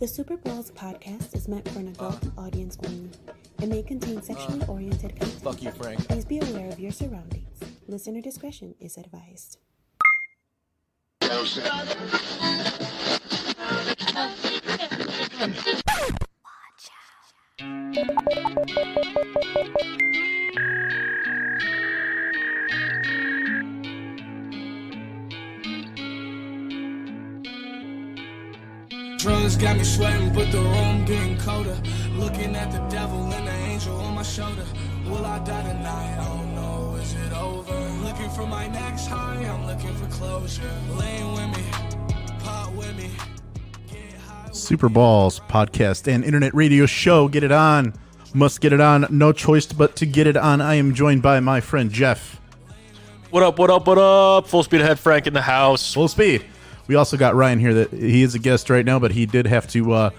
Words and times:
The 0.00 0.08
Super 0.08 0.36
Balls 0.36 0.72
podcast 0.72 1.36
is 1.36 1.46
meant 1.46 1.68
for 1.68 1.78
an 1.78 1.88
adult 1.88 2.18
oh. 2.36 2.42
audience 2.42 2.76
only. 2.84 3.10
It 3.62 3.68
may 3.68 3.80
contain 3.80 4.20
sexually 4.22 4.60
oh. 4.66 4.72
oriented 4.72 5.14
content. 5.16 5.42
Fuck 5.42 5.62
you, 5.62 5.70
Frank. 5.70 6.08
Please 6.08 6.24
be 6.24 6.40
aware 6.40 6.68
of 6.68 6.80
your 6.80 6.90
surroundings. 6.90 7.60
Listener 7.86 8.20
discretion 8.20 8.74
is 8.80 8.96
advised. 8.98 9.58
Drugs 29.54 29.62
got 29.62 29.76
me 29.76 29.84
sweating, 29.84 30.32
but 30.32 30.50
the 30.50 30.58
room 30.58 31.04
getting 31.04 31.38
colder. 31.38 31.76
Looking 32.16 32.56
at 32.56 32.72
the 32.72 32.78
devil 32.88 33.32
and 33.32 33.46
the 33.46 33.52
angel 33.52 33.96
on 34.00 34.14
my 34.16 34.22
shoulder. 34.22 34.64
Will 35.06 35.24
I 35.24 35.38
die 35.40 35.62
tonight? 35.62 36.18
I 36.18 36.24
don't 36.24 36.54
know. 36.56 36.96
Is 37.00 37.14
it 37.14 37.32
over? 37.32 37.72
Looking 38.02 38.30
for 38.30 38.46
my 38.46 38.66
next 38.66 39.06
high. 39.06 39.44
I'm 39.44 39.66
looking 39.66 39.94
for 39.94 40.06
closure. 40.06 40.62
Laying 40.96 41.32
with 41.34 41.56
me, 41.56 41.64
pot 42.40 42.72
with 42.74 42.96
me. 42.96 43.10
Get 43.88 44.14
high 44.26 44.46
with 44.48 44.56
Super 44.56 44.88
Balls 44.88 45.40
podcast 45.48 46.12
and 46.12 46.24
internet 46.24 46.52
radio 46.52 46.86
show. 46.86 47.28
Get 47.28 47.44
it 47.44 47.52
on. 47.52 47.94
Must 48.32 48.60
get 48.60 48.72
it 48.72 48.80
on. 48.80 49.06
No 49.10 49.30
choice 49.30 49.66
but 49.66 49.94
to 49.96 50.06
get 50.06 50.26
it 50.26 50.36
on. 50.36 50.60
I 50.60 50.74
am 50.74 50.94
joined 50.94 51.22
by 51.22 51.38
my 51.38 51.60
friend 51.60 51.92
Jeff. 51.92 52.40
What 53.30 53.44
up, 53.44 53.58
what 53.58 53.70
up, 53.70 53.86
what 53.86 53.98
up? 53.98 54.48
Full 54.48 54.64
speed 54.64 54.80
ahead, 54.80 54.98
Frank 54.98 55.28
in 55.28 55.32
the 55.32 55.42
house. 55.42 55.94
Full 55.94 56.08
speed. 56.08 56.44
We 56.86 56.96
also 56.96 57.16
got 57.16 57.34
Ryan 57.34 57.58
here. 57.58 57.74
That 57.74 57.92
he 57.92 58.22
is 58.22 58.34
a 58.34 58.38
guest 58.38 58.70
right 58.70 58.84
now, 58.84 58.98
but 58.98 59.10
he 59.12 59.26
did 59.26 59.46
have 59.46 59.66
to 59.68 59.92
uh, 59.92 60.10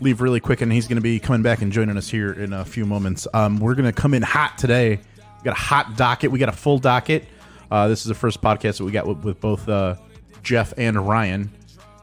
leave 0.00 0.20
really 0.20 0.40
quick, 0.40 0.60
and 0.60 0.72
he's 0.72 0.86
going 0.86 0.96
to 0.96 1.02
be 1.02 1.20
coming 1.20 1.42
back 1.42 1.62
and 1.62 1.72
joining 1.72 1.96
us 1.96 2.08
here 2.08 2.32
in 2.32 2.52
a 2.52 2.64
few 2.64 2.84
moments. 2.84 3.26
Um, 3.32 3.58
we're 3.58 3.74
going 3.74 3.92
to 3.92 3.92
come 3.92 4.14
in 4.14 4.22
hot 4.22 4.58
today. 4.58 4.96
We 4.96 5.44
got 5.44 5.56
a 5.56 5.60
hot 5.60 5.96
docket. 5.96 6.30
We 6.30 6.38
got 6.38 6.48
a 6.48 6.52
full 6.52 6.78
docket. 6.78 7.24
Uh, 7.70 7.88
this 7.88 8.00
is 8.00 8.06
the 8.06 8.14
first 8.14 8.40
podcast 8.40 8.78
that 8.78 8.84
we 8.84 8.92
got 8.92 9.06
with, 9.06 9.18
with 9.18 9.40
both 9.40 9.68
uh, 9.68 9.96
Jeff 10.42 10.72
and 10.76 10.96
Ryan, 11.06 11.50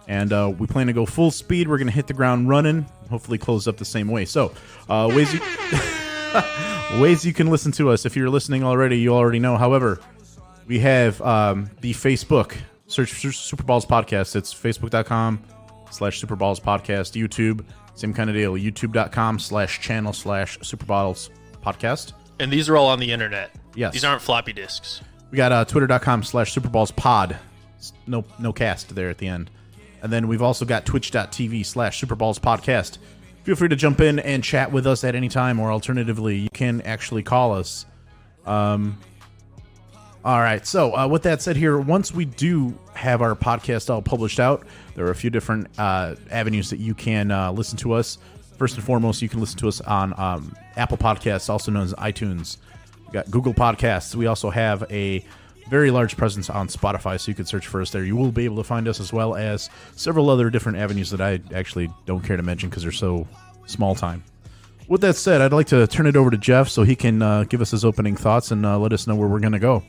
and 0.07 0.31
uh, 0.31 0.53
we 0.57 0.67
plan 0.67 0.87
to 0.87 0.93
go 0.93 1.05
full 1.05 1.31
speed. 1.31 1.67
We're 1.67 1.77
going 1.77 1.87
to 1.87 1.93
hit 1.93 2.07
the 2.07 2.13
ground 2.13 2.47
running. 2.49 2.85
Hopefully, 3.09 3.37
close 3.37 3.67
up 3.67 3.77
the 3.77 3.85
same 3.85 4.07
way. 4.07 4.25
So, 4.25 4.53
uh, 4.89 5.11
ways 5.13 5.33
you 5.33 5.39
ways 7.01 7.25
you 7.25 7.33
can 7.33 7.47
listen 7.47 7.71
to 7.73 7.89
us. 7.89 8.05
If 8.05 8.15
you're 8.15 8.29
listening 8.29 8.63
already, 8.63 8.99
you 8.99 9.13
already 9.13 9.39
know. 9.39 9.57
However, 9.57 9.99
we 10.67 10.79
have 10.79 11.21
um, 11.21 11.69
the 11.81 11.93
Facebook. 11.93 12.55
Search 12.87 13.13
for 13.13 13.27
Superballs 13.29 13.85
Podcast. 13.85 14.35
It's 14.35 14.53
facebook.com 14.53 15.41
slash 15.91 16.21
Superballs 16.21 16.61
Podcast. 16.61 17.19
YouTube, 17.19 17.63
same 17.95 18.13
kind 18.13 18.29
of 18.29 18.35
deal. 18.35 18.53
YouTube.com 18.53 19.39
slash 19.39 19.81
channel 19.81 20.13
slash 20.13 20.59
Superballs 20.59 21.29
Podcast. 21.63 22.13
And 22.39 22.51
these 22.51 22.69
are 22.69 22.77
all 22.77 22.87
on 22.87 22.99
the 22.99 23.11
internet. 23.11 23.55
Yes. 23.75 23.93
These 23.93 24.03
aren't 24.03 24.21
floppy 24.21 24.53
disks. 24.53 25.01
We 25.31 25.37
got 25.37 25.51
uh, 25.51 25.65
twitter.com 25.65 26.23
slash 26.23 26.53
Superballs 26.53 26.95
Pod. 26.95 27.37
No, 28.07 28.23
no 28.39 28.53
cast 28.53 28.93
there 28.93 29.09
at 29.09 29.17
the 29.17 29.27
end. 29.27 29.49
And 30.01 30.11
then 30.11 30.27
we've 30.27 30.41
also 30.41 30.65
got 30.65 30.85
twitch.tv 30.85 31.65
slash 31.65 31.99
Superballs 32.01 32.39
Podcast. 32.39 32.99
Feel 33.43 33.55
free 33.55 33.69
to 33.69 33.75
jump 33.75 34.01
in 34.01 34.19
and 34.19 34.43
chat 34.43 34.71
with 34.71 34.87
us 34.87 35.03
at 35.03 35.15
any 35.15 35.29
time, 35.29 35.59
or 35.59 35.71
alternatively, 35.71 36.37
you 36.37 36.49
can 36.51 36.81
actually 36.81 37.23
call 37.23 37.53
us. 37.53 37.85
Um, 38.45 38.97
all 40.25 40.41
right. 40.41 40.65
So, 40.65 40.97
uh, 40.97 41.07
with 41.07 41.21
that 41.23 41.43
said, 41.43 41.55
here, 41.55 41.77
once 41.77 42.11
we 42.11 42.25
do 42.25 42.75
have 42.95 43.21
our 43.21 43.35
podcast 43.35 43.91
all 43.91 44.01
published 44.01 44.39
out, 44.39 44.65
there 44.95 45.05
are 45.05 45.11
a 45.11 45.15
few 45.15 45.29
different 45.29 45.67
uh, 45.77 46.15
avenues 46.31 46.71
that 46.71 46.79
you 46.79 46.95
can 46.95 47.29
uh, 47.29 47.51
listen 47.51 47.77
to 47.77 47.93
us. 47.93 48.17
First 48.57 48.73
and 48.73 48.83
foremost, 48.83 49.21
you 49.21 49.29
can 49.29 49.39
listen 49.39 49.59
to 49.59 49.67
us 49.67 49.81
on 49.81 50.19
um, 50.19 50.55
Apple 50.77 50.97
Podcasts, 50.97 51.47
also 51.47 51.71
known 51.71 51.83
as 51.83 51.93
iTunes. 51.93 52.57
We 53.05 53.13
got 53.13 53.29
Google 53.29 53.53
Podcasts. 53.53 54.15
We 54.15 54.25
also 54.25 54.49
have 54.49 54.83
a 54.89 55.23
very 55.69 55.91
large 55.91 56.17
presence 56.17 56.49
on 56.49 56.69
Spotify, 56.69 57.19
so 57.19 57.29
you 57.29 57.35
can 57.35 57.45
search 57.45 57.67
for 57.67 57.79
us 57.79 57.91
there. 57.91 58.03
You 58.03 58.15
will 58.15 58.31
be 58.31 58.45
able 58.45 58.57
to 58.57 58.63
find 58.63 58.87
us 58.87 58.99
as 58.99 59.13
well 59.13 59.35
as 59.35 59.69
several 59.95 60.31
other 60.31 60.49
different 60.49 60.79
avenues 60.79 61.11
that 61.11 61.21
I 61.21 61.39
actually 61.53 61.87
don't 62.07 62.23
care 62.23 62.35
to 62.35 62.43
mention 62.43 62.69
because 62.69 62.81
they're 62.81 62.91
so 62.91 63.27
small 63.67 63.93
time. 63.93 64.23
With 64.87 65.01
that 65.01 65.17
said, 65.17 65.41
I'd 65.41 65.53
like 65.53 65.67
to 65.67 65.85
turn 65.85 66.07
it 66.07 66.15
over 66.15 66.31
to 66.31 66.37
Jeff 66.37 66.69
so 66.69 66.81
he 66.81 66.95
can 66.95 67.21
uh, 67.21 67.43
give 67.43 67.61
us 67.61 67.69
his 67.69 67.85
opening 67.85 68.15
thoughts 68.15 68.49
and 68.49 68.65
uh, 68.65 68.79
let 68.79 68.91
us 68.91 69.05
know 69.05 69.15
where 69.15 69.27
we're 69.27 69.39
going 69.39 69.53
to 69.53 69.59
go. 69.59 69.83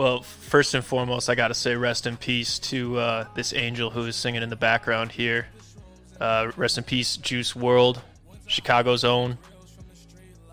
Well, 0.00 0.22
first 0.22 0.72
and 0.72 0.82
foremost, 0.82 1.28
I 1.28 1.34
got 1.34 1.48
to 1.48 1.54
say 1.54 1.76
rest 1.76 2.06
in 2.06 2.16
peace 2.16 2.58
to 2.60 2.96
uh, 2.98 3.26
this 3.34 3.52
angel 3.52 3.90
who 3.90 4.06
is 4.06 4.16
singing 4.16 4.42
in 4.42 4.48
the 4.48 4.56
background 4.56 5.12
here. 5.12 5.46
Uh, 6.18 6.52
rest 6.56 6.78
in 6.78 6.84
peace, 6.84 7.18
Juice 7.18 7.52
WRLD, 7.52 8.00
Chicago's 8.46 9.04
own. 9.04 9.36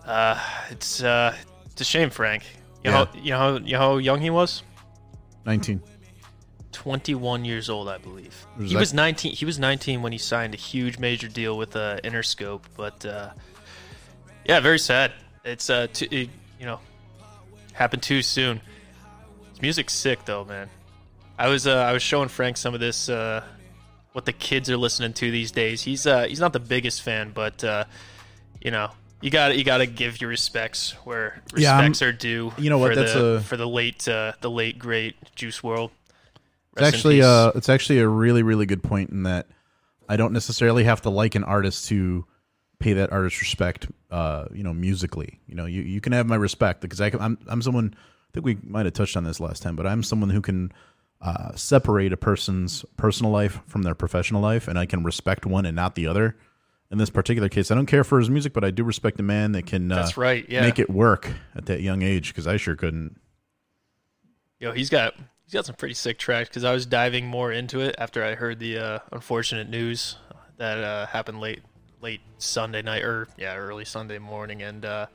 Uh, 0.04 0.38
it's 0.68 1.02
uh, 1.02 1.34
it's 1.72 1.80
a 1.80 1.84
shame, 1.84 2.10
Frank. 2.10 2.42
You 2.84 2.90
know, 2.90 3.08
Yeah. 3.22 3.38
how, 3.38 3.54
you 3.54 3.58
know, 3.62 3.66
you 3.66 3.72
know 3.72 3.78
how 3.78 3.96
young 3.96 4.20
he 4.20 4.28
was? 4.28 4.62
19. 5.46 5.80
21 6.72 7.46
years 7.46 7.70
old, 7.70 7.88
I 7.88 7.96
believe. 7.96 8.46
Was 8.58 8.68
he 8.68 8.74
that- 8.74 8.80
was 8.80 8.92
19. 8.92 9.32
He 9.32 9.46
was 9.46 9.58
19 9.58 10.02
when 10.02 10.12
he 10.12 10.18
signed 10.18 10.52
a 10.52 10.58
huge 10.58 10.98
major 10.98 11.26
deal 11.26 11.56
with 11.56 11.74
uh, 11.74 11.96
Interscope. 12.04 12.64
But 12.76 13.06
uh, 13.06 13.30
yeah, 14.44 14.60
very 14.60 14.78
sad. 14.78 15.12
It's 15.42 15.70
uh, 15.70 15.86
t- 15.90 16.04
it, 16.10 16.28
you 16.60 16.66
know, 16.66 16.80
happened 17.72 18.02
too 18.02 18.20
soon. 18.20 18.60
His 19.58 19.62
music's 19.62 19.92
sick 19.92 20.24
though, 20.24 20.44
man. 20.44 20.70
I 21.36 21.48
was 21.48 21.66
uh, 21.66 21.74
I 21.74 21.92
was 21.92 22.00
showing 22.00 22.28
Frank 22.28 22.56
some 22.56 22.74
of 22.74 22.80
this 22.80 23.08
uh, 23.08 23.42
what 24.12 24.24
the 24.24 24.32
kids 24.32 24.70
are 24.70 24.76
listening 24.76 25.14
to 25.14 25.32
these 25.32 25.50
days. 25.50 25.82
He's 25.82 26.06
uh, 26.06 26.26
he's 26.28 26.38
not 26.38 26.52
the 26.52 26.60
biggest 26.60 27.02
fan, 27.02 27.32
but 27.34 27.64
uh, 27.64 27.84
you 28.62 28.70
know. 28.70 28.90
You 29.20 29.30
got 29.30 29.58
you 29.58 29.64
got 29.64 29.78
to 29.78 29.86
give 29.86 30.20
your 30.20 30.30
respects 30.30 30.92
where 31.02 31.42
Yeah, 31.56 31.76
respects 31.76 32.02
are 32.02 32.12
due. 32.12 32.52
you 32.56 32.70
know 32.70 32.78
what, 32.78 32.90
For 32.92 32.94
that's 32.94 33.14
the, 33.14 33.24
a- 33.34 33.40
for 33.40 33.56
the 33.56 33.66
late 33.66 34.06
uh, 34.06 34.34
the 34.40 34.48
late 34.48 34.78
great 34.78 35.16
Juice 35.34 35.60
WRLD. 35.60 35.90
It's 36.74 36.82
actually 36.82 37.20
uh, 37.20 37.50
it's 37.56 37.68
actually 37.68 37.98
a 37.98 38.06
really 38.06 38.44
really 38.44 38.64
good 38.64 38.80
point 38.80 39.10
in 39.10 39.24
that 39.24 39.48
I 40.08 40.16
don't 40.16 40.32
necessarily 40.32 40.84
have 40.84 41.02
to 41.02 41.10
like 41.10 41.34
an 41.34 41.42
artist 41.42 41.88
to 41.88 42.26
pay 42.78 42.92
that 42.92 43.10
artist 43.10 43.40
respect. 43.40 43.88
Uh, 44.08 44.44
you 44.52 44.62
know, 44.62 44.72
musically, 44.72 45.40
you 45.48 45.56
know, 45.56 45.66
you, 45.66 45.82
you 45.82 46.00
can 46.00 46.12
have 46.12 46.28
my 46.28 46.36
respect 46.36 46.80
because 46.80 47.00
I 47.00 47.10
can, 47.10 47.20
I'm 47.20 47.38
I'm 47.48 47.60
someone. 47.60 47.96
I 48.28 48.30
think 48.32 48.44
we 48.44 48.58
might 48.62 48.86
have 48.86 48.94
touched 48.94 49.16
on 49.16 49.24
this 49.24 49.40
last 49.40 49.62
time, 49.62 49.76
but 49.76 49.86
I'm 49.86 50.02
someone 50.02 50.30
who 50.30 50.40
can 50.40 50.72
uh, 51.20 51.54
separate 51.54 52.12
a 52.12 52.16
person's 52.16 52.84
personal 52.96 53.32
life 53.32 53.60
from 53.66 53.82
their 53.82 53.94
professional 53.94 54.42
life, 54.42 54.68
and 54.68 54.78
I 54.78 54.86
can 54.86 55.02
respect 55.02 55.46
one 55.46 55.66
and 55.66 55.74
not 55.74 55.94
the 55.94 56.06
other. 56.06 56.36
In 56.90 56.98
this 56.98 57.10
particular 57.10 57.48
case, 57.48 57.70
I 57.70 57.74
don't 57.74 57.86
care 57.86 58.04
for 58.04 58.18
his 58.18 58.30
music, 58.30 58.52
but 58.52 58.64
I 58.64 58.70
do 58.70 58.82
respect 58.82 59.20
a 59.20 59.22
man 59.22 59.52
that 59.52 59.66
can 59.66 59.90
uh, 59.92 59.96
That's 59.96 60.16
right, 60.16 60.46
yeah. 60.48 60.62
make 60.62 60.78
it 60.78 60.88
work 60.88 61.30
at 61.54 61.66
that 61.66 61.82
young 61.82 62.02
age 62.02 62.28
because 62.28 62.46
I 62.46 62.56
sure 62.56 62.76
couldn't. 62.76 63.20
Yo, 64.58 64.72
he's 64.72 64.88
got 64.88 65.14
he's 65.44 65.52
got 65.52 65.66
some 65.66 65.74
pretty 65.74 65.94
sick 65.94 66.18
tracks 66.18 66.48
because 66.48 66.64
I 66.64 66.72
was 66.72 66.86
diving 66.86 67.26
more 67.26 67.52
into 67.52 67.80
it 67.80 67.94
after 67.98 68.24
I 68.24 68.34
heard 68.34 68.58
the 68.58 68.78
uh, 68.78 68.98
unfortunate 69.12 69.68
news 69.68 70.16
that 70.56 70.78
uh, 70.78 71.06
happened 71.06 71.40
late 71.40 71.62
late 72.00 72.20
Sunday 72.38 72.82
night 72.82 73.02
or 73.02 73.28
yeah 73.36 73.56
early 73.56 73.84
Sunday 73.84 74.18
morning 74.18 74.62
and 74.62 74.84
uh, 74.84 75.06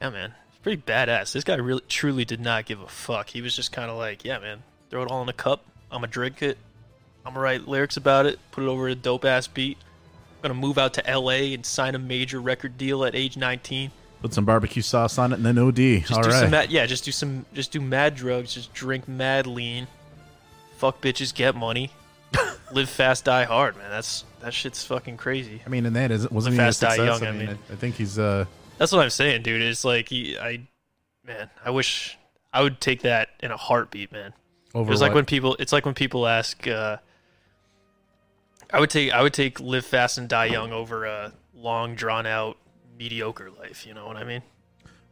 yeah 0.00 0.10
man 0.10 0.34
pretty 0.62 0.80
badass. 0.82 1.32
This 1.32 1.44
guy 1.44 1.56
really 1.56 1.82
truly 1.88 2.24
did 2.24 2.40
not 2.40 2.64
give 2.66 2.80
a 2.80 2.88
fuck. 2.88 3.28
He 3.28 3.42
was 3.42 3.54
just 3.54 3.72
kind 3.72 3.90
of 3.90 3.96
like 3.96 4.24
yeah 4.24 4.38
man 4.38 4.62
throw 4.90 5.02
it 5.02 5.10
all 5.10 5.22
in 5.22 5.28
a 5.28 5.32
cup. 5.34 5.64
I'm 5.90 5.98
gonna 5.98 6.06
drink 6.08 6.42
it. 6.42 6.58
I'm 7.24 7.34
gonna 7.34 7.42
write 7.44 7.68
lyrics 7.68 7.96
about 7.96 8.26
it. 8.26 8.38
Put 8.50 8.64
it 8.64 8.68
over 8.68 8.88
a 8.88 8.94
dope 8.94 9.24
ass 9.24 9.46
beat. 9.46 9.78
I'm 10.42 10.42
gonna 10.50 10.60
move 10.60 10.78
out 10.78 10.94
to 10.94 11.06
L.A. 11.06 11.54
and 11.54 11.64
sign 11.64 11.94
a 11.94 11.98
major 11.98 12.40
record 12.40 12.76
deal 12.76 13.04
at 13.04 13.14
age 13.14 13.36
19. 13.36 13.90
Put 14.20 14.32
some 14.34 14.44
barbecue 14.44 14.82
sauce 14.82 15.18
on 15.18 15.32
it 15.32 15.36
and 15.36 15.44
then 15.46 15.58
OD. 15.58 15.76
Just 15.76 16.12
All 16.12 16.22
do 16.22 16.28
right. 16.30 16.40
some 16.40 16.50
mad, 16.50 16.70
yeah, 16.70 16.86
just 16.86 17.04
do 17.04 17.10
some 17.12 17.44
just 17.54 17.72
do 17.72 17.80
mad 17.80 18.14
drugs, 18.14 18.54
just 18.54 18.72
drink 18.72 19.08
mad 19.08 19.46
lean, 19.46 19.86
fuck 20.76 21.00
bitches, 21.00 21.34
get 21.34 21.56
money, 21.56 21.90
live 22.72 22.88
fast, 22.88 23.24
die 23.24 23.44
hard, 23.44 23.76
man. 23.76 23.90
That's 23.90 24.24
that 24.40 24.54
shit's 24.54 24.84
fucking 24.84 25.16
crazy. 25.16 25.60
I 25.66 25.68
mean, 25.68 25.86
and 25.86 25.96
that 25.96 26.10
is 26.10 26.30
wasn't 26.30 26.56
Live 26.56 26.62
he 26.64 26.68
a 26.68 26.72
fast, 26.72 26.80
die 26.80 26.96
young, 27.04 27.22
I 27.22 27.28
I 27.28 27.30
mean, 27.32 27.46
mean. 27.46 27.58
I, 27.68 27.72
I 27.72 27.76
think 27.76 27.96
he's 27.96 28.18
uh 28.18 28.44
That's 28.82 28.90
what 28.90 29.04
I'm 29.04 29.10
saying, 29.10 29.42
dude. 29.44 29.62
It's 29.62 29.84
like 29.84 30.08
I, 30.12 30.66
man, 31.24 31.50
I 31.64 31.70
wish 31.70 32.18
I 32.52 32.64
would 32.64 32.80
take 32.80 33.02
that 33.02 33.28
in 33.38 33.52
a 33.52 33.56
heartbeat, 33.56 34.10
man. 34.10 34.34
over. 34.74 34.90
It's 34.90 35.00
like 35.00 35.14
when 35.14 35.24
people, 35.24 35.54
it's 35.60 35.72
like 35.72 35.86
when 35.86 35.94
people 35.94 36.26
ask, 36.26 36.66
uh, 36.66 36.96
I 38.72 38.80
would 38.80 38.90
take, 38.90 39.12
I 39.12 39.22
would 39.22 39.34
take 39.34 39.60
live 39.60 39.86
fast 39.86 40.18
and 40.18 40.28
die 40.28 40.46
young 40.46 40.72
over 40.72 41.04
a 41.04 41.32
long, 41.54 41.94
drawn 41.94 42.26
out, 42.26 42.56
mediocre 42.98 43.52
life. 43.52 43.86
You 43.86 43.94
know 43.94 44.04
what 44.04 44.16
I 44.16 44.24
mean? 44.24 44.42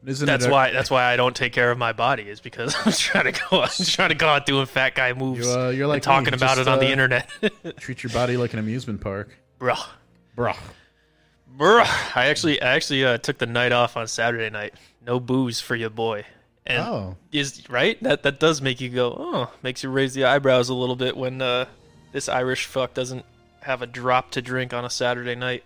Isn't 0.04 0.26
That's 0.26 0.46
a- 0.46 0.50
why. 0.50 0.72
That's 0.72 0.90
why 0.90 1.04
I 1.04 1.14
don't 1.14 1.36
take 1.36 1.52
care 1.52 1.70
of 1.70 1.78
my 1.78 1.92
body 1.92 2.24
is 2.24 2.40
because 2.40 2.74
I'm 2.84 2.90
trying 2.90 3.32
to 3.32 3.40
go. 3.50 3.62
I'm 3.62 3.84
trying 3.84 4.08
to 4.08 4.16
go 4.16 4.26
out 4.26 4.46
doing 4.46 4.66
fat 4.66 4.96
guy 4.96 5.12
moves. 5.12 5.46
You, 5.46 5.52
uh, 5.52 5.68
you're 5.68 5.84
and 5.84 5.90
like 5.90 5.96
me, 5.98 6.00
talking 6.00 6.34
about 6.34 6.56
just, 6.56 6.62
it 6.62 6.66
on 6.66 6.80
the 6.80 6.88
uh, 6.88 6.90
internet, 6.90 7.30
treat 7.78 8.02
your 8.02 8.12
body 8.12 8.36
like 8.36 8.52
an 8.52 8.58
amusement 8.58 9.00
park, 9.00 9.38
bruh. 9.60 9.78
Bruh. 10.36 10.56
I 11.58 12.26
actually, 12.26 12.60
I 12.62 12.74
actually 12.74 13.04
uh, 13.04 13.18
took 13.18 13.38
the 13.38 13.46
night 13.46 13.72
off 13.72 13.96
on 13.96 14.06
Saturday 14.06 14.50
night. 14.50 14.74
No 15.06 15.18
booze 15.20 15.60
for 15.60 15.74
your 15.74 15.90
boy. 15.90 16.24
And 16.66 16.82
Oh. 16.82 17.16
is 17.32 17.68
right. 17.70 18.00
That 18.02 18.22
that 18.22 18.38
does 18.38 18.60
make 18.60 18.80
you 18.80 18.90
go. 18.90 19.16
Oh, 19.18 19.52
makes 19.62 19.82
you 19.82 19.90
raise 19.90 20.14
the 20.14 20.24
eyebrows 20.24 20.68
a 20.68 20.74
little 20.74 20.96
bit 20.96 21.16
when 21.16 21.40
uh, 21.42 21.64
this 22.12 22.28
Irish 22.28 22.66
fuck 22.66 22.94
doesn't 22.94 23.24
have 23.62 23.82
a 23.82 23.86
drop 23.86 24.30
to 24.32 24.42
drink 24.42 24.72
on 24.72 24.84
a 24.84 24.90
Saturday 24.90 25.34
night. 25.34 25.64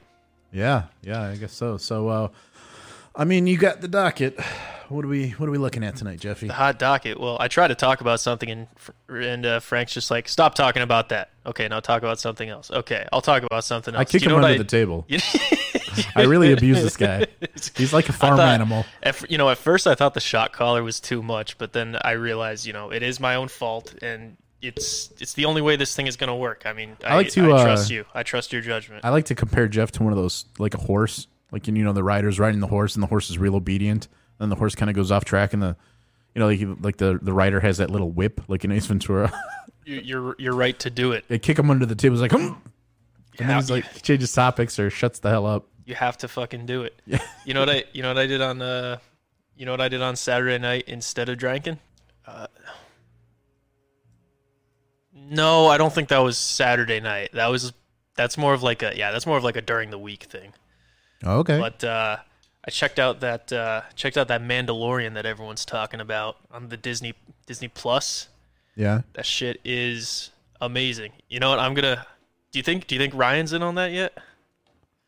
Yeah, 0.52 0.84
yeah, 1.02 1.22
I 1.22 1.36
guess 1.36 1.52
so. 1.52 1.76
So, 1.78 2.08
uh, 2.08 2.28
I 3.14 3.25
mean, 3.25 3.46
you 3.48 3.58
got 3.58 3.80
the 3.80 3.88
docket. 3.88 4.38
What 4.88 5.04
are 5.04 5.08
we 5.08 5.30
What 5.30 5.48
are 5.48 5.52
we 5.52 5.58
looking 5.58 5.82
at 5.82 5.96
tonight, 5.96 6.20
Jeffy? 6.20 6.46
The 6.46 6.52
hot 6.52 6.78
docket. 6.78 7.19
Well, 7.19 7.37
I 7.40 7.48
try 7.48 7.66
to 7.66 7.75
talk 7.75 8.00
about 8.00 8.20
something, 8.20 8.50
and 8.50 8.66
and 9.08 9.44
uh, 9.46 9.60
Frank's 9.60 9.92
just 9.94 10.10
like, 10.10 10.28
"Stop 10.28 10.54
talking 10.54 10.82
about 10.82 11.08
that." 11.08 11.30
Okay, 11.44 11.66
now 11.69 11.80
talk 11.80 12.02
about 12.02 12.20
something 12.20 12.48
else. 12.48 12.70
Okay, 12.70 13.06
I'll 13.12 13.20
talk 13.22 13.42
about 13.42 13.64
something 13.64 13.94
else. 13.94 14.00
I 14.00 14.04
kick 14.04 14.22
you 14.22 14.28
him 14.28 14.37
under 14.37 14.48
what 14.48 14.58
the 14.58 14.64
table. 14.64 15.06
I 16.17 16.23
really 16.25 16.52
abuse 16.52 16.82
this 16.82 16.96
guy. 16.96 17.26
He's 17.76 17.93
like 17.93 18.08
a 18.08 18.12
farm 18.12 18.37
thought- 18.37 18.49
animal. 18.49 18.85
At, 19.02 19.31
you 19.31 19.38
know, 19.38 19.49
at 19.50 19.58
first 19.58 19.87
I 19.87 19.94
thought 19.94 20.14
the 20.14 20.20
shot 20.20 20.52
collar 20.52 20.82
was 20.82 21.00
too 21.00 21.23
much, 21.23 21.58
but 21.58 21.73
then 21.73 21.96
I 22.05 22.12
realized, 22.12 22.67
you 22.67 22.73
know, 22.73 22.91
it 22.91 23.02
is 23.02 23.20
my 23.20 23.35
own 23.37 23.49
fault, 23.49 23.94
and 24.02 24.37
it's 24.62 25.12
it's 25.20 25.35
the 25.35 25.44
only 25.44 25.61
way 25.62 25.76
this 25.76 25.94
thing 25.94 26.06
is 26.06 26.17
going 26.17 26.29
to 26.29 26.35
work. 26.35 26.62
I 26.64 26.73
mean, 26.73 26.96
I, 27.05 27.17
like 27.17 27.29
to, 27.31 27.52
I 27.52 27.56
uh, 27.61 27.64
trust 27.64 27.91
you. 27.91 28.05
I 28.14 28.23
trust 28.23 28.52
your 28.52 28.62
judgment. 28.62 29.05
I 29.05 29.11
like 29.11 29.26
to 29.26 29.35
compare 29.35 29.69
Jeff 29.69 29.91
to 29.93 30.02
one 30.02 30.12
of 30.12 30.19
those, 30.19 30.46
like 30.58 30.75
a 30.75 30.79
horse. 30.79 31.26
Like, 31.52 31.67
you 31.69 31.73
know, 31.73 31.93
the 31.93 32.02
rider's 32.02 32.40
riding 32.40 32.61
the 32.61 32.67
horse, 32.67 32.94
and 32.94 33.02
the 33.02 33.06
horse 33.06 33.31
is 33.31 33.38
real 33.38 33.55
obedient. 33.56 34.08
And 34.40 34.50
the 34.50 34.56
horse 34.56 34.75
kind 34.75 34.90
of 34.90 34.97
goes 34.97 35.12
off 35.12 35.25
track, 35.25 35.52
and 35.52 35.62
the, 35.62 35.76
you 36.35 36.40
know, 36.40 36.49
like, 36.49 36.61
like 36.82 36.97
the, 36.97 37.19
the 37.23 37.32
rider 37.32 37.61
has 37.61 37.76
that 37.79 37.90
little 37.90 38.11
whip, 38.11 38.40
like 38.49 38.64
in 38.64 38.73
Ace 38.73 38.87
Ventura. 38.87 39.32
You- 39.87 40.00
you're 40.02 40.35
you're 40.38 40.55
right 40.55 40.79
to 40.79 40.88
do 40.88 41.12
it. 41.12 41.26
they 41.29 41.38
kick 41.38 41.58
him 41.58 41.70
under 41.70 41.85
the 41.85 41.94
table. 41.94 42.14
It's 42.14 42.23
like, 42.23 42.32
"Hmm." 42.32 42.55
and 43.38 43.50
then 43.50 43.56
he's 43.56 43.70
like, 43.70 43.85
he 43.93 44.00
changes 44.00 44.32
topics 44.32 44.79
or 44.79 44.88
shuts 44.88 45.19
the 45.19 45.29
hell 45.29 45.44
up. 45.44 45.67
You 45.86 45.94
have 45.94 46.16
to 46.19 46.28
fucking 46.28 46.66
do 46.66 46.82
it. 46.82 46.98
You 47.44 47.54
know 47.54 47.60
what 47.60 47.70
I 47.70 47.84
you 47.92 48.02
know 48.02 48.08
what 48.08 48.19
I 48.19 48.26
did 48.26 48.40
on 48.40 48.62
uh 48.62 48.98
you 49.56 49.66
know 49.66 49.72
what 49.72 49.81
I 49.81 49.88
did 49.88 50.02
on 50.02 50.16
Saturday 50.16 50.58
night 50.58 50.84
instead 50.86 51.28
of 51.28 51.38
drinking? 51.38 51.78
Uh, 52.26 52.46
no, 55.12 55.69
I 55.69 55.78
don't 55.78 55.92
think 55.92 56.08
that 56.08 56.19
was 56.19 56.36
Saturday 56.38 57.00
night. 57.00 57.31
That 57.32 57.48
was 57.48 57.72
that's 58.16 58.36
more 58.38 58.54
of 58.54 58.62
like 58.62 58.82
a 58.82 58.92
yeah, 58.96 59.12
that's 59.12 59.26
more 59.26 59.36
of 59.36 59.44
like 59.44 59.56
a 59.56 59.62
during 59.62 59.90
the 59.90 59.98
week 59.98 60.25
thing. 60.25 60.52
Okay. 61.25 61.58
But 61.58 61.84
uh 61.84 62.16
I 62.66 62.70
checked 62.70 62.98
out 62.98 63.20
that 63.20 63.52
uh 63.52 63.82
checked 63.94 64.16
out 64.16 64.28
that 64.28 64.42
Mandalorian 64.42 65.14
that 65.14 65.26
everyone's 65.26 65.64
talking 65.64 66.00
about 66.00 66.37
on 66.50 66.69
the 66.69 66.76
Disney 66.76 67.14
Disney 67.46 67.69
Plus. 67.69 68.28
yeah. 68.75 69.02
That 69.14 69.26
shit 69.26 69.60
is 69.64 70.30
amazing. 70.60 71.12
You 71.28 71.40
know 71.40 71.50
what? 71.50 71.58
I'm 71.58 71.75
going 71.75 71.96
to 71.96 72.06
Do 72.52 72.58
you 72.58 72.62
think 72.62 72.87
do 72.87 72.94
you 72.94 73.00
think 73.00 73.14
Ryan's 73.14 73.52
in 73.52 73.62
on 73.62 73.75
that 73.76 73.92
yet? 73.92 74.16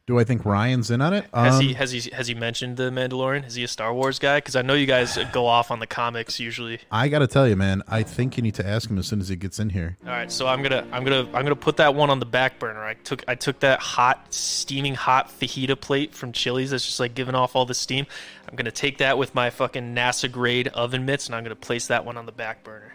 Do 0.07 0.21
I 0.21 0.25
think 0.25 0.45
Ryan's 0.45 0.93
in 0.93 1.01
on 1.01 1.13
it? 1.13 1.25
Has 1.35 1.57
Um, 1.57 1.61
he 1.63 1.73
has 1.75 1.91
he 1.91 2.11
has 2.11 2.29
he 2.29 2.35
mentioned 2.35 2.77
the 2.77 2.91
Mandalorian? 2.91 3.45
Is 3.45 3.57
he 3.57 3.65
a 3.65 3.69
Star 3.69 3.93
Wars 3.93 4.21
guy? 4.21 4.37
Because 4.39 4.55
I 4.55 4.63
know 4.63 4.75
you 4.75 4.87
guys 4.87 5.19
go 5.33 5.47
off 5.47 5.73
on 5.73 5.81
the 5.81 5.87
comics 5.89 6.39
usually. 6.39 6.79
I 6.93 7.09
got 7.09 7.19
to 7.21 7.27
tell 7.27 7.49
you, 7.49 7.57
man. 7.57 7.83
I 7.89 8.05
think 8.05 8.37
you 8.37 8.43
need 8.45 8.55
to 8.55 8.65
ask 8.65 8.89
him 8.89 8.99
as 8.99 9.09
soon 9.09 9.21
as 9.21 9.29
he 9.29 9.35
gets 9.35 9.59
in 9.59 9.71
here. 9.71 9.99
All 10.05 10.11
right, 10.13 10.31
so 10.31 10.47
I'm 10.47 10.63
gonna 10.63 10.87
I'm 10.93 11.03
gonna 11.03 11.23
I'm 11.35 11.43
gonna 11.43 11.57
put 11.57 11.79
that 11.79 11.97
one 11.97 12.09
on 12.09 12.21
the 12.21 12.27
back 12.27 12.61
burner. 12.61 12.85
I 12.85 12.95
took 12.95 13.25
I 13.27 13.35
took 13.35 13.59
that 13.61 13.81
hot 13.81 14.33
steaming 14.33 14.95
hot 14.95 15.29
fajita 15.29 15.81
plate 15.81 16.15
from 16.15 16.31
Chili's 16.31 16.71
that's 16.71 16.87
just 16.87 17.01
like 17.01 17.17
giving 17.17 17.35
off 17.35 17.57
all 17.57 17.67
the 17.67 17.75
steam. 17.75 18.07
I'm 18.49 18.55
gonna 18.55 18.71
take 18.71 18.99
that 18.99 19.19
with 19.19 19.35
my 19.35 19.51
fucking 19.51 19.93
NASA 19.93 20.31
grade 20.31 20.69
oven 20.69 21.05
mitts 21.05 21.27
and 21.27 21.35
I'm 21.35 21.43
gonna 21.43 21.57
place 21.57 21.89
that 21.89 22.05
one 22.05 22.17
on 22.17 22.27
the 22.27 22.33
back 22.33 22.63
burner. 22.63 22.95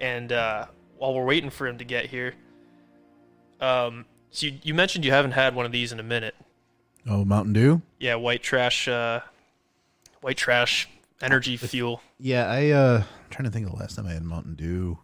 And 0.00 0.32
uh, 0.32 0.66
while 0.98 1.14
we're 1.14 1.24
waiting 1.24 1.50
for 1.50 1.68
him 1.68 1.78
to 1.78 1.84
get 1.84 2.06
here, 2.06 2.34
um, 3.60 4.04
so 4.34 4.46
you, 4.46 4.58
you 4.62 4.74
mentioned 4.74 5.04
you 5.04 5.12
haven't 5.12 5.30
had 5.32 5.54
one 5.54 5.64
of 5.64 5.72
these 5.72 5.92
in 5.92 6.00
a 6.00 6.02
minute. 6.02 6.34
Oh, 7.08 7.24
Mountain 7.24 7.52
Dew. 7.52 7.82
Yeah, 8.00 8.16
white 8.16 8.42
trash, 8.42 8.88
uh, 8.88 9.20
white 10.20 10.36
trash 10.36 10.88
energy 11.22 11.56
fuel. 11.56 12.00
Yeah, 12.18 12.46
I 12.50 12.70
uh 12.70 12.98
I'm 12.98 13.30
trying 13.30 13.44
to 13.44 13.50
think 13.50 13.66
of 13.66 13.72
the 13.72 13.78
last 13.78 13.96
time 13.96 14.06
I 14.06 14.12
had 14.12 14.24
Mountain 14.24 14.56
Dew. 14.56 14.98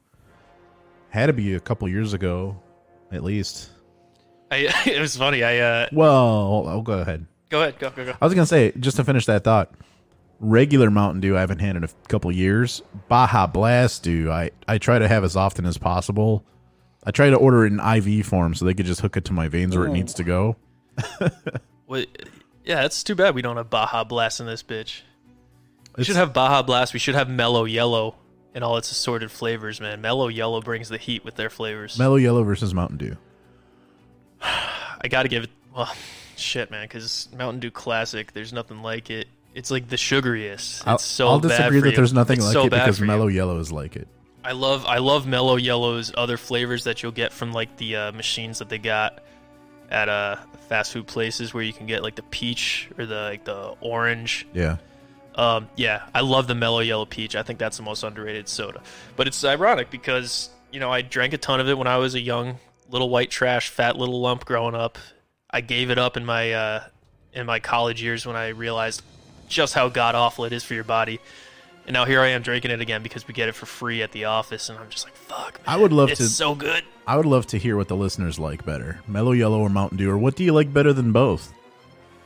Had 1.11 1.27
to 1.27 1.33
be 1.33 1.55
a 1.55 1.61
couple 1.61 1.89
years 1.89 2.13
ago, 2.13 2.61
at 3.11 3.23
least. 3.25 3.71
I, 4.51 4.73
it 4.87 5.01
was 5.01 5.17
funny. 5.17 5.45
I 5.45 5.59
uh, 5.59 5.87
Well, 5.93 6.67
I'll 6.69 6.83
go 6.83 6.99
ahead. 6.99 7.27
go 7.51 7.63
ahead, 7.63 7.79
go 7.79 7.91
go 7.91 8.05
go. 8.05 8.15
I 8.21 8.25
was 8.25 8.35
gonna 8.35 8.47
say 8.47 8.73
just 8.81 8.97
to 8.97 9.05
finish 9.05 9.27
that 9.27 9.45
thought. 9.45 9.73
Regular 10.43 10.91
Mountain 10.91 11.21
Dew 11.21 11.37
I 11.37 11.41
haven't 11.41 11.59
had 11.59 11.77
in 11.77 11.85
a 11.85 11.89
couple 12.09 12.33
years. 12.33 12.83
Baja 13.09 13.47
Blast 13.47 14.03
Dew 14.03 14.31
I 14.33 14.51
I 14.67 14.79
try 14.79 14.99
to 14.99 15.07
have 15.07 15.23
as 15.23 15.37
often 15.37 15.67
as 15.67 15.77
possible. 15.79 16.45
I 17.05 17.11
try 17.11 17.31
to 17.31 17.37
order 17.37 17.65
it 17.65 17.73
in 17.73 17.81
IV 17.81 18.27
form 18.27 18.55
so 18.55 18.65
they 18.65 18.75
could 18.75 18.87
just 18.87 19.01
hook 19.01 19.17
it 19.17 19.25
to 19.27 19.33
my 19.33 19.49
veins 19.49 19.77
where 19.77 19.87
it 19.87 19.91
oh. 19.91 19.95
needs 19.95 20.15
to 20.15 20.25
go. 20.25 20.57
What? 21.91 22.07
Yeah, 22.65 22.85
it's 22.85 23.03
too 23.03 23.17
bad 23.17 23.35
we 23.35 23.43
don't 23.43 23.57
have 23.57 23.69
Baja 23.69 24.05
Blast 24.05 24.39
in 24.39 24.47
this 24.47 24.63
bitch. 24.63 25.01
We 25.97 26.03
It's- 26.03 26.07
should 26.07 26.15
have 26.15 26.33
Baja 26.33 26.63
Blast. 26.63 26.93
We 26.93 27.01
should 27.01 27.17
have 27.17 27.29
Mellow 27.29 27.65
Yellow 27.65 28.15
and 28.55 28.63
all 28.63 28.77
its 28.77 28.93
assorted 28.93 29.33
flavors, 29.33 29.81
man. 29.81 30.01
Mellow 30.01 30.29
Yellow 30.29 30.61
brings 30.61 30.89
the 30.89 30.99
heat 30.99 31.25
with 31.25 31.35
their 31.35 31.51
flavors. 31.51 31.99
Mellow 31.99 32.15
Yellow 32.15 32.45
versus 32.45 32.73
Mountain 32.73 32.99
Dew. 32.99 33.17
I 34.41 35.09
gotta 35.09 35.29
give 35.29 35.43
it. 35.43 35.51
Well, 35.75 35.93
shit, 36.37 36.71
man, 36.71 36.85
because 36.85 37.29
Mountain 37.37 37.59
Dew 37.59 37.73
Classic, 37.73 38.33
there's 38.33 38.53
nothing 38.53 38.83
like 38.83 39.11
it. 39.11 39.27
It's 39.53 39.73
like 39.73 39.89
the 39.89 39.97
sugariest. 39.97 40.53
It's 40.53 40.87
I'll, 40.87 40.99
so 40.99 41.27
I'll 41.27 41.41
bad 41.41 41.49
disagree 41.49 41.81
for 41.81 41.85
that 41.87 41.91
you. 41.91 41.97
there's 41.97 42.13
nothing 42.13 42.37
It's 42.37 42.47
like 42.47 42.53
so 42.53 42.67
it 42.67 42.71
bad 42.71 42.85
because 42.85 42.99
for 42.99 43.05
you. 43.05 43.09
Mellow 43.09 43.27
Yellow 43.27 43.59
is 43.59 43.73
like 43.73 43.97
it. 43.97 44.07
I 44.45 44.53
love 44.53 44.87
I 44.87 44.99
love 44.99 45.27
Mellow 45.27 45.57
Yellow's 45.57 46.13
other 46.17 46.37
flavors 46.37 46.85
that 46.85 47.03
you'll 47.03 47.13
get 47.13 47.33
from 47.33 47.53
like 47.53 47.77
the 47.77 47.97
uh, 47.97 48.13
machines 48.13 48.59
that 48.61 48.69
they 48.69 48.79
got 48.79 49.23
at 49.91 50.09
uh, 50.09 50.37
fast 50.69 50.93
food 50.93 51.07
places 51.07 51.53
where 51.53 51.63
you 51.63 51.73
can 51.73 51.87
get 51.87 52.03
like 52.03 52.15
the 52.15 52.23
peach 52.23 52.89
or 52.97 53.07
the 53.07 53.23
like 53.23 53.45
the 53.45 53.75
orange. 53.81 54.47
Yeah. 54.53 54.77
Um, 55.35 55.69
yeah, 55.77 56.03
I 56.15 56.21
love 56.21 56.47
the 56.47 56.55
Mellow 56.55 56.81
Yellow 56.81 57.07
Peach. 57.07 57.37
I 57.37 57.43
think 57.43 57.59
that's 57.59 57.77
the 57.77 57.83
most 57.83 58.03
underrated 58.03 58.49
soda. 58.49 58.83
But 59.17 59.27
it's 59.27 59.45
ironic 59.45 59.91
because 59.91 60.51
you 60.73 60.81
know 60.81 60.91
I 60.91 61.03
drank 61.03 61.33
a 61.33 61.39
ton 61.39 61.61
of 61.61 61.69
it 61.69 61.77
when 61.77 61.87
I 61.87 61.99
was 61.99 62.15
a 62.15 62.21
young 62.21 62.59
little 62.89 63.09
white 63.09 63.31
trash 63.31 63.69
fat 63.69 63.97
little 63.97 64.21
lump 64.21 64.45
growing 64.45 64.75
up. 64.75 64.99
I 65.51 65.61
gave 65.61 65.91
it 65.91 65.99
up 65.99 66.17
in 66.17 66.25
my 66.25 66.53
uh, 66.53 66.85
in 67.33 67.47
my 67.47 67.61
college 67.61 68.03
years 68.03 68.27
when 68.27 68.37
I 68.37 68.49
realized 68.49 69.03
just 69.49 69.75
how 69.75 69.89
god 69.89 70.15
awful 70.15 70.45
it 70.45 70.53
is 70.53 70.65
for 70.65 70.75
your 70.75 70.85
body. 70.85 71.21
And 71.91 71.95
now 71.97 72.05
here 72.05 72.21
I 72.21 72.29
am 72.29 72.43
drinking 72.43 72.71
it 72.71 72.81
again 72.81 73.03
because 73.03 73.27
we 73.27 73.35
get 73.35 73.49
it 73.49 73.53
for 73.57 73.67
free 73.67 74.01
at 74.01 74.13
the 74.13 74.27
office, 74.27 74.69
and 74.69 74.79
I'm 74.79 74.89
just 74.91 75.05
like, 75.05 75.17
fuck. 75.17 75.55
Man, 75.67 75.75
I 75.75 75.77
would 75.77 75.93
love 75.93 76.09
it's 76.09 76.21
to 76.21 76.29
so 76.29 76.55
good. 76.55 76.85
I 77.05 77.17
would 77.17 77.27
love 77.27 77.49
to 77.49 77.59
hear 77.59 77.77
what 77.77 77.89
the 77.89 77.97
listeners 77.97 78.39
like 78.39 78.65
better. 78.65 79.01
Mellow 79.09 79.33
Yellow 79.33 79.59
or 79.59 79.69
Mountain 79.69 79.99
Dew 79.99 80.09
or 80.09 80.17
what 80.17 80.37
do 80.37 80.45
you 80.45 80.53
like 80.53 80.73
better 80.73 80.93
than 80.93 81.11
both? 81.11 81.53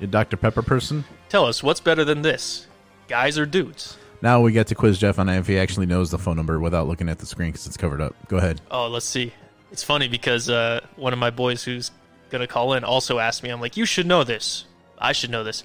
You 0.01 0.07
Dr. 0.07 0.37
Pepper 0.37 0.61
person? 0.61 1.07
Tell 1.31 1.47
us 1.47 1.63
what's 1.63 1.81
better 1.81 2.05
than 2.05 2.21
this, 2.21 2.67
guys 3.09 3.39
or 3.39 3.47
dudes? 3.47 3.97
Now 4.21 4.43
we 4.43 4.53
get 4.53 4.67
to 4.67 4.75
quiz 4.75 4.99
Jeff 4.99 5.19
on 5.19 5.31
if 5.31 5.47
he 5.47 5.59
actually 5.59 5.87
knows 5.87 6.11
the 6.11 6.19
phone 6.19 6.37
number 6.37 6.61
without 6.61 6.87
looking 6.87 7.09
at 7.09 7.19
the 7.19 7.25
screen 7.25 7.51
because 7.51 7.67
it's 7.67 7.79
covered 7.79 8.03
up. 8.03 8.15
Go 8.29 8.37
ahead. 8.37 8.61
Oh, 8.71 8.89
let's 8.89 9.07
see. 9.07 9.33
It's 9.73 9.83
funny 9.83 10.09
because 10.09 10.51
uh, 10.51 10.81
one 10.97 11.15
of 11.15 11.19
my 11.19 11.31
boys 11.31 11.65
who's 11.65 11.91
gonna 12.29 12.47
call 12.47 12.75
in 12.75 12.85
also 12.85 13.19
asked 13.19 13.43
me. 13.43 13.49
I'm 13.49 13.63
like, 13.63 13.79
you 13.79 13.87
should 13.87 14.07
know 14.07 14.25
this. 14.25 14.67
I 14.99 15.13
should 15.13 15.31
know 15.31 15.43
this. 15.43 15.65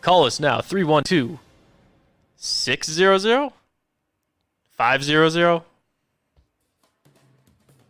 Call 0.00 0.24
us 0.24 0.40
now 0.40 0.62
312 0.62 1.38
600 2.44 3.52
500. 4.70 5.62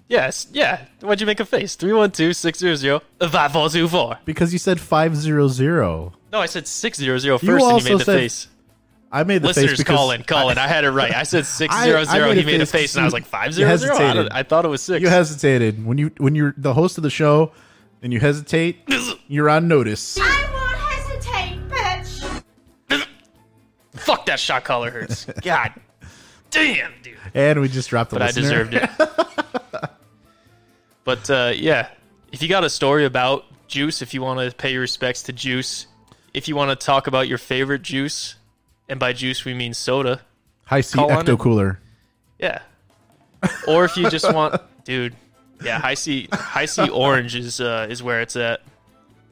Yes, 0.08 0.46
yeah. 0.52 0.84
Why'd 1.00 1.22
you 1.22 1.26
make 1.26 1.40
a 1.40 1.46
face? 1.46 1.74
312 1.74 2.36
600 2.36 3.00
5424. 3.18 4.18
Because 4.26 4.52
you 4.52 4.58
said 4.58 4.78
500. 4.78 5.58
No, 5.58 6.12
I 6.34 6.44
said 6.44 6.68
600 6.68 7.20
first 7.22 7.42
and 7.42 7.48
you 7.48 7.64
also 7.64 7.88
made 7.88 7.98
the 7.98 8.04
said 8.04 8.14
face. 8.14 8.48
I 9.10 9.24
made 9.24 9.40
the 9.40 9.48
face 9.48 9.56
Listeners, 9.56 9.78
because 9.78 9.96
call 9.96 10.10
in, 10.10 10.22
call 10.22 10.50
in. 10.50 10.58
I 10.58 10.66
had 10.66 10.84
it 10.84 10.90
right. 10.90 11.14
I 11.14 11.22
said 11.22 11.46
600. 11.46 12.08
I 12.08 12.18
made 12.18 12.36
he 12.36 12.44
made 12.44 12.60
a 12.60 12.66
face 12.66 12.72
face, 12.72 12.94
and 12.94 13.02
I 13.02 13.04
was 13.06 13.14
like, 13.14 13.24
you 13.24 13.66
500? 13.66 14.28
I, 14.32 14.40
I 14.40 14.42
thought 14.42 14.66
it 14.66 14.68
was 14.68 14.82
6. 14.82 15.00
You 15.00 15.08
hesitated 15.08 15.82
when 15.84 15.96
you 15.96 16.10
when 16.18 16.34
you're 16.34 16.52
the 16.58 16.74
host 16.74 16.98
of 16.98 17.02
the 17.04 17.10
show 17.10 17.52
and 18.02 18.12
you 18.12 18.20
hesitate. 18.20 18.86
you're 19.28 19.48
on 19.48 19.66
notice. 19.66 20.18
Fuck 24.04 24.26
that 24.26 24.40
shot 24.40 24.64
collar 24.64 24.90
hurts. 24.90 25.24
God 25.42 25.72
damn, 26.50 26.92
dude. 27.02 27.16
And 27.34 27.60
we 27.60 27.68
just 27.68 27.90
dropped 27.90 28.10
the 28.10 28.16
But 28.16 28.22
I 28.22 28.32
deserved 28.32 28.74
it. 28.74 28.88
but 31.04 31.30
uh, 31.30 31.52
yeah, 31.54 31.88
if 32.30 32.42
you 32.42 32.48
got 32.48 32.64
a 32.64 32.70
story 32.70 33.04
about 33.04 33.44
juice, 33.68 34.02
if 34.02 34.14
you 34.14 34.22
want 34.22 34.38
to 34.40 34.54
pay 34.56 34.72
your 34.72 34.82
respects 34.82 35.24
to 35.24 35.32
juice, 35.32 35.86
if 36.34 36.48
you 36.48 36.56
want 36.56 36.78
to 36.78 36.86
talk 36.86 37.06
about 37.06 37.28
your 37.28 37.38
favorite 37.38 37.82
juice, 37.82 38.36
and 38.88 39.00
by 39.00 39.12
juice 39.12 39.44
we 39.44 39.54
mean 39.54 39.74
soda, 39.74 40.20
Hi-C 40.64 40.98
Ecto. 40.98 41.38
Cooler. 41.38 41.80
yeah. 42.38 42.60
Or 43.66 43.84
if 43.84 43.96
you 43.96 44.08
just 44.08 44.32
want, 44.32 44.60
dude, 44.84 45.16
yeah, 45.62 45.78
Hi-C, 45.78 46.28
high 46.32 46.64
C 46.64 46.88
orange 46.88 47.34
is 47.34 47.60
uh, 47.60 47.86
is 47.90 48.02
where 48.02 48.20
it's 48.20 48.36
at. 48.36 48.62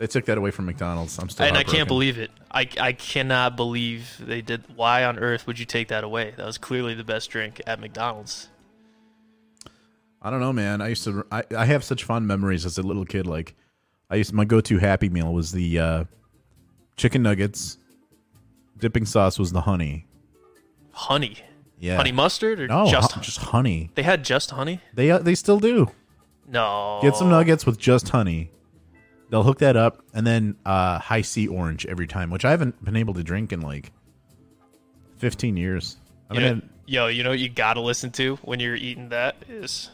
They 0.01 0.07
took 0.07 0.25
that 0.25 0.39
away 0.39 0.51
from 0.51 0.65
McDonald's. 0.65 1.19
I'm 1.19 1.29
still 1.29 1.45
and 1.45 1.59
I 1.59 1.63
can't 1.63 1.87
believe 1.87 2.17
it. 2.17 2.31
I, 2.51 2.67
I 2.81 2.93
cannot 2.95 3.55
believe 3.55 4.17
they 4.19 4.41
did. 4.41 4.65
Why 4.75 5.05
on 5.05 5.19
earth 5.19 5.47
would 5.47 5.59
you 5.59 5.67
take 5.67 5.89
that 5.89 6.05
away? 6.05 6.33
That 6.39 6.47
was 6.47 6.57
clearly 6.57 6.95
the 6.95 7.05
best 7.05 7.29
drink 7.29 7.61
at 7.67 7.79
McDonald's. 7.81 8.49
I 10.23 10.31
don't 10.31 10.41
know, 10.41 10.55
man. 10.55 10.81
I 10.81 10.89
used 10.89 11.05
to. 11.05 11.27
I, 11.31 11.43
I 11.55 11.67
have 11.67 11.85
such 11.85 12.05
fond 12.05 12.27
memories 12.27 12.65
as 12.65 12.79
a 12.79 12.83
little 12.83 13.05
kid. 13.05 13.27
Like, 13.27 13.55
I 14.09 14.15
used 14.15 14.33
my 14.33 14.47
go-to 14.47 14.79
Happy 14.79 15.11
Meal 15.11 15.35
was 15.35 15.53
the 15.53 15.79
uh, 15.79 16.05
chicken 16.97 17.23
nuggets. 17.23 17.77
Dipping 18.79 19.05
sauce 19.05 19.39
was 19.39 19.53
the 19.53 19.61
honey. 19.61 20.07
Honey, 20.93 21.37
Yeah, 21.79 21.97
honey 21.97 22.13
mustard, 22.13 22.59
or 22.59 22.69
No, 22.69 22.87
just 22.91 23.13
hu- 23.13 23.21
just 23.21 23.39
honey. 23.39 23.91
they 23.97 24.03
had 24.03 24.25
just 24.25 24.51
honey. 24.53 24.81
They 24.95 25.11
uh, 25.11 25.19
they 25.19 25.35
still 25.35 25.61
do. 25.61 25.91
No. 26.49 27.01
Get 27.03 27.17
some 27.17 27.29
nuggets 27.29 27.67
with 27.67 27.79
just 27.79 28.09
honey. 28.09 28.51
They'll 29.31 29.43
hook 29.45 29.59
that 29.61 29.77
up, 29.77 30.03
and 30.13 30.27
then 30.27 30.57
uh, 30.67 30.99
Hi-C 30.99 31.47
orange 31.47 31.87
every 31.87 32.07
time, 32.09 32.31
which 32.31 32.45
I 32.45 32.51
haven't 32.51 32.85
been 32.85 32.97
able 32.97 33.15
to 33.15 33.23
drink 33.23 33.53
in 33.53 33.61
like 33.61 33.93
fifteen 35.19 35.57
years. 35.57 35.97
I 36.29 36.35
You 36.35 36.41
mean, 36.41 36.59
know- 36.59 36.65
yo, 36.87 37.07
you 37.07 37.23
know 37.23 37.31
what 37.31 37.39
you 37.39 37.49
gotta 37.49 37.81
listen 37.81 38.11
to 38.13 38.37
when 38.43 38.59
you're 38.61 38.75
eating 38.77 39.09
that 39.11 39.37
is. 39.49 39.91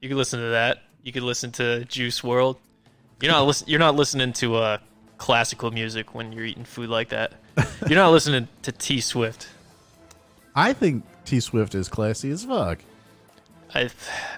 You 0.00 0.08
can 0.08 0.18
listen 0.18 0.40
to 0.40 0.50
that. 0.50 0.82
You 1.02 1.12
can 1.12 1.24
listen 1.24 1.50
to 1.52 1.84
Juice 1.86 2.20
WRLD. 2.20 2.56
You're 3.22 3.32
not 3.32 3.46
listen, 3.46 3.68
You're 3.68 3.80
not 3.80 3.94
listening 3.94 4.32
to 4.34 4.56
uh, 4.56 4.78
classical 5.18 5.70
music 5.70 6.14
when 6.14 6.32
you're 6.32 6.44
eating 6.44 6.64
food 6.64 6.90
like 6.90 7.08
that. 7.10 7.32
You're 7.88 7.98
not 7.98 8.10
listening 8.10 8.48
to 8.62 8.72
T 8.72 9.00
Swift. 9.00 9.48
I 10.54 10.72
think 10.72 11.04
T 11.24 11.40
Swift 11.40 11.74
is 11.74 11.88
classy 11.88 12.30
as 12.30 12.44
fuck. 12.44 12.80
I, 13.74 13.90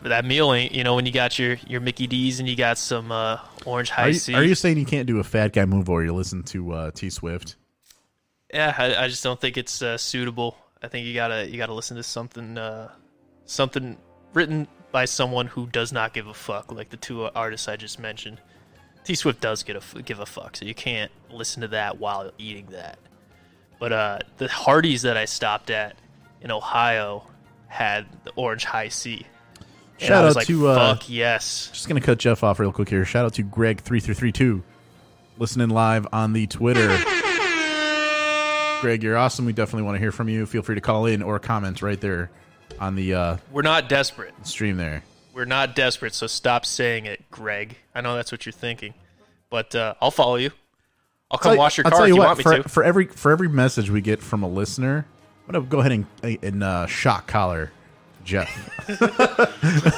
that 0.03 0.25
meal 0.25 0.53
ain't. 0.53 0.75
You 0.75 0.85
know 0.85 0.95
when 0.95 1.07
you 1.07 1.13
got 1.13 1.39
your 1.39 1.59
your 1.67 1.81
Mickey 1.81 2.07
D's 2.07 2.41
and 2.41 2.49
you 2.49 2.57
got 2.57 2.79
some 2.79 3.13
uh, 3.13 3.39
orange 3.65 3.91
high 3.91 4.05
Are 4.05 4.09
you, 4.09 4.15
C. 4.15 4.35
are 4.35 4.43
you 4.43 4.55
saying 4.55 4.79
you 4.79 4.87
can't 4.87 5.07
do 5.07 5.19
a 5.19 5.25
fat 5.25 5.53
guy 5.53 5.65
move 5.65 5.89
or 5.89 6.03
you 6.03 6.15
listen 6.15 6.43
to 6.45 6.73
uh, 6.73 6.91
T 6.93 7.11
Swift? 7.11 7.57
Yeah, 8.53 8.75
I, 8.77 9.05
I 9.05 9.09
just 9.09 9.23
don't 9.23 9.41
think 9.41 9.57
it's 9.57 9.83
uh, 9.83 9.99
suitable. 9.99 10.57
I 10.83 10.89
think 10.89 11.07
you 11.07 11.15
gotta 11.15 11.49
you 11.49 11.59
gotta 11.59 11.75
listen 11.75 11.97
to 11.97 12.03
something 12.03 12.57
uh, 12.57 12.91
something 13.45 13.99
written 14.33 14.69
by 14.93 15.05
someone 15.05 15.47
who 15.47 15.67
does 15.67 15.93
not 15.93 16.15
give 16.15 16.27
a 16.27 16.35
fuck, 16.35 16.73
like 16.73 16.91
the 16.91 16.97
two 16.97 17.25
artists 17.25 17.69
I 17.69 17.77
just 17.77 17.99
mentioned. 17.99 18.41
T 19.05 19.15
Swift 19.15 19.41
does 19.41 19.63
get 19.63 19.77
a 19.77 20.03
give 20.03 20.21
a 20.21 20.27
fuck, 20.27 20.57
so 20.57 20.65
you 20.65 20.75
can't 20.75 21.13
listen 21.31 21.61
to 21.63 21.69
that 21.69 21.99
while 21.99 22.31
eating 22.39 22.67
that. 22.71 22.99
But 23.79 23.93
uh, 23.93 24.19
the 24.39 24.49
Hardee's 24.49 25.03
that 25.03 25.17
I 25.17 25.27
stopped 25.27 25.71
at 25.71 25.97
in 26.41 26.51
Ohio 26.51 27.27
had 27.69 28.07
the 28.25 28.33
orange 28.37 28.65
Hi-C. 28.65 29.27
And 29.99 30.07
Shout 30.09 30.25
out 30.25 30.37
like, 30.37 30.47
to, 30.47 30.69
uh, 30.69 30.95
fuck 30.97 31.09
yes. 31.09 31.71
Just 31.73 31.89
gonna 31.89 32.01
cut 32.01 32.19
Jeff 32.19 32.45
off 32.45 32.59
real 32.61 32.73
quick 32.73 32.89
here. 32.89 33.05
Shout 33.05 33.25
out 33.25 33.35
to 33.35 33.43
Greg 33.43 33.81
three 33.81 34.01
three 34.01 34.15
three 34.15 34.33
two, 34.33 34.63
listening 35.39 35.71
live 35.71 36.07
on 36.13 36.33
the 36.35 36.47
Twitter. 36.47 36.89
Greg, 38.83 39.03
you're 39.03 39.17
awesome. 39.17 39.47
We 39.47 39.55
definitely 39.55 39.85
want 39.85 39.95
to 39.97 40.01
hear 40.01 40.13
from 40.13 40.29
you. 40.29 40.45
Feel 40.45 40.61
free 40.63 40.75
to 40.75 40.83
call 40.83 41.07
in 41.07 41.23
or 41.23 41.39
comment 41.39 41.81
right 41.81 41.99
there 42.01 42.31
on 42.79 42.95
the 42.95 43.15
uh, 43.15 43.37
We're 43.51 43.63
not 43.63 43.89
desperate. 43.89 44.35
stream 44.47 44.77
there. 44.77 45.03
We're 45.33 45.47
not 45.47 45.75
desperate, 45.75 46.13
so 46.15 46.27
stop 46.27 46.67
saying 46.67 47.07
it, 47.07 47.31
Greg. 47.31 47.77
I 47.95 48.03
know 48.03 48.15
that's 48.17 48.31
what 48.31 48.45
you're 48.45 48.53
thinking, 48.53 48.93
but 49.51 49.75
uh, 49.75 49.95
I'll 50.01 50.11
follow 50.11 50.37
you. 50.37 50.51
I'll 51.31 51.39
come 51.39 51.53
Tell- 51.53 51.59
wash 51.59 51.79
your 51.79 51.87
I'll 51.87 51.91
car 51.91 52.01
tell 52.01 52.05
if 52.05 52.09
you 52.11 52.17
what, 52.17 52.27
want 52.27 52.39
me 52.39 52.43
for, 52.45 52.57
to. 52.63 52.69
for 52.69 52.85
every 52.85 53.07
for 53.07 53.33
every 53.33 53.49
message 53.49 53.89
we 53.91 54.03
get 54.03 54.21
from 54.23 54.43
a 54.43 54.49
listener, 54.49 55.07
I'm 55.49 55.53
gonna 55.53 55.65
go 55.67 55.81
ahead 55.81 55.93
and 55.93 56.07
and 56.43 56.63
uh, 56.65 56.87
shock 56.87 57.27
collar 57.27 57.71
Jeff 58.25 58.51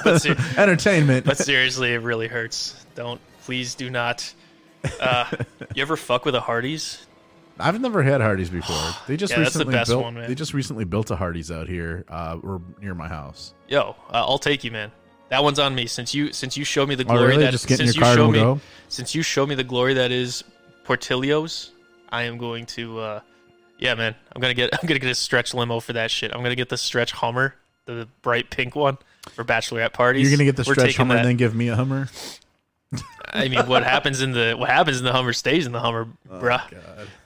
But, 0.05 0.19
ser- 0.21 0.37
entertainment. 0.59 1.25
but 1.27 1.39
seriously, 1.39 1.95
it 1.95 1.99
really 1.99 2.29
hurts. 2.29 2.85
Don't 2.95 3.21
please 3.45 3.75
do 3.75 3.89
not. 3.91 4.33
Uh, 5.01 5.25
you 5.75 5.83
ever 5.83 5.97
fuck 5.97 6.25
with 6.25 6.35
a 6.35 6.41
Hardee's? 6.41 7.07
I've 7.61 7.81
never 7.81 8.03
had 8.03 8.21
Hardee's 8.21 8.51
before. 8.51 8.77
They 9.09 9.17
just 9.17 9.33
Yeah, 9.33 9.41
that's 9.41 9.55
the 9.55 9.61
recently 9.61 9.73
best 9.75 9.91
built. 9.91 10.03
one, 10.05 10.15
man. 10.15 10.29
They 10.29 10.35
just 10.35 10.55
recently 10.55 10.85
built 10.85 11.11
a 11.11 11.17
Hardee's 11.17 11.51
out 11.51 11.67
here, 11.69 12.05
uh, 12.09 12.37
or 12.43 12.61
near 12.81 12.95
my 12.95 13.09
house. 13.09 13.55
Yo, 13.69 13.97
uh, 14.11 14.13
I'll 14.13 14.39
take 14.39 14.63
you, 14.65 14.71
man. 14.71 14.93
That 15.31 15.43
one's 15.43 15.59
on 15.59 15.75
me. 15.75 15.87
Since 15.87 16.15
you 16.15 16.33
since 16.33 16.57
you 16.57 16.65
show 16.65 16.87
me 16.87 16.95
the 16.95 17.05
Oh, 17.05 17.07
glory 17.15 17.29
really? 17.31 17.45
that 17.45 17.51
Just 17.53 17.69
since 17.69 17.95
you 17.97 18.01
car 18.01 18.11
and 18.13 18.17
showed 18.19 18.23
we'll 18.25 18.33
me 18.33 18.39
go? 18.39 18.61
since 18.89 19.15
you 19.15 19.23
showed 19.23 19.49
me 19.49 19.55
the 19.55 19.65
glory 19.65 19.95
that 19.95 20.11
is 20.13 20.45
Portillo's, 20.85 21.73
I 22.11 22.23
am 22.25 22.39
going 22.39 22.67
to. 22.67 23.01
Yeah, 23.79 23.95
man. 23.95 24.15
I'm 24.35 24.41
gonna 24.41 24.55
get 24.55 24.71
I'm 24.83 24.87
gonna 24.87 24.99
get 25.01 25.11
a 25.11 25.15
stretch 25.15 25.55
limo 25.55 25.81
for 25.81 25.93
that 25.95 26.11
shit. 26.11 26.33
I'm 26.35 26.43
gonna 26.43 26.55
get 26.57 26.69
the 26.69 26.77
stretch 26.77 27.13
Hummer, 27.13 27.55
the 27.87 28.09
bright 28.23 28.51
pink 28.51 28.75
one 28.77 28.99
for 29.35 29.45
bachelorette 29.45 29.93
parties. 29.93 30.23
You're 30.29 30.37
gonna 30.37 30.45
get 30.51 30.57
the 30.57 30.65
We're 30.67 30.75
stretch 30.75 30.97
Hummer 30.97 31.15
that. 31.15 31.21
and 31.21 31.29
then 31.29 31.37
give 31.37 31.55
me 31.55 31.69
a 31.69 31.77
Hummer. 31.77 32.09
I 33.33 33.49
mean, 33.49 33.67
what 33.67 33.85
happens 33.95 34.23
in 34.23 34.33
the 34.33 34.55
what 34.59 34.69
happens 34.71 34.99
in 34.99 35.05
the 35.05 35.13
Hummer 35.13 35.33
stays 35.33 35.67
in 35.67 35.73
the 35.73 35.81
Hummer, 35.81 36.09
Oh, 36.31 36.41
bruh. 36.41 36.63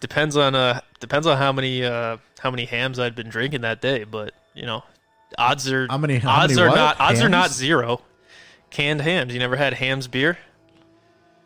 Depends 0.00 0.36
on 0.36 0.54
uh 0.54 0.80
depends 1.00 1.26
on 1.26 1.38
how 1.38 1.52
many 1.52 1.84
uh 1.84 2.16
how 2.40 2.50
many 2.50 2.64
Hamm's 2.64 2.98
I'd 2.98 3.14
been 3.14 3.28
drinking 3.28 3.60
that 3.62 3.80
day, 3.80 4.04
but 4.04 4.34
you 4.54 4.66
know, 4.66 4.82
odds 5.38 5.70
are 5.70 5.86
How 5.88 5.98
many- 5.98 6.18
how 6.18 6.42
odds 6.42 6.54
many 6.56 6.66
are 6.66 6.68
what? 6.70 6.76
not 6.76 7.00
odds 7.00 7.20
are 7.20 7.28
not 7.28 7.50
zero. 7.50 8.02
Canned 8.70 9.00
Hamm's. 9.02 9.32
You 9.32 9.38
never 9.38 9.54
had 9.56 9.74
Hamm's 9.74 10.08
beer? 10.08 10.38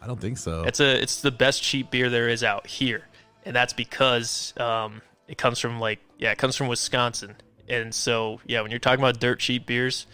I 0.00 0.06
don't 0.06 0.20
think 0.20 0.38
so. 0.38 0.62
It's 0.62 0.80
a 0.80 1.00
it's 1.02 1.20
the 1.20 1.30
best 1.32 1.62
cheap 1.62 1.90
beer 1.90 2.08
there 2.08 2.28
is 2.28 2.42
out 2.44 2.66
here, 2.66 3.02
and 3.46 3.56
that's 3.56 3.72
because 3.72 4.52
um 4.58 5.00
it 5.28 5.38
comes 5.38 5.58
from 5.58 5.80
like 5.80 6.00
yeah 6.18 6.32
it 6.32 6.38
comes 6.38 6.54
from 6.56 6.66
Wisconsin, 6.68 7.36
and 7.68 7.94
so 7.94 8.40
yeah 8.46 8.60
when 8.60 8.70
you're 8.70 8.80
talking 8.80 9.00
about 9.02 9.18
dirt 9.20 9.38
cheap 9.40 9.64
beers, 9.64 10.06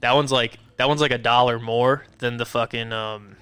that 0.00 0.14
one's 0.14 0.32
like 0.32 0.58
that 0.78 0.88
one's 0.88 1.02
like 1.02 1.10
a 1.10 1.18
dollar 1.18 1.58
more 1.58 2.06
than 2.18 2.38
the 2.38 2.46
fucking 2.46 2.92
um 2.92 3.36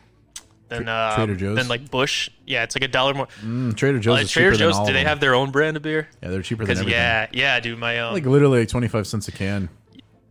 than 0.68 0.88
uh 0.88 1.14
Trader 1.14 1.35
Joe's? 1.37 1.56
than 1.56 1.68
like 1.68 1.90
Busch. 1.90 2.28
Yeah, 2.47 2.62
it's 2.64 2.75
like 2.76 2.82
a 2.85 2.88
dollar 2.88 3.14
more. 3.14 3.28
Mm, 3.42 3.75
Trader 3.76 3.99
Joe's 4.00 4.25
Uh, 4.25 4.26
Trader 4.28 4.52
Joe's, 4.56 4.78
do 4.87 4.92
they 4.92 5.04
have 5.04 5.20
their 5.20 5.35
own 5.35 5.50
brand 5.50 5.76
of 5.76 5.82
beer? 5.82 6.08
Yeah, 6.23 6.30
they're 6.30 6.42
cheaper 6.42 6.64
than 6.64 6.73
everything. 6.76 6.92
yeah, 6.92 7.26
yeah, 7.32 7.61
dude, 7.61 7.78
my 7.78 7.99
um, 8.00 8.12
like 8.12 8.26
literally 8.26 8.61
like 8.61 8.68
25 8.68 9.06
cents 9.06 9.28
a 9.28 9.32
can. 9.32 9.68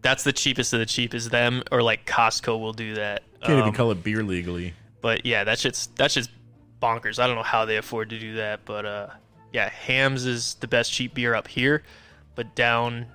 that's 0.04 0.24
the 0.24 0.34
cheapest 0.34 0.74
of 0.74 0.80
the 0.80 0.86
cheapest. 0.86 1.32
Them 1.32 1.63
or 1.72 1.82
like 1.82 2.06
Costco 2.06 2.60
will 2.60 2.74
do 2.74 2.96
that. 2.96 3.24
Can't 3.42 3.54
even 3.54 3.63
Um, 3.70 3.74
call 3.74 3.89
it 3.92 4.04
beer 4.04 4.22
legally. 4.24 4.74
But 5.01 5.25
yeah, 5.25 5.44
that 5.44 5.58
shit's 5.60 5.88
that's 5.96 6.13
just 6.13 6.30
bonkers. 6.82 7.20
I 7.20 7.28
don't 7.28 7.36
know 7.36 7.44
how 7.44 7.66
they 7.66 7.78
afford 7.78 8.10
to 8.12 8.20
do 8.20 8.36
that, 8.36 8.62
but 8.66 8.86
uh, 8.86 9.08
yeah, 9.54 9.70
Hamm's 9.70 10.26
is 10.26 10.56
the 10.56 10.68
best 10.68 10.92
cheap 10.92 11.14
beer 11.14 11.34
up 11.36 11.48
here, 11.48 11.84
but 12.36 12.56
down 12.56 13.08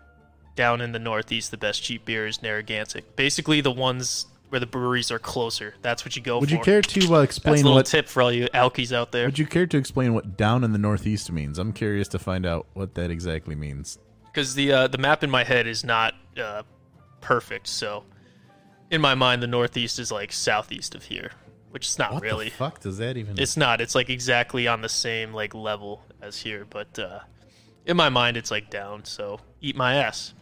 down 0.55 0.81
in 0.81 0.93
the 0.93 0.99
Northeast, 0.99 1.51
the 1.51 1.57
best 1.57 1.83
cheap 1.83 2.05
beer 2.05 2.27
is 2.27 2.43
Narragansett. 2.43 3.17
Basically, 3.17 3.61
the 3.63 3.71
ones 3.71 4.27
where 4.51 4.61
the 4.61 4.67
breweries 4.67 5.11
are 5.11 5.19
closer. 5.19 5.75
That's 5.81 6.05
what 6.05 6.15
you 6.15 6.21
go 6.21 6.39
Would 6.39 6.51
for. 6.51 6.57
Would 6.57 6.67
you 6.67 6.73
care 6.73 6.83
to 6.83 7.01
uh, 7.01 7.01
That's 7.01 7.11
a 7.11 7.23
explain 7.23 7.57
little 7.57 7.75
what? 7.75 7.87
tip 7.87 8.07
for 8.07 8.21
all 8.21 8.31
you 8.31 8.49
alkies 8.53 8.93
out 8.93 9.11
there. 9.11 9.25
Would 9.25 9.39
you 9.39 9.47
care 9.47 9.67
to 9.67 9.79
explain 9.79 10.13
what 10.13 10.37
down 10.37 10.63
in 10.63 10.73
the 10.73 10.79
Northeast 10.79 11.33
means? 11.33 11.59
I'm 11.59 11.73
curious 11.73 12.07
to 12.09 12.19
find 12.19 12.45
out 12.45 12.67
what 12.75 12.95
that 12.97 13.11
exactly 13.11 13.55
means. 13.55 13.99
because 14.27 14.55
the 14.55 14.73
uh, 14.73 14.89
the 14.89 14.99
map 14.99 15.25
in 15.25 15.31
my 15.31 15.43
head 15.45 15.67
is 15.67 15.85
not 15.85 16.13
uh, 16.37 16.65
perfect. 17.23 17.67
So 17.67 18.05
in 18.91 19.01
my 19.01 19.15
mind, 19.15 19.43
the 19.43 19.47
Northeast 19.47 19.99
is 19.99 20.13
like 20.13 20.33
southeast 20.33 20.95
of 20.95 21.05
here, 21.05 21.31
which 21.73 21.89
is 21.89 21.99
not 21.99 22.15
What 22.15 22.23
really. 22.23 22.47
the 22.51 22.55
fuck 22.55 22.81
does 22.81 22.99
that 22.99 23.17
even? 23.17 23.39
It's 23.39 23.57
not. 23.57 23.81
It's 23.81 23.95
like 23.95 24.09
exactly 24.09 24.67
on 24.69 24.81
the 24.81 24.89
same 24.89 25.35
like 25.35 25.55
level 25.55 26.03
as 26.23 26.39
here, 26.39 26.65
but 26.71 26.99
uh, 26.99 27.19
in 27.85 27.97
my 27.97 28.09
mind, 28.09 28.37
it's 28.37 28.51
like 28.51 28.71
down. 28.71 29.05
So 29.05 29.41
eat 29.61 29.75
my 29.77 29.97
ass. 29.97 30.33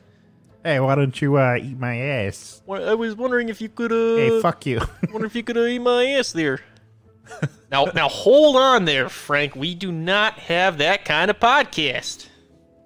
hey, 0.62 0.78
why 0.80 0.94
don't 0.94 1.20
you 1.20 1.36
uh, 1.38 1.56
eat 1.56 1.78
my 1.78 1.96
ass? 1.98 2.60
Well, 2.66 2.86
I 2.88 2.94
was 2.94 3.14
wondering 3.16 3.48
if 3.48 3.60
you 3.60 3.68
could. 3.70 3.90
Uh, 3.92 4.40
fuck 4.42 4.66
you. 4.66 4.80
wonder 5.10 5.26
if 5.26 5.34
you 5.34 5.42
could 5.42 5.56
uh, 5.56 5.64
eat 5.64 5.78
my 5.80 6.04
ass 6.04 6.32
there. 6.32 6.60
now, 7.70 7.86
now 7.94 8.08
hold 8.08 8.56
on 8.56 8.84
there, 8.84 9.08
Frank. 9.08 9.54
We 9.56 9.74
do 9.74 9.90
not 9.92 10.34
have 10.34 10.78
that 10.78 11.04
kind 11.04 11.30
of 11.30 11.38
podcast. 11.40 12.26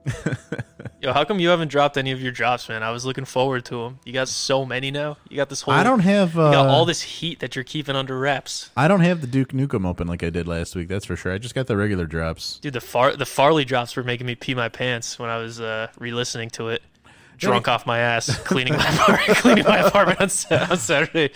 Yo, 1.04 1.12
how 1.12 1.22
come 1.22 1.38
you 1.38 1.50
haven't 1.50 1.68
dropped 1.68 1.98
any 1.98 2.12
of 2.12 2.22
your 2.22 2.32
drops, 2.32 2.66
man? 2.66 2.82
I 2.82 2.90
was 2.90 3.04
looking 3.04 3.26
forward 3.26 3.66
to 3.66 3.76
them. 3.84 3.98
You 4.06 4.14
got 4.14 4.26
so 4.26 4.64
many 4.64 4.90
now. 4.90 5.18
You 5.28 5.36
got 5.36 5.50
this 5.50 5.60
whole. 5.60 5.74
I 5.74 5.82
don't 5.82 6.00
have. 6.00 6.38
Uh, 6.38 6.46
You 6.46 6.52
got 6.52 6.66
all 6.68 6.86
this 6.86 7.02
heat 7.02 7.40
that 7.40 7.54
you're 7.54 7.62
keeping 7.62 7.94
under 7.94 8.18
wraps, 8.18 8.70
I 8.74 8.88
don't 8.88 9.00
have 9.02 9.20
the 9.20 9.26
Duke 9.26 9.50
Nukem 9.52 9.86
open 9.86 10.06
like 10.08 10.22
I 10.22 10.30
did 10.30 10.48
last 10.48 10.74
week. 10.74 10.88
That's 10.88 11.04
for 11.04 11.14
sure. 11.14 11.30
I 11.34 11.36
just 11.36 11.54
got 11.54 11.66
the 11.66 11.76
regular 11.76 12.06
drops. 12.06 12.58
dude. 12.60 12.72
The 12.72 12.80
far 12.80 13.14
the 13.16 13.26
Farley 13.26 13.66
drops 13.66 13.94
were 13.96 14.02
making 14.02 14.26
me 14.26 14.34
pee 14.34 14.54
my 14.54 14.70
pants 14.70 15.18
when 15.18 15.28
I 15.28 15.36
was 15.36 15.60
uh, 15.60 15.88
re-listening 15.98 16.48
to 16.50 16.68
it, 16.70 16.82
drunk 17.36 17.68
off 17.68 17.84
my 17.84 17.98
ass, 17.98 18.34
cleaning 18.38 18.72
my 18.74 18.88
apartment, 18.94 19.38
cleaning 19.40 19.64
my 19.64 19.78
apartment 19.80 20.22
on, 20.22 20.30
Sa- 20.30 20.68
on 20.70 20.78
Saturday, 20.78 21.34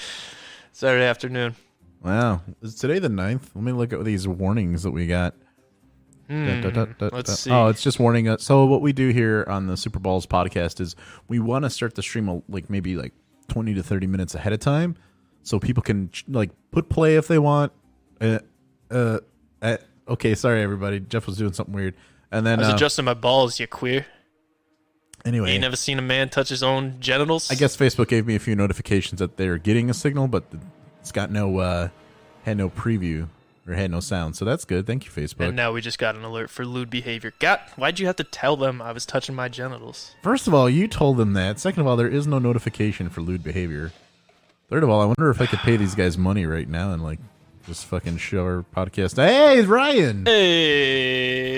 Saturday 0.72 1.04
afternoon. 1.04 1.56
Wow, 2.02 2.40
is 2.62 2.74
today 2.76 3.00
the 3.00 3.08
9th? 3.08 3.50
Let 3.54 3.64
me 3.64 3.72
look 3.72 3.92
at 3.92 4.02
these 4.06 4.26
warnings 4.26 4.84
that 4.84 4.92
we 4.92 5.06
got. 5.06 5.34
Da, 6.28 6.60
da, 6.60 6.70
da, 6.70 6.84
da, 6.84 7.08
let's 7.12 7.30
da. 7.30 7.34
see. 7.36 7.50
Oh, 7.50 7.68
it's 7.68 7.82
just 7.82 7.98
warning 7.98 8.28
us. 8.28 8.42
So 8.42 8.66
what 8.66 8.82
we 8.82 8.92
do 8.92 9.08
here 9.08 9.46
on 9.48 9.66
the 9.66 9.76
Super 9.76 9.98
Balls 9.98 10.26
podcast 10.26 10.78
is 10.80 10.94
we 11.26 11.38
want 11.38 11.64
to 11.64 11.70
start 11.70 11.94
the 11.94 12.02
stream 12.02 12.42
like 12.48 12.68
maybe 12.68 12.96
like 12.96 13.14
twenty 13.48 13.72
to 13.74 13.82
thirty 13.82 14.06
minutes 14.06 14.34
ahead 14.34 14.52
of 14.52 14.60
time, 14.60 14.96
so 15.42 15.58
people 15.58 15.82
can 15.82 16.10
like 16.28 16.50
put 16.70 16.90
play 16.90 17.16
if 17.16 17.28
they 17.28 17.38
want. 17.38 17.72
Uh, 18.20 18.40
uh, 18.90 19.20
uh, 19.62 19.76
okay, 20.06 20.34
sorry 20.34 20.62
everybody. 20.62 21.00
Jeff 21.00 21.26
was 21.26 21.38
doing 21.38 21.54
something 21.54 21.74
weird, 21.74 21.94
and 22.30 22.46
then 22.46 22.58
I 22.58 22.62
was 22.62 22.68
uh, 22.72 22.74
adjusting 22.74 23.06
my 23.06 23.14
balls, 23.14 23.58
you 23.58 23.66
queer. 23.66 24.04
anyway, 25.24 25.48
You 25.48 25.54
ain't 25.54 25.62
never 25.62 25.76
seen 25.76 25.98
a 25.98 26.02
man 26.02 26.28
touch 26.28 26.50
his 26.50 26.62
own 26.62 26.96
genitals? 27.00 27.50
I 27.50 27.54
guess 27.54 27.74
Facebook 27.74 28.08
gave 28.08 28.26
me 28.26 28.34
a 28.34 28.38
few 28.38 28.54
notifications 28.54 29.18
that 29.20 29.38
they 29.38 29.48
were 29.48 29.58
getting 29.58 29.88
a 29.88 29.94
signal, 29.94 30.28
but 30.28 30.44
it's 31.00 31.12
got 31.12 31.30
no 31.30 31.58
uh 31.58 31.88
had 32.44 32.58
no 32.58 32.68
preview 32.68 33.28
or 33.68 33.74
had 33.74 33.90
no 33.90 34.00
sound. 34.00 34.34
So 34.36 34.44
that's 34.46 34.64
good. 34.64 34.86
Thank 34.86 35.04
you, 35.04 35.10
Facebook. 35.10 35.46
And 35.46 35.56
now 35.56 35.72
we 35.72 35.80
just 35.82 35.98
got 35.98 36.16
an 36.16 36.24
alert 36.24 36.48
for 36.50 36.64
lewd 36.64 36.88
behavior. 36.88 37.34
God, 37.38 37.60
why'd 37.76 37.98
you 38.00 38.06
have 38.06 38.16
to 38.16 38.24
tell 38.24 38.56
them 38.56 38.80
I 38.80 38.92
was 38.92 39.04
touching 39.04 39.34
my 39.34 39.48
genitals? 39.48 40.14
First 40.22 40.46
of 40.48 40.54
all, 40.54 40.70
you 40.70 40.88
told 40.88 41.18
them 41.18 41.34
that. 41.34 41.60
Second 41.60 41.82
of 41.82 41.86
all, 41.86 41.96
there 41.96 42.08
is 42.08 42.26
no 42.26 42.38
notification 42.38 43.10
for 43.10 43.20
lewd 43.20 43.44
behavior. 43.44 43.92
Third 44.70 44.82
of 44.82 44.88
all, 44.90 45.00
I 45.00 45.04
wonder 45.04 45.30
if 45.30 45.40
I 45.40 45.46
could 45.46 45.60
pay 45.60 45.76
these 45.76 45.94
guys 45.94 46.16
money 46.18 46.46
right 46.46 46.68
now 46.68 46.92
and 46.92 47.02
like 47.02 47.18
just 47.66 47.84
fucking 47.86 48.16
show 48.16 48.44
our 48.44 48.64
podcast. 48.74 49.16
Hey, 49.16 49.58
it's 49.58 49.68
Ryan. 49.68 50.24
Hey. 50.26 51.50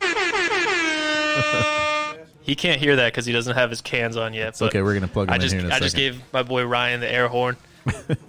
He 2.48 2.54
can't 2.54 2.80
hear 2.80 2.96
that 2.96 3.12
because 3.12 3.26
he 3.26 3.32
doesn't 3.34 3.56
have 3.56 3.68
his 3.68 3.82
cans 3.82 4.16
on 4.16 4.32
yet. 4.32 4.60
Okay. 4.62 4.80
We're 4.80 4.94
gonna 4.94 5.06
plug 5.06 5.28
him 5.28 5.32
I 5.32 5.34
in 5.34 5.42
just 5.42 5.52
here 5.52 5.60
in 5.60 5.66
a 5.66 5.68
I 5.68 5.72
second. 5.72 5.84
just 5.84 5.96
gave 5.96 6.22
my 6.32 6.42
boy 6.42 6.64
Ryan 6.64 7.00
the 7.00 7.12
air 7.12 7.28
horn. 7.28 7.58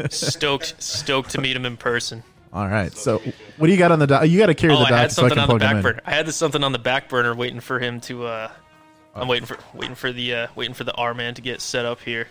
Stoked 0.09 0.81
stoked 0.81 1.31
to 1.31 1.41
meet 1.41 1.55
him 1.55 1.65
in 1.65 1.77
person. 1.77 2.23
All 2.51 2.67
right. 2.67 2.91
So, 2.91 3.19
what 3.57 3.67
do 3.67 3.71
you 3.71 3.77
got 3.77 3.91
on 3.91 3.99
the 3.99 4.07
dock? 4.07 4.27
You 4.27 4.39
got 4.39 4.47
to 4.47 4.55
carry 4.55 4.73
Oh, 4.73 4.79
the 4.79 4.85
I 4.85 4.89
dock 4.89 4.99
had 4.99 5.11
so 5.11 5.25
I 5.25 5.29
something 5.29 5.43
can 5.45 5.51
on 5.51 5.59
the 5.59 5.65
back 5.65 5.83
burner. 5.83 6.01
I 6.05 6.11
had 6.11 6.25
this 6.25 6.35
something 6.35 6.63
on 6.63 6.71
the 6.71 6.79
back 6.79 7.07
burner, 7.09 7.35
waiting 7.35 7.59
for 7.59 7.79
him 7.79 8.01
to. 8.01 8.25
Uh, 8.25 8.51
I'm 9.15 9.27
waiting 9.27 9.45
for 9.45 9.57
waiting 9.73 9.95
for 9.95 10.11
the 10.11 10.33
uh, 10.33 10.47
waiting 10.55 10.73
for 10.73 10.83
the 10.83 10.93
R 10.93 11.13
man 11.13 11.33
to 11.35 11.41
get 11.41 11.61
set 11.61 11.85
up 11.85 12.01
here. 12.01 12.27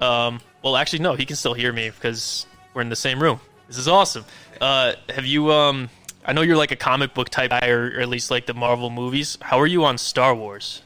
Um, 0.00 0.40
well, 0.62 0.76
actually, 0.76 1.00
no, 1.00 1.14
he 1.14 1.24
can 1.24 1.36
still 1.36 1.54
hear 1.54 1.72
me 1.72 1.90
because 1.90 2.46
we're 2.74 2.82
in 2.82 2.90
the 2.90 2.96
same 2.96 3.20
room. 3.20 3.40
This 3.66 3.78
is 3.78 3.88
awesome. 3.88 4.24
Uh, 4.60 4.92
have 5.08 5.24
you? 5.26 5.50
Um, 5.50 5.88
I 6.24 6.32
know 6.32 6.42
you're 6.42 6.56
like 6.56 6.70
a 6.70 6.76
comic 6.76 7.14
book 7.14 7.30
type 7.30 7.50
guy, 7.50 7.68
or, 7.68 7.86
or 7.96 8.00
at 8.00 8.08
least 8.08 8.30
like 8.30 8.46
the 8.46 8.54
Marvel 8.54 8.90
movies. 8.90 9.38
How 9.40 9.58
are 9.58 9.66
you 9.66 9.84
on 9.84 9.96
Star 9.98 10.34
Wars? 10.34 10.82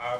I 0.00 0.18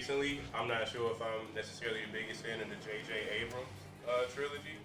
recently, 0.00 0.40
I'm 0.54 0.66
not 0.66 0.88
sure 0.88 1.12
if 1.12 1.20
I'm 1.20 1.44
necessarily 1.54 2.00
the 2.08 2.18
biggest 2.18 2.42
fan 2.42 2.58
of 2.58 2.70
the 2.70 2.76
J.J. 2.80 3.12
Abrams 3.36 3.68
uh, 4.08 4.24
trilogy, 4.34 4.80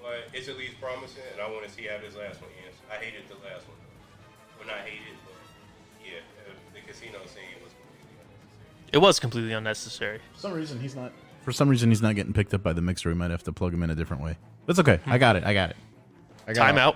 but 0.00 0.30
it's 0.32 0.46
at 0.46 0.56
least 0.56 0.80
promising, 0.80 1.26
and 1.32 1.42
I 1.42 1.50
want 1.50 1.66
to 1.66 1.70
see 1.70 1.90
how 1.90 1.98
this 1.98 2.14
last 2.14 2.40
one 2.40 2.50
ends. 2.62 2.78
I 2.86 3.02
hated 3.02 3.26
the 3.26 3.34
last 3.42 3.66
one. 3.66 3.74
Well, 4.56 4.68
not 4.68 4.86
hated, 4.86 5.18
but 5.26 5.34
yeah, 6.06 6.22
uh, 6.46 6.54
the 6.72 6.86
casino 6.86 7.18
scene 7.26 7.58
was 7.64 7.74
completely 7.74 8.14
unnecessary. 8.22 8.88
It 8.92 8.98
was 8.98 9.18
completely 9.18 9.52
unnecessary. 9.54 10.20
For 10.34 10.38
some 10.38 10.52
reason, 10.52 10.78
he's 10.78 10.94
not. 10.94 11.10
For 11.42 11.50
some 11.50 11.68
reason, 11.68 11.90
he's 11.90 12.02
not 12.02 12.14
getting 12.14 12.32
picked 12.32 12.54
up 12.54 12.62
by 12.62 12.72
the 12.72 12.82
mixer. 12.82 13.08
We 13.08 13.16
might 13.16 13.32
have 13.32 13.42
to 13.42 13.52
plug 13.52 13.74
him 13.74 13.82
in 13.82 13.90
a 13.90 13.96
different 13.96 14.22
way. 14.22 14.38
That's 14.66 14.78
okay. 14.78 15.00
I 15.04 15.18
got 15.18 15.34
it. 15.34 15.42
I 15.42 15.52
got 15.52 15.70
it. 15.70 15.76
I 16.46 16.52
got 16.52 16.62
Time 16.62 16.78
it. 16.78 16.80
out. 16.80 16.94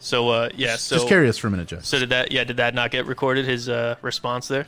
So 0.00 0.30
uh, 0.30 0.48
yeah, 0.56 0.74
so 0.74 0.96
Just 0.96 1.06
curious 1.06 1.38
for 1.38 1.46
a 1.46 1.50
minute, 1.52 1.68
Jeff. 1.68 1.84
So 1.84 2.00
did 2.00 2.08
that? 2.08 2.32
Yeah, 2.32 2.42
did 2.42 2.56
that 2.56 2.74
not 2.74 2.90
get 2.90 3.06
recorded? 3.06 3.44
His 3.44 3.68
uh, 3.68 3.94
response 4.02 4.48
there. 4.48 4.66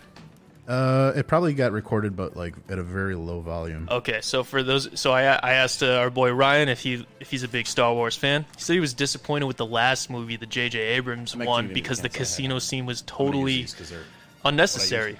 Uh, 0.68 1.12
it 1.16 1.26
probably 1.26 1.54
got 1.54 1.72
recorded, 1.72 2.14
but 2.14 2.36
like 2.36 2.54
at 2.68 2.78
a 2.78 2.82
very 2.82 3.14
low 3.14 3.40
volume. 3.40 3.88
Okay, 3.90 4.20
so 4.20 4.44
for 4.44 4.62
those, 4.62 4.88
so 5.00 5.12
I 5.12 5.22
I 5.22 5.52
asked 5.54 5.82
uh, 5.82 5.94
our 5.94 6.10
boy 6.10 6.30
Ryan 6.30 6.68
if 6.68 6.80
he 6.80 7.06
if 7.20 7.30
he's 7.30 7.42
a 7.42 7.48
big 7.48 7.66
Star 7.66 7.94
Wars 7.94 8.16
fan. 8.16 8.44
He 8.54 8.62
said 8.62 8.74
he 8.74 8.80
was 8.80 8.92
disappointed 8.92 9.46
with 9.46 9.56
the 9.56 9.64
last 9.64 10.10
movie, 10.10 10.36
the 10.36 10.44
J.J. 10.44 10.78
Abrams 10.78 11.34
one, 11.34 11.68
because 11.72 12.02
the 12.02 12.10
casino 12.10 12.58
scene 12.58 12.84
was 12.84 13.00
I'm 13.00 13.06
gonna 13.06 13.24
use 13.24 13.30
totally 13.32 13.52
these 13.62 13.74
'cause 13.74 13.88
they're- 13.90 14.04
unnecessary. 14.44 15.16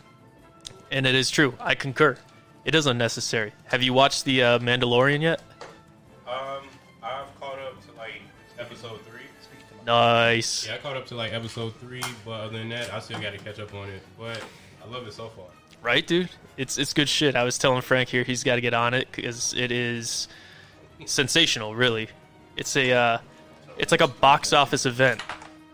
And 0.90 1.06
it 1.06 1.14
is 1.14 1.30
true. 1.30 1.54
I 1.58 1.74
concur. 1.74 2.18
It 2.66 2.74
is 2.74 2.84
unnecessary. 2.86 3.52
Have 3.64 3.82
you 3.82 3.94
watched 3.94 4.26
the 4.26 4.42
uh, 4.42 4.58
Mandalorian 4.58 5.22
yet? 5.22 5.40
Um, 6.26 6.36
I've 7.02 7.40
caught 7.40 7.58
up 7.58 7.74
to 7.86 7.92
like 7.96 8.20
episode 8.58 9.00
three. 9.06 9.22
Nice. 9.86 10.66
Yeah, 10.66 10.74
I 10.74 10.78
caught 10.78 10.96
up 10.98 11.06
to 11.06 11.14
like 11.14 11.32
episode 11.32 11.74
three, 11.80 12.02
but 12.26 12.32
other 12.42 12.58
than 12.58 12.68
that, 12.68 12.92
I 12.92 13.00
still 13.00 13.18
got 13.20 13.30
to 13.32 13.38
catch 13.38 13.58
up 13.58 13.72
on 13.74 13.88
it. 13.88 14.02
But 14.18 14.42
I 14.88 14.92
love 14.92 15.06
it 15.06 15.12
so 15.12 15.28
far. 15.28 15.46
Right, 15.82 16.06
dude? 16.06 16.30
It's 16.56 16.78
it's 16.78 16.94
good 16.94 17.08
shit. 17.08 17.36
I 17.36 17.44
was 17.44 17.58
telling 17.58 17.82
Frank 17.82 18.08
here 18.08 18.24
he's 18.24 18.42
got 18.42 18.56
to 18.56 18.60
get 18.60 18.74
on 18.74 18.94
it 18.94 19.08
because 19.12 19.54
it 19.54 19.70
is 19.70 20.28
sensational. 21.04 21.74
Really, 21.74 22.08
it's 22.56 22.74
a 22.76 22.92
uh, 22.92 23.18
it's 23.76 23.92
like 23.92 24.00
a 24.00 24.08
box 24.08 24.52
office 24.52 24.86
event. 24.86 25.20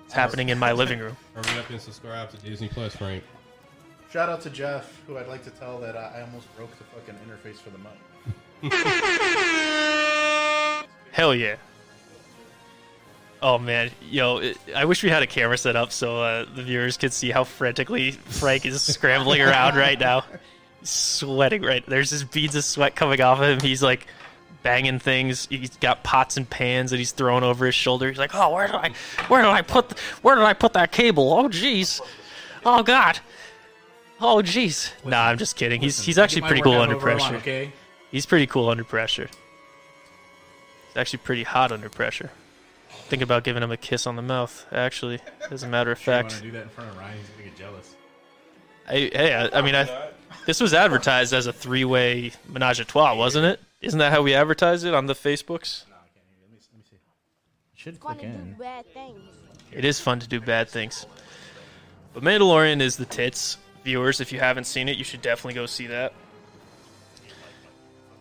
It's 0.05 0.15
happening 0.15 0.51
in 0.51 0.59
my 0.59 0.73
living 0.73 0.99
room. 0.99 1.17
Hurry 1.35 1.59
up 1.59 1.71
and 1.71 1.81
subscribe 1.81 2.31
to 2.31 2.37
Disney 2.39 2.69
Plus, 2.69 2.95
Frank. 2.95 3.25
Shout 4.11 4.29
out 4.29 4.43
to 4.43 4.51
Jeff, 4.51 5.01
who 5.07 5.17
I'd 5.17 5.27
like 5.27 5.43
to 5.45 5.51
tell 5.51 5.81
that 5.81 5.97
I, 5.97 6.19
I 6.19 6.21
almost 6.23 6.55
broke 6.57 6.71
the 6.79 6.85
fucking 6.85 7.15
interface 7.27 7.57
for 7.57 7.71
the 7.71 7.79
mic. 7.79 7.99
Hell 11.13 11.35
yeah. 11.35 11.57
Oh 13.43 13.59
man, 13.59 13.91
yo, 14.11 14.39
it, 14.39 14.59
I 14.75 14.85
wish 14.87 15.03
we 15.03 15.11
had 15.11 15.23
a 15.23 15.27
camera 15.27 15.59
set 15.59 15.77
up 15.77 15.93
so 15.93 16.23
uh, 16.23 16.47
the 16.55 16.63
viewers 16.63 16.97
could 16.97 17.13
see 17.13 17.31
how 17.31 17.45
frantically 17.45 18.13
Frank 18.13 18.65
is 18.65 18.81
scrambling 18.83 19.43
around 19.43 19.77
right 19.77 19.99
now. 20.01 20.25
Sweating 20.83 21.63
right. 21.63 21.85
There's 21.87 22.11
just 22.11 22.31
beads 22.31 22.55
of 22.55 22.65
sweat 22.65 22.95
coming 22.97 23.21
off 23.21 23.41
of 23.41 23.49
him. 23.49 23.61
He's 23.61 23.83
like 23.83 24.07
banging 24.63 24.99
things. 24.99 25.47
He's 25.51 25.77
got 25.77 26.03
pots 26.03 26.37
and 26.37 26.49
pans 26.49 26.91
that 26.91 26.97
he's 26.97 27.13
throwing 27.13 27.45
over 27.45 27.67
his 27.67 27.75
shoulder. 27.75 28.09
He's 28.09 28.19
like, 28.19 28.35
"Oh, 28.35 28.53
where 28.53 28.67
did 28.67 28.77
I, 28.77 28.91
where 29.29 29.43
did 29.43 29.51
I 29.51 29.63
put, 29.63 29.99
where 30.23 30.35
did 30.37 30.45
I 30.45 30.55
put 30.55 30.73
that 30.75 30.91
cable? 30.93 31.33
Oh, 31.33 31.49
jeez. 31.49 32.01
Oh 32.65 32.83
God. 32.83 33.19
Oh, 34.21 34.37
jeez. 34.37 34.91
Nah, 35.05 35.23
I'm 35.27 35.39
just 35.39 35.57
kidding. 35.57 35.81
He's 35.81 36.01
he's 36.01 36.19
actually 36.19 36.43
pretty 36.43 36.63
cool 36.63 36.81
under 36.81 36.97
pressure. 36.97 37.37
okay. 37.37 37.73
He's 38.11 38.25
pretty 38.27 38.47
cool 38.47 38.69
under 38.71 38.85
pressure. 38.85 39.29
He's 40.89 40.97
actually 40.97 41.19
pretty 41.19 41.43
hot 41.43 41.73
under 41.73 41.89
pressure. 41.91 42.31
Think 43.09 43.23
about 43.23 43.45
giving 43.45 43.63
him 43.63 43.71
a 43.71 43.77
kiss 43.77 44.07
on 44.07 44.17
the 44.17 44.23
mouth. 44.23 44.67
Actually, 44.73 45.21
as 45.51 45.63
a 45.63 45.69
matter 45.69 45.93
of 45.93 45.99
fact, 45.99 46.41
do 46.43 46.51
that 46.53 46.63
in 46.63 46.69
front 46.71 46.91
of 46.91 46.97
Ryan, 46.99 47.19
he's 47.19 47.29
gonna 47.29 47.43
get 47.45 47.57
jealous. 47.57 47.97
I, 48.89 48.93
hey, 48.93 49.35
I, 49.35 49.59
I 49.59 49.63
mean, 49.63 49.75
I, 49.75 50.11
this 50.47 50.61
was 50.61 50.75
advertised 50.75 51.33
as 51.33 51.47
a 51.47 51.53
three-way 51.53 52.33
menage 52.49 52.81
a 52.81 52.85
trois, 52.85 53.15
wasn't 53.15 53.47
it? 53.47 53.61
Isn't 53.81 53.99
that 53.99 54.13
how 54.13 54.23
we 54.23 54.35
advertised 54.35 54.85
it 54.85 54.95
on 54.95 55.07
the 55.07 55.15
Facebooks? 55.15 55.85
Should 57.75 58.01
Gonna 58.01 58.15
click 58.15 58.31
do 58.31 58.35
in. 58.35 58.57
bad 58.59 58.87
things. 58.95 59.21
It 59.71 59.85
is 59.85 60.01
fun 60.01 60.21
to 60.21 60.27
do 60.29 60.41
bad 60.41 60.71
things. 60.71 61.07
But 62.15 62.23
Mandalorian 62.23 62.81
is 62.81 62.97
the 62.97 63.05
tits. 63.05 63.59
Viewers, 63.85 64.23
if 64.23 64.33
you 64.33 64.39
haven't 64.41 64.65
seen 64.65 64.89
it, 64.89 64.97
you 64.97 65.05
should 65.05 65.21
definitely 65.21 65.55
go 65.55 65.67
see 65.67 65.89
that. 65.89 66.15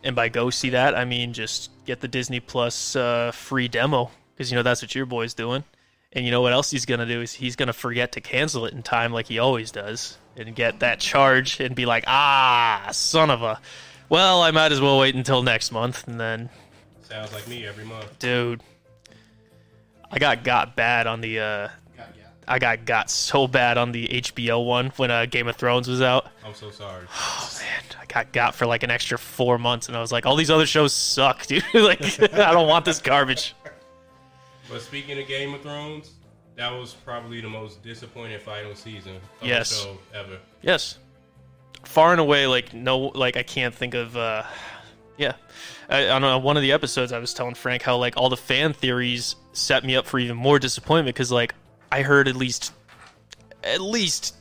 And 0.03 0.17
by 0.17 0.27
go 0.27 0.49
see 0.49 0.71
that, 0.71 0.95
I 0.95 1.05
mean 1.05 1.31
just 1.31 1.71
get 1.85 2.01
the 2.01 2.09
Disney 2.09 2.41
Plus 2.41 2.97
uh, 2.97 3.31
free 3.31 3.69
demo 3.69 4.11
because 4.43 4.51
you 4.51 4.57
know 4.57 4.63
that's 4.63 4.81
what 4.81 4.93
your 4.93 5.05
boy's 5.05 5.33
doing. 5.33 5.63
And 6.11 6.25
you 6.25 6.31
know 6.31 6.41
what 6.41 6.51
else 6.51 6.69
he's 6.69 6.85
gonna 6.85 7.05
do 7.05 7.21
is 7.21 7.31
he's 7.33 7.55
gonna 7.55 7.71
forget 7.73 8.11
to 8.11 8.21
cancel 8.21 8.65
it 8.65 8.73
in 8.73 8.83
time 8.83 9.13
like 9.13 9.27
he 9.27 9.39
always 9.39 9.71
does, 9.71 10.17
and 10.35 10.53
get 10.53 10.81
that 10.81 10.99
charge 10.99 11.59
and 11.61 11.73
be 11.75 11.85
like, 11.85 12.03
ah, 12.07 12.89
son 12.91 13.29
of 13.31 13.41
a. 13.41 13.59
Well, 14.09 14.41
I 14.41 14.51
might 14.51 14.71
as 14.73 14.81
well 14.81 14.99
wait 14.99 15.15
until 15.15 15.41
next 15.43 15.71
month, 15.71 16.07
and 16.07 16.19
then 16.19 16.49
Sounds 17.03 17.31
like 17.33 17.47
me 17.47 17.65
every 17.65 17.85
month. 17.85 18.19
dude. 18.19 18.61
I 20.11 20.19
got 20.19 20.43
got 20.43 20.75
bad 20.75 21.07
on 21.07 21.21
the. 21.21 21.39
Uh, 21.39 21.69
I 22.45 22.59
got 22.59 22.83
got 22.85 23.09
so 23.09 23.47
bad 23.47 23.77
on 23.77 23.93
the 23.93 24.05
HBO 24.09 24.65
one 24.65 24.89
when 24.97 25.09
uh, 25.09 25.25
Game 25.25 25.47
of 25.47 25.55
Thrones 25.55 25.87
was 25.87 26.01
out. 26.01 26.27
I'm 26.45 26.53
so 26.53 26.69
sorry. 26.69 27.05
Oh 27.15 27.59
man, 27.59 27.83
I 28.01 28.05
got 28.05 28.33
got 28.33 28.55
for 28.55 28.65
like 28.65 28.83
an 28.83 28.91
extra 28.91 29.17
four 29.17 29.57
months, 29.57 29.87
and 29.87 29.95
I 29.95 30.01
was 30.01 30.11
like, 30.11 30.25
all 30.25 30.35
these 30.35 30.51
other 30.51 30.65
shows 30.65 30.91
suck, 30.93 31.45
dude. 31.47 31.63
like, 31.73 32.01
I 32.33 32.51
don't 32.51 32.67
want 32.67 32.83
this 32.85 32.99
garbage. 32.99 33.55
But 34.73 34.81
speaking 34.81 35.19
of 35.19 35.27
Game 35.27 35.53
of 35.53 35.61
Thrones, 35.61 36.13
that 36.55 36.71
was 36.71 36.95
probably 36.95 37.39
the 37.41 37.47
most 37.47 37.83
disappointing 37.83 38.39
final 38.39 38.73
season 38.73 39.17
of 39.39 39.47
Yes. 39.47 39.69
the 39.69 39.75
show 39.83 39.97
ever. 40.15 40.39
Yes, 40.63 40.97
far 41.83 42.11
and 42.11 42.19
away, 42.19 42.47
like 42.47 42.73
no, 42.73 42.97
like 43.13 43.37
I 43.37 43.43
can't 43.43 43.73
think 43.75 43.93
of. 43.93 44.17
uh 44.17 44.41
Yeah, 45.15 45.33
I, 45.89 46.07
on 46.09 46.41
one 46.41 46.57
of 46.57 46.63
the 46.63 46.71
episodes, 46.71 47.11
I 47.11 47.19
was 47.19 47.35
telling 47.35 47.53
Frank 47.53 47.83
how 47.83 47.97
like 47.97 48.17
all 48.17 48.29
the 48.29 48.37
fan 48.37 48.73
theories 48.73 49.35
set 49.51 49.83
me 49.83 49.95
up 49.95 50.07
for 50.07 50.17
even 50.17 50.35
more 50.35 50.57
disappointment 50.57 51.15
because 51.15 51.31
like 51.31 51.53
I 51.91 52.01
heard 52.01 52.27
at 52.27 52.35
least 52.35 52.73
at 53.63 53.79
least 53.79 54.35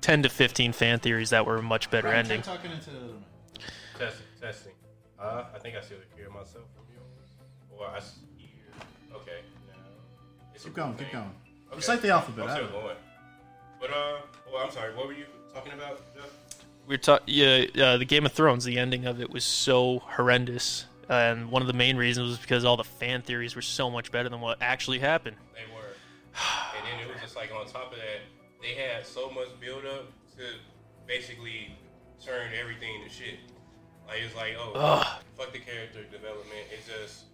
ten 0.00 0.22
to 0.22 0.28
fifteen 0.28 0.72
fan 0.72 1.00
theories 1.00 1.30
that 1.30 1.44
were 1.46 1.56
a 1.56 1.62
much 1.62 1.90
better 1.90 2.12
ending. 2.12 2.42
talking 2.42 2.70
into 2.70 2.90
Testing, 3.98 4.26
testing. 4.40 4.72
Uh, 5.18 5.44
I 5.52 5.58
think 5.58 5.76
I 5.76 5.80
still 5.80 5.98
hear 6.16 6.30
myself 6.30 6.64
Keep 10.64 10.74
going, 10.74 10.90
cool 10.90 10.98
keep 10.98 11.08
thing. 11.12 11.20
going. 11.20 11.32
Okay. 11.68 11.76
Recite 11.76 12.02
the 12.02 12.10
alphabet. 12.10 12.44
I'm 12.44 12.50
I 12.50 12.54
still 12.54 12.66
don't 12.66 12.74
know. 12.74 12.80
going. 12.82 12.96
But 13.80 13.90
uh, 13.90 14.16
well, 14.52 14.64
I'm 14.64 14.70
sorry. 14.70 14.94
What 14.94 15.06
were 15.06 15.12
you 15.12 15.26
talking 15.52 15.72
about, 15.72 16.00
Jeff? 16.14 16.30
we 16.86 16.92
were 16.94 16.98
talking 16.98 17.24
yeah 17.34 17.64
uh, 17.82 17.96
the 17.96 18.04
game 18.04 18.26
of 18.26 18.32
thrones 18.32 18.62
the 18.64 18.78
ending 18.78 19.06
of 19.06 19.18
it 19.18 19.30
was 19.30 19.42
so 19.42 20.00
horrendous 20.00 20.84
and 21.08 21.50
one 21.50 21.62
of 21.62 21.66
the 21.66 21.72
main 21.72 21.96
reasons 21.96 22.28
was 22.28 22.38
because 22.38 22.62
all 22.62 22.76
the 22.76 22.84
fan 22.84 23.22
theories 23.22 23.56
were 23.56 23.62
so 23.62 23.88
much 23.90 24.12
better 24.12 24.28
than 24.28 24.38
what 24.42 24.58
actually 24.60 24.98
happened 24.98 25.34
They 25.54 25.64
were. 25.74 25.80
and 26.76 26.84
then 26.86 27.00
it 27.00 27.10
was 27.10 27.22
just 27.22 27.36
like 27.36 27.50
on 27.58 27.64
top 27.64 27.90
of 27.92 27.96
that, 27.98 28.20
they 28.60 28.74
had 28.74 29.06
so 29.06 29.30
much 29.30 29.48
build 29.62 29.86
up 29.86 30.12
to 30.36 30.42
basically 31.06 31.74
turn 32.22 32.50
everything 32.60 33.02
to 33.02 33.08
shit. 33.08 33.38
Like 34.06 34.18
it's 34.20 34.36
like, 34.36 34.54
oh, 34.58 34.72
Ugh. 34.74 35.06
fuck 35.38 35.52
the 35.54 35.60
character 35.60 36.02
development. 36.04 36.68
It's 36.70 36.86
just 36.86 37.24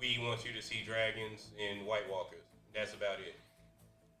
we 0.00 0.18
want 0.22 0.42
you 0.46 0.52
to 0.54 0.62
see 0.62 0.82
dragons 0.86 1.48
and 1.60 1.86
White 1.86 2.08
Walkers. 2.10 2.45
That's 2.76 2.92
about 2.94 3.18
it. 3.20 3.34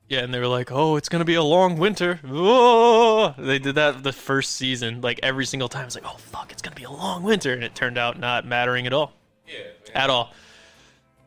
yeah 0.08 0.20
and 0.20 0.32
they 0.32 0.38
were 0.38 0.46
like 0.46 0.72
oh 0.72 0.96
it's 0.96 1.08
gonna 1.08 1.24
be 1.24 1.34
a 1.34 1.42
long 1.42 1.76
winter 1.76 2.18
oh 2.28 3.34
they 3.38 3.58
did 3.58 3.74
that 3.74 4.02
the 4.02 4.12
first 4.12 4.52
season 4.56 5.00
like 5.02 5.20
every 5.22 5.44
single 5.44 5.68
time 5.68 5.84
it's 5.86 5.94
like 5.94 6.04
oh 6.06 6.16
fuck 6.16 6.50
it's 6.52 6.62
gonna 6.62 6.76
be 6.76 6.84
a 6.84 6.90
long 6.90 7.22
winter 7.22 7.52
and 7.52 7.62
it 7.62 7.74
turned 7.74 7.98
out 7.98 8.18
not 8.18 8.46
mattering 8.46 8.86
at 8.86 8.92
all 8.92 9.12
Yeah. 9.46 9.58
man. 9.94 10.04
at 10.04 10.10
all 10.10 10.32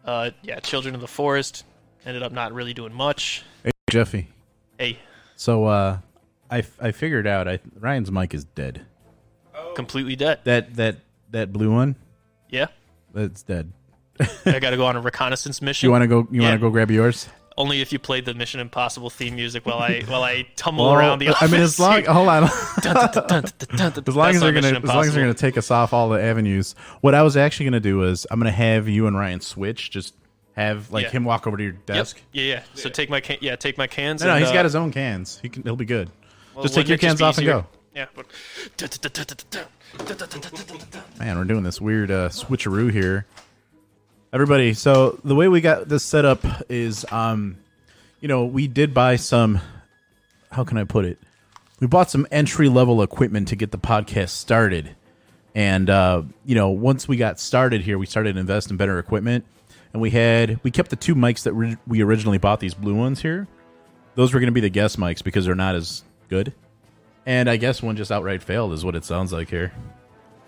uh 0.05 0.31
yeah 0.41 0.59
children 0.59 0.95
of 0.95 1.01
the 1.01 1.07
forest 1.07 1.65
ended 2.05 2.23
up 2.23 2.31
not 2.31 2.51
really 2.53 2.73
doing 2.73 2.93
much 2.93 3.43
Hey, 3.63 3.71
Jeffy. 3.91 4.27
hey 4.79 4.97
So 5.35 5.65
uh, 5.65 5.99
I 6.49 6.63
I 6.81 6.91
figured 6.91 7.27
out 7.27 7.47
I 7.47 7.59
Ryan's 7.77 8.11
mic 8.11 8.33
is 8.33 8.43
dead. 8.45 8.85
Oh. 9.55 9.73
completely 9.75 10.15
dead 10.15 10.39
That 10.45 10.75
that 10.75 10.95
that 11.31 11.51
blue 11.53 11.71
one, 11.71 11.95
yeah 12.49 12.67
that's 13.13 13.43
dead. 13.43 13.71
I 14.45 14.59
gotta 14.59 14.77
go 14.77 14.85
on 14.85 14.95
a 14.95 15.01
reconnaissance 15.01 15.61
mission 15.61 15.87
You 15.87 15.91
want 15.91 16.01
to 16.03 16.07
go? 16.07 16.27
You 16.31 16.41
Yeah. 16.41 16.49
want 16.49 16.59
to 16.59 16.65
go 16.67 16.69
grab 16.69 16.91
yours? 16.91 17.27
only 17.57 17.81
if 17.81 17.91
you 17.91 17.99
played 17.99 18.23
the 18.23 18.33
Mission 18.33 18.61
Impossible 18.61 19.09
theme 19.09 19.35
music 19.35 19.65
while 19.65 19.79
I 19.79 20.01
while 20.03 20.23
I 20.23 20.47
tumble 20.55 20.85
Well, 20.85 20.95
around 20.95 21.19
the 21.19 21.27
office. 21.27 21.49
I 21.49 21.51
mean, 21.51 21.61
as 21.61 21.77
long 21.77 22.05
hold 22.05 22.29
on, 22.29 22.43
as 22.45 24.15
long 24.15 24.29
as 24.29 24.35
as 24.35 24.41
they're 24.41 24.53
gonna 24.53 24.67
as 24.79 24.83
long 24.85 25.03
as 25.05 25.13
they're 25.13 25.23
gonna 25.23 25.33
take 25.33 25.57
us 25.57 25.69
off 25.69 25.91
all 25.91 26.07
the 26.07 26.21
avenues. 26.23 26.73
What 27.01 27.15
I 27.15 27.21
was 27.21 27.35
actually 27.35 27.65
gonna 27.65 27.81
do 27.81 28.03
is 28.03 28.25
I'm 28.31 28.39
gonna 28.39 28.51
have 28.51 28.87
you 28.87 29.07
and 29.07 29.17
Ryan 29.17 29.41
switch. 29.41 29.91
Just 29.91 30.13
have 30.55 30.89
like 30.91 31.05
Yeah. 31.07 31.11
him 31.11 31.25
walk 31.25 31.47
over 31.47 31.57
to 31.57 31.63
your 31.63 31.73
desk. 31.73 32.21
Yeah, 32.31 32.43
yeah. 32.43 32.61
So 32.75 32.89
take 32.89 33.09
my 33.09 33.19
can- 33.19 33.39
yeah, 33.41 33.57
take 33.57 33.77
my 33.77 33.87
cans. 33.87 34.21
No, 34.21 34.27
no, 34.27 34.33
and, 34.35 34.41
he's 34.43 34.51
uh, 34.51 34.53
got 34.53 34.63
his 34.63 34.75
own 34.75 34.91
cans. 34.93 35.39
He 35.41 35.49
can. 35.49 35.63
He'll 35.63 35.75
be 35.75 35.83
good. 35.85 36.09
well, 36.55 36.63
just 36.63 36.75
take 36.75 36.87
your 36.87 36.97
cans 36.97 37.19
be 37.19 37.25
off 37.25 37.37
and 37.39 37.45
go. 37.45 37.65
Yeah. 37.93 38.05
Man, 41.19 41.37
we're 41.37 41.43
doing 41.43 41.63
this 41.63 41.81
weird 41.81 42.09
uh, 42.11 42.29
switcheroo 42.29 42.91
here. 42.91 43.25
Everybody, 44.31 44.75
so 44.75 45.19
the 45.23 45.33
way 45.33 45.47
we 45.47 45.59
got 45.59 45.89
this 45.89 46.03
set 46.03 46.23
up 46.23 46.45
is, 46.69 47.03
um, 47.11 47.57
you 48.21 48.27
know, 48.27 48.45
we 48.45 48.67
did 48.67 48.93
buy 48.93 49.15
some. 49.15 49.59
How 50.51 50.63
can 50.63 50.77
I 50.77 50.83
put 50.83 51.05
it? 51.05 51.17
We 51.79 51.87
bought 51.87 52.11
some 52.11 52.27
entry 52.29 52.69
level 52.69 53.01
equipment 53.01 53.47
to 53.47 53.55
get 53.55 53.71
the 53.71 53.79
podcast 53.79 54.29
started, 54.29 54.95
and 55.55 55.89
uh, 55.89 56.21
you 56.45 56.53
know, 56.53 56.69
once 56.69 57.07
we 57.07 57.17
got 57.17 57.39
started 57.39 57.81
here, 57.81 57.97
we 57.97 58.05
started 58.05 58.33
to 58.33 58.39
invest 58.39 58.69
in 58.69 58.77
better 58.77 58.99
equipment, 58.99 59.45
and 59.93 60.01
we 60.01 60.11
had 60.11 60.59
we 60.61 60.69
kept 60.69 60.91
the 60.91 60.95
two 60.95 61.15
mics 61.15 61.41
that 61.43 61.55
we 61.55 61.77
we 61.87 62.03
originally 62.03 62.37
bought 62.37 62.59
these 62.59 62.75
blue 62.75 62.95
ones 62.95 63.23
here. 63.23 63.47
Those 64.13 64.31
were 64.31 64.39
going 64.39 64.49
to 64.49 64.51
be 64.51 64.61
the 64.61 64.69
guest 64.69 64.99
mics 64.99 65.23
because 65.23 65.45
they're 65.45 65.55
not 65.55 65.73
as 65.73 66.03
good, 66.29 66.53
and 67.25 67.49
I 67.49 67.57
guess 67.57 67.81
one 67.81 67.95
just 67.95 68.11
outright 68.11 68.43
failed, 68.43 68.73
is 68.73 68.85
what 68.85 68.95
it 68.95 69.05
sounds 69.05 69.33
like 69.33 69.49
here. 69.49 69.73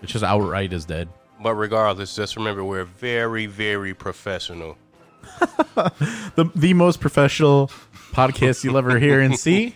It's 0.02 0.12
just 0.12 0.24
outright 0.24 0.72
is 0.72 0.84
dead. 0.84 1.08
But 1.42 1.54
regardless, 1.54 2.14
just 2.14 2.36
remember 2.36 2.64
we're 2.64 2.84
very, 2.84 3.46
very 3.46 3.94
professional. 3.94 4.78
the 5.74 6.50
the 6.54 6.74
most 6.74 7.00
professional 7.00 7.70
podcast 8.12 8.62
you'll 8.64 8.78
ever 8.78 8.98
hear 8.98 9.20
and 9.20 9.38
see. 9.38 9.74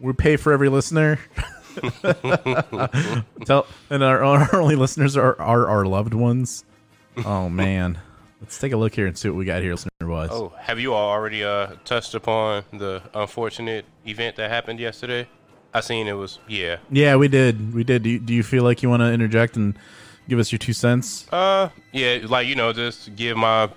We 0.00 0.12
pay 0.12 0.36
for 0.36 0.52
every 0.52 0.68
listener. 0.68 1.18
Tell 3.44 3.66
and 3.90 4.04
our, 4.04 4.22
our 4.22 4.54
only 4.56 4.76
listeners 4.76 5.16
are, 5.16 5.40
are 5.40 5.66
our 5.68 5.84
loved 5.84 6.14
ones. 6.14 6.64
Oh 7.24 7.48
man, 7.48 7.98
let's 8.40 8.58
take 8.58 8.72
a 8.72 8.76
look 8.76 8.94
here 8.94 9.06
and 9.06 9.16
see 9.16 9.28
what 9.28 9.38
we 9.38 9.44
got 9.44 9.62
here, 9.62 9.72
listener 9.72 9.90
wise. 10.02 10.30
Oh, 10.30 10.52
have 10.58 10.78
you 10.78 10.94
all 10.94 11.10
already 11.10 11.42
uh, 11.42 11.74
touched 11.84 12.14
upon 12.14 12.64
the 12.72 13.02
unfortunate 13.14 13.84
event 14.06 14.36
that 14.36 14.50
happened 14.50 14.78
yesterday? 14.78 15.28
I 15.72 15.80
seen 15.80 16.06
it 16.06 16.12
was 16.12 16.38
yeah. 16.46 16.76
Yeah, 16.90 17.16
we 17.16 17.26
did. 17.28 17.74
We 17.74 17.82
did. 17.82 18.04
Do 18.04 18.10
you, 18.10 18.18
do 18.20 18.32
you 18.32 18.44
feel 18.44 18.62
like 18.62 18.82
you 18.82 18.88
want 18.88 19.00
to 19.00 19.12
interject 19.12 19.56
and 19.56 19.76
give 20.28 20.38
us 20.38 20.50
your 20.52 20.58
two 20.58 20.72
cents? 20.72 21.26
Uh, 21.32 21.68
yeah, 21.92 22.20
like 22.24 22.46
you 22.46 22.54
know, 22.54 22.72
just 22.72 23.14
give 23.16 23.36
my 23.36 23.68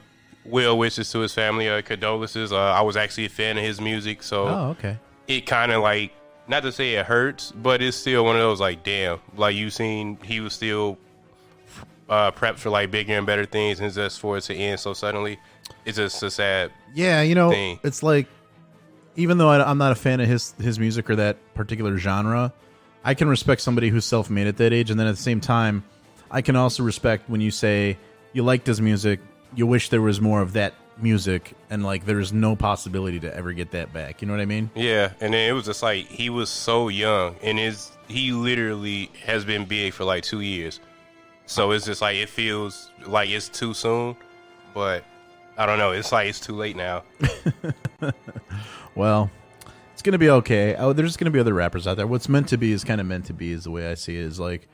well 0.45 0.77
wishes 0.77 1.11
to 1.11 1.19
his 1.19 1.33
family, 1.33 1.67
uh, 1.69 1.81
condolences. 1.81 2.51
Uh, 2.51 2.57
I 2.57 2.81
was 2.81 2.95
actually 2.97 3.25
a 3.25 3.29
fan 3.29 3.57
of 3.57 3.63
his 3.63 3.81
music, 3.81 4.23
so 4.23 4.47
Oh, 4.47 4.69
okay. 4.71 4.97
it 5.27 5.45
kind 5.45 5.71
of 5.71 5.81
like 5.81 6.13
not 6.47 6.63
to 6.63 6.71
say 6.71 6.95
it 6.95 7.05
hurts, 7.05 7.51
but 7.51 7.81
it's 7.81 7.97
still 7.97 8.23
one 8.23 8.35
of 8.35 8.41
those 8.41 8.59
like 8.61 8.83
damn, 8.83 9.19
like 9.35 9.55
you 9.55 9.69
seen 9.69 10.17
he 10.23 10.39
was 10.39 10.53
still 10.53 10.97
uh 12.09 12.31
prepped 12.31 12.57
for 12.57 12.69
like 12.69 12.89
bigger 12.91 13.13
and 13.17 13.25
better 13.25 13.45
things, 13.45 13.79
and 13.79 13.93
just 13.93 14.19
for 14.19 14.37
it 14.37 14.41
to 14.41 14.55
end 14.55 14.79
so 14.79 14.93
suddenly, 14.93 15.37
it's 15.85 15.97
just 15.97 16.23
a 16.23 16.31
sad. 16.31 16.71
Yeah, 16.95 17.21
you 17.21 17.35
know, 17.35 17.49
thing. 17.49 17.79
it's 17.83 18.01
like 18.01 18.27
even 19.17 19.37
though 19.37 19.49
I, 19.49 19.69
I'm 19.69 19.77
not 19.77 19.91
a 19.91 19.95
fan 19.95 20.19
of 20.21 20.27
his 20.29 20.53
his 20.53 20.79
music 20.79 21.09
or 21.09 21.17
that 21.17 21.37
particular 21.55 21.97
genre, 21.97 22.53
I 23.03 23.13
can 23.15 23.27
respect 23.27 23.59
somebody 23.61 23.89
who's 23.89 24.05
self 24.05 24.29
made 24.29 24.47
at 24.47 24.55
that 24.57 24.71
age, 24.71 24.89
and 24.89 24.97
then 24.99 25.07
at 25.07 25.15
the 25.17 25.21
same 25.21 25.41
time, 25.41 25.83
I 26.31 26.41
can 26.41 26.55
also 26.55 26.83
respect 26.83 27.29
when 27.29 27.41
you 27.41 27.51
say 27.51 27.97
you 28.33 28.43
liked 28.43 28.67
his 28.67 28.81
music, 28.81 29.19
you 29.55 29.65
wish 29.65 29.89
there 29.89 30.01
was 30.01 30.19
more 30.21 30.41
of 30.41 30.53
that 30.53 30.73
music, 30.97 31.53
and 31.69 31.83
like 31.83 32.05
there's 32.05 32.33
no 32.33 32.55
possibility 32.55 33.19
to 33.21 33.35
ever 33.35 33.53
get 33.53 33.71
that 33.71 33.93
back. 33.93 34.21
You 34.21 34.27
know 34.27 34.33
what 34.33 34.41
I 34.41 34.45
mean? 34.45 34.69
Yeah, 34.75 35.13
and 35.21 35.33
then 35.33 35.49
it 35.49 35.53
was 35.53 35.65
just 35.65 35.83
like 35.83 36.07
he 36.07 36.29
was 36.29 36.49
so 36.49 36.89
young, 36.89 37.35
and 37.41 37.57
his 37.57 37.91
he 38.07 38.31
literally 38.31 39.11
has 39.25 39.45
been 39.45 39.65
big 39.65 39.93
for 39.93 40.03
like 40.03 40.23
two 40.23 40.41
years, 40.41 40.79
so 41.45 41.71
it's 41.71 41.85
just 41.85 42.01
like 42.01 42.15
it 42.15 42.29
feels 42.29 42.91
like 43.05 43.29
it's 43.29 43.49
too 43.49 43.73
soon, 43.73 44.15
but 44.73 45.03
I 45.57 45.65
don't 45.65 45.77
know. 45.77 45.91
It's 45.91 46.11
like 46.11 46.27
it's 46.27 46.39
too 46.39 46.55
late 46.55 46.75
now. 46.75 47.03
Well, 48.97 49.29
it's 49.93 50.01
gonna 50.01 50.17
be 50.17 50.31
okay. 50.31 50.75
Oh, 50.75 50.91
there's 50.91 51.17
gonna 51.17 51.29
be 51.29 51.39
other 51.39 51.53
rappers 51.53 51.85
out 51.85 51.97
there. 51.97 52.07
What's 52.07 52.27
meant 52.27 52.47
to 52.49 52.57
be 52.57 52.71
is 52.71 52.83
kind 52.83 52.99
of 52.99 53.05
meant 53.05 53.25
to 53.25 53.33
be. 53.33 53.51
Is 53.51 53.65
the 53.65 53.71
way 53.71 53.91
I 53.91 53.93
see 53.93 54.17
it. 54.17 54.25
Is 54.25 54.39
like, 54.39 54.67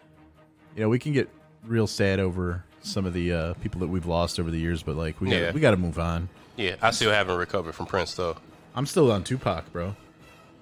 you 0.75 0.81
know, 0.81 0.87
we 0.87 0.97
can 0.97 1.11
get 1.11 1.29
real 1.65 1.87
sad 1.87 2.19
over 2.19 2.63
some 2.81 3.05
of 3.05 3.13
the 3.13 3.31
uh, 3.33 3.53
people 3.55 3.79
that 3.81 3.87
we've 3.87 4.05
lost 4.05 4.39
over 4.39 4.51
the 4.51 4.59
years, 4.59 4.83
but 4.83 4.95
like 4.95 5.19
we 5.21 5.31
Yeah. 5.31 5.39
gotta, 5.41 5.53
we 5.53 5.61
got 5.61 5.71
to 5.71 5.77
move 5.77 5.97
on. 5.99 6.29
Yeah, 6.57 6.75
I 6.81 6.91
still 6.91 7.11
haven't 7.11 7.37
recovered 7.37 7.73
from 7.75 7.85
Prince 7.87 8.13
though. 8.15 8.37
I'm 8.75 8.85
still 8.85 9.11
on 9.11 9.23
Tupac, 9.23 9.71
bro. 9.71 9.95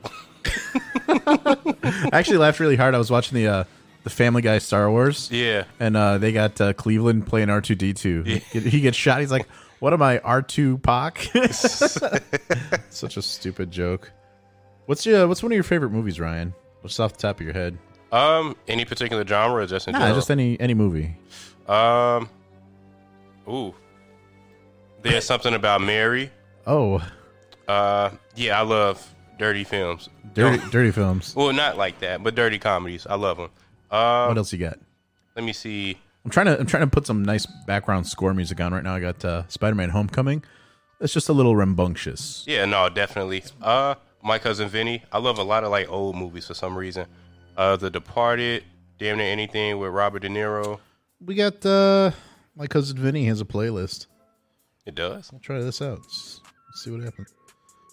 I 1.08 2.10
actually 2.14 2.38
laughed 2.38 2.60
really 2.60 2.76
hard. 2.76 2.96
I 2.96 2.98
was 2.98 3.12
watching 3.12 3.36
the 3.36 3.48
uh, 3.48 3.64
the 4.04 4.10
Family 4.10 4.42
Guy 4.42 4.58
Star 4.60 4.90
Wars. 4.90 5.30
Yeah. 5.32 5.66
and 5.80 5.96
uh, 5.98 6.18
they 6.18 6.32
got 6.32 6.60
uh, 6.60 6.74
Cleveland 6.74 7.28
playing 7.28 7.50
R 7.50 7.62
two 7.62 7.76
D 7.76 7.94
two. 7.94 8.24
He 8.24 8.82
gets 8.82 8.98
shot. 8.98 9.20
He's 9.22 9.32
like, 9.32 9.48
"What 9.80 9.94
am 9.94 10.02
I, 10.02 10.20
R 10.20 10.42
two 10.42 10.78
Pac?" 10.80 11.20
Such 12.90 13.18
a 13.18 13.22
stupid 13.22 13.72
joke. 13.72 14.12
What's 14.86 15.06
your 15.06 15.28
What's 15.28 15.44
one 15.44 15.52
of 15.52 15.56
your 15.56 15.64
favorite 15.64 15.92
movies, 15.92 16.20
Ryan? 16.20 16.54
What's 16.82 17.00
off 17.00 17.14
the 17.14 17.22
top 17.22 17.40
of 17.40 17.46
your 17.46 17.54
head? 17.54 17.78
Um, 18.12 18.56
any 18.67 18.84
particular 18.86 19.26
genre, 19.26 19.63
or 19.63 19.65
just 19.65 19.88
in 19.88 19.93
Nah, 19.93 20.00
general? 20.00 20.15
just 20.17 20.32
any 20.32 20.60
any 20.60 20.74
movie. 20.74 21.15
um, 21.67 22.30
ooh, 23.47 23.74
there's 25.02 25.26
something 25.26 25.54
about 25.54 25.82
Mary. 25.82 26.32
Oh, 26.67 27.02
Uh, 27.67 28.10
yeah, 28.36 28.60
I 28.60 28.63
love 28.63 29.15
dirty 29.39 29.63
films. 29.63 30.10
dirty 30.34 30.62
dirty 30.71 30.91
films. 30.91 31.34
Well, 31.36 31.54
not 31.54 31.78
like 31.78 32.00
that, 32.00 32.21
but 32.24 32.36
dirty 32.36 32.60
comedies. 32.60 33.08
I 33.08 33.15
love 33.15 33.38
them. 33.38 33.50
Um, 33.89 34.28
What 34.30 34.38
else 34.38 34.52
you 34.52 34.60
got? 34.60 34.78
let 35.36 35.45
me 35.45 35.54
see. 35.54 35.97
I'm 36.26 36.32
trying 36.32 36.45
to 36.47 36.60
I'm 36.60 36.65
trying 36.67 36.84
to 36.84 36.88
put 36.88 37.08
some 37.08 37.24
nice 37.24 37.45
background 37.65 38.06
score 38.08 38.34
music 38.34 38.60
on 38.60 38.74
right 38.74 38.84
now. 38.84 38.93
I 38.95 39.00
got 39.00 39.24
uh, 39.26 39.47
Spider 39.47 39.76
Man 39.76 39.89
Homecoming. 39.89 40.43
It's 41.00 41.13
just 41.13 41.30
a 41.30 41.34
little 41.34 41.56
rambunctious. 41.56 42.43
Yeah, 42.45 42.65
no, 42.65 42.88
definitely. 42.89 43.43
Uh, 43.62 43.95
my 44.21 44.38
cousin 44.38 44.69
Vinny. 44.69 45.02
I 45.12 45.17
love 45.17 45.39
a 45.39 45.43
lot 45.43 45.63
of 45.63 45.71
like 45.71 45.89
old 45.89 46.15
movies 46.15 46.45
for 46.47 46.54
some 46.54 46.78
reason. 46.78 47.08
Uh, 47.58 47.76
The 47.76 47.90
Departed, 47.90 48.64
Damn 48.98 49.18
Near 49.18 49.32
Anything 49.32 49.78
with 49.80 49.92
Robert 49.92 50.20
De 50.20 50.30
Niro. 50.30 50.80
We 51.24 51.36
got 51.36 51.66
uh, 51.66 52.12
my 52.56 52.68
cousin 52.68 52.98
Vinny 52.98 53.26
has 53.26 53.42
a 53.42 53.46
playlist. 53.46 54.08
It 54.86 54.96
does. 54.96 55.30
I'll 55.32 55.40
try 55.40 55.60
this 55.60 55.82
out. 55.82 56.00
Let's 56.00 56.42
see 56.76 56.92
what 56.92 57.04
happens. 57.04 57.34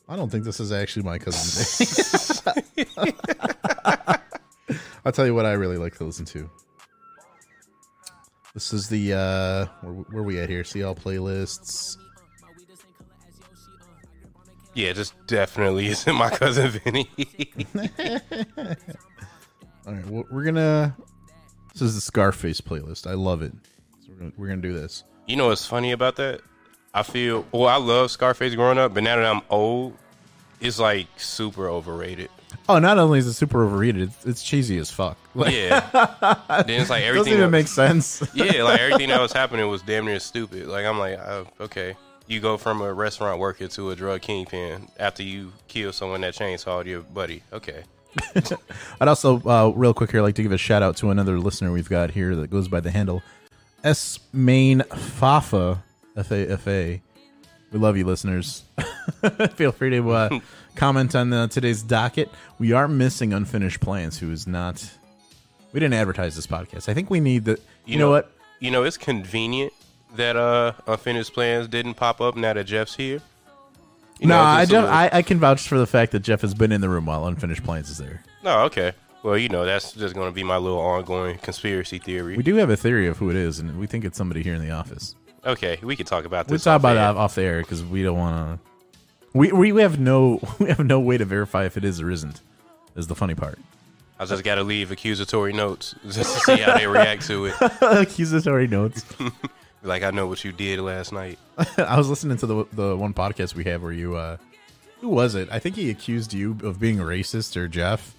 I 0.08 0.16
don't 0.16 0.30
think 0.30 0.44
this 0.44 0.60
is 0.60 0.72
actually 0.72 1.02
my 1.02 1.18
cousin 1.18 1.84
Vinny. 2.96 3.14
I'll 5.04 5.12
tell 5.12 5.26
you 5.26 5.34
what 5.34 5.44
I 5.46 5.52
really 5.52 5.76
like 5.76 5.96
to 5.98 6.04
listen 6.04 6.24
to. 6.26 6.48
This 8.54 8.72
is 8.72 8.88
the 8.88 9.12
uh 9.12 9.66
where, 9.82 9.92
where 10.10 10.22
we 10.22 10.40
at 10.40 10.48
here? 10.48 10.64
See 10.64 10.82
all 10.82 10.94
playlists. 10.94 11.96
Yeah, 14.74 14.92
just 14.92 15.14
definitely 15.26 15.88
isn't 15.88 16.14
my 16.14 16.30
cousin 16.30 16.70
Vinny. 16.70 17.10
All 19.88 19.94
right, 19.94 20.06
well, 20.06 20.24
we're 20.30 20.44
gonna. 20.44 20.94
This 21.72 21.80
is 21.82 21.94
the 21.94 22.00
Scarface 22.02 22.60
playlist. 22.60 23.06
I 23.06 23.14
love 23.14 23.40
it. 23.40 23.52
So 24.04 24.08
we're 24.10 24.18
gonna, 24.18 24.32
we're 24.36 24.48
gonna 24.48 24.60
do 24.60 24.74
this. 24.74 25.02
you 25.26 25.36
know 25.36 25.46
what's 25.48 25.64
funny 25.66 25.92
about 25.92 26.16
that? 26.16 26.42
I 26.92 27.02
feel 27.02 27.46
well. 27.52 27.68
I 27.68 27.76
love 27.76 28.10
Scarface 28.10 28.54
growing 28.54 28.76
up, 28.76 28.92
but 28.92 29.02
now 29.02 29.16
that 29.16 29.24
I'm 29.24 29.40
old, 29.48 29.96
it's 30.60 30.78
like 30.78 31.06
super 31.16 31.68
overrated. 31.70 32.28
Oh, 32.68 32.78
not 32.78 32.98
only 32.98 33.18
is 33.18 33.26
it 33.26 33.32
super 33.32 33.64
overrated, 33.64 34.02
it's, 34.08 34.26
it's 34.26 34.42
cheesy 34.42 34.76
as 34.78 34.90
fuck. 34.90 35.16
Like, 35.34 35.54
Yeah. 35.54 35.80
then 36.66 36.80
it's 36.80 36.90
like 36.90 37.02
it 37.02 37.06
doesn't 37.06 37.06
everything. 37.06 37.32
even 37.34 37.40
that- 37.40 37.50
make 37.50 37.68
sense. 37.68 38.22
yeah, 38.34 38.62
like 38.64 38.80
everything 38.80 39.08
that 39.08 39.20
was 39.22 39.32
happening 39.32 39.66
was 39.70 39.80
damn 39.80 40.04
near 40.04 40.20
stupid. 40.20 40.66
Like 40.66 40.84
I'm 40.84 40.98
like, 40.98 41.18
uh, 41.18 41.44
okay, 41.60 41.96
you 42.26 42.40
go 42.40 42.58
from 42.58 42.82
a 42.82 42.92
restaurant 42.92 43.40
worker 43.40 43.68
to 43.68 43.90
a 43.90 43.96
drug 43.96 44.20
kingpin 44.20 44.88
after 44.98 45.22
you 45.22 45.52
kill 45.66 45.94
someone 45.94 46.20
that 46.22 46.34
chainsawed 46.34 46.84
your 46.84 47.00
buddy. 47.00 47.42
Okay, 47.54 47.84
I'd 49.00 49.08
also, 49.08 49.40
uh, 49.42 49.72
real 49.74 49.94
quick 49.94 50.10
here, 50.10 50.22
like 50.22 50.34
to 50.36 50.42
give 50.42 50.52
a 50.52 50.58
shout 50.58 50.82
out 50.82 50.96
to 50.98 51.10
another 51.10 51.38
listener 51.38 51.72
we've 51.72 51.88
got 51.88 52.10
here 52.10 52.34
that 52.36 52.50
goes 52.50 52.68
by 52.68 52.80
the 52.80 52.90
handle 52.90 53.22
S 53.84 54.18
Main 54.32 54.82
Fafa 54.82 55.82
F 56.16 56.30
A 56.32 56.50
F 56.50 56.66
A. 56.66 57.00
We 57.70 57.78
love 57.78 57.96
you, 57.96 58.04
listeners. 58.06 58.64
Feel 59.54 59.72
free 59.72 59.90
to 59.90 60.10
uh, 60.10 60.40
comment 60.74 61.14
on 61.14 61.32
uh, 61.32 61.48
today's 61.48 61.82
docket. 61.82 62.30
We 62.58 62.72
are 62.72 62.88
missing 62.88 63.32
unfinished 63.32 63.80
plans. 63.80 64.18
Who 64.18 64.30
is 64.32 64.46
not? 64.46 64.90
We 65.72 65.80
didn't 65.80 65.94
advertise 65.94 66.34
this 66.34 66.46
podcast. 66.46 66.88
I 66.88 66.94
think 66.94 67.10
we 67.10 67.20
need 67.20 67.44
the. 67.44 67.60
You, 67.84 67.98
know, 67.98 68.10
what? 68.10 68.32
You 68.58 68.70
know, 68.70 68.84
it's 68.84 68.96
convenient 68.96 69.72
that 70.16 70.36
uh 70.36 70.72
unfinished 70.86 71.34
plans 71.34 71.68
didn't 71.68 71.94
pop 71.94 72.20
up 72.20 72.36
now 72.36 72.54
that 72.54 72.64
Jeff's 72.64 72.96
here. 72.96 73.20
You 74.18 74.26
No, 74.28 74.36
know, 74.36 74.42
I 74.42 74.64
don't. 74.64 74.84
I, 74.84 75.10
I 75.12 75.22
can 75.22 75.38
vouch 75.38 75.68
for 75.68 75.78
the 75.78 75.86
fact 75.86 76.12
that 76.12 76.20
Jeff 76.20 76.40
has 76.42 76.54
been 76.54 76.72
in 76.72 76.80
the 76.80 76.88
room 76.88 77.06
while 77.06 77.26
unfinished 77.26 77.62
plans 77.64 77.88
is 77.90 77.98
there. 77.98 78.22
No, 78.42 78.60
okay. 78.62 78.92
Well, 79.22 79.36
you 79.36 79.48
know, 79.48 79.64
that's 79.64 79.92
just 79.92 80.14
going 80.14 80.28
to 80.28 80.34
be 80.34 80.44
my 80.44 80.56
little 80.56 80.78
ongoing 80.78 81.38
conspiracy 81.38 81.98
theory. 81.98 82.36
We 82.36 82.42
do 82.42 82.54
have 82.56 82.70
a 82.70 82.76
theory 82.76 83.08
of 83.08 83.18
who 83.18 83.30
it 83.30 83.36
is, 83.36 83.58
and 83.58 83.78
we 83.78 83.86
think 83.86 84.04
it's 84.04 84.16
somebody 84.16 84.42
here 84.42 84.54
in 84.54 84.60
the 84.60 84.70
office. 84.70 85.14
okay, 85.44 85.78
we 85.82 85.96
can 85.96 86.06
talk 86.06 86.24
about 86.24 86.46
this. 86.46 86.64
We'll 86.64 86.74
talk 86.74 86.80
about 86.80 86.96
air. 86.96 87.10
it 87.10 87.16
off 87.16 87.34
the 87.34 87.42
air 87.42 87.60
because 87.60 87.82
we 87.84 88.02
don't 88.02 88.16
want 88.18 88.60
to. 88.60 88.68
We 89.34 89.52
we 89.52 89.82
have 89.82 89.98
no 90.00 90.40
we 90.58 90.68
have 90.68 90.78
no 90.80 91.00
way 91.00 91.18
to 91.18 91.24
verify 91.24 91.64
if 91.66 91.76
it 91.76 91.84
is 91.84 92.00
or 92.00 92.10
isn't. 92.10 92.40
Is 92.96 93.06
the 93.06 93.14
funny 93.14 93.34
part. 93.34 93.58
I 94.20 94.24
just 94.24 94.42
got 94.42 94.56
to 94.56 94.64
leave 94.64 94.90
accusatory 94.90 95.52
notes 95.52 95.94
just 96.08 96.34
to 96.34 96.40
see 96.40 96.60
how 96.62 96.76
they 96.76 96.86
react 96.88 97.24
to 97.26 97.46
it. 97.46 97.54
Accusatory 97.80 98.66
notes. 98.66 99.04
Like 99.82 100.02
I 100.02 100.10
know 100.10 100.26
what 100.26 100.44
you 100.44 100.52
did 100.52 100.80
last 100.80 101.12
night. 101.12 101.38
I 101.78 101.96
was 101.96 102.08
listening 102.08 102.36
to 102.38 102.46
the 102.46 102.64
the 102.72 102.96
one 102.96 103.14
podcast 103.14 103.54
we 103.54 103.64
have 103.64 103.82
where 103.82 103.92
you 103.92 104.16
uh 104.16 104.36
who 105.00 105.08
was 105.08 105.34
it? 105.36 105.48
I 105.52 105.58
think 105.60 105.76
he 105.76 105.90
accused 105.90 106.32
you 106.34 106.56
of 106.64 106.80
being 106.80 106.96
racist 106.98 107.56
or 107.56 107.68
Jeff. 107.68 108.14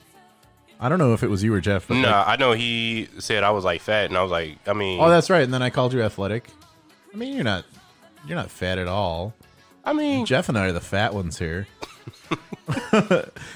I 0.80 0.88
don't 0.88 0.98
know 1.00 1.14
if 1.14 1.24
it 1.24 1.28
was 1.30 1.44
you 1.44 1.54
or 1.54 1.60
Jeff. 1.60 1.88
But 1.90 1.96
No, 1.96 2.10
like- 2.10 2.28
I 2.28 2.36
know 2.38 2.54
he 2.54 3.10
said 3.20 3.44
I 3.44 3.52
was 3.52 3.66
like 3.66 3.82
fat, 3.82 4.06
and 4.06 4.18
I 4.18 4.22
was 4.24 4.32
like, 4.32 4.58
I 4.66 4.72
mean, 4.72 5.02
oh, 5.02 5.10
that's 5.10 5.30
right. 5.30 5.44
And 5.44 5.54
then 5.54 5.62
I 5.62 5.70
called 5.70 5.92
you 5.94 6.02
athletic. 6.02 6.48
I 7.14 7.18
mean, 7.18 7.36
you're 7.36 7.44
not 7.44 7.66
you're 8.26 8.38
not 8.38 8.50
fat 8.50 8.78
at 8.78 8.88
all. 8.88 9.34
I 9.84 9.92
mean, 9.94 10.26
Jeff 10.26 10.48
and 10.50 10.58
I 10.58 10.68
are 10.68 10.72
the 10.72 10.80
fat 10.80 11.14
ones 11.14 11.38
here. 11.40 11.68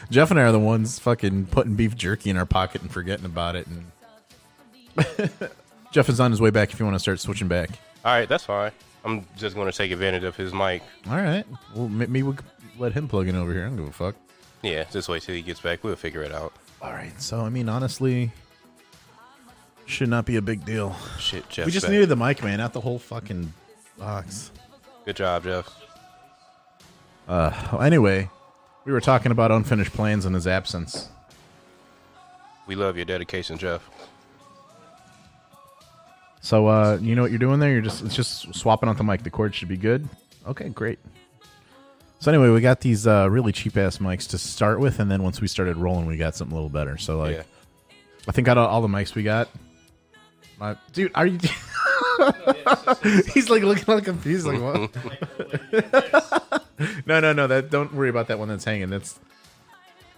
Jeff 0.10 0.32
and 0.32 0.40
I 0.40 0.44
are 0.44 0.52
the 0.52 0.60
ones 0.60 1.00
fucking 1.00 1.46
putting 1.48 1.76
beef 1.76 1.96
jerky 1.96 2.30
in 2.30 2.38
our 2.38 2.46
pocket 2.46 2.82
and 2.82 2.92
forgetting 2.92 3.26
about 3.26 3.56
it. 3.56 3.68
And 3.68 3.86
Jeff 5.92 6.10
is 6.10 6.20
on 6.20 6.32
his 6.32 6.42
way 6.42 6.50
back. 6.50 6.72
If 6.74 6.80
you 6.80 6.86
want 6.86 6.96
to 6.96 7.00
start 7.00 7.20
switching 7.20 7.48
back, 7.48 7.70
all 8.06 8.14
right, 8.14 8.28
that's 8.28 8.46
fine. 8.46 8.72
I'm 9.06 9.26
just 9.36 9.56
going 9.56 9.70
to 9.70 9.78
take 9.78 9.92
advantage 9.92 10.24
of 10.24 10.36
his 10.36 10.54
mic. 10.54 10.82
all 11.10 11.18
right. 11.18 11.46
Well, 11.76 11.90
maybe 11.90 12.24
we 12.24 12.36
let 12.78 12.94
him 12.94 13.08
plug 13.08 13.28
in 13.28 13.36
over 13.36 13.52
here. 13.52 13.66
I 13.66 13.68
don't 13.68 13.78
give 13.78 13.88
a 13.88 13.92
fuck. 13.92 14.16
Yeah, 14.62 14.86
just 14.92 15.10
wait 15.10 15.24
till 15.24 15.36
he 15.36 15.42
gets 15.42 15.60
back. 15.60 15.84
We'll 15.84 15.96
figure 15.96 16.24
it 16.24 16.32
out. 16.32 16.54
All 16.82 16.92
right. 16.94 17.12
So 17.22 17.42
I 17.42 17.50
mean, 17.50 17.68
honestly, 17.68 18.32
should 19.86 20.10
not 20.10 20.26
be 20.26 20.38
a 20.38 20.42
big 20.42 20.64
deal. 20.66 20.96
Shit, 21.20 21.48
Jeff. 21.50 21.66
we 21.66 21.72
just 21.72 21.90
needed 21.90 22.08
the 22.10 22.16
mic, 22.16 22.42
man, 22.44 22.60
not 22.60 22.74
the 22.74 22.82
whole 22.82 23.00
fucking 23.00 23.54
box. 23.98 24.52
Good 25.06 25.18
job, 25.18 25.44
Jeff. 25.44 25.70
Well, 27.28 27.82
anyway, 27.82 28.30
we 28.86 28.92
were 28.92 29.02
talking 29.02 29.32
about 29.32 29.52
unfinished 29.52 29.92
plans 29.94 30.26
in 30.26 30.34
his 30.34 30.48
absence. 30.48 31.10
We 32.68 32.76
love 32.76 32.96
your 32.96 33.06
dedication, 33.06 33.58
Jeff. 33.58 33.90
So, 36.44 36.68
uh, 36.68 37.00
you 37.02 37.16
know 37.16 37.22
what 37.22 37.32
you're 37.32 37.40
doing 37.40 37.62
there? 37.62 37.72
You're 37.72 37.82
just 37.82 38.04
it's 38.04 38.16
just 38.16 38.54
swapping 38.54 38.90
out 38.90 38.98
the 38.98 39.04
mic. 39.06 39.24
The 39.24 39.30
cord 39.30 39.56
should 39.56 39.70
be 39.70 39.78
good. 39.78 40.08
Okay, 40.46 40.68
great. 40.68 41.00
So 42.20 42.32
anyway, 42.32 42.50
we 42.50 42.60
got 42.60 42.82
these 42.82 43.08
uh, 43.08 43.30
really 43.32 43.54
cheap 43.54 43.78
ass 43.78 44.00
mics 44.00 44.30
to 44.32 44.38
start 44.38 44.82
with, 44.82 45.00
and 45.00 45.10
then 45.10 45.24
once 45.24 45.40
we 45.40 45.48
started 45.48 45.78
rolling, 45.78 46.06
we 46.06 46.18
got 46.18 46.36
something 46.36 46.52
a 46.52 46.56
little 46.56 46.70
better. 46.70 46.98
So 46.98 47.20
like, 47.20 47.38
yeah. 47.38 47.44
I 48.28 48.34
think 48.34 48.50
out 48.50 48.58
of 48.58 48.70
all 48.70 48.82
the 48.82 48.90
mics 48.90 49.16
we 49.16 49.24
got, 49.24 49.48
my 50.60 50.76
dude, 50.92 51.14
are 51.16 51.26
you? 51.26 51.40
He's 53.34 53.50
like 53.50 53.64
looking 53.64 53.86
all 53.88 54.02
confused, 54.02 54.46
like 54.46 54.60
what? 54.60 54.94
no, 57.06 57.22
no, 57.22 57.32
no. 57.32 57.48
That 57.48 57.70
don't 57.70 57.94
worry 57.94 58.10
about 58.10 58.28
that 58.28 58.38
one 58.38 58.50
that's 58.50 58.66
hanging. 58.66 58.90
That's 58.90 59.18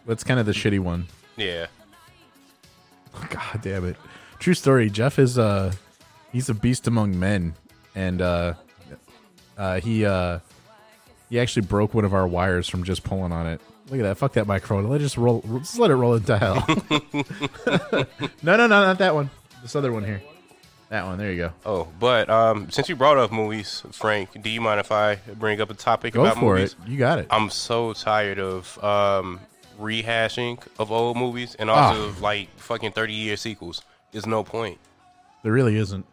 that's 0.07 0.23
kind 0.23 0.39
of 0.39 0.47
the 0.47 0.53
shitty 0.53 0.79
one. 0.79 1.05
Yeah. 1.37 1.67
God 3.29 3.61
damn 3.61 3.85
it. 3.85 3.95
True 4.39 4.55
story. 4.55 4.89
Jeff 4.89 5.19
is 5.19 5.37
uh 5.37 5.71
he's 6.35 6.49
a 6.49 6.53
beast 6.53 6.85
among 6.87 7.17
men. 7.17 7.53
And 7.95 8.21
uh 8.21 8.53
uh 9.57 9.79
he 9.79 10.05
uh 10.05 10.39
he 11.29 11.39
actually 11.39 11.65
broke 11.65 11.93
one 11.93 12.03
of 12.05 12.13
our 12.13 12.27
wires 12.27 12.67
from 12.67 12.83
just 12.83 13.03
pulling 13.03 13.31
on 13.31 13.47
it. 13.47 13.61
Look 13.89 13.99
at 13.99 14.03
that. 14.03 14.17
Fuck 14.17 14.33
that 14.33 14.45
microphone. 14.47 14.87
Let 14.89 14.99
it 14.99 15.05
just 15.05 15.17
roll 15.17 15.41
just 15.59 15.79
let 15.79 15.91
it 15.91 15.95
roll 15.95 16.15
into 16.15 16.37
hell. 16.37 16.65
no, 18.43 18.57
no, 18.57 18.67
no, 18.67 18.67
not 18.67 18.97
that 18.97 19.15
one. 19.15 19.29
This 19.61 19.75
other 19.75 19.91
one 19.93 20.03
here. 20.03 20.21
That 20.89 21.05
one. 21.05 21.17
There 21.17 21.31
you 21.31 21.37
go. 21.37 21.51
Oh, 21.65 21.87
but 21.99 22.29
um, 22.29 22.69
since 22.69 22.89
you 22.89 22.95
brought 22.95 23.17
up 23.17 23.31
movies, 23.31 23.81
Frank, 23.91 24.41
do 24.41 24.49
you 24.49 24.59
mind 24.61 24.79
if 24.79 24.91
I 24.91 25.15
bring 25.39 25.61
up 25.61 25.69
a 25.69 25.73
topic 25.73 26.13
Go 26.13 26.21
about 26.21 26.35
for 26.35 26.55
movies? 26.55 26.75
it. 26.83 26.89
You 26.89 26.97
got 26.97 27.19
it. 27.19 27.27
I'm 27.31 27.49
so 27.49 27.93
tired 27.93 28.39
of 28.39 28.83
um, 28.83 29.39
rehashing 29.79 30.59
of 30.77 30.91
old 30.91 31.17
movies 31.17 31.55
and 31.55 31.69
also 31.71 32.09
Ah. 32.09 32.15
like 32.21 32.49
fucking 32.59 32.91
30 32.91 33.13
year 33.13 33.37
sequels. 33.37 33.81
There's 34.11 34.27
no 34.27 34.43
point. 34.43 34.77
There 35.43 35.51
really 35.53 35.77
isn't. 35.77 36.05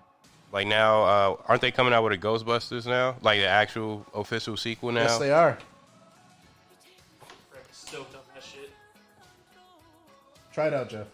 Like 0.52 0.66
now, 0.66 1.02
uh, 1.02 1.36
aren't 1.48 1.62
they 1.62 1.70
coming 1.70 1.94
out 1.94 2.04
with 2.04 2.12
a 2.12 2.18
Ghostbusters 2.18 2.86
now? 2.86 3.16
Like 3.22 3.40
the 3.40 3.46
actual 3.46 4.06
official 4.14 4.56
sequel 4.58 4.92
now? 4.92 5.02
Yes 5.04 5.18
they 5.18 5.32
are. 5.32 5.58
Stoked 7.72 8.14
on 8.14 8.20
that 8.34 8.42
shit. 8.42 8.70
Try 10.52 10.66
it 10.66 10.74
out, 10.74 10.90
Jeff. 10.90 11.06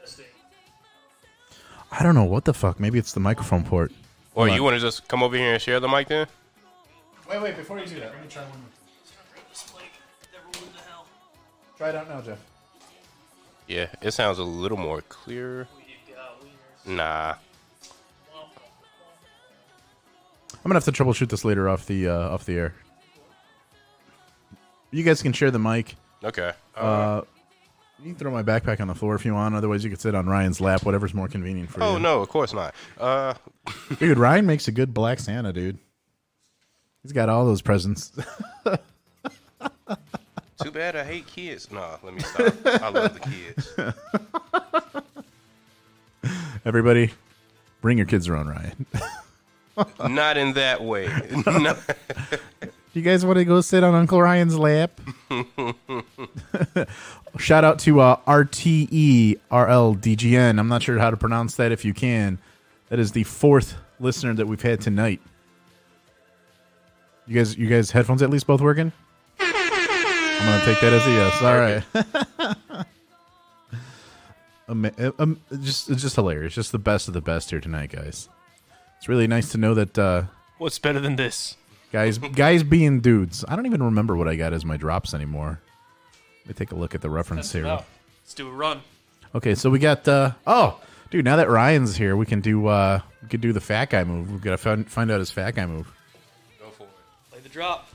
Testing. 0.00 0.24
I 1.92 2.02
don't 2.02 2.16
know 2.16 2.24
what 2.24 2.44
the 2.44 2.52
fuck. 2.52 2.80
Maybe 2.80 2.98
it's 2.98 3.12
the 3.12 3.20
microphone 3.20 3.62
port. 3.64 3.92
or 4.34 4.46
Hold 4.46 4.56
you 4.56 4.64
want 4.64 4.74
to 4.74 4.80
just 4.80 5.06
come 5.06 5.22
over 5.22 5.36
here 5.36 5.52
and 5.52 5.62
share 5.62 5.78
the 5.78 5.88
mic 5.88 6.08
then? 6.08 6.26
Wait, 7.30 7.40
wait, 7.40 7.56
before 7.56 7.78
you 7.78 7.86
do 7.86 8.00
that, 8.00 8.12
let 8.12 8.22
me 8.22 8.28
try 8.28 8.42
one 8.42 8.52
more. 8.52 8.68
Try 11.76 11.90
it 11.90 11.94
out 11.94 12.08
now, 12.08 12.20
Jeff. 12.20 12.38
Yeah, 13.68 13.86
it 14.02 14.10
sounds 14.10 14.38
a 14.40 14.44
little 14.44 14.78
more 14.78 15.02
clear. 15.02 15.68
Nah. 16.84 17.34
I'm 20.64 20.70
gonna 20.70 20.74
have 20.74 20.84
to 20.84 20.92
troubleshoot 20.92 21.28
this 21.28 21.44
later 21.44 21.68
off 21.68 21.86
the 21.86 22.08
uh, 22.08 22.28
off 22.30 22.44
the 22.44 22.56
air. 22.56 22.74
You 24.90 25.02
guys 25.04 25.22
can 25.22 25.32
share 25.32 25.50
the 25.50 25.58
mic. 25.58 25.96
Okay. 26.24 26.52
Uh, 26.76 26.80
Uh, 26.80 27.22
you 28.00 28.04
can 28.06 28.14
throw 28.16 28.30
my 28.30 28.42
backpack 28.42 28.80
on 28.80 28.86
the 28.88 28.94
floor 28.94 29.14
if 29.16 29.24
you 29.24 29.34
want. 29.34 29.54
Otherwise, 29.54 29.82
you 29.84 29.90
could 29.90 30.00
sit 30.00 30.14
on 30.14 30.26
Ryan's 30.26 30.60
lap, 30.60 30.84
whatever's 30.84 31.14
more 31.14 31.26
convenient 31.28 31.70
for 31.70 31.80
you. 31.80 31.86
oh 31.86 31.98
no, 31.98 32.20
of 32.20 32.28
course 32.28 32.52
not. 32.54 32.74
Uh, 32.98 33.34
dude, 33.98 34.18
Ryan 34.18 34.46
makes 34.46 34.68
a 34.68 34.72
good 34.72 34.94
Black 34.94 35.18
Santa, 35.20 35.52
dude. 35.52 35.78
He's 37.02 37.12
got 37.12 37.28
all 37.28 37.44
those 37.44 37.60
presents. 37.62 38.10
too 40.62 40.70
bad 40.72 40.96
I 40.96 41.04
hate 41.04 41.26
kids. 41.26 41.70
No, 41.70 41.96
let 42.02 42.14
me 42.14 42.20
stop. 42.20 42.54
I 42.66 42.88
love 42.88 43.14
the 43.14 43.20
kids. 43.20 43.74
Everybody, 46.64 47.12
bring 47.80 47.96
your 47.98 48.06
kids 48.06 48.28
around 48.28 48.48
Ryan. 48.48 48.86
Not 50.08 50.36
in 50.36 50.52
that 50.54 50.82
way. 50.82 51.08
No. 51.46 51.76
you 52.94 53.02
guys 53.02 53.24
want 53.24 53.38
to 53.38 53.44
go 53.44 53.60
sit 53.60 53.84
on 53.84 53.94
Uncle 53.94 54.20
Ryan's 54.20 54.58
lap? 54.58 55.00
Shout 57.38 57.62
out 57.64 57.78
to 57.80 58.00
uh, 58.00 58.16
RTERLDGN. 58.26 59.38
I'm 60.58 60.68
not 60.68 60.82
sure 60.82 60.98
how 60.98 61.10
to 61.10 61.16
pronounce 61.16 61.54
that 61.56 61.70
if 61.72 61.84
you 61.84 61.94
can. 61.94 62.38
That 62.88 62.98
is 62.98 63.12
the 63.12 63.22
fourth 63.24 63.74
listener 64.00 64.34
that 64.34 64.46
we've 64.46 64.62
had 64.62 64.80
tonight. 64.80 65.20
You 67.26 67.34
guys, 67.36 67.56
you 67.56 67.66
guys, 67.68 67.90
headphones 67.90 68.22
at 68.22 68.30
least 68.30 68.46
both 68.46 68.60
working? 68.62 68.90
I'm 69.38 69.52
gonna 70.46 70.64
take 70.64 70.80
that 70.80 70.92
as 70.92 71.06
a 71.06 71.10
yes. 71.10 71.42
All 71.42 71.58
right. 71.58 72.86
Ama- 74.68 75.12
um, 75.18 75.40
just, 75.62 75.90
it's 75.90 76.02
just 76.02 76.16
hilarious. 76.16 76.54
Just 76.54 76.72
the 76.72 76.78
best 76.78 77.08
of 77.08 77.14
the 77.14 77.20
best 77.20 77.50
here 77.50 77.60
tonight, 77.60 77.90
guys. 77.90 78.28
It's 78.98 79.08
really 79.08 79.26
nice 79.26 79.52
to 79.52 79.58
know 79.58 79.74
that 79.74 79.98
uh, 79.98 80.22
What's 80.58 80.78
better 80.78 81.00
than 81.00 81.16
this? 81.16 81.56
guys, 81.92 82.18
guys 82.18 82.62
being 82.62 83.00
dudes. 83.00 83.44
I 83.48 83.56
don't 83.56 83.66
even 83.66 83.82
remember 83.82 84.16
what 84.16 84.28
I 84.28 84.36
got 84.36 84.52
as 84.52 84.64
my 84.64 84.76
drops 84.76 85.14
anymore. 85.14 85.60
Let 86.44 86.48
me 86.48 86.54
take 86.54 86.72
a 86.72 86.74
look 86.74 86.94
at 86.94 87.00
the 87.00 87.10
reference 87.10 87.52
here. 87.52 87.62
No. 87.62 87.84
Let's 88.22 88.34
do 88.34 88.48
a 88.48 88.52
run. 88.52 88.82
Okay, 89.34 89.54
so 89.54 89.70
we 89.70 89.78
got 89.78 90.06
uh 90.08 90.32
oh, 90.46 90.80
dude. 91.10 91.24
Now 91.24 91.36
that 91.36 91.48
Ryan's 91.48 91.96
here, 91.96 92.16
we 92.16 92.26
can 92.26 92.40
do 92.40 92.66
uh 92.66 93.00
we 93.22 93.28
could 93.28 93.40
do 93.40 93.52
the 93.52 93.60
fat 93.60 93.90
guy 93.90 94.04
move. 94.04 94.30
We've 94.30 94.40
got 94.40 94.52
to 94.52 94.58
find, 94.58 94.90
find 94.90 95.10
out 95.10 95.18
his 95.20 95.30
fat 95.30 95.54
guy 95.54 95.66
move. 95.66 95.86
Go 96.58 96.70
for 96.70 96.84
it. 96.84 96.88
Play 97.30 97.40
the 97.40 97.48
drop. 97.48 97.88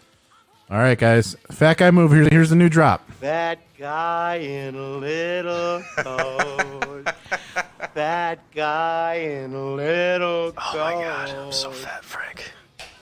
All 0.70 0.78
right, 0.78 0.98
guys, 0.98 1.36
fat 1.52 1.78
guy 1.78 1.92
move. 1.92 2.12
Here's 2.12 2.28
here's 2.30 2.50
the 2.50 2.56
new 2.56 2.70
drop. 2.70 3.08
That 3.20 3.60
guy 3.78 4.36
in 4.38 4.76
a 4.76 4.90
little 4.98 5.84
coat. 5.98 7.08
that 7.94 8.40
guy 8.52 9.16
in 9.16 9.54
a 9.54 9.66
little 9.74 10.52
coat. 10.52 10.76
Oh 10.76 10.96
my 10.96 11.04
god, 11.04 11.30
I'm 11.30 11.52
so 11.52 11.72
fat, 11.72 12.04
Frank. 12.04 12.52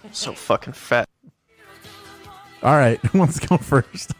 I'm 0.03 0.13
so 0.13 0.33
fucking 0.33 0.73
fat. 0.73 1.07
All 2.63 2.75
right, 2.75 2.99
let's 3.13 3.39
go 3.39 3.57
first. 3.57 4.13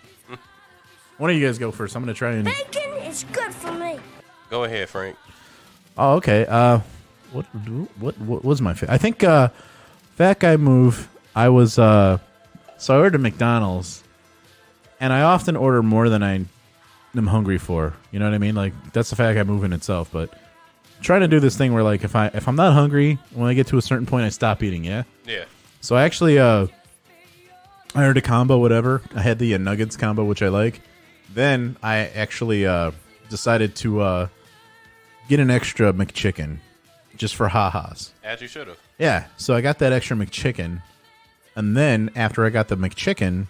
One 1.18 1.30
of 1.30 1.36
you 1.36 1.46
guys 1.46 1.60
go 1.60 1.72
first. 1.72 1.96
I'm 1.96 2.02
gonna 2.02 2.14
try 2.14 2.32
and. 2.32 2.46
Bacon 2.46 2.94
is 3.04 3.26
good 3.32 3.54
for 3.54 3.72
me. 3.72 4.00
Go 4.50 4.64
ahead, 4.64 4.90
Frank. 4.90 5.16
Oh, 5.98 6.16
okay. 6.16 6.46
Uh, 6.48 6.80
what 7.32 7.46
what 8.00 8.18
what 8.20 8.44
was 8.44 8.62
my? 8.62 8.74
Fa- 8.74 8.92
I 8.92 8.98
think 8.98 9.24
uh, 9.24 9.50
fat 10.16 10.40
guy 10.40 10.58
move. 10.58 11.08
I 11.36 11.50
was 11.50 11.78
uh, 11.78 12.18
so 12.78 12.96
I 12.96 12.98
ordered 12.98 13.16
at 13.16 13.22
McDonald's, 13.22 14.04
and 15.00 15.14
I 15.14 15.22
often 15.22 15.56
order 15.56 15.84
more 15.84 16.10
than 16.10 16.24
I 16.24 16.44
am 17.16 17.28
hungry 17.28 17.60
for. 17.60 17.94
You 18.12 18.20
know 18.20 18.26
what 18.26 18.34
I 18.34 18.40
mean? 18.40 18.56
Like 18.56 18.74
that's 18.92 19.12
the 19.12 19.16
fat 19.16 19.34
guy 19.34 19.44
move 19.44 19.64
in 19.64 19.74
itself. 19.74 20.10
But 20.12 20.34
trying 21.02 21.22
to 21.22 21.28
do 21.28 21.40
this 21.40 21.58
thing 21.58 21.74
where 21.74 21.84
like 21.84 22.04
if 22.04 22.16
I 22.16 22.28
if 22.28 22.48
I'm 22.48 22.56
not 22.56 22.74
hungry 22.74 23.18
when 23.34 23.50
I 23.50 23.54
get 23.54 23.68
to 23.68 23.78
a 23.78 23.82
certain 23.82 24.06
point, 24.06 24.26
I 24.26 24.30
stop 24.30 24.64
eating. 24.64 24.84
Yeah. 24.84 25.04
Yeah. 25.26 25.46
So 25.82 25.96
I 25.96 26.04
actually 26.04 26.40
uh, 26.40 26.68
I 27.96 28.02
ordered 28.02 28.18
a 28.18 28.22
combo, 28.22 28.58
whatever. 28.58 29.02
I 29.16 29.22
had 29.22 29.40
the 29.40 29.56
uh, 29.56 29.58
nuggets 29.58 29.98
combo, 29.98 30.24
which 30.24 30.42
I 30.42 30.48
like. 30.48 30.82
Then 31.34 31.78
I 31.82 31.98
actually 31.98 32.66
uh, 32.66 32.92
decided 33.30 33.76
to 33.78 34.02
uh, 34.02 34.28
get 35.28 35.40
an 35.40 35.50
extra 35.50 35.92
McChicken, 35.94 36.60
just 37.16 37.36
for 37.36 37.48
ha-has. 37.48 38.12
As 38.24 38.42
you 38.42 38.48
should 38.48 38.68
have. 38.68 38.78
Yeah, 38.98 39.26
so 39.38 39.56
I 39.56 39.62
got 39.62 39.80
that 39.80 39.94
extra 39.94 40.16
McChicken, 40.16 40.82
and 41.56 41.76
then 41.76 42.12
after 42.16 42.46
I 42.46 42.50
got 42.50 42.68
the 42.68 42.78
McChicken, 42.78 43.48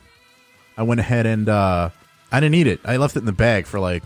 I 0.77 0.83
went 0.83 0.99
ahead 0.99 1.25
and 1.25 1.49
uh, 1.49 1.89
I 2.31 2.39
didn't 2.39 2.55
eat 2.55 2.67
it. 2.67 2.79
I 2.85 2.97
left 2.97 3.15
it 3.15 3.19
in 3.19 3.25
the 3.25 3.31
bag 3.33 3.65
for 3.65 3.79
like 3.79 4.03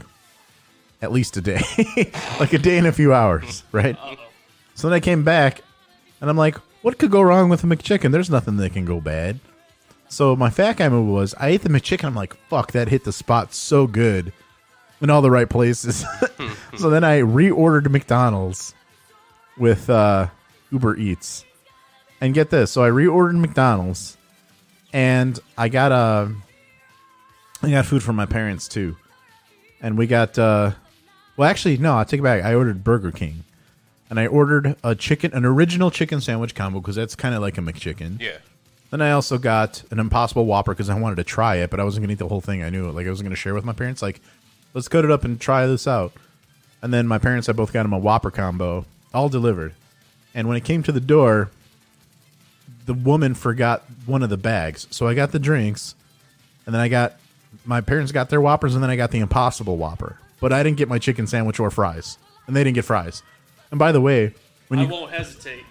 at 1.02 1.12
least 1.12 1.38
a 1.38 1.42
day, 1.42 1.62
like 2.40 2.54
a 2.54 2.58
day 2.58 2.78
and 2.78 2.88
a 2.88 2.92
few 2.92 3.14
hours, 3.14 3.64
right? 3.72 3.98
So 4.76 4.90
then 4.90 4.96
I 4.96 5.00
came 5.00 5.24
back, 5.24 5.62
and 6.22 6.30
I'm 6.30 6.38
like, 6.38 6.58
what 6.82 6.98
could 6.98 7.12
go 7.12 7.22
wrong 7.22 7.50
with 7.50 7.64
a 7.64 7.68
McChicken? 7.68 8.12
There's 8.12 8.30
nothing 8.30 8.58
that 8.58 8.74
can 8.74 8.86
go 8.86 9.02
bad. 9.02 9.40
So 10.08 10.36
my 10.36 10.50
fat 10.50 10.78
guy 10.78 10.90
move 10.90 11.08
was 11.08 11.34
I 11.36 11.50
ate 11.50 11.62
the 11.62 11.70
McChicken. 11.70 12.06
I'm 12.06 12.16
like, 12.16 12.36
fuck, 12.48 12.72
that 12.74 12.90
hit 12.90 13.04
the 13.04 13.12
spot 13.12 13.54
so 13.54 13.88
good 13.88 14.32
in 15.02 15.10
all 15.10 15.22
the 15.22 15.32
right 15.32 15.50
places. 15.50 16.06
so 16.78 16.90
then 16.90 17.04
I 17.04 17.22
reordered 17.22 17.90
McDonald's 17.90 18.74
with 19.58 19.90
uh, 19.90 20.28
Uber 20.72 20.98
Eats. 20.98 21.46
And 22.22 22.34
get 22.34 22.50
this, 22.50 22.72
so 22.72 22.84
I 22.84 22.90
reordered 22.90 23.40
McDonald's, 23.40 24.18
and 24.94 25.38
I 25.58 25.68
got 25.68 25.92
uh, 25.92 26.30
I 27.62 27.70
got 27.70 27.86
food 27.86 28.02
from 28.02 28.16
my 28.16 28.26
parents 28.26 28.70
too, 28.70 28.96
and 29.82 29.98
we 29.98 30.08
got 30.08 30.40
uh, 30.40 30.72
well, 31.38 31.50
actually, 31.50 31.78
no, 31.78 31.98
I 31.98 32.04
take 32.04 32.20
it 32.20 32.24
back. 32.24 32.44
I 32.44 32.54
ordered 32.54 32.84
Burger 32.84 33.12
King, 33.12 33.44
and 34.10 34.20
I 34.20 34.28
ordered 34.28 34.76
a 34.84 34.96
chicken, 34.96 35.34
an 35.34 35.46
original 35.46 35.92
chicken 35.92 36.22
sandwich 36.22 36.56
combo 36.56 36.80
because 36.80 36.96
that's 36.96 37.16
kind 37.16 37.36
of 37.36 37.42
like 37.42 37.58
a 37.58 37.62
McChicken. 37.62 38.22
Yeah. 38.22 38.38
Then 38.92 39.02
I 39.02 39.12
also 39.12 39.38
got 39.38 39.84
an 39.92 40.00
Impossible 40.00 40.46
Whopper 40.46 40.74
because 40.74 40.90
I 40.90 40.98
wanted 41.00 41.16
to 41.16 41.24
try 41.24 41.56
it, 41.58 41.70
but 41.70 41.80
I 41.80 41.84
wasn't 41.84 42.04
gonna 42.04 42.14
eat 42.14 42.20
the 42.20 42.28
whole 42.28 42.42
thing. 42.42 42.64
I 42.64 42.70
knew 42.70 42.88
it. 42.88 42.94
Like 42.94 43.08
I 43.08 43.10
wasn't 43.10 43.26
gonna 43.26 43.36
share 43.36 43.54
with 43.54 43.66
my 43.66 43.74
parents. 43.74 44.02
Like, 44.02 44.22
let's 44.74 44.88
cut 44.88 45.04
it 45.04 45.12
up 45.12 45.24
and 45.24 45.40
try 45.40 45.66
this 45.68 45.88
out. 45.88 46.14
And 46.82 46.94
then 46.94 47.08
my 47.08 47.18
parents, 47.18 47.50
I 47.50 47.54
both 47.54 47.74
got 47.74 47.84
them 47.84 47.94
a 47.94 47.98
Whopper 47.98 48.32
combo, 48.32 48.86
all 49.14 49.28
delivered. 49.28 49.74
And 50.34 50.48
when 50.48 50.56
it 50.56 50.64
came 50.64 50.84
to 50.84 50.92
the 50.92 51.00
door, 51.00 51.50
the 52.86 52.94
woman 52.94 53.34
forgot 53.34 53.84
one 54.06 54.22
of 54.22 54.30
the 54.30 54.38
bags. 54.38 54.88
So 54.92 55.08
I 55.08 55.14
got 55.14 55.32
the 55.32 55.40
drinks, 55.40 55.96
and 56.66 56.76
then 56.76 56.82
I 56.82 56.88
got 56.88 57.16
my 57.66 57.82
parents 57.82 58.12
got 58.12 58.30
their 58.30 58.42
Whoppers, 58.42 58.76
and 58.76 58.84
then 58.84 58.92
I 58.92 58.96
got 58.96 59.12
the 59.12 59.20
Impossible 59.20 59.78
Whopper. 59.78 60.20
But 60.40 60.54
I 60.54 60.64
didn't 60.64 60.78
get 60.78 60.90
my 60.90 61.00
chicken 61.00 61.28
sandwich 61.28 61.60
or 61.60 61.72
fries, 61.72 62.18
and 62.48 62.56
they 62.56 62.64
didn't 62.64 62.76
get 62.76 62.86
fries. 62.86 63.24
And 63.72 63.80
by 63.80 63.92
the 63.92 64.02
way, 64.02 64.34
when 64.68 64.80
I 64.80 64.84
you 64.84 64.90
won't 64.90 65.12
hesitate. 65.12 65.64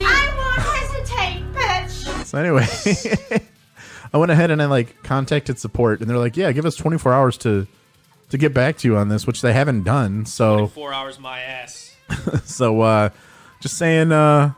I 0.00 0.32
won't 0.36 0.60
hesitate, 0.60 1.52
bitch. 1.52 2.24
So 2.26 2.38
anyway, 2.38 3.46
I 4.12 4.18
went 4.18 4.30
ahead 4.32 4.50
and 4.50 4.60
I 4.60 4.66
like 4.66 5.02
contacted 5.02 5.58
support, 5.58 6.00
and 6.00 6.10
they're 6.10 6.18
like, 6.18 6.36
"Yeah, 6.36 6.52
give 6.52 6.66
us 6.66 6.76
24 6.76 7.12
hours 7.12 7.38
to 7.38 7.66
to 8.30 8.38
get 8.38 8.52
back 8.52 8.78
to 8.78 8.88
you 8.88 8.96
on 8.96 9.08
this," 9.08 9.26
which 9.26 9.42
they 9.42 9.52
haven't 9.52 9.84
done. 9.84 10.26
So 10.26 10.66
Four 10.68 10.92
hours, 10.92 11.18
my 11.18 11.40
ass. 11.40 11.94
so 12.44 12.80
uh, 12.82 13.10
just 13.60 13.78
saying, 13.78 14.12
uh, 14.12 14.52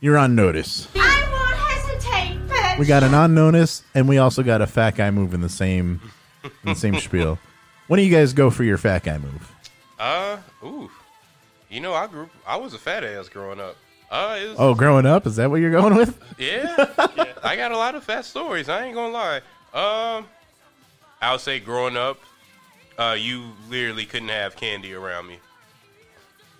you're 0.00 0.18
on 0.18 0.34
notice. 0.34 0.88
I 0.94 1.28
won't 1.32 1.54
hesitate, 1.54 2.48
bitch. 2.48 2.78
We 2.78 2.86
got 2.86 3.02
an 3.02 3.14
on 3.14 3.34
notice, 3.34 3.82
and 3.94 4.08
we 4.08 4.18
also 4.18 4.42
got 4.42 4.60
a 4.60 4.66
fat 4.66 4.96
guy 4.96 5.10
move 5.10 5.34
in 5.34 5.40
the 5.40 5.48
same 5.48 6.00
in 6.44 6.50
the 6.64 6.74
same 6.74 6.98
spiel. 6.98 7.38
When 7.90 7.98
do 7.98 8.04
you 8.04 8.16
guys 8.16 8.32
go 8.32 8.50
for 8.50 8.62
your 8.62 8.78
fat 8.78 9.02
guy 9.02 9.18
move? 9.18 9.52
Uh, 9.98 10.36
ooh. 10.62 10.88
You 11.68 11.80
know, 11.80 11.92
I 11.92 12.06
grew. 12.06 12.30
I 12.46 12.54
was 12.54 12.72
a 12.72 12.78
fat 12.78 13.02
ass 13.02 13.28
growing 13.28 13.58
up. 13.58 13.74
Uh, 14.08 14.38
was, 14.40 14.56
Oh, 14.60 14.74
growing 14.76 15.06
up, 15.06 15.26
is 15.26 15.34
that 15.34 15.50
what 15.50 15.60
you're 15.60 15.72
going 15.72 15.96
with? 15.96 16.16
yeah. 16.38 16.86
I 17.42 17.56
got 17.56 17.72
a 17.72 17.76
lot 17.76 17.96
of 17.96 18.04
fat 18.04 18.24
stories. 18.24 18.68
I 18.68 18.84
ain't 18.84 18.94
gonna 18.94 19.12
lie. 19.12 19.38
Um, 19.74 20.28
I 21.20 21.32
would 21.32 21.40
say 21.40 21.58
growing 21.58 21.96
up, 21.96 22.20
uh, 22.96 23.16
you 23.18 23.46
literally 23.68 24.06
couldn't 24.06 24.28
have 24.28 24.54
candy 24.54 24.94
around 24.94 25.26
me. 25.26 25.40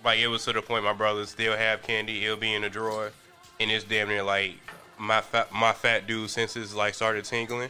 Like 0.03 0.19
it 0.19 0.27
was 0.27 0.43
to 0.43 0.51
the 0.51 0.61
point 0.61 0.83
my 0.83 0.91
brothers 0.91 1.29
still 1.29 1.55
have 1.55 1.81
candy. 1.81 2.25
It'll 2.25 2.35
be 2.35 2.53
in 2.53 2.65
a 2.65 2.69
drawer, 2.69 3.13
and 3.57 3.71
it's 3.71 3.85
damn 3.85 4.09
near 4.09 4.21
like 4.21 4.55
my 4.97 5.21
fat 5.21 5.53
my 5.53 5.71
fat 5.71 6.07
dude 6.07 6.29
senses 6.29 6.75
like 6.75 6.93
started 6.93 7.23
tingling, 7.23 7.69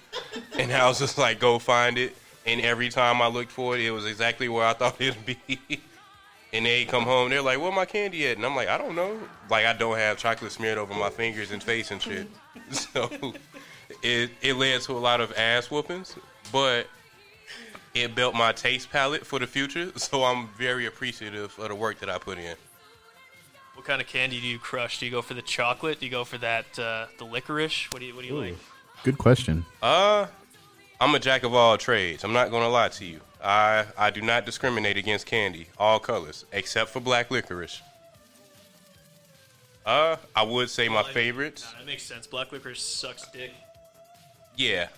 and 0.58 0.74
I 0.74 0.88
was 0.88 0.98
just 0.98 1.20
like, 1.20 1.40
go 1.40 1.60
find 1.60 2.00
it. 2.00 2.16
And 2.46 2.62
every 2.62 2.90
time 2.90 3.22
I 3.22 3.28
looked 3.28 3.52
for 3.52 3.76
it, 3.76 3.82
it 3.82 3.92
was 3.92 4.06
exactly 4.06 4.50
where 4.50 4.66
I 4.66 4.74
thought 4.80 5.00
it'd 5.00 5.26
be. 5.26 5.60
And 6.54 6.66
they 6.66 6.86
come 6.86 7.04
home, 7.04 7.30
they're 7.30 7.42
like, 7.42 7.60
"Where 7.60 7.72
my 7.72 7.86
candy 7.86 8.28
at?" 8.28 8.36
And 8.36 8.46
I'm 8.46 8.56
like, 8.56 8.68
"I 8.68 8.78
don't 8.78 8.96
know. 8.96 9.18
Like, 9.50 9.66
I 9.66 9.74
don't 9.74 9.98
have 9.98 10.18
chocolate 10.18 10.52
smeared 10.52 10.78
over 10.78 10.94
my 10.94 11.10
fingers 11.10 11.52
and 11.52 11.64
face 11.64 11.92
and 11.92 12.02
shit." 12.02 12.28
So 12.72 13.10
it 14.02 14.32
it 14.42 14.56
led 14.56 14.82
to 14.82 14.94
a 14.94 15.00
lot 15.00 15.22
of 15.22 15.34
ass 15.38 15.70
whoopings, 15.72 16.16
but 16.52 16.88
it 17.94 18.16
built 18.16 18.36
my 18.36 18.52
taste 18.52 18.90
palette 18.90 19.26
for 19.26 19.40
the 19.40 19.48
future. 19.48 19.92
So 19.98 20.24
I'm 20.24 20.50
very 20.58 20.86
appreciative 20.86 21.58
of 21.60 21.70
the 21.70 21.76
work 21.76 22.00
that 22.00 22.10
I 22.10 22.18
put 22.18 22.38
in. 22.38 22.56
What 23.76 23.86
kind 23.86 24.02
of 24.02 24.08
candy 24.08 24.40
do 24.40 24.48
you 24.48 24.60
crush? 24.60 25.00
Do 25.00 25.06
you 25.06 25.12
go 25.12 25.22
for 25.22 25.34
the 25.34 25.42
chocolate? 25.42 26.00
Do 26.00 26.06
you 26.06 26.12
go 26.12 26.24
for 26.24 26.38
that 26.40 26.78
uh, 26.78 27.08
the 27.18 27.26
licorice? 27.26 27.88
What 27.92 28.00
do 28.00 28.06
you 28.06 28.16
What 28.16 28.22
do 28.24 28.28
you 28.28 28.38
like? 28.38 28.58
Good 29.04 29.18
question. 29.18 29.66
Uh, 29.82 30.28
I'm 31.02 31.16
a 31.16 31.20
jack 31.20 31.42
of 31.42 31.56
all 31.56 31.80
trades. 31.80 32.24
I'm 32.24 32.32
not 32.32 32.52
gonna 32.52 32.70
lie 32.70 32.90
to 32.90 33.06
you. 33.06 33.22
I 33.44 33.86
I 33.98 34.12
do 34.12 34.22
not 34.22 34.46
discriminate 34.46 34.98
against 34.98 35.26
candy, 35.26 35.66
all 35.80 36.00
colors, 36.00 36.46
except 36.52 36.92
for 36.92 37.00
black 37.00 37.32
licorice. 37.32 37.82
Uh, 39.84 40.18
I 40.36 40.44
would 40.44 40.70
say 40.70 40.88
my 40.90 41.02
favorites. 41.02 41.66
Nah, 41.74 41.80
that 41.80 41.88
makes 41.88 42.04
sense. 42.04 42.28
Black 42.28 42.52
licorice 42.52 42.84
sucks 42.84 43.28
dick. 43.32 43.50
Yeah, 44.56 44.90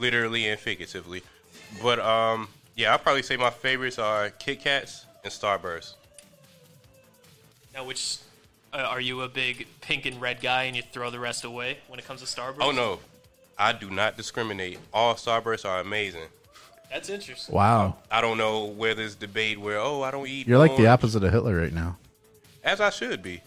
literally 0.00 0.48
and 0.48 0.58
figuratively. 0.58 1.22
But 1.80 2.00
um, 2.00 2.48
yeah, 2.74 2.90
I'll 2.90 2.98
probably 2.98 3.22
say 3.22 3.36
my 3.36 3.50
favorites 3.50 4.00
are 4.00 4.30
Kit 4.30 4.60
Kats 4.60 5.06
and 5.22 5.32
Starburst. 5.32 5.94
Now, 7.72 7.84
which 7.84 8.16
uh, 8.72 8.78
are 8.78 9.00
you 9.00 9.20
a 9.22 9.28
big 9.28 9.68
pink 9.80 10.06
and 10.06 10.20
red 10.20 10.40
guy, 10.40 10.64
and 10.64 10.74
you 10.74 10.82
throw 10.82 11.08
the 11.10 11.20
rest 11.20 11.44
away 11.44 11.78
when 11.86 12.00
it 12.00 12.04
comes 12.04 12.20
to 12.20 12.26
Starburst? 12.26 12.62
Oh 12.62 12.72
no, 12.72 12.98
I 13.60 13.72
do 13.72 13.90
not 13.90 14.16
discriminate. 14.16 14.78
All 14.90 15.14
Starbursts 15.14 15.68
are 15.68 15.80
amazing. 15.80 16.28
that's 16.90 17.10
interesting. 17.10 17.54
Wow, 17.54 17.96
I 18.10 18.22
don't 18.22 18.38
know 18.38 18.64
where 18.64 18.94
this 18.94 19.14
debate 19.14 19.60
where 19.60 19.78
oh 19.78 20.00
I 20.00 20.10
don't 20.10 20.26
eat. 20.26 20.48
you're 20.48 20.58
like 20.58 20.78
the 20.78 20.86
opposite 20.86 21.22
of 21.22 21.30
Hitler 21.30 21.60
right 21.60 21.72
now. 21.72 21.98
as 22.64 22.80
I 22.80 22.88
should 22.88 23.22
be. 23.22 23.42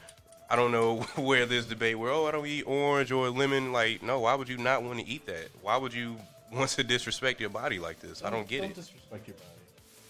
I 0.52 0.56
don't 0.56 0.72
know 0.72 0.98
where 1.16 1.48
this 1.48 1.66
debate 1.66 1.98
where 1.98 2.12
oh 2.12 2.28
I 2.28 2.32
don't 2.32 2.46
eat 2.46 2.62
orange 2.68 3.12
or 3.12 3.28
lemon. 3.32 3.72
Like 3.72 4.04
no, 4.04 4.20
why 4.20 4.36
would 4.36 4.48
you 4.48 4.58
not 4.58 4.84
want 4.84 5.00
to 5.00 5.08
eat 5.08 5.26
that? 5.26 5.50
Why 5.64 5.78
would 5.78 5.96
you 5.96 6.18
want 6.54 6.70
to 6.70 6.84
disrespect 6.84 7.42
your 7.42 7.50
body 7.50 7.80
like 7.80 8.00
this? 8.00 8.24
I 8.24 8.30
don't 8.30 8.48
get 8.48 8.64
it. 8.64 8.76
disrespect 8.76 9.28
your 9.28 9.36
body. 9.36 9.50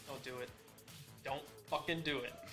Don't 0.09 0.23
do 0.23 0.41
it. 0.41 0.49
Don't 1.23 1.41
fucking 1.69 2.01
do 2.01 2.17
it. 2.19 2.33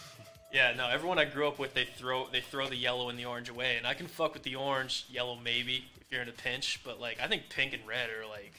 Yeah, 0.52 0.74
no. 0.76 0.88
Everyone 0.88 1.16
I 1.20 1.26
grew 1.26 1.46
up 1.46 1.60
with, 1.60 1.74
they 1.74 1.84
throw 1.84 2.26
they 2.32 2.40
throw 2.40 2.66
the 2.66 2.74
yellow 2.74 3.08
and 3.08 3.16
the 3.16 3.24
orange 3.24 3.48
away, 3.48 3.76
and 3.76 3.86
I 3.86 3.94
can 3.94 4.08
fuck 4.08 4.34
with 4.34 4.42
the 4.42 4.56
orange, 4.56 5.06
yellow 5.08 5.36
maybe 5.36 5.84
if 6.10 6.14
you're 6.14 6.22
in 6.22 6.28
a 6.28 6.32
pinch, 6.32 6.80
but 6.84 7.00
like 7.00 7.18
I 7.22 7.28
think 7.28 7.44
pink 7.50 7.72
and 7.72 7.86
red 7.86 8.10
are 8.10 8.26
like 8.28 8.52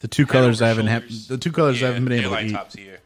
The 0.00 0.08
two 0.08 0.24
colors 0.26 0.62
I 0.62 0.68
haven't 0.68 0.86
had. 0.86 1.08
The 1.28 1.36
two 1.36 1.52
colors 1.52 1.82
I 1.82 1.86
haven't 1.88 2.04
been 2.06 2.18
able 2.20 2.30
like 2.30 2.40
to 2.40 2.46
eat. 2.46 2.52
top 2.52 2.70
tier. 2.70 2.98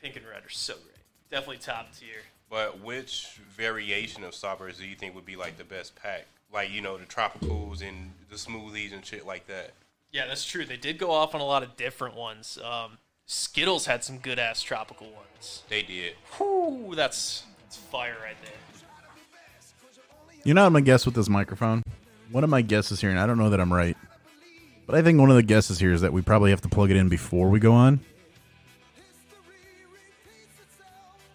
pink 0.00 0.16
and 0.16 0.24
red 0.26 0.44
are 0.44 0.48
so 0.50 0.74
great. 0.74 0.86
Definitely 1.30 1.58
top 1.58 1.88
tier. 1.98 2.22
But 2.48 2.80
which 2.80 3.38
variation 3.56 4.22
of 4.24 4.32
Starburst 4.32 4.78
do 4.78 4.86
you 4.86 4.94
think 4.96 5.14
would 5.16 5.26
be 5.26 5.36
like 5.36 5.58
the 5.58 5.64
best 5.64 5.96
pack? 5.96 6.26
Like 6.52 6.70
you 6.70 6.80
know 6.80 6.96
the 6.98 7.04
tropicals 7.04 7.82
and 7.86 8.12
the 8.28 8.36
smoothies 8.36 8.92
and 8.92 9.04
shit 9.04 9.26
like 9.26 9.46
that. 9.48 9.72
Yeah, 10.12 10.26
that's 10.26 10.44
true. 10.44 10.64
They 10.64 10.76
did 10.76 10.98
go 10.98 11.10
off 11.10 11.34
on 11.34 11.40
a 11.40 11.44
lot 11.44 11.62
of 11.64 11.76
different 11.76 12.16
ones. 12.16 12.58
Um, 12.64 12.98
Skittles 13.26 13.86
had 13.86 14.02
some 14.04 14.18
good 14.18 14.38
ass 14.40 14.60
tropical 14.62 15.08
ones. 15.10 15.62
They 15.68 15.82
did. 15.82 16.14
Whew, 16.36 16.94
that's 16.96 17.44
that's 17.62 17.76
fire 17.76 18.16
right 18.22 18.36
there. 18.42 18.52
You 20.44 20.54
know, 20.54 20.64
I'm 20.64 20.72
gonna 20.72 20.84
guess 20.84 21.04
with 21.06 21.14
this 21.16 21.28
microphone. 21.28 21.82
One 22.30 22.44
of 22.44 22.50
my 22.50 22.62
guesses 22.62 23.00
here, 23.00 23.10
and 23.10 23.18
I 23.18 23.26
don't 23.26 23.38
know 23.38 23.50
that 23.50 23.60
I'm 23.60 23.72
right, 23.72 23.96
but 24.86 24.94
I 24.94 25.02
think 25.02 25.18
one 25.18 25.30
of 25.30 25.36
the 25.36 25.42
guesses 25.42 25.78
here 25.78 25.92
is 25.92 26.02
that 26.02 26.12
we 26.12 26.22
probably 26.22 26.50
have 26.50 26.60
to 26.62 26.68
plug 26.68 26.90
it 26.90 26.96
in 26.96 27.08
before 27.08 27.48
we 27.48 27.58
go 27.58 27.72
on. 27.72 28.00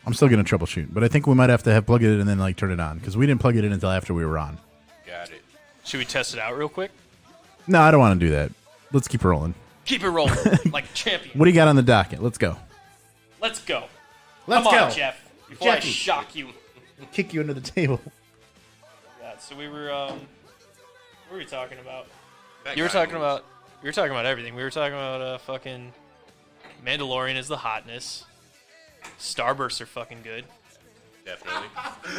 I'm 0.06 0.14
still 0.14 0.30
gonna 0.30 0.44
troubleshoot, 0.44 0.94
but 0.94 1.04
I 1.04 1.08
think 1.08 1.26
we 1.26 1.34
might 1.34 1.50
have 1.50 1.64
to 1.64 1.74
have 1.74 1.86
plug 1.86 2.04
it 2.04 2.12
in 2.14 2.20
and 2.20 2.30
then 2.30 2.38
like 2.38 2.56
turn 2.58 2.72
it 2.72 2.80
on 2.80 3.00
because 3.00 3.18
we 3.18 3.26
didn't 3.26 3.42
plug 3.42 3.56
it 3.56 3.66
in 3.66 3.74
until 3.74 3.90
after 3.90 4.14
we 4.14 4.24
were 4.24 4.38
on. 4.38 4.58
Got 5.06 5.32
it. 5.32 5.42
Should 5.84 5.98
we 5.98 6.06
test 6.06 6.34
it 6.34 6.40
out 6.40 6.56
real 6.56 6.70
quick? 6.70 6.92
No, 7.68 7.82
I 7.82 7.90
don't 7.92 8.00
want 8.00 8.20
to 8.20 8.26
do 8.26 8.32
that. 8.34 8.52
Let's 8.94 9.08
keep 9.08 9.24
it 9.26 9.28
rolling. 9.28 9.56
Keep 9.86 10.04
it 10.04 10.10
rolling 10.10 10.36
like 10.72 10.86
a 10.86 10.94
champion. 10.94 11.38
What 11.38 11.46
do 11.46 11.52
you 11.52 11.56
got 11.56 11.68
on 11.68 11.76
the 11.76 11.82
docket? 11.84 12.22
Let's 12.22 12.38
go. 12.38 12.58
Let's 13.42 13.60
go. 13.62 13.86
Let's 14.48 14.64
Come 14.64 14.74
go. 14.76 14.84
on, 14.86 14.92
Jeff. 14.92 15.32
Before 15.50 15.68
Jeffy. 15.74 15.90
I 15.90 15.92
shock 15.92 16.36
you. 16.36 16.50
Kick 17.12 17.34
you 17.34 17.42
under 17.42 17.54
the 17.54 17.62
table. 17.62 18.00
Yeah, 19.22 19.38
so 19.40 19.56
we 19.56 19.68
were 19.68 19.92
um 19.92 20.20
what 21.28 21.34
were 21.34 21.38
we 21.40 21.46
talking 21.46 21.80
about? 21.80 22.08
That 22.64 22.78
You 22.78 22.84
were 22.84 22.90
talking 22.90 23.14
moves. 23.16 23.24
about 23.24 23.46
you 23.82 23.88
were 23.88 23.94
talking 23.94 24.12
about 24.12 24.26
everything. 24.26 24.56
We 24.56 24.64
were 24.64 24.70
talking 24.72 24.94
about 24.94 25.22
uh 25.22 25.38
fucking 25.40 25.94
Mandalorian 26.86 27.36
is 27.38 27.48
the 27.48 27.58
hotness. 27.58 28.26
Starbursts 29.20 29.82
are 29.82 29.86
fucking 29.86 30.20
good. 30.24 30.46
definitely. 31.26 31.68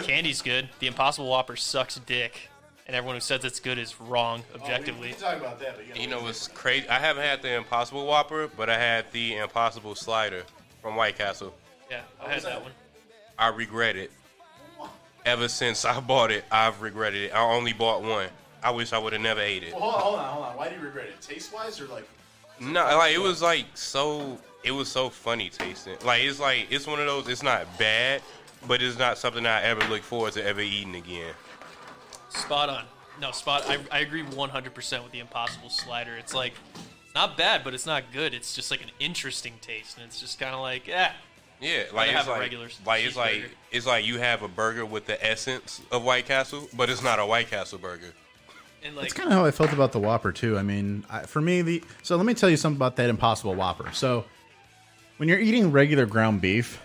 Candy's 0.05 0.43
good. 0.43 0.69
The 0.81 0.87
Impossible 0.87 1.29
Whopper 1.29 1.57
sucks 1.57 1.97
dick. 1.97 2.49
And 2.87 2.95
everyone 2.95 3.17
who 3.17 3.21
says 3.21 3.45
it's 3.45 3.59
good 3.59 3.79
is 3.79 4.01
wrong 4.01 4.45
objectively. 4.55 5.09
You 5.95 6.03
you 6.03 6.07
know 6.07 6.23
what's 6.23 6.47
crazy? 6.47 6.89
I 6.89 7.01
haven't 7.01 7.25
had 7.25 7.43
the 7.43 7.57
Impossible 7.57 8.07
Whopper, 8.07 8.49
but 8.57 8.71
I 8.71 8.79
had 8.79 9.11
the 9.11 9.37
Impossible 9.39 9.97
Slider 9.97 10.45
from 10.83 10.95
White 10.95 11.19
Castle. 11.19 11.53
Yeah, 11.91 12.03
I 12.25 12.33
had 12.35 12.43
that 12.43 12.63
one. 12.63 12.71
I 13.37 13.49
regret 13.49 13.97
it. 13.97 14.13
Ever 15.25 15.49
since 15.49 15.85
I 15.85 15.99
bought 15.99 16.31
it, 16.31 16.45
I've 16.53 16.81
regretted 16.81 17.25
it. 17.25 17.33
I 17.35 17.41
only 17.41 17.73
bought 17.73 18.03
one. 18.03 18.29
I 18.63 18.71
wish 18.71 18.93
I 18.93 18.99
would 18.99 19.13
have 19.13 19.23
never 19.23 19.41
ate 19.41 19.63
it. 19.63 19.73
hold 19.73 19.95
on, 19.95 20.01
hold 20.01 20.15
on, 20.19 20.33
hold 20.33 20.45
on. 20.47 20.57
Why 20.57 20.69
do 20.69 20.75
you 20.77 20.81
regret 20.81 21.07
it? 21.07 21.21
Taste 21.21 21.53
wise 21.53 21.81
or 21.81 21.87
like? 21.87 22.09
No, 22.61 22.83
like 22.97 23.15
it 23.15 23.21
was 23.21 23.43
like 23.43 23.67
so. 23.75 24.39
It 24.65 24.71
was 24.73 24.89
so 24.91 25.09
funny 25.11 25.49
tasting. 25.51 25.97
Like 26.05 26.23
it's 26.23 26.41
like 26.41 26.67
it's 26.71 26.87
one 26.87 26.99
of 26.99 27.07
those. 27.07 27.29
It's 27.29 27.43
not 27.43 27.79
bad, 27.79 28.23
but 28.67 28.83
it's 28.83 28.99
not 28.99 29.19
something 29.19 29.47
I 29.47 29.63
ever 29.63 29.85
look 29.89 30.03
forward 30.03 30.33
to 30.35 30.45
ever 30.45 30.61
eating 30.61 30.97
again. 30.97 31.35
Spot 32.31 32.69
on. 32.69 32.85
No, 33.21 33.31
spot. 33.31 33.65
I, 33.69 33.79
I 33.91 34.01
agree 34.01 34.23
100% 34.23 35.03
with 35.03 35.13
the 35.13 35.21
Impossible 35.21 35.71
Slider. 35.71 36.17
It's 36.17 36.35
like 36.35 36.53
it's 36.75 37.15
not 37.15 37.37
bad, 37.37 37.63
but 37.65 37.73
it's 37.75 37.87
not 37.87 38.05
good. 38.13 38.35
It's 38.35 38.55
just 38.55 38.71
like 38.71 38.83
an 38.83 38.91
interesting 38.99 39.55
taste, 39.61 39.97
and 39.97 40.05
it's 40.07 40.21
just 40.21 40.39
kind 40.39 40.55
of 40.55 40.61
like, 40.61 40.89
eh. 40.89 41.11
Yeah, 41.59 41.85
Rather 41.85 41.95
like 41.95 42.11
have 42.11 42.19
it's 42.21 42.27
a 42.29 42.31
like, 42.33 42.41
regular 42.41 42.69
like 42.85 43.05
it's 43.05 43.17
like 43.17 43.33
cheeseburger. 43.35 43.49
it's 43.73 43.87
like 43.87 44.05
you 44.05 44.19
have 44.19 44.43
a 44.43 44.49
burger 44.49 44.85
with 44.85 45.07
the 45.07 45.25
essence 45.27 45.81
of 45.91 46.05
White 46.05 46.27
Castle, 46.27 46.69
but 46.75 46.91
it's 46.91 47.03
not 47.03 47.19
a 47.19 47.25
White 47.25 47.49
Castle 47.49 47.79
burger. 47.79 48.13
And 48.85 48.95
like, 48.95 49.05
That's 49.05 49.15
kind 49.15 49.29
of 49.29 49.35
how 49.35 49.45
I 49.45 49.51
felt 49.51 49.73
about 49.73 49.93
the 49.93 49.99
Whopper 49.99 50.33
too. 50.33 50.57
I 50.59 50.63
mean, 50.63 51.05
I, 51.11 51.21
for 51.21 51.41
me, 51.41 51.63
the 51.63 51.83
so 52.03 52.17
let 52.17 52.27
me 52.27 52.35
tell 52.35 52.49
you 52.51 52.57
something 52.57 52.77
about 52.77 52.97
that 52.97 53.11
Impossible 53.11 53.55
Whopper. 53.55 53.91
So, 53.93 54.25
when 55.17 55.29
you're 55.29 55.41
eating 55.41 55.73
regular 55.73 56.07
ground 56.07 56.41
beef, 56.41 56.81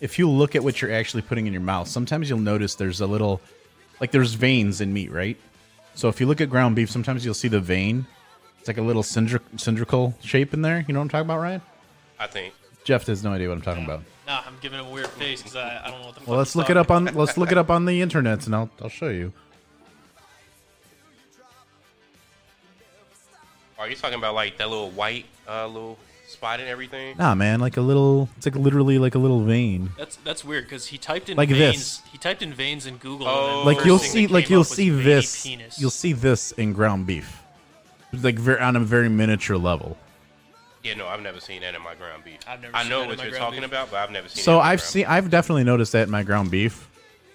if 0.00 0.18
you 0.18 0.28
look 0.28 0.54
at 0.54 0.62
what 0.62 0.80
you're 0.80 0.92
actually 0.92 1.22
putting 1.22 1.46
in 1.46 1.52
your 1.52 1.62
mouth, 1.62 1.88
sometimes 1.88 2.28
you'll 2.28 2.38
notice 2.38 2.74
there's 2.76 3.00
a 3.00 3.06
little, 3.06 3.40
like 4.00 4.10
there's 4.12 4.34
veins 4.34 4.80
in 4.80 4.92
meat, 4.92 5.10
right? 5.10 5.36
So 5.94 6.08
if 6.08 6.20
you 6.20 6.26
look 6.26 6.40
at 6.40 6.48
ground 6.50 6.76
beef, 6.76 6.90
sometimes 6.90 7.24
you'll 7.24 7.34
see 7.34 7.48
the 7.48 7.60
vein. 7.60 8.06
It's 8.58 8.68
like 8.68 8.78
a 8.78 8.82
little 8.82 9.02
cylindri- 9.02 9.40
cylindrical 9.56 10.14
shape 10.22 10.54
in 10.54 10.62
there. 10.62 10.84
You 10.86 10.94
know 10.94 11.00
what 11.00 11.04
I'm 11.04 11.08
talking 11.08 11.26
about, 11.26 11.40
Ryan? 11.40 11.62
I 12.18 12.26
think. 12.26 12.54
Jeff 12.84 13.06
has 13.06 13.24
no 13.24 13.32
idea 13.32 13.48
what 13.48 13.54
I'm 13.56 13.62
talking 13.62 13.84
about. 13.84 14.02
nah, 14.26 14.42
I'm 14.46 14.54
giving 14.60 14.78
him 14.78 14.86
a 14.86 14.90
weird 14.90 15.08
face 15.08 15.40
because 15.42 15.56
I, 15.56 15.82
I 15.84 15.90
don't 15.90 16.00
know 16.00 16.06
what 16.06 16.16
the 16.16 16.24
Well, 16.26 16.38
let's 16.38 16.52
he's 16.52 16.56
look 16.56 16.70
it 16.70 16.76
up 16.76 16.90
on 16.90 17.06
let's 17.06 17.36
look 17.36 17.52
it 17.52 17.58
up 17.58 17.70
on 17.70 17.84
the 17.84 18.00
internet, 18.00 18.46
and 18.46 18.54
I'll 18.54 18.70
I'll 18.80 18.88
show 18.88 19.08
you. 19.08 19.32
Are 23.80 23.88
you 23.88 23.96
talking 23.96 24.18
about 24.18 24.34
like 24.34 24.58
that 24.58 24.68
little 24.68 24.90
white 24.90 25.24
uh, 25.48 25.66
little 25.66 25.98
spot 26.28 26.60
and 26.60 26.68
everything? 26.68 27.16
Nah, 27.16 27.34
man, 27.34 27.60
like 27.60 27.76
a 27.78 27.80
little. 27.80 28.28
It's 28.36 28.46
like 28.46 28.54
literally 28.54 28.98
like 28.98 29.14
a 29.14 29.18
little 29.18 29.40
vein. 29.42 29.90
That's 29.96 30.16
that's 30.16 30.44
weird 30.44 30.64
because 30.64 30.86
he 30.86 30.98
typed 30.98 31.30
in 31.30 31.36
Like 31.38 31.48
veins. 31.48 32.00
this. 32.00 32.02
He 32.12 32.18
typed 32.18 32.42
in 32.42 32.52
veins 32.52 32.84
in 32.86 32.98
Google. 32.98 33.26
Oh. 33.26 33.48
and 33.48 33.60
the 33.62 33.64
like 33.64 33.76
first 33.78 33.86
you'll 33.86 33.98
thing 33.98 34.10
see 34.10 34.26
like 34.26 34.44
came 34.44 34.52
you'll 34.52 34.60
up 34.60 34.68
was 34.68 34.76
see 34.76 34.90
veiny 34.90 35.02
this 35.04 35.42
Penis. 35.46 35.80
you'll 35.80 35.90
see 35.90 36.12
this 36.12 36.52
in 36.52 36.72
ground 36.74 37.06
beef 37.06 37.42
like 38.22 38.38
very 38.38 38.60
on 38.60 38.76
a 38.76 38.80
very 38.80 39.08
miniature 39.08 39.56
level 39.56 39.96
Yeah, 40.84 40.94
no, 40.94 41.06
I've 41.06 41.22
never 41.22 41.40
seen 41.40 41.62
that 41.62 41.74
in 41.74 41.80
my 41.82 41.94
ground 41.94 42.24
beef. 42.24 42.40
I've 42.46 42.60
never 42.60 42.76
I 42.76 42.82
seen 42.82 42.90
know 42.90 42.98
that 42.98 43.02
in 43.04 43.08
what 43.10 43.18
my 43.18 43.24
you're 43.24 43.30
ground 43.32 43.44
talking 43.44 43.60
beef. 43.60 43.70
about, 43.70 43.90
but 43.90 43.96
I've 43.98 44.10
never 44.10 44.28
seen. 44.28 44.40
it 44.40 44.44
so 44.44 44.52
in 44.54 44.58
my 44.58 44.64
i've 44.64 44.78
ground 44.80 44.90
seen 44.90 45.06
i've 45.06 45.30
definitely 45.30 45.64
noticed 45.64 45.92
that 45.92 46.02
in 46.04 46.10
my 46.10 46.22
ground 46.22 46.50
beef 46.50 46.90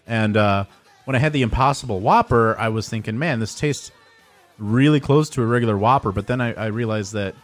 and 0.06 0.38
uh 0.38 0.66
when 1.06 1.16
i 1.16 1.20
had 1.20 1.34
the 1.34 1.42
impossible 1.42 2.00
whopper 2.02 2.56
i 2.60 2.68
was 2.70 2.88
thinking 2.90 3.18
man 3.18 3.40
this 3.40 3.56
tastes 3.56 3.92
really 4.58 5.00
close 5.00 5.30
to 5.30 5.42
a 5.42 5.46
regular 5.46 5.78
whopper 5.78 6.12
but 6.12 6.28
then 6.28 6.42
i, 6.42 6.54
I 6.54 6.68
realized 6.68 7.14
that 7.14 7.36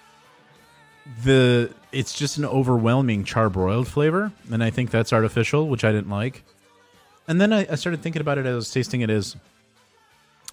the 1.23 1.73
it's 1.91 2.13
just 2.13 2.37
an 2.37 2.45
overwhelming 2.45 3.25
charbroiled 3.25 3.87
flavor 3.87 4.31
and 4.51 4.63
i 4.63 4.69
think 4.69 4.91
that's 4.91 5.11
artificial 5.11 5.67
which 5.67 5.83
i 5.83 5.91
didn't 5.91 6.09
like 6.09 6.43
and 7.27 7.39
then 7.39 7.53
I, 7.53 7.65
I 7.71 7.75
started 7.75 8.01
thinking 8.01 8.21
about 8.21 8.37
it 8.37 8.45
as 8.45 8.51
I 8.51 8.55
was 8.55 8.71
tasting 8.71 9.01
it 9.01 9.09
as 9.09 9.35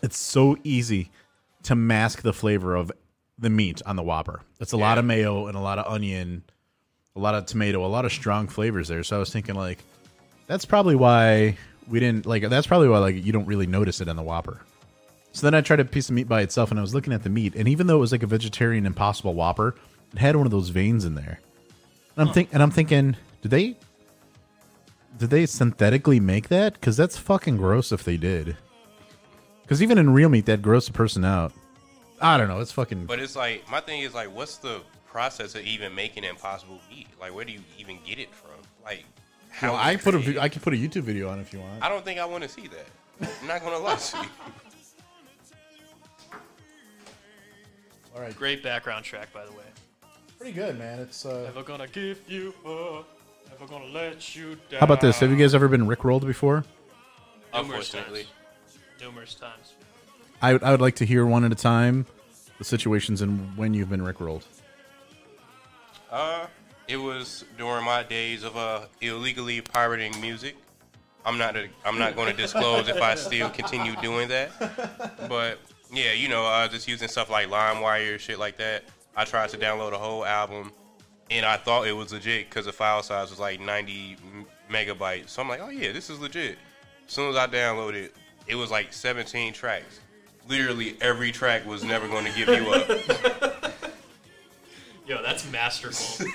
it's 0.03 0.17
so 0.17 0.57
easy 0.63 1.11
to 1.65 1.75
mask 1.75 2.23
the 2.23 2.33
flavor 2.33 2.77
of 2.77 2.93
the 3.39 3.51
meat 3.51 3.83
on 3.87 3.97
the 3.97 4.03
Whopper. 4.03 4.43
It's 4.61 4.73
a 4.73 4.77
lot 4.77 4.99
of 4.99 5.05
mayo 5.05 5.47
and 5.47 5.57
a 5.57 5.61
lot 5.61 5.79
of 5.79 5.93
onion, 5.93 6.45
a 7.17 7.19
lot 7.19 7.35
of 7.35 7.47
tomato, 7.47 7.85
a 7.85 7.89
lot 7.89 8.05
of 8.05 8.13
strong 8.13 8.47
flavors 8.49 8.89
there. 8.89 9.03
So 9.03 9.17
I 9.17 9.19
was 9.19 9.33
thinking 9.33 9.55
like 9.55 9.79
that's 10.47 10.65
probably 10.65 10.95
why 10.95 11.57
we 11.89 12.01
didn't 12.01 12.27
like 12.27 12.49
that's 12.49 12.67
probably 12.67 12.89
why 12.89 12.99
like 12.99 13.25
you 13.25 13.33
don't 13.33 13.47
really 13.47 13.67
notice 13.67 14.01
it 14.01 14.09
in 14.09 14.15
the 14.15 14.23
Whopper. 14.23 14.61
So 15.39 15.47
then 15.47 15.55
I 15.55 15.61
tried 15.61 15.79
a 15.79 15.85
piece 15.85 16.09
of 16.09 16.17
meat 16.17 16.29
by 16.29 16.41
itself 16.41 16.73
and 16.73 16.81
I 16.81 16.83
was 16.83 16.97
looking 16.97 17.13
at 17.13 17.23
the 17.23 17.31
meat 17.31 17.55
and 17.55 17.69
even 17.69 17.87
though 17.87 17.99
it 17.99 18.01
was 18.01 18.11
like 18.11 18.25
a 18.25 18.27
vegetarian 18.27 18.85
impossible 18.85 19.35
Whopper, 19.35 19.77
it 20.13 20.19
had 20.19 20.35
one 20.35 20.47
of 20.47 20.51
those 20.51 20.71
veins 20.71 21.05
in 21.05 21.15
there. 21.15 21.39
And 22.17 22.27
I'm 22.27 22.35
think 22.35 22.49
and 22.53 22.61
I'm 22.61 22.73
thinking, 22.73 23.15
did 23.43 23.53
they 23.53 23.77
did 25.17 25.31
they 25.31 25.47
synthetically 25.47 26.19
make 26.19 26.49
that? 26.49 26.73
Because 26.73 26.97
that's 26.97 27.17
fucking 27.17 27.57
gross 27.57 27.93
if 27.93 28.03
they 28.03 28.17
did. 28.17 28.57
Because 29.63 29.81
even 29.81 29.97
in 29.97 30.11
real 30.11 30.29
meat, 30.29 30.47
that 30.47 30.61
gross 30.61 30.89
a 30.89 30.93
person 30.93 31.25
out. 31.25 31.53
I 32.21 32.37
don't 32.37 32.49
know. 32.49 32.59
It's 32.59 32.73
fucking. 32.73 33.07
But 33.07 33.21
it's 33.21 33.37
like 33.37 33.63
my 33.71 33.81
thing 33.81 34.01
is 34.01 34.15
like, 34.15 34.35
what's 34.35 34.57
the 34.57 34.81
process 35.07 35.55
of 35.55 35.65
even 35.65 35.95
making 35.95 36.25
impossible 36.25 36.81
meat? 36.91 37.07
Like, 37.21 37.33
where 37.33 37.45
do 37.45 37.53
you 37.53 37.61
even 37.79 38.01
get 38.05 38.19
it 38.19 38.35
from? 38.35 38.59
Like, 38.85 39.05
how? 39.51 39.75
Well, 39.75 39.81
I 39.81 39.95
put 39.95 40.17
a. 40.17 40.43
I 40.43 40.49
could 40.49 40.63
put 40.63 40.73
a 40.73 40.77
YouTube 40.77 41.03
video 41.03 41.29
on 41.29 41.39
if 41.39 41.53
you 41.53 41.61
want. 41.61 41.81
I 41.81 41.89
don't 41.89 42.05
think 42.05 42.19
I 42.19 42.25
want 42.25 42.43
to 42.43 42.49
see 42.49 42.67
that. 42.67 43.31
I'm 43.41 43.47
not 43.47 43.63
gonna 43.63 43.79
lie 43.79 43.95
to 43.95 44.17
you. 44.17 44.25
All 48.19 48.25
right, 48.25 48.35
Great 48.37 48.65
background 48.65 49.05
track, 49.05 49.33
by 49.33 49.45
the 49.47 49.53
way. 49.53 49.63
pretty 50.39 50.51
good, 50.53 50.77
man. 50.77 50.99
It's. 50.99 51.25
uh 51.25 51.43
Never 51.45 51.63
gonna 51.63 51.87
give 51.87 52.21
you 52.27 52.53
up. 52.67 53.07
Never 53.49 53.67
gonna 53.71 53.93
let 53.93 54.35
you 54.35 54.57
down. 54.69 54.81
How 54.81 54.85
about 54.87 55.01
this? 55.01 55.21
Have 55.21 55.31
you 55.31 55.37
guys 55.37 55.55
ever 55.55 55.69
been 55.69 55.87
rickrolled 55.87 56.27
before? 56.27 56.65
Numerous 57.55 57.91
times. 57.91 58.25
Numerous 59.01 59.35
times. 59.35 59.75
I 60.43 60.51
I 60.51 60.73
would 60.73 60.81
like 60.81 60.97
to 60.97 61.05
hear 61.05 61.25
one 61.27 61.45
at 61.45 61.53
a 61.53 61.55
time. 61.55 62.07
The 62.59 62.65
situations 62.65 63.23
and 63.23 63.57
when 63.57 63.73
you've 63.73 63.89
been 63.89 64.01
rickrolled. 64.01 64.43
Uh, 66.11 66.49
it 66.89 66.97
was 66.97 67.45
during 67.57 67.85
my 67.85 68.03
days 68.03 68.43
of 68.43 68.57
uh 68.57 68.87
illegally 69.01 69.61
pirating 69.61 70.21
music. 70.21 70.57
I'm 71.25 71.39
not 71.39 71.57
a, 71.57 71.69
I'm 71.85 71.99
not 72.01 72.17
going 72.17 72.35
to 72.35 72.37
disclose 72.43 72.89
if 72.89 73.01
I 73.01 73.15
still 73.15 73.51
continue 73.51 73.95
doing 74.03 74.29
that. 74.29 74.51
But 75.29 75.59
yeah, 75.93 76.13
you 76.13 76.29
know, 76.29 76.47
uh, 76.47 76.69
just 76.69 76.89
using 76.89 77.09
stuff 77.09 77.31
like 77.31 77.49
LimeWire, 77.49 78.19
shit 78.19 78.39
like 78.39 78.57
that. 78.59 78.85
I 79.17 79.25
tried 79.25 79.51
to 79.51 79.59
download 79.59 79.93
a 79.93 79.99
whole 79.99 80.25
album, 80.25 80.73
and 81.31 81.45
I 81.45 81.57
thought 81.57 81.87
it 81.87 81.93
was 81.93 82.13
legit 82.13 82.49
because 82.49 82.67
the 82.67 82.73
file 82.73 83.03
size 83.03 83.31
was 83.31 83.39
like 83.39 83.61
90 83.61 84.17
megabytes. 84.71 85.31
So 85.31 85.43
I'm 85.43 85.49
like, 85.49 85.61
oh 85.61 85.71
yeah, 85.71 85.93
this 85.93 86.11
is 86.11 86.21
legit. 86.21 86.59
As 87.07 87.13
soon 87.13 87.31
as 87.31 87.37
I 87.37 87.47
downloaded 87.47 88.05
it, 88.05 88.17
it 88.47 88.55
was 88.55 88.71
like 88.71 88.93
17 88.93 89.53
tracks. 89.53 90.01
Literally 90.49 90.97
every 91.01 91.33
track 91.33 91.67
was 91.67 91.85
never 91.85 92.09
going 92.09 92.25
to 92.25 92.33
give 92.33 92.49
you 92.49 92.71
up. 92.71 92.89
Yo, 95.07 95.23
that's 95.23 95.51
masterful. 95.51 96.27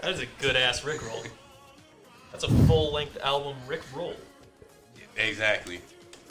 that 0.00 0.10
is 0.10 0.20
a 0.20 0.26
good 0.40 0.56
ass 0.56 0.84
Rick 0.84 1.06
roll. 1.08 1.22
That's 2.32 2.44
a 2.44 2.50
full 2.66 2.92
length 2.92 3.16
album 3.22 3.56
Rick 3.66 3.82
roll. 3.94 4.14
Exactly. 5.16 5.80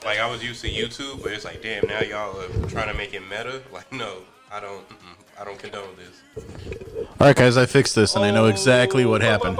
Like 0.05 0.19
I 0.19 0.29
was 0.29 0.43
used 0.43 0.61
to 0.61 0.69
YouTube, 0.69 1.23
but 1.23 1.31
it's 1.31 1.45
like, 1.45 1.63
damn, 1.63 1.87
now 1.87 1.99
y'all 2.01 2.39
are 2.39 2.69
trying 2.69 2.89
to 2.89 2.93
make 2.93 3.15
it 3.15 3.21
meta. 3.21 3.63
Like, 3.73 3.91
no, 3.91 4.19
I 4.51 4.59
don't, 4.59 4.85
I 5.39 5.43
don't 5.43 5.57
condone 5.57 5.95
this. 5.97 6.45
All 7.19 7.27
right, 7.27 7.35
guys, 7.35 7.57
I 7.57 7.65
fixed 7.65 7.95
this 7.95 8.15
and 8.15 8.23
I 8.23 8.29
know 8.29 8.45
exactly 8.45 9.03
what 9.05 9.21
happened. 9.23 9.57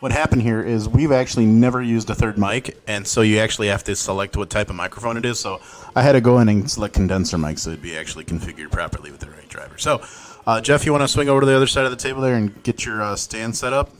What 0.00 0.12
happened 0.12 0.42
here 0.42 0.60
is 0.60 0.86
we've 0.86 1.12
actually 1.12 1.46
never 1.46 1.80
used 1.80 2.10
a 2.10 2.14
third 2.14 2.36
mic, 2.36 2.76
and 2.86 3.06
so 3.06 3.22
you 3.22 3.38
actually 3.38 3.68
have 3.68 3.84
to 3.84 3.96
select 3.96 4.36
what 4.36 4.50
type 4.50 4.68
of 4.68 4.76
microphone 4.76 5.16
it 5.16 5.24
is. 5.24 5.40
So 5.40 5.60
I 5.96 6.02
had 6.02 6.12
to 6.12 6.20
go 6.20 6.38
in 6.40 6.48
and 6.50 6.70
select 6.70 6.92
condenser 6.92 7.38
mic 7.38 7.58
so 7.58 7.70
it'd 7.70 7.80
be 7.80 7.96
actually 7.96 8.24
configured 8.24 8.70
properly 8.70 9.10
with 9.10 9.20
the 9.20 9.30
right 9.30 9.48
driver. 9.48 9.78
So, 9.78 10.02
uh, 10.46 10.60
Jeff, 10.60 10.84
you 10.84 10.92
want 10.92 11.02
to 11.02 11.08
swing 11.08 11.30
over 11.30 11.40
to 11.40 11.46
the 11.46 11.56
other 11.56 11.66
side 11.68 11.84
of 11.86 11.90
the 11.90 11.96
table 11.96 12.20
there 12.20 12.34
and 12.34 12.62
get 12.64 12.84
your 12.84 13.00
uh, 13.00 13.16
stand 13.16 13.56
set 13.56 13.72
up? 13.72 13.92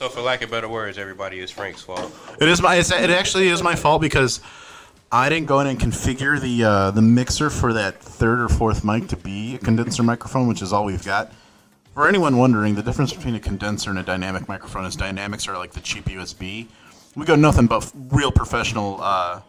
So, 0.00 0.08
for 0.08 0.22
lack 0.22 0.40
of 0.40 0.50
better 0.50 0.66
words, 0.66 0.96
everybody 0.96 1.40
is 1.40 1.50
Frank's 1.50 1.82
fault. 1.82 2.10
It 2.40 2.48
is 2.48 2.62
my. 2.62 2.76
It's, 2.76 2.90
it 2.90 3.10
actually 3.10 3.48
is 3.48 3.62
my 3.62 3.74
fault 3.74 4.00
because 4.00 4.40
I 5.12 5.28
didn't 5.28 5.46
go 5.46 5.60
in 5.60 5.66
and 5.66 5.78
configure 5.78 6.40
the 6.40 6.64
uh, 6.64 6.90
the 6.90 7.02
mixer 7.02 7.50
for 7.50 7.74
that 7.74 8.00
third 8.00 8.40
or 8.40 8.48
fourth 8.48 8.82
mic 8.82 9.08
to 9.08 9.16
be 9.18 9.56
a 9.56 9.58
condenser 9.58 10.02
microphone, 10.02 10.46
which 10.46 10.62
is 10.62 10.72
all 10.72 10.86
we've 10.86 11.04
got. 11.04 11.30
For 11.92 12.08
anyone 12.08 12.38
wondering, 12.38 12.76
the 12.76 12.82
difference 12.82 13.12
between 13.12 13.34
a 13.34 13.40
condenser 13.40 13.90
and 13.90 13.98
a 13.98 14.02
dynamic 14.02 14.48
microphone 14.48 14.86
is 14.86 14.96
dynamics 14.96 15.46
are 15.46 15.58
like 15.58 15.72
the 15.72 15.80
cheap 15.80 16.06
USB. 16.06 16.66
We 17.14 17.26
got 17.26 17.38
nothing 17.38 17.66
but 17.66 17.92
real 18.08 18.32
professional 18.32 19.02
uh, 19.02 19.42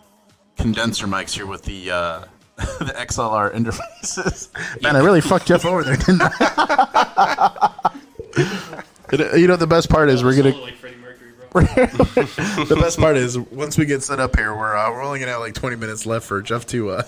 condenser 0.58 1.08
mics 1.08 1.32
here 1.32 1.46
with 1.46 1.64
the 1.64 1.92
uh, 1.92 2.26
the 2.58 2.94
XLR 2.98 3.54
interfaces. 3.56 4.50
Man, 4.82 4.98
I 4.98 5.00
really 5.00 5.22
fucked 5.22 5.48
Jeff 5.48 5.64
over 5.64 5.82
there, 5.82 5.96
didn't 5.96 6.20
I? 6.24 8.00
It- 9.12 9.40
you 9.40 9.48
know 9.48 9.56
the 9.56 9.68
best 9.68 9.90
part 9.90 10.10
is 10.10 10.24
we're 10.24 10.36
gonna 10.36 10.56
like 10.56 10.76
Mercury, 11.54 11.76
the 12.66 12.78
best 12.80 12.98
part 12.98 13.18
is 13.18 13.38
once 13.38 13.78
we 13.78 13.86
get 13.86 14.02
set 14.04 14.20
up 14.20 14.36
here, 14.38 14.56
we're 14.56 14.76
uh, 14.76 14.90
we're 14.92 15.04
only 15.04 15.20
gonna 15.20 15.32
have 15.34 15.42
like 15.42 15.54
twenty 15.54 15.76
minutes 15.76 16.06
left 16.06 16.26
for 16.26 16.42
Jeff 16.42 16.66
to. 16.68 16.92
Uh... 16.92 17.04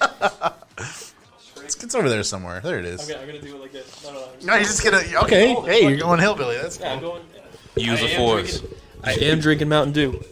it's, 0.78 1.14
it's 1.82 1.94
over 1.94 2.08
there 2.08 2.22
somewhere. 2.22 2.60
There 2.60 2.78
it 2.78 2.84
is. 2.86 3.08
Okay, 3.10 3.20
I'm 3.20 3.26
gonna 3.26 3.40
do 3.40 3.54
it 3.56 3.60
like 3.60 3.72
this. 3.72 4.02
No, 4.04 4.12
no, 4.12 4.20
no. 4.20 4.26
No, 4.44 4.54
you 4.54 4.64
just 4.64 4.82
gonna. 4.82 5.02
Okay, 5.24 5.54
hey, 5.66 5.88
you're 5.88 5.98
going 5.98 6.20
hillbilly. 6.20 6.56
That's 6.56 6.80
Yeah, 6.80 6.94
I'm 6.94 7.00
cool. 7.00 7.10
going. 7.10 7.22
Use 7.76 8.00
I 8.02 8.06
the 8.06 8.16
force. 8.16 8.60
drinking- 8.60 8.78
I 9.04 9.12
am 9.14 9.40
drinking 9.40 9.68
Mountain 9.68 9.92
Dew. 9.92 10.24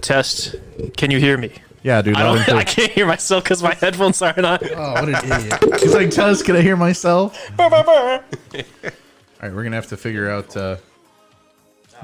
Test. 0.00 0.56
Can 0.96 1.10
you 1.10 1.18
hear 1.18 1.36
me? 1.36 1.52
Yeah, 1.82 2.00
dude. 2.02 2.16
I 2.16 2.22
loud 2.24 2.46
don't. 2.46 2.58
I 2.58 2.64
can't 2.64 2.90
hear 2.92 3.06
myself 3.06 3.44
because 3.44 3.62
my 3.62 3.74
headphones 3.74 4.22
aren't 4.22 4.44
on. 4.44 4.58
Oh, 4.74 4.92
what 4.92 5.08
an 5.08 5.14
idiot! 5.30 5.80
He's 5.80 5.94
like, 5.94 6.10
Tess, 6.10 6.42
can 6.42 6.56
I 6.56 6.62
hear 6.62 6.76
myself? 6.76 7.38
All 9.42 9.48
right, 9.48 9.56
we're 9.56 9.64
gonna 9.64 9.76
have 9.76 9.88
to 9.88 9.96
figure 9.96 10.30
out. 10.30 10.56
Uh... 10.56 10.76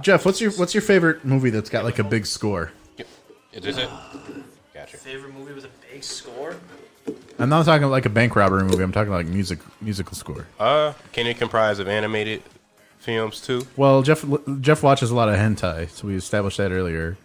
Jeff, 0.01 0.27
what's 0.27 0.41
your 0.41 0.51
what's 0.53 0.75
your 0.75 0.83
favorite 0.83 1.25
movie 1.25 1.51
that's 1.51 1.71
got 1.71 1.85
like 1.85 2.01
a 2.01 2.05
big 2.05 2.27
score? 2.27 2.73
Is 3.53 3.63
this 3.63 3.79
it? 3.79 3.89
Gotcha. 4.75 4.97
Favorite 4.97 5.33
movie 5.33 5.53
with 5.53 5.65
a 5.65 5.71
big 5.93 6.03
score? 6.03 6.57
I'm 7.39 7.49
not 7.49 7.65
talking 7.65 7.89
like 7.89 8.07
a 8.07 8.11
bank 8.11 8.35
robbery 8.35 8.65
movie. 8.65 8.83
I'm 8.83 8.91
talking 8.91 9.13
like 9.13 9.27
music 9.27 9.61
musical 9.81 10.17
score. 10.17 10.49
Uh, 10.59 10.95
can 11.13 11.29
it 11.29 11.39
comprise 11.39 11.79
of 11.79 11.87
animated 11.87 12.43
films 12.99 13.41
too? 13.41 13.67
Well, 13.77 14.03
Jeff 14.03 14.25
Jeff 14.61 14.83
watches 14.83 15.13
a 15.13 15.15
lot 15.15 15.29
of 15.29 15.37
hentai, 15.37 15.89
so 15.91 16.09
we 16.09 16.17
established 16.17 16.57
that 16.57 16.73
earlier. 16.73 17.17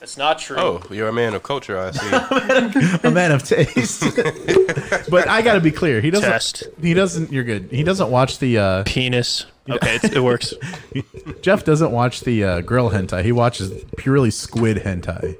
That's 0.00 0.16
not 0.16 0.38
true. 0.38 0.56
Oh, 0.58 0.82
you're 0.90 1.08
a 1.08 1.12
man 1.12 1.34
of 1.34 1.42
culture, 1.42 1.78
I 1.78 1.90
see. 1.90 2.98
a 3.04 3.10
man 3.10 3.32
of 3.32 3.42
taste. 3.42 4.00
but 5.10 5.28
I 5.28 5.42
got 5.42 5.54
to 5.54 5.60
be 5.60 5.70
clear. 5.70 6.00
He 6.00 6.10
doesn't. 6.10 6.28
Test. 6.28 6.64
He 6.80 6.94
doesn't. 6.94 7.30
You're 7.30 7.44
good. 7.44 7.68
He 7.70 7.82
doesn't 7.82 8.10
watch 8.10 8.38
the. 8.38 8.56
Uh, 8.58 8.82
Penis. 8.84 9.44
Okay, 9.68 9.96
it's, 9.96 10.04
it 10.04 10.24
works. 10.24 10.54
Jeff 11.42 11.64
doesn't 11.64 11.92
watch 11.92 12.22
the 12.22 12.42
uh, 12.42 12.60
girl 12.62 12.90
hentai. 12.90 13.22
He 13.22 13.30
watches 13.30 13.84
purely 13.98 14.30
squid 14.30 14.78
hentai. 14.78 15.36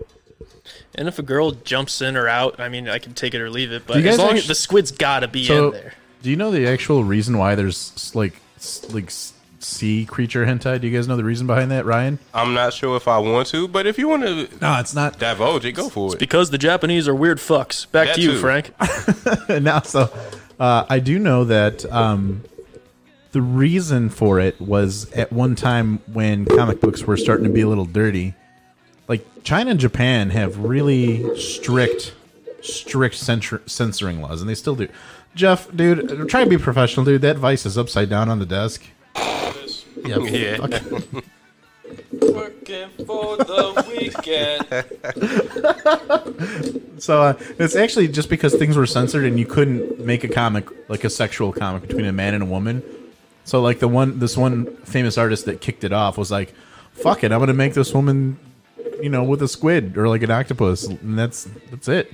And 0.94 1.08
if 1.08 1.18
a 1.18 1.22
girl 1.22 1.52
jumps 1.52 2.02
in 2.02 2.14
or 2.14 2.28
out, 2.28 2.60
I 2.60 2.68
mean, 2.68 2.86
I 2.86 2.98
can 2.98 3.14
take 3.14 3.32
it 3.32 3.40
or 3.40 3.48
leave 3.48 3.72
it. 3.72 3.86
But 3.86 3.96
as 3.96 4.04
guys 4.04 4.18
long 4.18 4.36
as 4.36 4.46
the 4.46 4.54
squid's 4.54 4.92
got 4.92 5.20
to 5.20 5.28
be 5.28 5.46
So, 5.46 5.68
in 5.68 5.72
there. 5.72 5.94
do 6.22 6.28
you 6.28 6.36
know 6.36 6.50
the 6.50 6.66
actual 6.66 7.02
reason 7.02 7.38
why 7.38 7.54
there's 7.54 8.14
like 8.14 8.34
like 8.92 9.10
s- 9.60 9.66
sea 9.66 10.04
creature 10.04 10.46
hentai? 10.46 10.80
Do 10.80 10.86
you 10.88 10.96
guys 10.96 11.06
know 11.08 11.16
the 11.16 11.24
reason 11.24 11.46
behind 11.46 11.70
that, 11.70 11.84
Ryan? 11.84 12.18
I'm 12.34 12.54
not 12.54 12.72
sure 12.72 12.96
if 12.96 13.06
I 13.08 13.18
want 13.18 13.48
to, 13.48 13.68
but 13.68 13.86
if 13.86 13.98
you 13.98 14.08
want 14.08 14.22
to 14.24 14.48
No, 14.60 14.78
it's 14.80 14.94
not. 14.94 15.18
divulge 15.18 15.64
it, 15.64 15.72
go 15.72 15.88
for 15.88 16.14
it. 16.14 16.18
Because 16.18 16.50
the 16.50 16.58
Japanese 16.58 17.06
are 17.08 17.14
weird 17.14 17.38
fucks. 17.38 17.90
Back 17.90 18.08
That 18.08 18.14
to 18.16 18.22
you, 18.22 18.30
too. 18.32 18.38
Frank. 18.38 18.72
now, 19.62 19.80
so 19.82 20.12
uh, 20.58 20.84
I 20.88 20.98
do 20.98 21.18
know 21.18 21.44
that 21.44 21.84
um, 21.92 22.42
the 23.32 23.42
reason 23.42 24.08
for 24.10 24.40
it 24.40 24.60
was 24.60 25.10
at 25.12 25.32
one 25.32 25.54
time 25.54 25.98
when 26.12 26.44
comic 26.46 26.80
books 26.80 27.04
were 27.04 27.16
starting 27.16 27.44
to 27.44 27.50
be 27.52 27.60
a 27.60 27.68
little 27.68 27.84
dirty. 27.84 28.34
Like 29.08 29.24
China 29.44 29.72
and 29.72 29.80
Japan 29.80 30.30
have 30.30 30.58
really 30.58 31.36
strict, 31.38 32.14
strict 32.62 33.16
censor- 33.16 33.62
censoring 33.66 34.20
laws, 34.22 34.40
and 34.40 34.48
they 34.48 34.54
still 34.54 34.76
do. 34.76 34.88
Jeff, 35.34 35.70
dude, 35.74 36.28
try 36.28 36.42
to 36.44 36.50
be 36.50 36.58
professional, 36.58 37.04
dude. 37.06 37.22
That 37.22 37.36
vice 37.36 37.64
is 37.66 37.76
upside 37.78 38.08
down 38.10 38.28
on 38.28 38.38
the 38.40 38.46
desk. 38.46 38.82
Yeah, 40.04 40.18
Yeah. 40.28 40.56
fuck. 40.56 41.24
Working 42.12 42.88
for 43.06 43.36
the 43.36 43.84
weekend. 43.88 44.66
So 47.00 47.22
uh, 47.22 47.32
it's 47.58 47.74
actually 47.76 48.08
just 48.08 48.28
because 48.28 48.54
things 48.54 48.76
were 48.76 48.84
censored 48.84 49.24
and 49.24 49.38
you 49.38 49.46
couldn't 49.46 50.00
make 50.00 50.22
a 50.22 50.28
comic 50.28 50.68
like 50.90 51.02
a 51.02 51.08
sexual 51.08 51.50
comic 51.50 51.80
between 51.80 52.04
a 52.04 52.12
man 52.12 52.34
and 52.34 52.42
a 52.42 52.46
woman. 52.46 52.82
So 53.44 53.62
like 53.62 53.78
the 53.78 53.88
one 53.88 54.18
this 54.18 54.36
one 54.36 54.76
famous 54.84 55.16
artist 55.16 55.46
that 55.46 55.62
kicked 55.62 55.82
it 55.82 55.94
off 55.94 56.18
was 56.18 56.30
like, 56.30 56.52
"Fuck 56.92 57.24
it, 57.24 57.32
I'm 57.32 57.40
gonna 57.40 57.54
make 57.54 57.72
this 57.72 57.94
woman, 57.94 58.38
you 59.02 59.08
know, 59.08 59.24
with 59.24 59.40
a 59.40 59.48
squid 59.48 59.96
or 59.96 60.08
like 60.08 60.22
an 60.22 60.30
octopus," 60.30 60.86
and 60.88 61.18
that's 61.18 61.48
that's 61.70 61.88
it. 61.88 62.12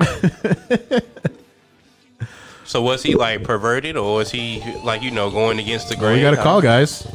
So 2.68 2.82
was 2.82 3.02
he 3.02 3.14
like 3.14 3.44
perverted, 3.44 3.96
or 3.96 4.16
was 4.16 4.30
he 4.30 4.62
like 4.84 5.02
you 5.02 5.10
know 5.10 5.30
going 5.30 5.58
against 5.58 5.88
the 5.88 5.94
Well, 5.96 6.04
grain? 6.12 6.16
we 6.16 6.20
got 6.22 6.34
a 6.34 6.42
call, 6.42 6.60
guys. 6.60 7.06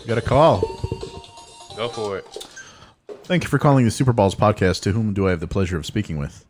We 0.00 0.04
got 0.04 0.18
a 0.18 0.20
call. 0.20 0.60
Go 1.76 1.88
for 1.88 2.18
it. 2.18 2.26
Thank 3.24 3.42
you 3.42 3.48
for 3.48 3.58
calling 3.58 3.86
the 3.86 3.90
Super 3.90 4.12
Balls 4.12 4.34
podcast. 4.34 4.82
To 4.82 4.92
whom 4.92 5.14
do 5.14 5.26
I 5.26 5.30
have 5.30 5.40
the 5.40 5.46
pleasure 5.48 5.78
of 5.78 5.86
speaking 5.86 6.18
with? 6.18 6.44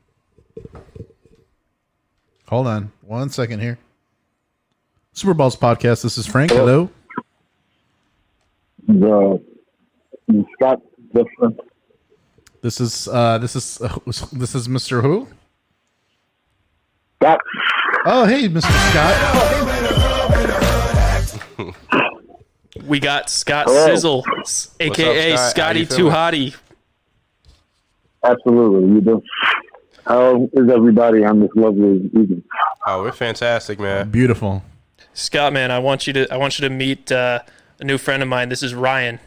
Hold 2.48 2.66
on 2.66 2.90
one 3.02 3.30
second 3.30 3.60
here. 3.60 3.78
Super 5.12 5.34
Balls 5.34 5.54
podcast. 5.54 6.02
This 6.02 6.18
is 6.18 6.26
Frank. 6.26 6.50
Hello. 6.50 6.90
the 8.88 9.40
Scott 10.54 10.80
different. 11.14 11.60
This 12.60 12.80
is 12.80 13.06
uh 13.06 13.38
this 13.38 13.54
is 13.54 13.80
uh, 13.80 13.96
this 14.32 14.56
is 14.56 14.66
Mr. 14.66 15.00
Who? 15.00 15.28
Scott. 17.22 17.38
Oh, 18.04 18.24
hey, 18.26 18.48
Mr. 18.48 18.70
Scott. 18.90 19.68
We 22.86 22.98
got 23.00 23.30
Scott 23.30 23.66
Hello. 23.68 23.86
Sizzle, 23.86 24.24
aka 24.80 25.32
up, 25.32 25.38
Scott? 25.38 25.50
Scotty 25.50 25.80
you 25.80 25.86
Too 25.86 25.94
feeling? 25.96 26.12
Hottie. 26.12 26.56
Absolutely, 28.24 28.94
you 28.94 29.00
do. 29.00 29.22
How 30.06 30.48
is 30.52 30.68
everybody 30.70 31.24
on 31.24 31.40
this 31.40 31.50
lovely 31.54 32.06
evening? 32.06 32.42
Oh, 32.86 33.02
we're 33.02 33.12
fantastic, 33.12 33.78
man. 33.78 34.10
Beautiful. 34.10 34.64
Scott, 35.14 35.52
man, 35.52 35.70
I 35.70 35.78
want 35.78 36.06
you 36.06 36.12
to 36.14 36.32
I 36.32 36.38
want 36.38 36.58
you 36.58 36.66
to 36.66 36.74
meet 36.74 37.12
uh, 37.12 37.40
a 37.78 37.84
new 37.84 37.98
friend 37.98 38.22
of 38.22 38.28
mine. 38.28 38.48
This 38.48 38.62
is 38.62 38.74
Ryan. 38.74 39.20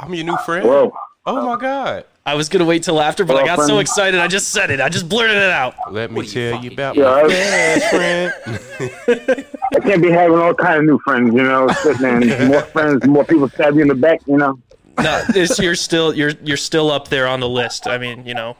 I'm 0.00 0.12
your 0.14 0.24
new 0.24 0.36
friend. 0.38 0.66
Whoa, 0.66 0.92
Oh 1.26 1.46
my 1.46 1.56
god. 1.60 2.04
I 2.26 2.34
was 2.36 2.48
gonna 2.48 2.64
wait 2.64 2.82
till 2.82 3.02
after, 3.02 3.22
but 3.24 3.36
I 3.36 3.40
Hello, 3.42 3.56
got 3.56 3.66
so 3.66 3.78
excited. 3.80 4.18
I 4.18 4.28
just 4.28 4.48
said 4.48 4.70
it. 4.70 4.80
I 4.80 4.88
just 4.88 5.10
blurted 5.10 5.36
it 5.36 5.50
out. 5.50 5.74
Let 5.92 6.10
me 6.10 6.26
tell 6.26 6.58
you 6.64 6.70
about 6.70 6.96
Yeah, 6.96 7.04
my 7.04 7.20
I- 7.20 7.28
best 7.28 7.90
friend. 7.90 9.44
I 9.74 9.80
can't 9.80 10.00
be 10.02 10.10
having 10.10 10.38
all 10.38 10.54
kind 10.54 10.78
of 10.78 10.84
new 10.84 10.98
friends, 11.00 11.34
you 11.34 11.42
know. 11.42 11.68
Sitting 11.82 12.48
more 12.48 12.62
friends, 12.62 13.06
more 13.06 13.24
people 13.26 13.46
stab 13.50 13.74
you 13.74 13.82
in 13.82 13.88
the 13.88 13.94
back, 13.94 14.20
you 14.26 14.38
know. 14.38 14.58
No, 15.02 15.22
it's, 15.34 15.58
you're 15.58 15.74
still 15.74 16.14
you're 16.14 16.32
you're 16.42 16.56
still 16.56 16.90
up 16.90 17.08
there 17.08 17.26
on 17.26 17.40
the 17.40 17.48
list. 17.48 17.86
I 17.86 17.98
mean, 17.98 18.24
you 18.26 18.32
know, 18.32 18.56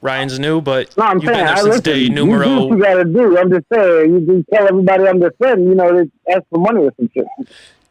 Ryan's 0.00 0.38
new, 0.38 0.62
but 0.62 0.96
No, 0.96 1.04
I'm 1.04 1.16
you've 1.18 1.32
been 1.32 1.44
there 1.44 1.56
since 1.56 1.66
listen. 1.68 1.82
day 1.82 1.98
You 1.98 2.08
do 2.14 2.26
what 2.26 2.38
numero. 2.46 2.68
you 2.68 2.82
got 2.82 2.94
to 2.94 3.04
do. 3.04 3.36
I'm 3.36 3.50
just 3.50 3.66
saying, 3.70 4.10
you, 4.10 4.20
you 4.20 4.44
tell 4.54 4.66
everybody 4.68 5.06
I'm 5.06 5.18
their 5.20 5.32
friend, 5.32 5.64
you 5.64 5.74
know, 5.74 6.08
ask 6.30 6.42
for 6.48 6.58
money 6.60 6.80
or 6.84 6.92
some 6.98 7.10
shit. 7.12 7.26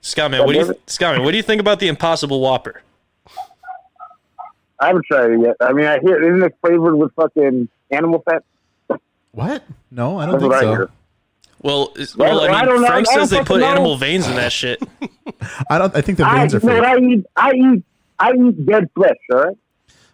Scott, 0.01 0.32
man, 0.32 0.45
what 0.47 0.53
do 0.53 0.59
you 0.59 0.74
Scott, 0.88 1.15
man, 1.15 1.24
what 1.24 1.30
do 1.30 1.38
you 1.38 1.43
think 1.43 1.59
about 1.61 1.80
the 1.80 1.89
Impossible 1.89 2.41
Whopper? 2.41 2.82
I 4.82 4.88
haven't 4.88 5.06
tried 5.06 5.32
it 5.32 5.40
yet. 5.40 5.56
I 5.62 5.72
mean, 5.74 5.86
I 5.86 6.00
hear 6.00 6.22
isn't 6.22 6.44
it 6.44 6.56
flavored 6.62 6.96
with 6.96 7.14
fucking 7.14 7.70
animal 7.92 8.24
fat? 8.30 8.44
What? 9.32 9.64
No, 9.92 10.18
I 10.18 10.26
don't 10.26 10.34
That's 10.34 10.42
think 10.44 10.52
what 10.54 10.58
I 10.58 10.62
so. 10.62 10.72
hear. 10.72 10.90
Well, 11.62 11.94
Well, 12.18 12.42
well, 12.42 12.42
I 12.42 12.62
I 12.62 12.66
don't 12.66 12.82
know. 12.82 12.88
Frank 12.88 13.08
I 13.08 13.14
don't 13.16 13.20
says 13.22 13.30
they 13.30 13.44
put 13.44 13.62
know. 13.62 13.68
animal 13.68 13.96
veins 13.96 14.28
in 14.28 14.36
that 14.36 14.52
shit. 14.52 14.82
I 15.70 15.78
don't. 15.78 15.96
I 15.96 16.02
think 16.02 16.18
the 16.18 16.26
I, 16.26 16.40
veins 16.40 16.56
are 16.56 16.60
you 16.60 16.68
know 16.68 16.82
fake. 16.82 16.84
I 16.84 16.98
eat? 16.98 17.26
I 17.38 17.52
eat, 17.54 17.84
I 18.20 18.32
eat 18.34 18.66
dead 18.66 18.90
flesh. 18.96 19.16
All 19.32 19.44
right. 19.44 19.58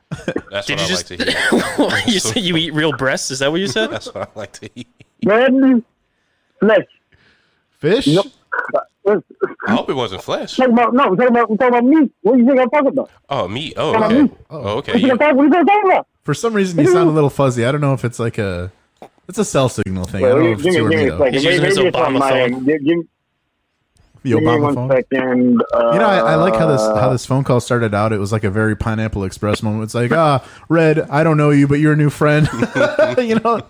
That's 0.51 0.68
Did 0.68 0.78
what 0.80 0.80
you 0.80 0.86
I 0.86 0.88
just 0.88 1.09
like 1.09 1.20
to 1.20 1.32
hear. 1.32 1.99
you 2.13 2.20
say 2.20 2.39
you 2.41 2.55
eat 2.57 2.74
real 2.74 2.91
breasts? 2.91 3.32
Is 3.32 3.39
that 3.39 3.49
what 3.51 3.59
you 3.61 3.68
said? 3.68 3.88
That's 3.91 4.13
what 4.13 4.30
I 4.30 4.39
like 4.39 4.51
to 4.53 4.70
eat. 4.76 4.88
Dead 5.22 5.84
flesh. 6.59 6.86
Fish? 7.80 8.07
Nope. 8.07 8.28
We're 9.07 9.23
I 9.67 9.71
hope 9.75 9.89
it 9.89 9.93
wasn't 9.93 10.21
flesh. 10.23 10.57
talking 10.57 10.73
about 10.73 10.93
no. 10.93 11.09
We're 11.09 11.15
talking 11.15 11.27
about, 11.35 11.49
we're 11.49 11.57
talking 11.57 11.73
about 11.79 11.83
meat. 11.85 12.11
What 12.21 12.33
do 12.33 12.39
you 12.39 12.45
think 12.47 12.59
I'm 12.59 12.69
talking 12.69 12.87
about? 12.89 13.09
Oh, 13.29 13.47
meat. 13.47 13.73
Oh, 13.77 13.93
Talking 13.93 13.97
about 13.97 14.11
okay. 14.11 14.21
meat. 14.23 14.31
Oh, 14.49 14.61
oh 14.61 14.77
okay. 14.79 14.91
do 14.93 14.99
you 14.99 15.07
You, 15.07 15.17
think 15.17 15.35
what 15.35 15.37
do 15.37 15.43
you 15.43 15.49
think 15.49 15.59
I'm 15.61 15.65
talking 15.67 15.91
about? 15.91 16.07
For 16.23 16.33
some 16.33 16.53
reason, 16.53 16.79
you 16.79 16.87
sound 16.91 17.09
a 17.09 17.13
little 17.13 17.29
fuzzy. 17.29 17.65
I 17.65 17.71
don't 17.71 17.81
know 17.81 17.93
if 17.93 18.03
it's 18.05 18.19
like 18.19 18.37
a. 18.37 18.71
It's 19.29 19.37
a 19.37 19.45
cell 19.45 19.67
signal 19.69 20.05
thing. 20.05 20.23
I 20.25 20.29
don't 20.29 20.43
know 20.43 20.51
if 20.51 20.57
give 20.59 20.67
it's 20.67 20.75
me, 20.75 20.81
you 20.81 20.85
or 20.85 20.89
give 20.89 20.99
me 20.99 21.05
me 21.05 21.09
a 21.09 21.11
though. 21.11 21.17
second. 21.19 21.33
He's 21.33 21.43
Maybe, 21.43 21.55
using 21.55 21.65
his 21.65 21.77
it's 21.79 21.97
on 21.97 22.13
Obama 22.15 22.19
my 22.19 22.49
phone. 22.49 23.07
End. 24.36 24.39
Give, 24.39 24.39
give, 24.39 24.39
The 24.39 24.41
me 24.41 24.47
Obama 24.57 24.61
one 24.61 24.75
phone. 24.75 24.91
second. 24.91 25.63
Uh, 25.73 25.91
You 25.93 25.99
know, 25.99 26.05
I, 26.05 26.17
I 26.19 26.36
like 26.36 26.55
how 26.55 26.67
this 26.67 26.82
how 26.82 27.09
this 27.11 27.25
phone 27.25 27.43
call 27.43 27.59
started 27.59 27.93
out. 27.93 28.13
It 28.13 28.19
was 28.19 28.32
like 28.32 28.43
a 28.43 28.49
very 28.51 28.75
Pineapple 28.75 29.23
Express 29.23 29.61
moment. 29.63 29.84
It's 29.86 29.95
like, 29.95 30.11
ah, 30.11 30.47
Red, 30.69 30.99
I 31.09 31.23
don't 31.23 31.38
know 31.38 31.49
you, 31.49 31.67
but 31.67 31.80
you're 31.80 31.93
a 31.93 31.97
new 31.97 32.09
friend. 32.09 32.47
you 33.17 33.39
know, 33.39 33.61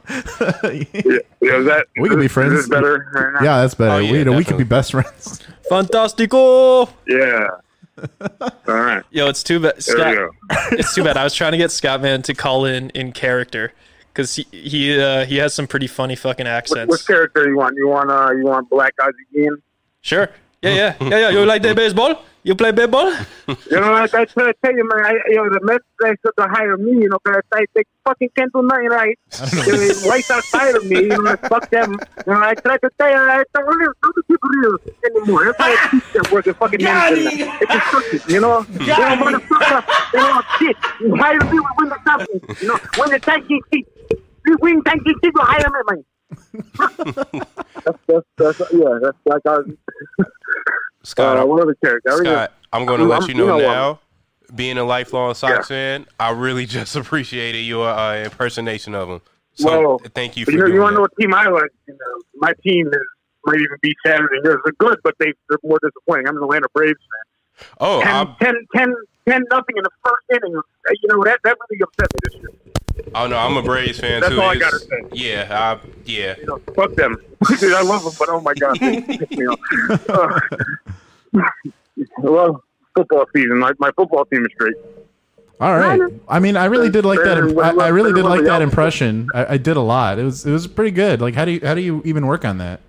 Yeah, 0.41 1.20
is 1.41 1.66
that, 1.66 1.86
We 1.99 2.10
could 2.10 2.20
be 2.20 2.28
friends. 2.28 2.53
Is 2.53 2.60
this 2.62 2.70
better 2.70 3.08
right 3.14 3.34
now? 3.34 3.43
yeah, 3.45 3.62
that's 3.62 3.74
better. 3.76 3.93
Oh, 3.93 3.97
yeah, 3.99 4.12
we, 4.12 4.18
you 4.20 4.26
know, 4.26 4.34
we 4.34 4.43
could 4.43 4.58
be 4.58 4.64
best 4.64 4.91
friends. 4.91 5.41
Fantastico! 5.72 6.89
Yeah. 7.08 7.47
All 8.68 8.76
right. 8.76 9.03
Yo, 9.10 9.28
it's 9.28 9.41
too 9.43 9.60
bad. 9.60 9.78
There 9.78 9.95
we 9.95 10.01
Scott, 10.01 10.16
go. 10.16 10.30
it's 10.78 10.93
too 10.93 11.03
bad. 11.03 11.18
I 11.18 11.24
was 11.24 11.34
trying 11.34 11.53
to 11.53 11.58
get 11.58 11.72
Scott 11.72 12.01
man 12.01 12.22
to 12.24 12.34
call 12.34 12.66
in 12.66 12.89
in 12.91 13.12
character 13.12 13.74
because 14.14 14.36
he 14.36 14.45
he 14.51 15.01
uh, 15.01 15.26
he 15.26 15.38
has 15.38 15.53
some 15.53 15.66
pretty 15.68 15.88
funny 15.88 16.16
fucking 16.16 16.45
What, 16.45 16.51
accents. 16.51 16.89
what 16.91 17.05
character 17.08 17.47
you 17.49 17.58
want? 17.58 17.76
You 17.76 17.88
want 17.88 18.12
uh, 18.12 18.32
you 18.34 18.43
want 18.45 18.70
Black 18.70 18.93
Ozzy 18.97 19.14
Dean? 19.34 19.58
Sure. 20.01 20.30
Yeah, 20.62 20.74
yeah, 20.74 20.95
yeah, 21.01 21.20
yeah. 21.20 21.30
You 21.30 21.45
like 21.45 21.62
the 21.62 21.76
baseball? 21.84 22.16
You 22.43 22.55
play 22.55 22.72
baseball? 22.72 23.12
You 23.70 23.80
know, 23.80 23.91
like 23.91 24.14
I 24.16 24.26
try 24.26 24.51
tell 24.64 24.74
you, 24.74 24.88
man. 24.88 25.05
I, 25.05 25.12
you 25.28 25.36
know, 25.36 25.49
the 25.49 25.60
Mets 25.64 25.84
guys 25.99 26.16
should 26.24 26.34
hire 26.39 26.78
me. 26.78 27.03
You 27.03 27.10
know, 27.10 27.18
because 27.24 27.43
I 27.53 27.66
they 27.76 27.84
fucking 28.05 28.30
can't 28.38 28.51
do 28.53 28.62
nothing 28.64 28.88
right. 28.88 29.20
They're 29.30 30.10
right 30.10 30.32
outside 30.32 30.76
of 30.76 30.86
me. 30.86 31.01
You 31.01 31.22
know, 31.22 31.36
fuck 31.49 31.70
them. 31.70 31.99
You 32.26 32.34
know, 32.34 32.39
I 32.41 32.55
try 32.55 32.78
to 32.78 32.89
tell 32.97 33.10
you, 33.10 33.18
I 33.18 33.43
don't 33.53 33.66
really 33.66 33.93
don't 34.01 34.28
keep 34.28 34.39
real 34.41 34.78
anymore. 35.05 35.45
That's 35.45 35.60
why 35.60 35.76
I 35.78 35.88
teach 35.91 36.14
them 36.14 36.24
working 36.32 36.53
fucking 36.53 36.84
manager. 36.84 37.51
It's 37.62 37.91
just 38.14 38.30
you 38.30 38.39
know. 38.39 38.66
You 38.80 38.88
know, 38.88 39.18
motherfucker. 39.20 39.84
You 40.14 40.20
know, 40.20 40.41
shit. 40.58 40.78
You 41.01 41.16
hire 41.18 41.39
me, 41.39 41.60
we 41.60 41.68
win 41.78 41.89
the 41.89 41.99
cup. 42.05 42.22
You 42.62 42.68
know, 42.70 42.80
win 42.97 43.10
the 43.12 43.20
tanking 43.20 43.62
seat. 43.74 43.88
We 44.45 44.55
win 44.62 44.82
tanking 44.84 45.16
seat, 45.22 45.34
you 45.36 45.41
hire 45.41 45.70
me, 45.70 45.80
man. 45.89 46.05
That's, 46.78 47.99
that's, 48.07 48.25
that's, 48.38 48.59
yeah, 48.73 48.99
that's 49.01 49.17
like 49.25 49.41
our, 49.45 49.65
Scott, 51.03 51.38
uh, 51.38 51.73
character? 51.84 52.09
I 52.09 52.13
already- 52.13 52.30
Scott, 52.30 52.53
I'm 52.73 52.86
going 52.86 52.99
to 52.99 53.11
I'm- 53.11 53.19
let 53.21 53.28
you 53.30 53.36
know 53.36 53.57
you 53.57 53.63
know 53.63 53.71
now. 53.71 53.99
Being 54.55 54.78
a 54.78 54.84
lifelong 54.86 55.34
Sox 55.34 55.67
fan, 55.67 56.05
I 56.19 56.30
really 56.32 56.65
just 56.78 56.95
appreciated 56.95 57.59
your 57.65 57.89
uh, 57.89 58.23
impersonation 58.23 58.95
of 58.95 59.09
him. 59.09 59.21
So 59.55 59.82
Well, 59.82 60.01
thank 60.15 60.38
you 60.38 60.45
for 60.45 60.51
You 60.51 60.59
know, 60.59 60.65
you 60.67 60.80
want 60.80 60.91
to 60.91 60.95
know 60.95 61.01
what 61.01 61.11
team 61.19 61.34
I 61.34 61.47
like? 61.47 61.71
You 61.88 61.93
know, 61.95 62.21
my 62.36 62.53
team 62.63 62.88
is 62.88 62.93
might 63.45 63.55
even 63.59 63.78
be 63.82 63.93
sadder 64.05 64.30
than 64.32 64.41
yours. 64.43 64.61
They're 64.63 64.73
good, 64.78 64.99
but 65.03 65.15
they, 65.19 65.34
they're 65.49 65.57
more 65.63 65.80
disappointing. 65.82 66.28
I'm 66.28 66.38
an 66.38 66.43
Atlanta 66.43 66.67
Braves 66.73 66.93
fan. 67.57 67.65
Oh, 67.80 68.01
10, 68.01 68.15
I'm, 68.15 68.36
10, 68.41 68.55
10, 68.75 68.95
ten 69.28 69.43
nothing 69.51 69.75
in 69.78 69.84
the 69.84 69.89
first 70.05 70.25
inning. 70.32 70.55
Uh, 70.57 70.61
You 71.01 71.09
know 71.09 71.23
that 71.23 71.39
that 71.43 71.57
really 71.69 71.82
upset 71.84 72.07
me 72.13 72.19
this 72.23 72.41
year. 72.41 73.11
Oh 73.13 73.28
no, 73.28 73.38
I'm 73.38 73.55
a 73.57 73.61
Braves 73.61 73.99
fan 73.99 74.21
That's 74.21 74.34
too. 74.34 74.41
all 74.41 74.49
I 74.49 74.55
gotta 74.55 74.80
say. 74.80 74.88
Yeah, 75.13 75.47
I, 75.49 75.88
yeah. 76.05 76.36
You 76.39 76.45
know, 76.47 76.61
fuck 76.75 76.95
them. 76.95 77.17
Dude, 77.59 77.73
I 77.73 77.82
love 77.82 78.03
them, 78.03 78.13
but 78.17 78.30
oh 78.30 78.41
my 78.41 78.53
god, 78.53 78.80
they 78.80 79.01
piss 79.01 79.30
me 79.38 79.45
off. 79.45 80.09
Uh, 80.09 80.39
well, 82.19 82.63
football 82.95 83.25
season. 83.36 83.59
My, 83.59 83.71
my 83.80 83.91
football 83.91 84.25
team 84.25 84.41
is 84.45 84.51
great. 84.57 84.75
All 85.59 85.75
right. 85.78 85.99
I 86.30 86.39
mean, 86.39 86.55
I 86.55 86.65
really 86.65 86.89
did 86.89 87.03
like 87.03 87.19
that. 87.23 87.38
Imp- 87.39 87.57
I, 87.57 87.86
I 87.86 87.88
really 87.88 88.13
did 88.13 88.25
like 88.25 88.43
that 88.43 88.61
impression. 88.61 89.28
I, 89.34 89.53
I 89.53 89.57
did 89.57 89.75
a 89.75 89.82
lot. 89.82 90.19
It 90.19 90.23
was 90.23 90.45
it 90.45 90.51
was 90.51 90.67
pretty 90.67 90.91
good. 90.91 91.19
Like, 91.21 91.34
how 91.34 91.45
do 91.45 91.51
you 91.51 91.59
how 91.63 91.73
do 91.73 91.82
you 91.82 92.01
even 92.05 92.28
work 92.28 92.45
on 92.45 92.59
that? 92.59 92.80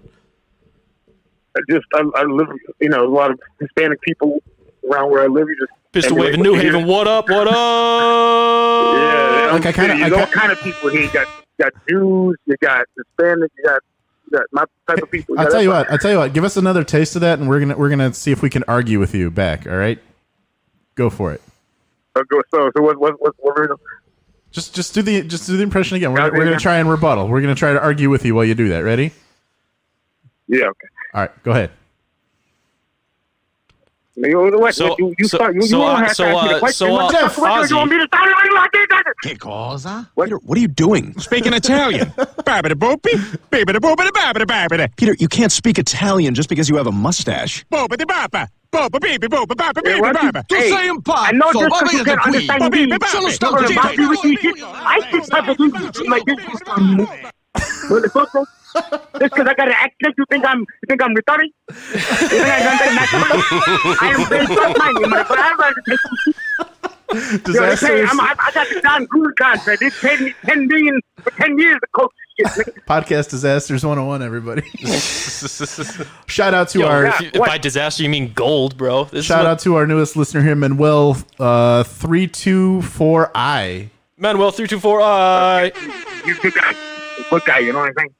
I 1.57 1.61
just 1.70 1.86
I, 1.95 2.03
I 2.14 2.22
live, 2.24 2.49
you 2.80 2.91
know, 2.91 3.07
a 3.07 3.09
lot 3.09 3.30
of 3.30 3.41
Hispanic 3.59 4.01
people 4.03 4.43
around 4.91 5.11
where 5.11 5.22
I 5.22 5.26
live. 5.28 5.49
You 5.49 5.57
just 5.59 5.72
Pistol 5.93 6.12
emulate 6.18 6.39
waving 6.39 6.53
what 6.53 6.57
New. 6.64 6.70
Haven. 6.72 6.86
What 6.86 7.09
up? 7.09 7.28
What 7.30 7.49
up? 7.49 7.55
Yeah, 8.97 9.53
Like, 9.53 9.66
I 9.66 9.72
kinda- 9.72 9.97
there's 9.99 10.12
I 10.12 10.20
all 10.20 10.26
kind 10.26 10.53
of 10.53 10.61
people 10.61 10.91
here. 10.91 11.03
You 11.03 11.12
got 11.12 11.26
you 11.59 11.64
got 11.64 11.72
Jews, 11.89 12.36
you 12.47 12.57
got 12.61 12.86
Hispanic, 12.97 13.51
you 13.59 13.64
got 13.64 13.80
you 14.30 14.39
got 14.39 14.47
my 14.53 14.64
type 14.86 15.03
of 15.03 15.11
people. 15.11 15.39
I'll 15.39 15.51
tell 15.51 15.62
you 15.62 15.70
what. 15.70 15.91
I'll 15.91 15.99
tell 15.99 16.11
you 16.12 16.18
what. 16.18 16.32
Give 16.34 16.45
us 16.45 16.57
another 16.57 16.84
taste 16.84 17.14
of 17.16 17.22
that, 17.22 17.39
and 17.39 17.49
we're 17.49 17.61
gonna 17.61 17.76
we're 17.76 17.89
gonna 17.89 18.12
see 18.12 18.30
if 18.32 18.43
we 18.43 18.51
can 18.51 18.64
argue 18.68 18.99
with 19.01 19.14
you 19.14 19.30
back. 19.30 19.66
All 19.66 19.76
right. 19.76 19.99
Go 20.95 21.09
for 21.11 21.32
it. 21.32 21.41
So, 22.16 22.22
go- 22.24 22.43
so, 22.51 22.70
so 22.76 22.82
what, 22.82 22.99
what, 23.01 23.20
what, 23.20 23.34
what 23.39 23.57
we're 23.57 23.66
gonna- 23.68 23.78
Just 24.51 24.74
just 24.74 24.95
do 24.95 25.03
the 25.03 25.22
just 25.22 25.47
do 25.47 25.57
the 25.57 25.62
impression 25.62 25.97
again. 25.97 26.12
We're, 26.12 26.30
we're 26.32 26.45
gonna 26.45 26.59
try 26.59 26.76
and 26.78 26.91
rebuttal. 26.91 27.28
We're 27.28 27.41
gonna 27.41 27.55
try 27.55 27.72
to 27.72 27.80
argue 27.82 28.11
with 28.11 28.24
you 28.26 28.34
while 28.34 28.45
you 28.45 28.55
do 28.55 28.68
that. 28.68 28.80
Ready? 28.80 29.12
yeah, 30.49 30.66
okay. 30.66 30.89
All 31.14 31.20
right. 31.22 31.43
Go 31.43 31.51
ahead. 31.53 31.70
You, 34.21 34.51
what, 34.59 34.75
So- 34.75 34.97
you, 34.99 35.14
you, 35.19 35.29
so- 35.29 35.37
start, 35.39 35.55
you, 35.55 35.62
so, 35.62 35.77
you 35.79 35.83
uh, 35.85 35.93
don't 35.95 36.05
have 36.07 36.16
so, 36.16 36.25
to 36.25 36.31
ask 36.31 36.43
me 36.43 36.49
the 36.49 36.55
uh, 36.57 36.59
question. 36.59 36.87
so, 36.89 36.93
What 36.93 37.14
uh, 37.14 37.29
fuck- 37.29 37.39
what 37.39 37.71
you 37.71 37.77
want 37.77 37.91
me 37.91 37.99
to 37.99 38.07
start 38.07 38.29
like 38.55 38.73
that? 38.73 39.05
Che 39.23 39.37
cosa? 39.37 40.11
What? 40.14 40.25
Peter, 40.27 40.39
what 40.39 40.59
are 40.59 40.61
you 40.61 40.66
doing? 40.69 41.14
Speaking 41.19 41.53
Italian. 41.53 42.09
Babbity 42.43 42.75
boopy, 42.75 43.14
babbity 43.51 43.79
boopity 43.79 44.11
babbity 44.11 44.45
babbity. 44.47 44.97
Peter, 44.97 45.14
you 45.21 45.29
can't 45.29 45.53
speak 45.53 45.79
Italian 45.79 46.35
just 46.35 46.49
because 46.49 46.69
you 46.69 46.77
have 46.77 46.87
a 46.89 46.93
mustache. 46.93 47.64
Boopity 47.71 48.05
bapa. 48.07 48.49
Bopa 48.73 48.99
beepy 49.01 49.29
bopa 49.29 49.55
bapa 49.55 49.81
Hey, 49.85 49.93
beepy 49.95 50.01
what 50.01 50.23
you- 50.23 50.33
bapa. 50.33 50.45
hey, 50.51 50.71
sei 50.71 50.89
un 50.91 51.01
I 51.07 51.33
know 51.33 51.53
just 51.53 51.69
ma 51.71 51.79
because 51.81 51.93
you 51.95 52.05
can 52.05 52.19
understand 52.19 52.71
me. 52.73 52.99
Sono 53.07 53.29
stato 53.31 53.66
Sì, 53.66 53.73
about 53.77 53.93
sì, 53.95 54.01
you 54.01 54.09
with 54.09 54.19
sì, 54.21 54.29
these 54.29 54.41
sì, 54.41 54.49
shit. 54.49 54.64
I 54.64 55.01
speak 55.09 55.27
type 55.27 55.61
English 55.61 56.01
like 56.09 56.25
this. 56.25 56.62
Motherfucker. 57.89 58.45
Just 58.75 59.35
because 59.35 59.47
I 59.47 59.55
got 59.55 59.69
an 59.69 59.75
accent, 59.77 60.14
you 60.19 60.25
think 60.31 60.45
I'm 60.45 60.61
you 60.61 60.66
think 60.89 61.03
I'm 61.03 61.14
retarded? 61.14 61.49
You 61.69 61.75
think 61.75 62.45
I 62.45 62.62
don't 62.62 62.79
think 62.79 62.93
that's 62.99 64.03
I 64.03 64.14
am 64.14 64.29
very 64.29 64.47
tough-minded, 64.47 65.03
motherfucker. 65.05 65.37
I'm 65.39 65.61
ready 65.61 65.75
to 65.75 65.83
take 65.87 66.01
some 66.01 66.16
shit. 66.25 66.39
Yo, 67.55 68.07
I'm, 68.07 68.21
I, 68.21 68.35
I 68.39 68.51
got 68.53 68.69
the 68.69 68.81
Jon 68.83 69.07
Gruden 69.07 69.37
contract. 69.37 69.81
They 69.81 69.91
paid 69.91 70.21
me 70.21 70.35
ten 70.45 70.66
million 70.66 71.01
for 71.16 71.31
ten 71.33 71.59
years 71.59 71.79
to 71.81 71.87
coach 71.93 72.12
this 72.39 72.55
shit. 72.55 72.66
nigga. 72.66 72.85
Podcast 72.85 73.31
disasters 73.31 73.85
101. 73.85 74.23
Everybody. 74.23 74.62
Shout 76.27 76.55
out 76.55 76.69
to 76.71 76.81
Yo, 76.81 76.87
our 76.87 77.07
if, 77.07 77.23
if 77.23 77.39
by 77.39 77.59
disaster 77.59 78.03
you 78.03 78.09
mean 78.09 78.33
gold, 78.35 78.77
bro. 78.77 79.05
This 79.05 79.25
shout 79.25 79.41
is 79.41 79.45
what, 79.45 79.51
out 79.51 79.59
to 79.61 79.77
our 79.77 79.87
newest 79.87 80.16
listener 80.16 80.43
here, 80.43 80.55
Manuel 80.55 81.16
uh, 81.39 81.85
three 81.85 82.27
two 82.27 82.83
four 82.83 83.31
I. 83.35 83.91
Manuel 84.16 84.51
three 84.51 84.69
two 84.69 84.81
four 84.81 85.01
I. 85.01 85.73
You 86.27 86.35
good 86.41 86.55
guy, 86.55 86.75
good 87.31 87.45
guy. 87.45 87.59
You 87.61 87.73
know 87.73 87.79
what 87.79 87.89
I'm 87.89 87.95
saying? 87.97 88.14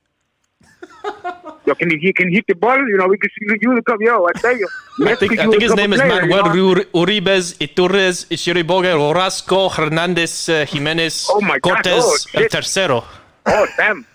Yo, 1.66 1.74
can 1.74 1.90
he 1.90 2.12
can 2.12 2.32
hit 2.32 2.44
the 2.48 2.54
ball? 2.54 2.78
You 2.78 2.96
know, 2.96 3.09
we 3.09 3.18
can 3.18 3.30
use 3.40 3.78
a 3.78 3.82
come, 3.82 4.00
Yo, 4.00 4.26
I 4.26 4.32
tell 4.40 4.56
you. 4.56 4.68
I 5.06 5.14
think, 5.14 5.38
I 5.38 5.46
think 5.46 5.62
his 5.62 5.74
name 5.74 5.92
is 5.92 6.00
Manuel 6.00 6.46
Ur- 6.48 6.84
Uribes 6.94 7.54
Iturres 7.59 8.26
Chiriboga 8.42 8.94
Orasco 8.96 9.70
Hernandez 9.70 10.48
uh, 10.48 10.66
Jimenez 10.66 11.28
Oh 11.30 11.40
my 11.40 11.59
God, 11.59 11.74
Cortez 11.74 12.26
oh, 12.34 12.40
El. 12.40 12.48
Tercero. 12.48 13.04
Oh 13.46 13.66
damn! 13.76 14.06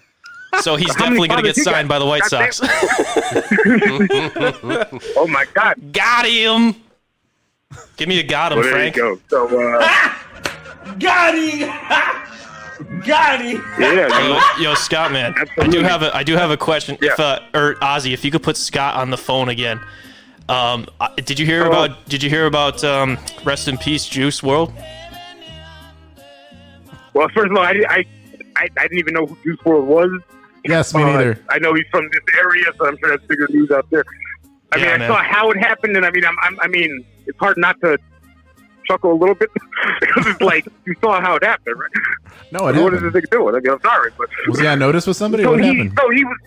So 0.62 0.76
he's 0.76 0.94
How 0.96 1.06
definitely 1.06 1.30
going 1.30 1.44
to 1.44 1.48
get 1.52 1.56
signed 1.56 1.88
by 1.88 2.00
the 2.00 2.06
White 2.06 2.26
Sox. 2.26 2.60
oh 5.16 5.28
my 5.28 5.46
God! 5.54 5.76
got 5.92 6.26
him. 6.26 6.76
Give 7.98 8.08
me 8.08 8.20
a 8.20 8.24
got 8.24 8.52
him, 8.52 8.60
Well, 8.60 8.68
there 8.68 8.74
Frank. 8.74 8.96
you 8.96 9.20
go. 9.30 9.48
So, 9.48 9.80
uh, 9.80 10.14
Got 11.00 11.36
him! 11.36 11.70
Got 13.06 13.42
him! 13.42 13.64
yeah, 13.80 14.28
Yo, 14.58 14.64
yo, 14.70 14.74
Scott, 14.76 15.12
man, 15.12 15.36
I 15.60 15.68
do 15.68 15.82
have 15.84 16.02
a 16.02 16.16
I 16.16 16.24
do 16.24 16.36
have 16.36 16.52
a 16.52 16.58
question. 16.58 16.98
If 17.02 17.20
uh, 17.20 17.40
or 17.54 17.76
Ozzy, 17.76 18.14
if 18.14 18.24
you 18.26 18.32
could 18.32 18.44
put 18.44 18.58
Scott 18.58 18.96
on 18.96 19.10
the 19.10 19.18
phone 19.18 19.50
again. 19.50 19.80
Um, 20.50 20.88
did 21.24 21.40
you 21.40 21.46
hear 21.46 21.64
Oh. 21.64 21.68
about 21.70 22.06
Did 22.10 22.22
you 22.22 22.30
hear 22.30 22.46
about 22.48 22.84
um, 22.84 23.18
rest 23.46 23.68
in 23.70 23.78
peace, 23.78 24.06
Juice 24.06 24.42
WRLD? 24.42 24.74
well, 27.14 27.30
first 27.30 27.52
of 27.52 27.58
all, 27.58 27.64
I, 27.64 27.82
I, 27.90 28.06
I, 28.56 28.68
I 28.78 28.84
didn't 28.84 29.00
even 29.00 29.14
know 29.14 29.26
who 29.26 29.38
Juice 29.44 29.60
WRLD 29.66 29.86
was. 29.86 30.22
Yes, 30.66 30.94
me 30.94 31.04
Uh, 31.04 31.06
neither. 31.08 31.40
I 31.50 31.60
know 31.60 31.74
he's 31.74 31.86
from 31.92 32.10
this 32.12 32.36
area, 32.38 32.66
so 32.78 32.88
I'm 32.88 32.98
sure 32.98 33.10
that's 33.10 33.26
bigger 33.28 33.48
news 33.52 33.70
out 33.72 33.90
there. 33.90 34.04
I 34.72 34.78
Yeah, 34.78 34.84
mean, 34.84 34.94
I 34.94 34.98
man. 34.98 35.10
saw 35.12 35.22
how 35.24 35.52
it 35.52 35.58
happened, 35.58 35.96
and 35.96 36.06
I 36.06 36.12
mean, 36.12 36.26
I'm, 36.26 36.36
I'm, 36.42 36.60
I 36.62 36.68
mean, 36.68 37.06
it's 37.28 37.38
hard 37.40 37.58
not 37.58 37.80
to 37.82 37.98
chuckle 38.86 39.12
a 39.12 39.16
little 39.18 39.36
bit 39.36 39.50
because 40.00 40.28
it's 40.28 40.42
like 40.42 40.66
you 40.86 40.96
saw 41.02 41.20
how 41.22 41.36
it 41.36 41.44
happened, 41.44 41.76
right? 41.80 41.92
No, 42.52 42.68
it 42.68 42.76
what 42.76 42.92
does 42.92 43.02
happened. 43.02 43.06
this 43.06 43.14
thing 43.14 43.24
do? 43.32 43.50
I 43.50 43.52
mean, 43.60 43.70
I'm 43.72 43.82
sorry, 43.82 44.12
but 44.18 44.30
Was 44.48 44.60
he 44.60 44.68
on 44.68 44.80
notice 44.80 45.08
with 45.08 45.18
somebody? 45.18 45.44
so 45.44 45.52
What 45.52 45.64
he, 45.64 45.68
happened? 45.78 45.98
so 46.00 46.10
he 46.10 46.24
was, 46.26 46.38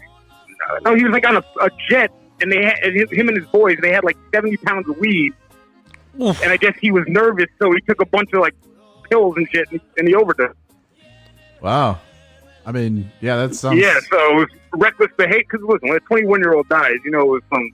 no, 0.85 0.95
he 0.95 1.05
was 1.05 1.13
like 1.13 1.27
on 1.27 1.37
a, 1.37 1.45
a 1.61 1.71
jet, 1.89 2.11
and 2.41 2.51
they 2.53 2.65
had 2.65 2.77
and 2.83 3.13
him 3.13 3.29
and 3.29 3.37
his 3.37 3.47
boys, 3.49 3.77
they 3.83 3.93
had 3.93 4.05
like 4.05 4.17
70 4.35 4.57
pounds 4.59 4.89
of 4.89 4.97
weed, 4.99 5.33
Oof. 6.21 6.41
and 6.43 6.51
I 6.53 6.57
guess 6.57 6.75
he 6.81 6.91
was 6.91 7.05
nervous, 7.09 7.47
so 7.61 7.73
he 7.73 7.81
took 7.83 8.01
a 8.01 8.07
bunch 8.07 8.33
of 8.33 8.41
like 8.41 8.55
pills 9.11 9.35
and 9.37 9.49
shit, 9.51 9.71
and, 9.71 9.81
and 9.97 10.09
he 10.09 10.15
overdosed. 10.15 10.57
Wow. 11.61 12.01
I 12.65 12.73
mean, 12.73 13.11
yeah, 13.21 13.37
that 13.47 13.55
sounds. 13.55 13.79
Yeah, 13.81 13.99
so 14.11 14.33
it 14.33 14.35
was 14.35 14.49
reckless 14.75 15.11
behavior. 15.17 15.45
Because 15.51 15.61
listen, 15.69 15.89
when 15.89 15.97
a 15.99 16.01
21 16.01 16.41
year 16.41 16.55
old 16.55 16.69
dies, 16.69 16.97
you 17.05 17.13
know, 17.13 17.21
it 17.21 17.27
was 17.29 17.43
some, 17.53 17.71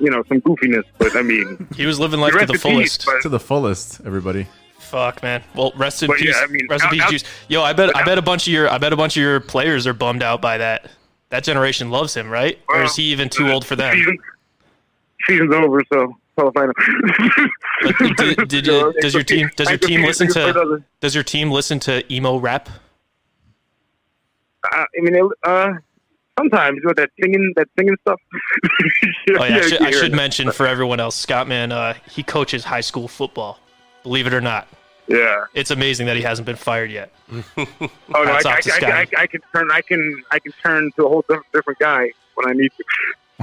you 0.00 0.10
know, 0.10 0.22
some 0.28 0.40
goofiness. 0.40 0.84
But 0.98 1.16
I 1.16 1.22
mean, 1.22 1.66
He 1.76 1.86
was 1.86 1.98
living 2.00 2.20
life 2.20 2.32
to 2.32 2.38
the 2.38 2.42
in 2.44 2.48
peace, 2.52 2.60
fullest. 2.62 3.06
but- 3.06 3.22
To 3.22 3.28
the 3.28 3.40
fullest, 3.40 4.00
everybody. 4.04 4.46
Fuck, 4.78 5.22
man. 5.22 5.42
Well, 5.54 5.72
rest 5.76 6.02
in 6.02 6.06
But, 6.08 6.22
yeah. 6.22 6.32
I 6.36 6.46
mean, 6.46 6.66
rest 6.70 6.84
in 6.84 6.90
peace, 6.90 7.02
out- 7.02 7.10
Juice. 7.10 7.24
Yo, 7.48 7.62
I 7.62 7.72
bet 7.74 7.94
I 7.94 8.04
bet 8.04 8.16
a 8.18 8.22
bunch 8.22 8.46
of 8.46 8.52
your 8.52 8.70
I 8.70 8.78
bet 8.78 8.92
a 8.92 8.96
bunch 8.96 9.16
of 9.16 9.20
your 9.22 9.40
players 9.40 9.86
are 9.86 9.92
bummed 9.92 10.22
out 10.22 10.40
by 10.40 10.58
that. 10.58 10.90
That 11.30 11.44
generation 11.44 11.90
loves 11.90 12.14
him, 12.14 12.30
right? 12.30 12.58
or 12.68 12.84
is 12.84 12.96
he 12.96 13.02
even 13.12 13.28
too 13.28 13.50
old 13.50 13.66
for 13.66 13.76
them? 13.76 13.94
Season, 13.94 14.18
season's 15.26 15.52
over, 15.54 15.82
so 15.92 16.16
so 16.38 16.50
final. 16.52 16.72
But 17.82 18.16
did, 18.16 18.48
did 18.48 18.66
you, 18.68 18.94
does 19.00 19.12
your 19.12 19.24
team 19.24 19.50
does 19.56 19.68
your 19.68 19.76
team 19.78 20.02
listen 20.02 20.28
to 20.28 20.82
does 21.00 21.14
your 21.14 21.24
team 21.24 21.50
listen 21.50 21.78
to 21.80 22.10
emo 22.10 22.38
rap? 22.38 22.70
Uh, 24.72 24.84
I 24.84 25.00
mean, 25.00 25.28
uh, 25.44 25.72
sometimes 26.38 26.80
with 26.84 26.96
that 26.96 27.10
singing, 27.20 27.52
that 27.56 27.68
singing 27.78 27.96
stuff. 28.02 28.20
Oh 29.38 29.44
yeah, 29.44 29.56
I 29.56 29.60
should, 29.60 29.82
I 29.82 29.90
should 29.90 30.12
mention 30.14 30.50
for 30.52 30.66
everyone 30.66 31.00
else, 31.00 31.14
Scott 31.14 31.46
man, 31.48 31.70
uh, 31.70 31.94
he 32.10 32.22
coaches 32.22 32.64
high 32.64 32.80
school 32.80 33.06
football. 33.08 33.58
Believe 34.02 34.26
it 34.26 34.32
or 34.32 34.40
not, 34.40 34.66
Yeah. 35.06 35.44
it's 35.54 35.70
amazing 35.70 36.06
that 36.06 36.16
he 36.16 36.22
hasn't 36.22 36.46
been 36.46 36.56
fired 36.56 36.90
yet. 36.90 37.12
Oh 38.14 38.24
no, 38.24 38.32
I, 38.32 38.40
I, 38.44 38.60
I, 38.82 38.86
I, 38.86 39.06
I 39.18 39.26
can 39.26 39.40
turn, 39.54 39.70
I 39.70 39.82
can, 39.82 40.22
I 40.32 40.38
can 40.38 40.52
turn 40.62 40.90
to 40.96 41.04
a 41.04 41.08
whole 41.08 41.20
different, 41.28 41.46
different 41.52 41.78
guy 41.78 42.10
when 42.34 42.48
I 42.48 42.52
need 42.54 42.70
to. 42.78 42.84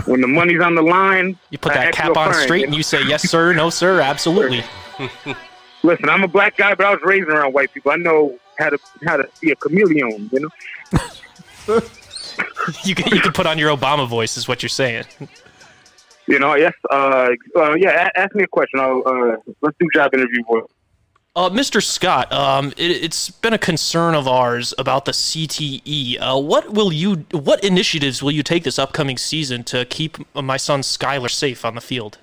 When 0.09 0.19
the 0.21 0.27
money's 0.27 0.61
on 0.61 0.75
the 0.75 0.81
line, 0.81 1.37
You 1.51 1.57
put 1.57 1.73
that 1.73 1.93
cap 1.93 2.17
on 2.17 2.33
straight 2.33 2.65
and 2.65 2.73
you 2.75 2.83
say 2.83 3.03
yes 3.05 3.29
sir, 3.29 3.53
no 3.53 3.69
sir, 3.69 4.01
absolutely. 4.01 4.63
Listen, 5.83 6.09
I'm 6.09 6.23
a 6.23 6.27
black 6.27 6.57
guy, 6.57 6.73
but 6.73 6.85
I 6.85 6.91
was 6.91 6.99
raised 7.03 7.27
around 7.29 7.53
white 7.53 7.71
people. 7.73 7.91
I 7.91 7.97
know 7.97 8.37
how 8.57 8.69
to 8.69 8.77
how 9.05 9.17
to 9.17 9.29
be 9.39 9.51
a 9.51 9.55
chameleon. 9.55 10.29
You 10.33 10.49
know. 11.67 11.79
you 12.83 12.95
can 12.95 13.13
you 13.13 13.21
can 13.21 13.31
put 13.31 13.45
on 13.45 13.57
your 13.57 13.75
Obama 13.75 14.07
voice, 14.07 14.37
is 14.37 14.47
what 14.47 14.61
you're 14.61 14.69
saying. 14.69 15.05
You 16.27 16.39
know, 16.39 16.55
yes. 16.55 16.73
Uh, 16.91 17.29
uh, 17.55 17.75
yeah. 17.75 18.09
Ask 18.15 18.33
me 18.35 18.43
a 18.43 18.47
question. 18.47 18.79
I'll, 18.79 19.03
uh, 19.05 19.37
let's 19.61 19.77
do 19.79 19.87
job 19.93 20.13
interview. 20.13 20.43
Boy. 20.43 20.61
Uh, 21.35 21.49
Mr. 21.49 21.83
Scott, 21.83 22.31
um, 22.31 22.71
it, 22.77 22.91
it's 22.91 23.29
been 23.29 23.53
a 23.53 23.57
concern 23.57 24.15
of 24.15 24.27
ours 24.27 24.73
about 24.77 25.03
the 25.05 25.11
CTE. 25.11 26.17
Uh, 26.19 26.39
what 26.39 26.71
will 26.71 26.93
you, 26.93 27.25
what 27.31 27.63
initiatives 27.63 28.23
will 28.23 28.31
you 28.31 28.41
take 28.41 28.63
this 28.63 28.79
upcoming 28.79 29.17
season 29.17 29.63
to 29.65 29.83
keep 29.85 30.17
my 30.33 30.57
son 30.57 30.81
Skylar 30.81 31.29
safe 31.29 31.65
on 31.65 31.75
the 31.75 31.81
field? 31.81 32.17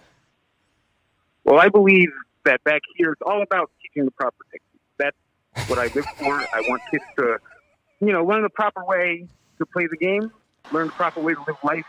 Well, 1.45 1.61
I 1.61 1.69
believe 1.69 2.09
that 2.45 2.65
back 2.65 2.81
here 2.97 3.13
it's 3.13 3.23
all 3.23 3.43
about 3.43 3.71
teaching 3.83 4.07
the 4.07 4.11
proper 4.13 4.45
technique. 4.51 4.63
That's 4.99 5.69
what 5.69 5.79
I 5.79 5.85
live 5.95 6.07
for. 6.17 6.41
I 6.55 6.63
want 6.69 6.83
kids 6.91 7.05
to, 7.19 7.39
you 8.01 8.13
know, 8.13 8.25
learn 8.25 8.43
the 8.43 8.51
proper 8.51 8.85
way 8.85 9.29
to 9.63 9.67
play 9.67 9.87
the 9.87 9.97
game, 9.97 10.31
learn 10.73 10.89
the 10.89 10.93
proper 10.93 11.21
way 11.21 11.35
to 11.35 11.41
live 11.47 11.57
life. 11.63 11.87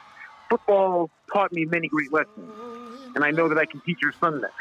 Football 0.50 1.10
taught 1.32 1.52
me 1.52 1.66
many 1.66 1.88
great 1.88 2.12
lessons, 2.14 2.52
and 3.16 3.24
I 3.24 3.32
know 3.32 3.50
that 3.50 3.58
I 3.58 3.66
can 3.66 3.82
teach 3.82 4.00
your 4.02 4.14
son 4.20 4.42
that. 4.42 4.52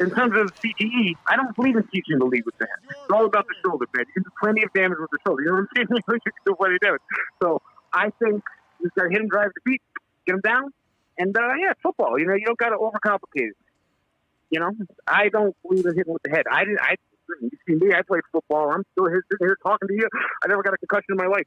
In 0.00 0.10
terms 0.10 0.34
of 0.38 0.54
CTE, 0.60 1.14
I 1.28 1.36
don't 1.36 1.54
believe 1.54 1.76
in 1.76 1.84
teaching 1.88 2.18
the 2.18 2.24
lead 2.24 2.44
with 2.46 2.56
the 2.58 2.66
hand. 2.66 2.80
It's 2.90 3.12
all 3.12 3.26
about 3.26 3.46
the 3.46 3.54
shoulder, 3.62 3.86
man. 3.94 4.06
You 4.08 4.14
can 4.14 4.22
do 4.22 4.30
plenty 4.40 4.62
of 4.62 4.72
damage 4.72 4.98
with 4.98 5.10
the 5.10 5.18
shoulder. 5.26 5.42
You 5.42 5.48
know 5.48 5.54
what 5.54 5.60
I'm 5.60 5.68
saying? 5.76 5.88
you 6.08 6.20
can 6.20 6.32
do 6.46 6.54
plenty 6.54 6.74
of 6.76 6.80
damage. 6.80 7.00
So 7.42 7.60
I 7.92 8.10
think 8.18 8.42
you 8.80 8.90
got 8.96 9.04
to 9.04 9.10
hit 9.10 9.20
him, 9.20 9.28
drive 9.28 9.50
the 9.54 9.60
beat, 9.64 9.82
get 10.26 10.34
him 10.34 10.40
down, 10.40 10.72
and 11.18 11.36
uh, 11.36 11.54
yeah, 11.60 11.72
football. 11.82 12.18
You 12.18 12.26
know, 12.26 12.34
you 12.34 12.46
don't 12.46 12.58
got 12.58 12.70
to 12.70 12.76
overcomplicate 12.76 13.52
it. 13.52 13.56
You 14.50 14.60
know, 14.60 14.72
I 15.06 15.28
don't 15.28 15.56
believe 15.62 15.84
in 15.84 15.96
hitting 15.96 16.12
with 16.12 16.22
the 16.22 16.30
head. 16.30 16.44
I 16.50 16.64
didn't. 16.64 16.80
I 16.80 16.96
you 17.40 17.50
see 17.66 17.74
me. 17.74 17.94
I 17.94 18.02
played 18.02 18.22
football. 18.32 18.70
I'm 18.70 18.84
still 18.92 19.08
here, 19.08 19.24
sitting 19.30 19.46
here 19.46 19.56
talking 19.62 19.88
to 19.88 19.94
you. 19.94 20.08
I 20.44 20.48
never 20.48 20.62
got 20.62 20.74
a 20.74 20.78
concussion 20.78 21.10
in 21.10 21.16
my 21.16 21.26
life. 21.26 21.46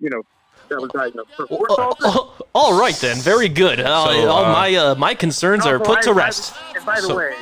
You 0.00 0.10
know, 0.10 0.22
that 0.68 0.80
was 0.80 0.90
diagnosed. 0.92 1.30
So 1.36 1.46
we're. 1.50 1.66
Oh, 1.70 2.36
all 2.54 2.78
right 2.78 2.94
then, 2.96 3.16
very 3.18 3.48
good. 3.48 3.80
Uh, 3.80 3.90
all 3.92 4.44
uh, 4.44 4.52
my 4.52 4.74
uh, 4.74 4.94
my 4.96 5.14
concerns 5.14 5.66
are 5.66 5.78
put 5.78 5.98
I- 5.98 6.02
to 6.02 6.10
I- 6.10 6.14
rest. 6.14 6.54
And 6.74 6.84
by 6.84 6.96
the 6.96 7.06
So- 7.08 7.16
way, 7.16 7.34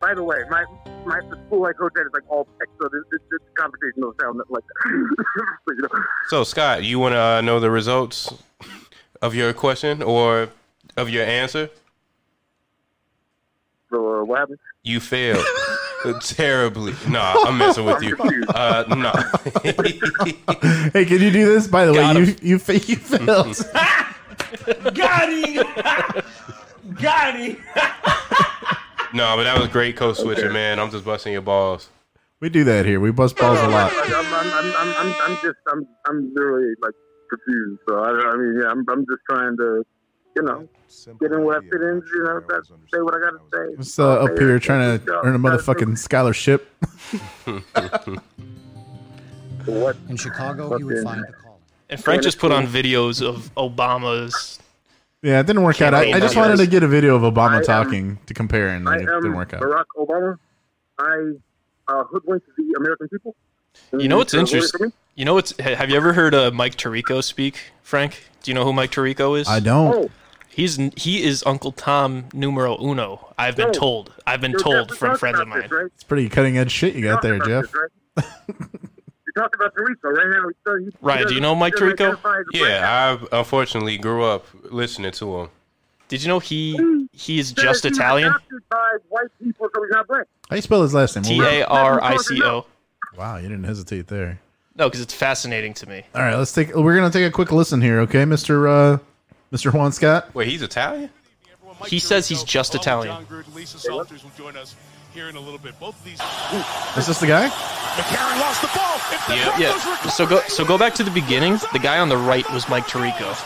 by 0.00 0.14
the 0.14 0.22
way, 0.24 0.38
my 0.50 0.64
my 1.06 1.20
the 1.30 1.38
school 1.46 1.64
I 1.64 1.72
coach 1.72 1.92
at 1.98 2.06
is 2.06 2.12
like 2.12 2.22
all 2.28 2.44
tech, 2.58 2.68
so 2.80 2.88
this, 2.88 3.02
this, 3.10 3.20
this 3.30 3.40
conversation 3.56 4.00
don't 4.02 4.16
sound 4.20 4.40
like 4.48 4.62
that. 4.66 5.16
So, 5.66 5.74
you 5.74 5.82
know, 5.82 6.04
So 6.28 6.44
Scott, 6.44 6.84
you 6.84 6.98
want 7.00 7.14
to 7.14 7.20
uh, 7.20 7.40
know 7.40 7.58
the 7.60 7.70
results 7.70 8.32
of 9.20 9.34
your 9.34 9.52
question 9.52 10.02
or 10.02 10.48
of 10.96 11.08
your 11.10 11.24
answer? 11.24 11.70
so 13.90 14.20
uh, 14.20 14.24
what 14.24 14.38
happened? 14.40 14.58
You 14.82 15.00
failed 15.00 15.44
terribly. 16.22 16.94
Nah, 17.08 17.34
I'm 17.46 17.58
messing 17.58 17.84
with 17.84 18.02
you. 18.02 18.16
Uh, 18.54 18.84
nah. 18.88 19.12
Hey, 20.92 21.04
can 21.04 21.20
you 21.20 21.30
do 21.30 21.46
this? 21.46 21.66
By 21.66 21.86
the 21.86 21.92
Got 21.94 22.16
way, 22.16 22.22
him. 22.22 22.28
you 22.42 22.50
you 22.50 22.58
fa- 22.58 22.78
you 22.78 22.96
failed. 22.96 23.56
Got 24.94 25.32
him! 25.32 25.64
Got 27.00 27.34
him! 27.36 27.56
no, 29.14 29.36
but 29.36 29.44
that 29.44 29.58
was 29.58 29.68
great, 29.68 29.96
Coach 29.96 30.18
Switcher, 30.18 30.50
man. 30.52 30.78
I'm 30.78 30.90
just 30.90 31.04
busting 31.04 31.32
your 31.32 31.42
balls. 31.42 31.88
we 32.40 32.48
do 32.50 32.64
that 32.64 32.84
here. 32.84 33.00
We 33.00 33.10
bust 33.12 33.36
balls 33.38 33.58
a 33.60 33.68
lot. 33.68 33.92
I'm, 33.94 34.12
I'm, 34.14 34.34
I'm, 34.34 34.52
I'm, 34.76 34.94
I'm, 34.96 35.14
I'm 35.22 35.34
just, 35.42 35.58
I'm, 35.72 35.86
I'm 36.08 36.32
literally 36.34 36.74
like 36.82 36.94
confused. 37.30 37.80
So 37.88 37.98
I, 37.98 38.10
I 38.10 38.36
mean, 38.36 38.60
yeah, 38.62 38.68
I'm, 38.70 38.84
I'm 38.90 39.00
just 39.06 39.22
trying 39.30 39.56
to, 39.56 39.82
you 40.36 40.42
know, 40.42 40.68
get 41.20 41.32
in 41.32 41.44
where 41.44 41.58
I 41.58 41.60
fit 41.62 41.80
in. 41.80 42.02
You 42.14 42.24
know, 42.24 42.40
that's, 42.48 42.68
say 42.68 43.00
what 43.00 43.14
I 43.14 43.20
got 43.20 43.30
to 43.30 43.40
say. 43.52 43.76
Just 43.76 43.98
uh, 43.98 44.24
up 44.24 44.38
here 44.38 44.58
trying 44.58 44.98
to 45.00 45.20
earn 45.24 45.34
a 45.34 45.38
motherfucking 45.38 45.98
scholarship. 45.98 46.68
What? 49.64 49.96
In 50.08 50.16
Chicago, 50.16 50.76
you 50.76 50.86
would 50.86 51.04
find 51.04 51.22
the 51.22 51.32
call. 51.32 51.60
And 51.88 52.02
Frank 52.02 52.22
just 52.22 52.38
put 52.38 52.50
on 52.52 52.66
videos 52.66 53.24
of 53.24 53.54
Obama's. 53.54 54.58
Yeah, 55.22 55.38
it 55.38 55.46
didn't 55.46 55.62
work 55.62 55.80
out. 55.80 55.94
I, 55.94 56.10
I 56.12 56.20
just 56.20 56.34
wanted 56.34 56.56
to 56.56 56.66
get 56.66 56.82
a 56.82 56.88
video 56.88 57.14
of 57.14 57.24
I 57.24 57.30
Obama 57.30 57.58
am- 57.58 57.64
talking 57.64 58.18
to 58.26 58.34
compare, 58.34 58.70
and 58.70 58.88
I 58.88 58.96
it 58.96 59.00
am 59.02 59.22
didn't 59.22 59.34
work 59.34 59.54
out. 59.54 59.62
Barack 59.62 59.84
Obama. 59.96 60.36
I 60.98 61.32
uh, 61.88 62.04
hoodwinked 62.04 62.46
the 62.56 62.74
American 62.76 63.08
people. 63.08 63.36
You 63.92 64.08
know 64.08 64.16
what's 64.16 64.32
voted 64.32 64.48
for 64.48 64.56
interesting? 64.56 64.92
You 65.14 65.24
know 65.26 65.34
what's? 65.34 65.56
Have 65.60 65.90
you 65.90 65.96
ever 65.96 66.12
heard 66.12 66.34
uh, 66.34 66.50
Mike 66.52 66.74
Tirico 66.76 67.22
speak, 67.22 67.70
Frank? 67.82 68.24
Do 68.42 68.50
you 68.50 68.54
know 68.56 68.64
who 68.64 68.72
Mike 68.72 68.90
Tirico 68.90 69.38
is? 69.38 69.46
I 69.46 69.60
don't. 69.60 69.94
Oh, 69.94 70.10
He's 70.54 70.76
he 70.96 71.22
is 71.24 71.42
Uncle 71.46 71.72
Tom 71.72 72.26
numero 72.34 72.76
uno. 72.82 73.32
I've 73.38 73.56
been 73.56 73.72
told. 73.72 74.12
I've 74.26 74.40
been 74.40 74.52
told 74.52 74.88
talked 74.88 74.98
from 74.98 75.16
friends 75.16 75.40
of 75.40 75.48
mine. 75.48 75.62
this, 75.62 75.70
right? 75.70 75.86
It's 75.86 76.04
pretty 76.04 76.28
cutting 76.28 76.58
edge 76.58 76.70
shit 76.70 76.94
you 76.94 77.02
got 77.02 77.22
there, 77.22 77.38
Jeff. 77.38 77.64
this, 77.72 77.74
right? 77.74 78.24
you 78.48 79.32
talked 79.36 79.54
about 79.54 79.74
Tirico 79.74 80.04
right 80.14 80.28
now. 80.28 80.50
So 80.64 80.74
you- 80.76 80.92
Ryan, 81.00 81.28
do 81.28 81.34
you 81.34 81.40
know 81.40 81.54
Mike 81.54 81.72
he 81.74 81.80
doesn't 81.80 81.96
Tirico? 81.96 82.00
identify 82.08 82.38
as 82.40 82.44
a 82.54 82.58
black 82.58 82.70
Yeah, 82.70 83.18
I 83.32 83.38
unfortunately 83.38 83.96
grew 83.98 84.24
up 84.24 84.44
listening 84.64 85.12
to 85.12 85.38
him. 85.40 85.48
Did 86.08 86.22
you 86.22 86.28
know 86.28 86.38
he 86.38 87.06
he 87.12 87.38
is 87.38 87.52
just 87.52 87.84
He 87.84 87.88
Italian? 87.88 88.28
adopted 88.28 88.62
by 88.70 88.96
white 89.08 89.28
people, 89.42 89.68
so 89.74 89.82
he's 89.82 89.90
not. 89.92 90.06
How 90.50 90.56
you 90.56 90.60
spell 90.62 90.82
his 90.82 90.92
last 90.92 91.16
name? 91.16 91.24
T 91.24 91.40
A 91.40 91.64
R 91.64 92.02
I 92.02 92.18
C 92.18 92.42
O. 92.42 92.66
Wow, 93.16 93.36
you 93.36 93.48
didn't 93.48 93.64
hesitate 93.64 94.08
there. 94.08 94.38
No, 94.76 94.88
because 94.88 95.00
it's 95.00 95.14
fascinating 95.14 95.72
to 95.74 95.88
me. 95.88 96.02
All 96.14 96.20
right, 96.20 96.36
let's 96.36 96.52
take. 96.52 96.74
We're 96.74 96.94
gonna 96.94 97.10
take 97.10 97.26
a 97.26 97.30
quick 97.30 97.52
listen 97.52 97.80
here, 97.80 98.00
okay, 98.00 98.26
Mister 98.26 98.68
uh, 98.68 98.98
Mister 99.52 99.70
Juan 99.70 99.92
Scott. 99.92 100.34
Wait, 100.34 100.48
he's 100.48 100.62
Italian? 100.62 101.10
He 101.86 101.98
says 102.00 102.26
he's 102.28 102.42
just 102.42 102.74
Italian. 102.74 103.14
Jon 103.14 103.26
Gruden, 103.26 103.54
Lisa 103.54 103.78
Salters 103.78 104.24
will 104.24 104.30
join 104.36 104.56
us 104.56 104.74
here 105.14 105.28
in 105.28 105.36
a 105.36 105.40
little 105.40 105.58
bit. 105.58 105.78
Both 105.78 105.98
of 105.98 106.04
these. 106.04 106.20
Is 106.96 107.06
this 107.06 107.20
the 107.20 107.26
guy? 107.26 107.48
McCarron 107.48 108.40
lost 108.40 108.62
the 108.62 108.68
ball. 108.74 108.96
If 109.12 109.26
the 109.26 109.36
Yeah. 109.36 109.58
Yeah. 109.58 110.08
So 110.08 110.26
go 110.26 110.40
so 110.48 110.64
go 110.64 110.78
back 110.78 110.94
to 110.94 111.04
the 111.04 111.10
beginning. 111.10 111.58
The 111.72 111.78
guy 111.78 111.98
on 111.98 112.08
the 112.08 112.16
right 112.16 112.50
was 112.52 112.68
Mike 112.68 112.86
Tirico. 112.86 113.36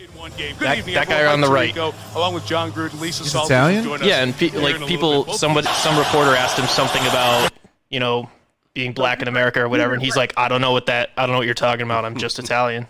in 0.00 0.06
one 0.16 0.32
game. 0.36 0.56
Good 0.58 0.66
That- 0.66 0.78
evening, 0.78 0.94
that 0.96 1.08
guy 1.08 1.24
on 1.26 1.40
the 1.40 1.48
right. 1.48 1.72
Tirico, 1.74 1.94
along 2.16 2.34
with 2.34 2.44
Jon 2.46 2.72
Gruden, 2.72 3.00
Lisa 3.00 3.22
He's 3.22 3.32
Salters 3.32 3.50
Italian? 3.50 3.88
us 3.88 4.02
Yeah, 4.02 4.22
and 4.22 4.36
pe- 4.36 4.48
here 4.48 4.58
in 4.58 4.64
a 4.76 4.78
like 4.80 4.88
people, 4.88 5.24
bit. 5.24 5.36
Somebody, 5.36 5.68
some 5.68 5.96
reporter 5.96 6.34
asked 6.34 6.58
him 6.58 6.66
something 6.66 7.02
about 7.06 7.52
you 7.90 8.00
know 8.00 8.28
being 8.74 8.92
black 8.92 9.22
in 9.22 9.28
America 9.28 9.60
or 9.60 9.68
whatever, 9.68 9.92
and 9.94 10.02
he's 10.02 10.16
like, 10.16 10.32
I 10.36 10.48
don't 10.48 10.60
know 10.62 10.72
what 10.72 10.86
that, 10.86 11.10
I 11.16 11.22
don't 11.22 11.32
know 11.32 11.38
what 11.38 11.44
you're 11.46 11.54
talking 11.54 11.82
about. 11.82 12.04
I'm 12.06 12.16
just 12.16 12.38
Italian. 12.40 12.86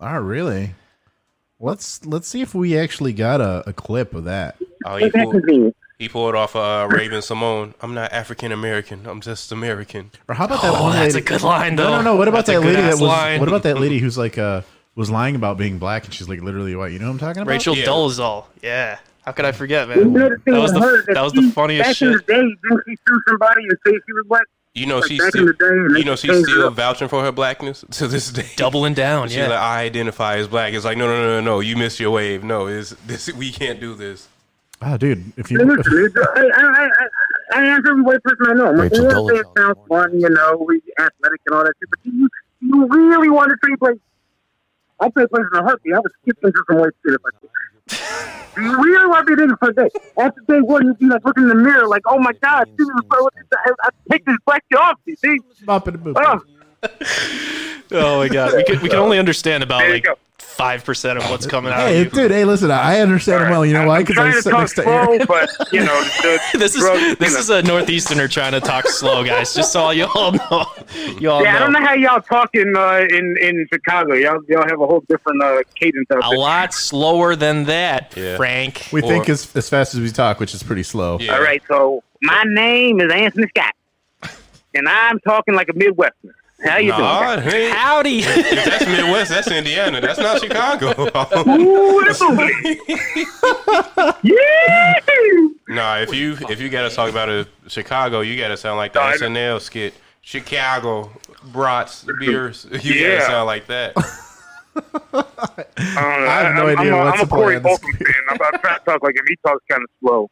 Oh, 0.00 0.16
really? 0.18 0.74
Let's 1.62 2.04
let's 2.06 2.26
see 2.26 2.40
if 2.40 2.54
we 2.54 2.78
actually 2.78 3.12
got 3.12 3.40
a, 3.40 3.62
a 3.68 3.72
clip 3.72 4.14
of 4.14 4.24
that. 4.24 4.56
Oh, 4.84 4.96
he 4.96 5.10
pulled, 5.10 5.44
he 5.98 6.08
pulled 6.08 6.34
off 6.34 6.56
uh, 6.56 6.88
Raven-Symoné. 6.90 7.74
I'm 7.82 7.92
not 7.92 8.12
African 8.12 8.50
American. 8.50 9.06
I'm 9.06 9.20
just 9.20 9.52
American. 9.52 10.10
Or 10.26 10.34
how 10.34 10.46
about 10.46 10.62
that 10.62 10.72
Oh, 10.74 10.82
one 10.84 10.92
that's 10.94 11.14
lady? 11.14 11.24
a 11.26 11.28
good 11.28 11.42
line, 11.42 11.74
No, 11.74 11.84
though. 11.84 11.96
no, 11.96 12.02
no. 12.02 12.16
What 12.16 12.28
about 12.28 12.46
That's 12.46 12.58
that 12.58 12.66
lady 12.66 12.76
that 12.76 12.82
good-ass 12.82 13.00
was? 13.00 13.08
line. 13.08 13.40
What 13.40 13.48
about 13.50 13.62
that 13.64 13.78
lady 13.78 13.98
who's 13.98 14.16
like 14.16 14.38
uh 14.38 14.62
was 14.96 15.10
lying 15.10 15.36
about 15.36 15.58
being 15.58 15.78
black 15.78 16.04
and 16.06 16.14
she's 16.14 16.28
like 16.30 16.40
literally 16.40 16.74
white? 16.74 16.92
You 16.92 16.98
know 16.98 17.06
what 17.06 17.12
I'm 17.12 17.18
talking 17.18 17.42
about? 17.42 17.50
Rachel 17.50 17.76
Yeah. 17.76 17.84
Dolezal. 17.84 18.46
Yeah. 18.62 18.98
How 19.26 19.32
could 19.32 19.44
I 19.44 19.52
forget, 19.52 19.86
You 19.94 20.06
man? 20.06 20.12
know 20.14 20.28
That 20.46 20.60
was 20.62 20.72
the 20.72 21.04
that 21.12 21.22
was 21.22 21.34
the 21.34 21.50
funniest 21.54 21.86
back 21.90 22.02
in 22.02 22.12
the 22.12 22.18
shit. 22.20 22.26
day, 22.26 22.34
didn't 22.40 22.82
she 22.88 22.96
sue 23.06 23.20
somebody 23.28 23.64
and 23.64 23.78
say 23.86 23.92
she 24.06 24.12
was 24.14 24.24
black? 24.26 24.44
You 24.74 24.86
know 24.86 24.98
Like 25.00 25.08
she's 25.08 25.18
back 25.18 25.26
in 25.26 25.30
still, 25.32 25.46
the 25.46 25.52
day, 25.54 25.66
and 25.68 25.98
you 25.98 26.04
know 26.04 26.14
she's 26.16 26.42
still 26.44 26.70
vouching 26.70 27.08
for 27.08 27.22
her 27.24 27.32
blackness 27.32 27.84
to 27.92 28.06
this 28.06 28.30
day. 28.30 28.46
Doubling 28.56 28.94
down. 28.94 29.28
She's 29.28 29.38
Yeah. 29.38 29.48
like, 29.48 29.58
I 29.58 29.82
identify 29.84 30.36
as 30.36 30.46
black. 30.46 30.72
It's 30.74 30.84
like, 30.84 30.96
no, 30.96 31.06
no, 31.06 31.20
no, 31.20 31.40
no, 31.40 31.40
no. 31.40 31.60
You 31.60 31.76
missed 31.76 31.98
your 31.98 32.12
wave. 32.12 32.44
No, 32.44 32.66
is 32.68 32.90
this? 33.06 33.32
We 33.32 33.50
can't 33.50 33.80
do 33.80 33.94
this. 33.94 34.28
Oh, 34.82 34.96
dude, 34.96 35.32
if 35.36 35.50
you 35.50 35.58
Hey, 35.58 35.64
listen, 35.64 36.12
I, 36.36 36.50
I, 36.54 36.84
I, 36.84 36.88
I 37.60 37.66
answer 37.66 37.90
every 37.90 38.02
white 38.02 38.22
person 38.22 38.46
I 38.48 38.52
know. 38.54 38.66
I'm 38.68 38.76
like, 38.76 38.92
Rachel 38.92 39.04
yeah, 39.06 39.12
Dolezal. 39.12 39.40
it 39.40 39.46
sounds 39.58 39.78
fun, 39.88 40.20
you 40.20 40.30
know, 40.30 40.64
we 40.66 40.80
athletic 40.98 41.40
and 41.46 41.54
all 41.56 41.64
that 41.64 41.72
shit, 41.80 41.90
but 41.90 42.02
do 42.02 42.10
you, 42.12 42.28
do 42.60 42.66
you 42.66 42.86
really 42.88 43.28
want 43.28 43.50
to 43.50 43.56
trade 43.62 43.78
place? 43.78 43.98
I'll 45.00 45.10
play 45.10 45.26
places 45.26 45.48
in 45.52 45.58
a 45.58 45.62
heartbeat. 45.64 45.94
I 45.94 45.98
would 45.98 46.12
skip 46.22 46.38
into 46.42 46.62
some 46.70 46.78
white 46.78 46.92
shit 47.04 47.14
if 47.14 47.20
I 47.26 47.30
could. 47.40 47.50
Do 47.90 48.62
you 48.62 48.82
really 48.82 49.06
want 49.06 49.26
to 49.26 49.36
be 49.36 49.46
there 49.46 49.56
for 49.56 49.70
a 49.70 49.74
day? 49.74 49.88
After 50.18 50.40
day 50.48 50.60
one, 50.60 50.86
you'd 50.86 50.98
be 50.98 51.06
like 51.06 51.24
looking 51.24 51.44
in 51.44 51.48
the 51.48 51.54
mirror, 51.54 51.86
like, 51.86 52.02
oh 52.06 52.18
my 52.18 52.32
God, 52.42 52.68
this 52.76 52.86
is 52.86 52.92
so, 53.12 53.28
I, 53.54 53.70
I 53.84 53.88
take 54.10 54.24
this 54.24 54.36
black 54.46 54.64
shit 54.70 54.80
off 54.80 54.98
me, 55.06 55.14
see? 55.16 55.38
Bop 55.64 55.86
it, 55.88 55.94
boop. 56.02 56.14
Oh, 56.16 56.40
Oh 57.92 58.18
my 58.18 58.28
god. 58.28 58.54
We 58.56 58.64
can 58.64 58.80
we 58.82 58.88
can 58.88 58.98
only 58.98 59.18
understand 59.18 59.62
about 59.62 59.88
like 59.88 60.04
go. 60.04 60.14
Five 60.40 60.84
percent 60.84 61.18
of 61.18 61.28
what's 61.30 61.46
coming 61.46 61.72
out 61.72 61.80
Hey, 61.88 62.00
of 62.02 62.06
you. 62.06 62.10
dude. 62.22 62.30
Hey, 62.30 62.44
listen. 62.44 62.70
I 62.70 63.00
understand 63.00 63.44
him 63.44 63.50
well. 63.50 63.64
You 63.64 63.72
know 63.74 63.86
why? 63.86 63.98
I'm 63.98 64.02
Because 64.04 64.18
I 64.18 64.30
trying 64.30 64.42
to 64.42 64.50
talk 64.50 64.58
next 64.60 64.74
to 64.74 64.82
slow, 64.82 64.92
Aaron. 64.92 65.26
but, 65.26 65.72
you 65.72 65.80
know, 65.84 66.02
This 66.54 66.74
is 66.74 66.80
drugs, 66.82 67.00
you 67.02 67.14
this 67.16 67.32
know. 67.34 67.38
is 67.40 67.50
a 67.50 67.62
northeasterner 67.62 68.28
trying 68.28 68.52
to 68.52 68.60
talk 68.60 68.86
slow, 68.88 69.24
guys. 69.24 69.54
Just 69.54 69.72
so 69.72 69.90
you 69.90 70.06
all 70.14 70.32
know. 70.32 70.66
You 71.20 71.30
all 71.30 71.42
Yeah, 71.42 71.56
I 71.56 71.58
don't 71.60 71.72
know. 71.72 71.78
know 71.78 71.86
how 71.86 71.94
y'all 71.94 72.20
talk 72.20 72.50
in 72.54 72.74
uh, 72.76 73.06
in 73.10 73.36
in 73.40 73.66
Chicago. 73.72 74.14
Y'all 74.14 74.40
y'all 74.48 74.62
have 74.68 74.80
a 74.80 74.86
whole 74.86 75.02
different 75.08 75.42
uh, 75.42 75.62
cadence 75.74 76.06
out 76.10 76.18
A 76.18 76.28
there. 76.30 76.38
lot 76.38 76.74
slower 76.74 77.36
than 77.36 77.64
that, 77.64 78.12
Yeah. 78.16 78.36
Frank. 78.36 78.88
We 78.92 79.00
Or- 79.02 79.08
think 79.08 79.28
as, 79.28 79.54
as 79.56 79.68
fast 79.68 79.94
as 79.94 80.00
we 80.00 80.10
talk, 80.10 80.40
which 80.40 80.52
is 80.54 80.62
pretty 80.62 80.82
slow. 80.82 81.18
Yeah. 81.20 81.34
All 81.34 81.42
right, 81.42 81.62
so 81.68 82.02
my 82.22 82.42
name 82.46 83.00
is 83.00 83.10
Anthony 83.12 83.46
Scott, 83.56 83.74
and 84.74 84.88
I'm 84.88 85.18
talking 85.20 85.54
like 85.54 85.68
a 85.68 85.72
Midwesterner. 85.72 86.32
How 86.64 86.76
you 86.78 86.90
Nah, 86.90 87.36
doing? 87.36 87.48
hey, 87.48 87.70
Howdy. 87.70 88.18
if 88.18 88.64
that's 88.66 88.86
Midwest. 88.86 89.30
That's 89.30 89.50
Indiana. 89.50 90.00
That's 90.00 90.18
not 90.18 90.40
Chicago. 90.40 90.88
Ooh, 91.48 92.04
that's 92.04 92.20
okay. 92.20 92.76
yeah. 94.22 95.00
nah, 95.68 95.96
if 95.98 96.14
you 96.14 96.36
if 96.50 96.60
you 96.60 96.68
gotta 96.68 96.94
talk 96.94 97.08
about 97.10 97.28
a 97.28 97.46
Chicago, 97.68 98.20
you 98.20 98.36
gotta 98.38 98.56
sound 98.56 98.76
like 98.76 98.92
the 98.92 99.00
No, 99.00 99.06
I- 99.06 99.16
SNL 99.16 99.60
skit. 99.60 99.94
Chicago 100.22 101.10
brats 101.44 102.04
beers. 102.20 102.66
You 102.70 102.92
Yeah. 102.94 103.18
gotta 103.20 103.30
sound 103.30 103.46
like 103.46 103.66
that. 103.68 103.92
I, 103.96 104.82
don't 105.12 105.12
know. 105.14 106.28
I 106.28 106.42
have 106.42 106.54
no 106.54 106.68
I'm, 106.68 106.78
idea 106.78 106.92
I'm, 106.94 107.00
a- 107.00 107.04
what's 107.10 107.20
I'm 107.20 107.26
a 107.26 107.28
Corey 107.28 107.54
plan. 107.60 107.62
Bolton 107.62 107.92
fan. 107.94 108.14
I'm, 108.28 108.38
I'm 108.42 108.52
to 108.52 108.80
talk 108.84 109.02
like 109.02 109.16
him. 109.16 109.24
He 109.26 109.36
talks 109.44 109.64
kind 109.70 109.82
of 109.82 109.88
slow. 110.00 110.30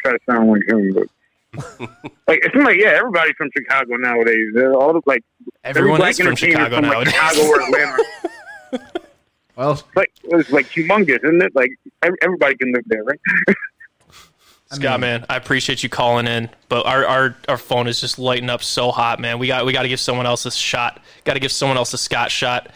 Try 0.00 0.12
to 0.12 0.18
sound 0.28 0.50
like 0.50 0.62
him, 0.66 0.92
but. 0.94 1.06
like 2.26 2.44
it 2.44 2.52
seems 2.52 2.64
like 2.64 2.78
yeah, 2.78 2.90
everybody's 2.90 3.34
from 3.36 3.50
Chicago 3.56 3.96
nowadays. 3.96 4.50
They're 4.54 4.74
all 4.74 4.92
the, 4.92 5.02
like 5.06 5.22
Everyone 5.64 6.00
every 6.00 6.10
is 6.10 6.18
from 6.20 6.36
Chicago 6.36 6.76
from, 6.76 6.84
like, 6.84 6.92
nowadays. 6.92 7.14
Chicago 7.14 7.48
or 7.48 7.60
Atlanta. 7.62 8.04
Well, 9.56 9.82
like 9.94 10.10
it's 10.24 10.50
like 10.50 10.64
humongous, 10.70 11.22
isn't 11.22 11.42
it? 11.42 11.54
Like 11.54 11.68
everybody 12.22 12.56
can 12.56 12.72
live 12.72 12.84
there, 12.86 13.04
right? 13.04 13.20
Scott, 14.72 15.00
man, 15.00 15.26
I 15.28 15.36
appreciate 15.36 15.82
you 15.82 15.90
calling 15.90 16.26
in, 16.26 16.48
but 16.70 16.86
our, 16.86 17.04
our 17.04 17.36
our 17.46 17.58
phone 17.58 17.86
is 17.86 18.00
just 18.00 18.18
lighting 18.18 18.48
up 18.48 18.62
so 18.62 18.90
hot, 18.90 19.20
man. 19.20 19.38
We 19.38 19.48
got 19.48 19.66
we 19.66 19.74
got 19.74 19.82
to 19.82 19.88
give 19.88 20.00
someone 20.00 20.24
else 20.24 20.46
a 20.46 20.50
shot. 20.50 21.02
Got 21.24 21.34
to 21.34 21.40
give 21.40 21.52
someone 21.52 21.76
else 21.76 21.92
a 21.92 21.98
Scott 21.98 22.30
shot. 22.30 22.70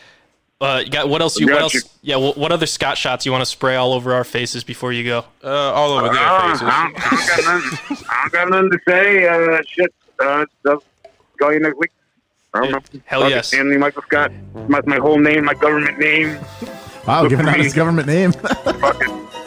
Uh, 0.65 0.79
you 0.79 0.91
got 0.91 1.09
what 1.09 1.21
else? 1.21 1.39
You 1.39 1.47
what 1.47 1.53
Got 1.55 1.63
else? 1.63 1.75
you. 1.75 1.81
Yeah, 2.03 2.17
what, 2.17 2.37
what 2.39 2.53
other 2.53 2.67
Scott 2.67 2.97
shots 2.97 3.27
you 3.27 3.33
want 3.33 3.43
to 3.43 3.47
spray 3.47 3.77
all 3.77 3.93
over 3.93 4.15
our 4.15 4.25
faces 4.25 4.65
before 4.65 4.93
you 4.93 5.05
go? 5.05 5.25
Uh, 5.43 5.49
all 5.73 5.93
over 5.93 6.09
their 6.13 6.23
Uh, 6.23 6.49
faces. 6.51 6.63
I, 6.63 6.93
don't, 6.93 7.07
I, 7.07 7.11
don't 7.11 7.27
got 7.27 7.45
nothing, 7.63 8.07
I 8.09 8.21
don't 8.23 8.33
got 8.33 8.49
nothing 8.51 8.71
to 8.71 8.79
say. 8.89 9.29
Uh, 9.29 9.63
shit. 9.67 9.95
Uh, 10.19 10.47
so, 10.65 10.83
call 11.39 11.53
you 11.53 11.61
next 11.61 11.77
week. 11.79 11.91
I 12.55 12.61
don't 12.61 12.71
know. 12.71 13.01
Hell 13.05 13.21
Fuck 13.23 13.31
it. 13.31 13.35
yes. 13.35 13.53
Anthony 13.53 13.77
Michael 13.79 14.03
Scott. 14.03 14.31
My, 14.69 14.81
my 14.87 14.97
whole 14.99 15.19
name, 15.19 15.45
my 15.45 15.55
government 15.55 15.99
name. 15.99 16.39
Wow, 17.07 17.23
Good 17.23 17.31
giving 17.31 17.47
for 17.47 17.51
out 17.53 17.59
his 17.59 17.75
government 17.75 18.07
name. 18.07 18.33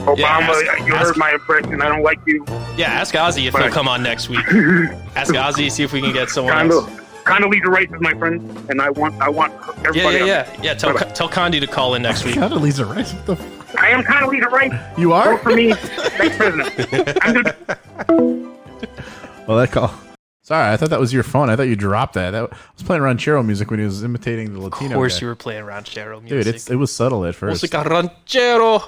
Obama, 0.06 0.50
ask- 0.50 0.86
you 0.88 0.94
ask- 0.94 1.08
heard 1.08 1.18
my 1.18 1.32
impression. 1.34 1.82
I 1.82 1.88
don't 1.90 2.04
like 2.04 2.20
you. 2.28 2.46
Yeah, 2.78 2.92
ask 2.92 3.14
Ozzy 3.16 3.48
if 3.48 3.56
he'll 3.56 3.70
come 3.70 3.88
on 3.88 4.04
next 4.04 4.30
week. 4.30 4.46
Ask 5.16 5.34
Ozzy, 5.34 5.72
see 5.72 5.84
if 5.84 5.92
we 5.94 6.02
can 6.02 6.14
get 6.14 6.30
someone 6.30 6.54
Kind 6.54 6.72
else. 6.72 6.86
of, 6.88 7.07
kind 7.28 7.44
of 7.44 7.50
lead 7.52 7.64
the 7.64 7.70
races, 7.70 7.96
my 8.00 8.14
friend. 8.14 8.42
And 8.70 8.82
I 8.82 8.90
want, 8.90 9.22
I 9.22 9.30
want 9.30 9.54
everybody. 9.86 10.18
yeah, 10.18 10.22
on 10.22 10.28
yeah, 10.28 10.62
yeah. 10.64 10.74
Tell 10.74 10.94
Bye-bye. 10.94 11.12
tell 11.12 11.30
Condi 11.30 11.60
to 11.60 11.68
call 11.68 11.96
in 11.96 12.02
next 12.02 12.24
week. 12.24 12.36
Kind 12.36 12.54
of 12.54 12.62
Lisa 12.62 12.86
Rice. 12.86 13.14
What 13.14 13.26
the 13.26 13.34
f- 13.34 13.76
I 13.78 13.90
am 13.90 14.04
kind 14.04 14.24
of 14.24 14.32
lead 14.32 14.44
the 14.44 14.50
race. 14.50 14.74
You 14.98 15.14
are? 15.14 15.36
Vote 15.36 15.44
for 15.44 15.54
me, 15.54 15.68
next 15.68 16.38
president. 16.38 17.18
I'm 17.22 17.44
good. 17.44 18.54
Well, 19.48 19.56
that 19.60 19.72
call. 19.72 19.94
Sorry, 20.42 20.74
I 20.74 20.76
thought 20.76 20.90
that 20.90 21.00
was 21.00 21.14
your 21.14 21.24
phone. 21.24 21.50
I 21.50 21.56
thought 21.56 21.70
you 21.70 21.78
dropped 21.78 22.16
that. 22.16 22.32
that 22.32 22.44
I 22.44 22.48
was 22.74 22.84
playing 22.84 23.02
ranchero 23.02 23.42
music 23.44 23.72
when 23.72 23.80
he 23.80 23.86
was 23.86 24.04
imitating 24.04 24.52
the 24.54 24.60
Latino. 24.60 24.92
Of 24.92 24.96
course, 24.96 25.16
guy. 25.16 25.22
you 25.22 25.28
were 25.28 25.36
playing 25.36 25.64
ranchero 25.64 26.20
music. 26.20 26.44
Dude, 26.44 26.54
it's, 26.54 26.70
it 26.70 26.76
was 26.76 26.92
subtle 26.92 27.24
at 27.24 27.34
first. 27.34 27.64
Música 27.64 27.86
ranchero. 27.86 28.84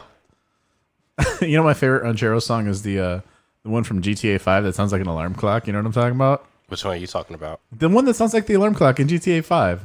you 1.41 1.55
know, 1.55 1.63
my 1.63 1.73
favorite 1.73 2.03
ranchero 2.03 2.39
song 2.39 2.67
is 2.67 2.81
the 2.81 2.99
uh, 2.99 3.19
the 3.63 3.69
one 3.69 3.85
from 3.85 4.01
GTA 4.01 4.41
Five 4.41 4.65
that 4.65 4.75
sounds 4.75 4.91
like 4.91 4.99
an 4.99 5.07
alarm 5.07 5.33
clock. 5.33 5.65
You 5.65 5.71
know 5.71 5.79
what 5.79 5.85
I'm 5.85 5.93
talking 5.93 6.15
about? 6.15 6.45
Which 6.69 6.85
one 6.85 6.93
are 6.93 6.97
you 6.97 7.07
talking 7.07 7.33
about? 7.35 7.59
The 7.71 7.89
one 7.89 8.05
that 8.05 8.13
sounds 8.15 8.33
like 8.33 8.45
the 8.45 8.53
alarm 8.53 8.75
clock 8.75 8.99
in 8.99 9.07
GTA 9.07 9.43
Five. 9.43 9.81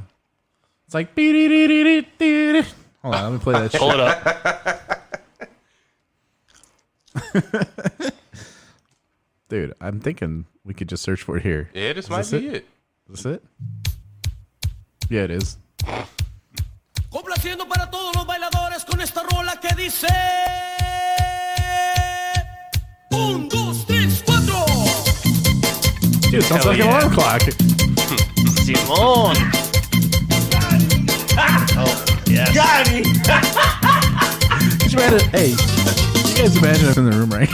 It's 0.87 0.95
like. 0.95 1.15
"Beep-dee-dee-dee-dee-dee-dee." 1.15 2.69
Hold 3.03 3.15
on, 3.15 3.23
let 3.25 3.33
me 3.33 3.39
play 3.39 3.55
that. 3.55 3.73
shit. 3.73 3.81
Pull 3.81 3.91
it 3.91 4.01
up. 4.01 4.95
Dude, 9.49 9.75
I'm 9.81 10.01
thinking 10.01 10.47
we 10.65 10.75
could 10.75 10.89
just 10.89 11.03
search 11.03 11.23
for 11.23 11.37
it 11.37 11.43
here. 11.43 11.71
Yeah, 11.75 11.93
this 11.93 12.07
Is 12.07 12.11
might 12.11 12.31
be 12.31 12.49
it. 12.49 12.67
Is 13.13 13.23
this 13.23 13.37
it? 13.37 13.43
Yeah, 15.11 15.23
it 15.23 15.31
is. 15.31 15.59
Complaciendo 17.11 17.69
para 17.69 17.91
todos 17.91 18.15
los 18.17 18.27
bailadores 18.27 18.85
con 18.85 19.01
esta 19.01 19.23
rola 19.23 19.61
que 19.61 19.69
dice. 19.77 20.07
Un, 23.11 23.49
dos, 23.49 23.51
tres, 23.51 23.51
cuatro. 23.51 23.64
Dude, 26.35 26.43
it 26.43 26.47
sounds 26.47 26.65
Hell 26.65 26.73
like 26.73 26.81
an 26.81 26.87
yeah. 26.87 26.99
alarm 26.99 27.15
clock. 27.15 27.41
Simon. 27.43 27.55
Ah. 31.39 31.67
Oh, 31.79 32.05
yes. 32.27 32.53
Got 32.53 32.89
it. 32.91 33.05
Could 34.81 34.93
you 34.93 34.99
imagine? 34.99 35.29
Hey, 35.31 35.51
you 35.51 36.37
guys 36.37 36.57
imagine 36.57 36.89
us 36.89 36.97
in 36.97 37.05
the 37.05 37.13
room 37.13 37.31
right 37.31 37.49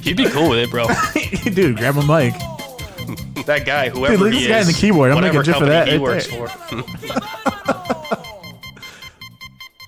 He'd 0.02 0.16
be 0.16 0.28
cool 0.28 0.50
with 0.50 0.58
it, 0.58 0.70
bro. 0.70 0.88
Dude, 1.54 1.76
grab 1.76 1.96
a 1.98 2.02
mic. 2.02 2.34
That 3.46 3.64
guy, 3.64 3.90
whoever 3.90 4.16
Dude, 4.16 4.20
look 4.20 4.32
at 4.32 4.34
he 4.34 4.40
this 4.40 4.48
guy 4.48 4.58
is, 4.58 4.68
in 4.68 4.74
the 4.74 4.80
keyboard. 4.80 5.12
I'm 5.12 5.20
making 5.20 5.38
whatever 5.38 5.40
a 5.40 5.44
gif 5.44 5.54
of 5.54 5.60
company 5.60 5.70
that 5.70 5.86
he 5.86 5.92
right 5.94 6.02
works 6.02 6.26
there. 6.26 6.48
for. 6.48 6.58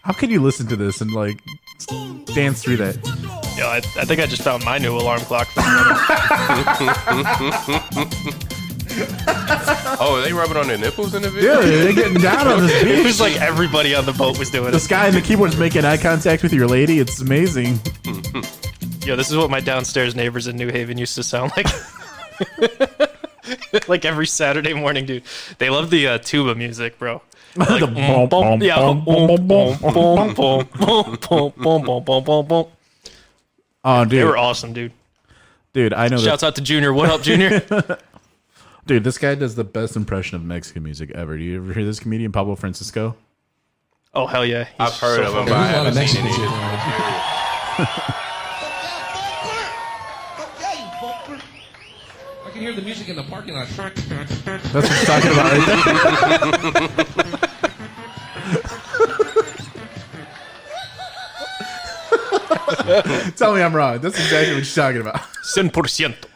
How 0.05 0.13
can 0.13 0.31
you 0.31 0.41
listen 0.41 0.69
to 0.69 0.77
this 0.77 1.01
and 1.01 1.11
like 1.13 1.43
dance 2.35 2.63
through 2.63 2.77
that? 2.79 2.97
Yo, 3.59 3.67
I, 3.67 3.77
I 3.79 4.05
think 4.05 4.21
I 4.21 4.27
just 4.27 4.43
found 4.43 4.65
my 4.65 4.79
new 4.79 4.97
alarm 4.97 5.21
clock. 5.21 5.49
Oh, 9.99 10.17
are 10.19 10.23
they 10.23 10.33
rubbing 10.33 10.57
on 10.57 10.69
their 10.69 10.79
nipples 10.79 11.15
in 11.15 11.23
the 11.23 11.31
video? 11.31 11.61
Yeah, 11.61 11.67
they're 11.67 11.93
getting 11.93 12.21
down 12.21 12.47
on 12.49 12.63
this 12.67 12.73
it 12.83 12.85
beach. 12.87 13.05
was 13.05 13.21
like 13.21 13.37
everybody 13.41 13.95
on 13.95 14.07
the 14.07 14.13
boat 14.13 14.39
was 14.39 14.51
doing 14.51 14.73
This 14.73 14.87
it. 14.87 14.91
guy 14.91 15.09
in 15.09 15.15
the 15.15 15.21
keyboard's 15.21 15.57
making 15.59 15.85
eye 15.85 15.97
contact 15.99 16.43
with 16.43 16.53
your 16.53 16.67
lady. 16.67 16.99
It's 16.99 17.21
amazing. 17.21 17.79
Yo, 19.05 19.17
this 19.17 19.31
is 19.31 19.37
what 19.37 19.51
my 19.51 19.61
downstairs 19.61 20.15
neighbors 20.15 20.47
in 20.47 20.57
New 20.57 20.69
Haven 20.71 20.97
used 20.99 21.15
to 21.17 21.23
sound 21.23 21.53
like. 21.57 21.67
like 23.89 24.05
every 24.05 24.27
Saturday 24.27 24.75
morning, 24.75 25.07
dude. 25.07 25.23
They 25.59 25.71
love 25.71 25.91
the 25.91 26.09
uh, 26.09 26.19
tuba 26.19 26.55
music, 26.55 26.99
bro. 26.99 27.23
Like, 27.57 27.81
The 27.81 27.87
mm, 27.87 28.29
boom, 28.31 28.63
yeah, 28.63 28.77
boom, 28.77 29.05
boom, 29.05 29.27
boom, 29.47 29.47
boom, 29.47 30.35
boom, 30.35 30.35
boom, 30.35 30.69
boom, 30.75 31.53
boom, 31.57 31.83
boom, 31.85 32.05
boom, 32.05 32.25
boom, 32.25 32.47
boom. 32.47 32.67
Oh, 33.85 34.05
dude. 34.05 34.11
They 34.21 34.25
were 34.25 34.37
awesome, 34.37 34.73
dude. 34.73 34.93
Dude, 35.73 35.93
I 35.93 36.09
know 36.09 36.19
Shouts 36.19 36.41
that. 36.41 36.49
out 36.49 36.55
to 36.57 36.61
Junior. 36.63 36.93
What 36.93 37.09
up, 37.11 37.23
Junior? 37.23 37.61
Dude, 38.87 39.05
this 39.05 39.19
guy 39.19 39.35
does 39.35 39.55
the 39.57 39.65
best 39.65 39.97
impression 39.97 40.37
of 40.37 40.45
Mexican 40.45 40.83
music 40.83 41.11
ever. 41.11 41.37
Do 41.37 41.43
you 41.43 41.57
ever 41.57 41.73
hear 41.73 41.85
this 41.85 41.99
comedian 41.99 42.33
Pablo 42.33 42.55
Francisco? 42.57 43.17
Oh 44.15 44.27
hell 44.27 44.47
yeah! 44.47 44.65
He's 44.65 44.75
I've 44.79 44.93
heard 44.95 45.17
so 45.27 45.33
of 45.33 45.35
him, 45.37 45.45
but 45.47 45.53
I 45.53 45.67
haven't 45.67 45.95
seen 46.07 46.21
any 46.23 46.31
of 46.31 46.37
I 52.47 52.51
can 52.53 52.61
hear 52.61 52.66
the 52.77 52.83
music 52.83 53.09
in 53.09 53.17
the 53.17 53.23
parking 53.25 53.55
lot. 53.55 53.67
That's 53.69 54.75
what 54.75 54.85
he's 54.85 55.05
talking 55.05 55.33
about 55.33 55.53
right 55.53 56.97
there. 57.27 57.47
Tell 63.37 63.55
me 63.55 63.63
I'm 63.63 63.75
wrong. 63.75 63.99
That's 64.01 64.17
exactly 64.19 64.55
what 64.55 64.65
you're 64.77 64.85
talking 64.85 65.01
about. 65.01 65.21
Cien 65.43 65.73
por 65.73 65.85
ciento. 65.85 66.27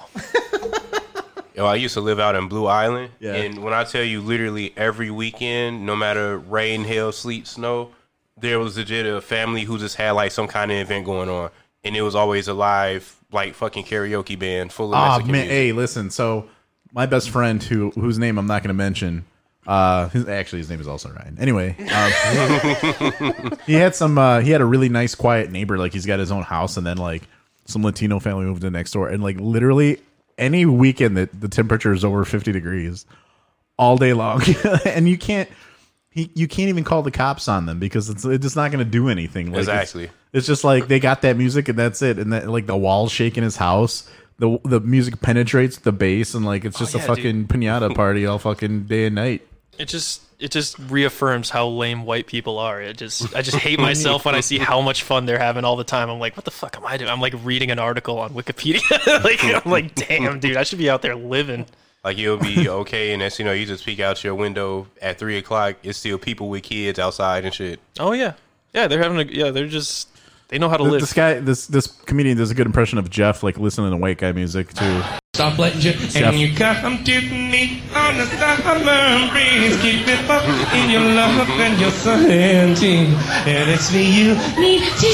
Yo, 1.55 1.66
I 1.66 1.74
used 1.74 1.95
to 1.95 2.01
live 2.01 2.18
out 2.18 2.34
in 2.36 2.49
Blue 2.49 2.66
Island, 2.66 3.11
Yeah. 3.20 3.34
and 3.34 3.62
when 3.62 3.74
I 3.74 3.84
tell 3.84 4.03
you, 4.05 4.20
literally 4.22 4.72
every 4.76 5.11
weekend, 5.11 5.84
no 5.84 5.95
matter 5.95 6.38
rain, 6.38 6.84
hail, 6.84 7.12
sleet, 7.12 7.47
snow, 7.47 7.91
there 8.38 8.59
was 8.59 8.78
legit 8.78 9.05
a 9.07 9.20
family 9.20 9.64
who 9.64 9.76
just 9.78 9.97
had 9.97 10.12
like 10.12 10.32
some 10.32 10.47
kind 10.49 10.70
of 10.70 10.78
event 10.78 11.05
going 11.05 11.28
on, 11.28 11.51
and 11.85 11.97
it 11.97 12.03
was 12.03 12.14
always 12.14 12.49
a 12.49 12.55
live 12.55 13.16
like 13.33 13.55
fucking 13.55 13.85
karaoke 13.85 14.39
band 14.39 14.72
full 14.72 14.93
of 14.93 14.95
Ah 14.95 15.09
Mexican 15.18 15.33
man, 15.33 15.41
music. 15.43 15.57
hey, 15.57 15.72
listen. 15.72 16.11
So 16.11 16.49
my 16.93 17.07
best 17.07 17.31
friend, 17.31 17.62
who 17.62 17.91
whose 17.93 18.18
name 18.18 18.39
I'm 18.39 18.47
not 18.47 18.62
going 18.62 18.68
to 18.68 18.74
mention, 18.74 19.24
uh, 19.66 20.09
his, 20.09 20.26
actually 20.26 20.59
his 20.59 20.70
name 20.70 20.81
is 20.81 20.89
also 20.89 21.11
Ryan. 21.11 21.37
Anyway, 21.39 21.76
um, 21.78 23.59
he 23.66 23.74
had 23.74 23.95
some. 23.95 24.18
Uh, 24.18 24.41
he 24.41 24.51
had 24.51 24.61
a 24.61 24.64
really 24.64 24.89
nice, 24.89 25.14
quiet 25.14 25.51
neighbor. 25.51 25.78
Like 25.78 25.93
he's 25.93 26.07
got 26.07 26.18
his 26.18 26.33
own 26.33 26.43
house, 26.43 26.76
and 26.76 26.87
then 26.87 26.97
like 26.97 27.22
some 27.66 27.83
Latino 27.83 28.18
family 28.18 28.45
moved 28.45 28.64
in 28.64 28.72
next 28.72 28.91
door, 28.93 29.09
and 29.09 29.22
like 29.22 29.39
literally 29.39 30.01
any 30.39 30.66
weekend 30.66 31.16
that 31.16 31.41
the 31.41 31.49
temperature 31.49 31.93
is 31.93 32.05
over 32.05 32.24
50 32.24 32.51
degrees 32.53 33.07
all 33.78 33.97
day 33.97 34.12
long, 34.12 34.43
and 34.85 35.09
you 35.09 35.16
can't. 35.18 35.49
He, 36.12 36.30
you 36.34 36.48
can't 36.48 36.68
even 36.68 36.82
call 36.82 37.02
the 37.02 37.12
cops 37.12 37.46
on 37.46 37.66
them 37.66 37.78
because 37.78 38.11
it's 38.11 38.24
it's 38.24 38.42
just 38.42 38.56
not 38.56 38.72
going 38.72 38.84
to 38.84 38.90
do 38.90 39.08
anything. 39.08 39.50
Like, 39.52 39.61
Exactly. 39.61 40.11
it's 40.32 40.46
just 40.46 40.64
like 40.64 40.88
they 40.88 40.98
got 40.98 41.22
that 41.22 41.36
music 41.36 41.68
and 41.68 41.78
that's 41.78 42.02
it. 42.02 42.18
And 42.18 42.32
that 42.32 42.48
like 42.48 42.66
the 42.66 42.76
walls 42.76 43.12
shake 43.12 43.38
in 43.38 43.44
his 43.44 43.56
house. 43.56 44.11
The 44.38 44.58
the 44.64 44.80
music 44.80 45.20
penetrates 45.20 45.76
the 45.78 45.92
bass 45.92 46.34
and 46.34 46.44
like 46.44 46.64
it's 46.64 46.78
just 46.78 46.96
Oh, 46.96 46.98
a 46.98 47.02
yeah, 47.02 47.06
fucking 47.06 47.46
pinata 47.46 47.94
party 47.94 48.26
all 48.26 48.38
fucking 48.38 48.84
day 48.84 49.06
and 49.06 49.14
night. 49.14 49.46
It 49.78 49.86
just 49.86 50.22
it 50.40 50.50
just 50.50 50.78
reaffirms 50.78 51.50
how 51.50 51.68
lame 51.68 52.04
white 52.04 52.26
people 52.26 52.58
are. 52.58 52.82
It 52.82 52.96
just 52.96 53.32
I 53.36 53.42
just 53.42 53.58
hate 53.58 53.78
myself 53.88 54.24
when 54.24 54.34
I 54.34 54.40
see 54.40 54.58
how 54.58 54.80
much 54.80 55.04
fun 55.04 55.26
they're 55.26 55.38
having 55.38 55.64
all 55.64 55.76
the 55.76 55.84
time. 55.84 56.11
I'm 56.11 56.18
like, 56.18 56.36
what 56.36 56.44
the 56.44 56.50
fuck 56.50 56.76
am 56.76 56.84
I 56.86 56.96
doing? 56.96 57.08
I'm 57.11 57.20
like 57.20 57.34
reading 57.44 57.70
an 57.70 57.78
article 57.78 58.18
on 58.18 58.30
Wikipedia. 58.30 58.80
like 59.24 59.44
I'm 59.44 59.70
like, 59.70 59.94
damn, 59.94 60.40
dude, 60.40 60.56
I 60.56 60.64
should 60.64 60.78
be 60.78 60.90
out 60.90 61.02
there 61.02 61.14
living. 61.14 61.66
Like 62.03 62.16
you'll 62.18 62.38
be 62.38 62.68
okay, 62.80 63.12
and 63.12 63.22
that's 63.22 63.38
you 63.38 63.44
know 63.44 63.53
you 63.53 63.66
just 63.66 63.84
peek 63.84 64.01
out 64.01 64.22
your 64.24 64.34
window 64.34 64.86
at 65.03 65.18
three 65.18 65.36
o'clock. 65.38 65.76
It's 65.82 65.98
still 65.98 66.18
people 66.18 66.48
with 66.48 66.62
kids 66.62 66.98
outside 66.98 67.44
and 67.44 67.55
shit. 67.55 67.80
Oh 67.98 68.12
yeah, 68.12 68.34
yeah. 68.72 68.86
They're 68.88 69.03
having 69.03 69.18
a 69.28 69.30
yeah. 69.30 69.51
They're 69.51 69.66
just 69.68 70.09
they 70.48 70.59
know 70.59 70.68
how 70.68 70.76
to 70.78 70.82
Th- 70.82 70.92
live. 70.92 71.01
This 71.01 71.12
guy, 71.12 71.40
this 71.40 71.66
this 71.66 71.86
comedian 71.86 72.36
does 72.36 72.51
a 72.51 72.55
good 72.55 72.66
impression 72.66 72.98
of 72.98 73.09
Jeff, 73.11 73.42
like 73.42 73.59
listening 73.59 73.90
to 73.90 73.96
white 73.96 74.18
guy 74.18 74.32
music 74.32 74.72
too. 74.74 75.03
Stop 75.34 75.59
letting 75.59 75.80
you. 75.80 75.92
Jeff. 75.92 76.16
And 76.16 76.38
you 76.38 76.55
come 76.55 77.05
to 77.05 77.20
me 77.20 77.82
on 77.94 78.16
the 78.16 78.26
summer 78.26 79.30
breeze. 79.30 79.80
Keep 79.80 80.09
it 80.09 80.28
up 80.28 80.44
in 80.74 80.90
your 80.90 81.03
love 81.03 81.48
and 81.48 81.80
your 81.80 81.90
serenity. 81.92 83.14
And 83.48 83.70
it's 83.70 83.92
me 83.92 84.11
you 84.11 84.34
need 84.59 84.82
to 84.82 85.11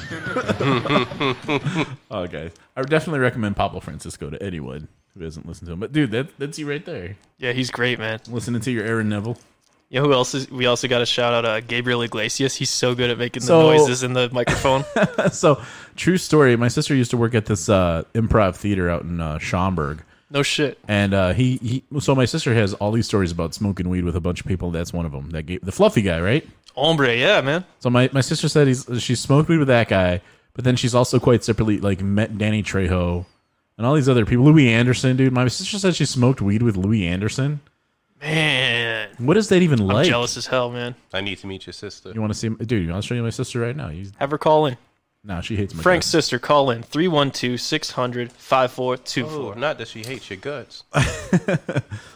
okay, 2.10 2.50
I 2.76 2.80
would 2.80 2.90
definitely 2.90 3.20
recommend 3.20 3.56
Pablo 3.56 3.80
Francisco 3.80 4.30
to 4.30 4.42
anyone 4.42 4.88
who 5.14 5.24
hasn't 5.24 5.46
listened 5.46 5.66
to 5.68 5.72
him. 5.72 5.80
But 5.80 5.92
dude, 5.92 6.10
that 6.12 6.38
that's 6.38 6.58
you 6.58 6.68
right 6.68 6.84
there. 6.84 7.16
Yeah, 7.38 7.52
he's 7.52 7.70
great, 7.70 7.98
man. 7.98 8.20
Listening 8.28 8.60
to 8.62 8.70
your 8.70 8.84
Aaron 8.84 9.08
Neville. 9.08 9.38
You 9.88 10.00
know 10.00 10.06
who 10.06 10.12
else 10.14 10.34
is? 10.34 10.50
We 10.50 10.66
also 10.66 10.88
got 10.88 10.98
to 10.98 11.06
shout 11.06 11.32
out 11.32 11.44
uh, 11.44 11.60
Gabriel 11.60 12.02
Iglesias. 12.02 12.56
He's 12.56 12.70
so 12.70 12.94
good 12.96 13.08
at 13.10 13.18
making 13.18 13.40
the 13.40 13.46
So- 13.46 13.70
noises 13.70 14.02
in 14.02 14.14
the 14.14 14.28
microphone. 14.30 14.84
so 15.30 15.62
true 15.94 16.16
story. 16.18 16.56
My 16.56 16.68
sister 16.68 16.94
used 16.94 17.12
to 17.12 17.16
work 17.16 17.34
at 17.34 17.46
this 17.46 17.68
uh, 17.68 18.02
improv 18.14 18.56
theater 18.56 18.90
out 18.90 19.02
in 19.02 19.20
uh, 19.20 19.38
Schaumburg. 19.38 20.02
No 20.28 20.42
shit. 20.42 20.78
And 20.88 21.14
uh, 21.14 21.32
he, 21.34 21.58
he, 21.58 21.84
so 22.00 22.16
my 22.16 22.24
sister 22.24 22.52
has 22.52 22.74
all 22.74 22.90
these 22.90 23.06
stories 23.06 23.30
about 23.30 23.54
smoking 23.54 23.88
weed 23.88 24.02
with 24.02 24.16
a 24.16 24.20
bunch 24.20 24.40
of 24.40 24.46
people. 24.46 24.72
That's 24.72 24.92
one 24.92 25.06
of 25.06 25.12
them. 25.12 25.30
That 25.30 25.44
gave, 25.44 25.64
the 25.64 25.70
fluffy 25.70 26.02
guy, 26.02 26.20
right? 26.20 26.44
Hombre, 26.76 27.16
yeah, 27.16 27.40
man. 27.40 27.64
So 27.80 27.90
my, 27.90 28.10
my 28.12 28.20
sister 28.20 28.48
said 28.48 28.66
he's 28.66 28.86
she 28.98 29.14
smoked 29.14 29.48
weed 29.48 29.58
with 29.58 29.68
that 29.68 29.88
guy, 29.88 30.20
but 30.54 30.64
then 30.64 30.76
she's 30.76 30.94
also 30.94 31.18
quite 31.18 31.42
separately 31.42 31.78
like 31.78 32.00
met 32.02 32.36
Danny 32.38 32.62
Trejo 32.62 33.24
and 33.78 33.86
all 33.86 33.94
these 33.94 34.08
other 34.08 34.26
people. 34.26 34.44
Louie 34.44 34.68
Anderson, 34.68 35.16
dude. 35.16 35.32
My 35.32 35.48
sister 35.48 35.78
said 35.78 35.96
she 35.96 36.04
smoked 36.04 36.40
weed 36.42 36.62
with 36.62 36.76
Louie 36.76 37.06
Anderson. 37.06 37.60
Man, 38.20 39.10
What 39.18 39.36
is 39.36 39.48
that 39.50 39.60
even 39.62 39.80
I'm 39.80 39.86
like? 39.88 40.06
jealous 40.06 40.36
as 40.36 40.46
hell, 40.46 40.70
man. 40.70 40.94
I 41.12 41.20
need 41.20 41.36
to 41.38 41.46
meet 41.46 41.66
your 41.66 41.74
sister. 41.74 42.12
You 42.14 42.20
want 42.20 42.32
to 42.32 42.38
see, 42.38 42.48
dude? 42.48 42.84
You 42.86 42.90
want 42.90 43.02
to 43.02 43.06
show 43.06 43.14
you 43.14 43.22
my 43.22 43.30
sister 43.30 43.60
right 43.60 43.76
now? 43.76 43.88
You, 43.90 44.06
Have 44.18 44.30
her 44.30 44.38
call 44.38 44.64
in. 44.66 44.76
no, 45.22 45.42
she 45.42 45.54
hates 45.56 45.74
my 45.74 45.82
Frank's 45.82 46.06
sister, 46.06 46.38
call 46.38 46.70
in 46.70 46.82
312 46.82 47.60
600 47.60 48.32
5424. 48.32 49.54
Oh, 49.54 49.58
not 49.58 49.76
that 49.78 49.88
she 49.88 50.02
hates 50.02 50.30
your 50.30 50.38
guts. 50.38 50.84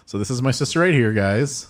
So 0.07 0.19
this 0.19 0.29
is 0.31 0.43
my 0.43 0.51
sister 0.51 0.81
right 0.81 0.93
here, 0.95 1.13
guys. 1.13 1.69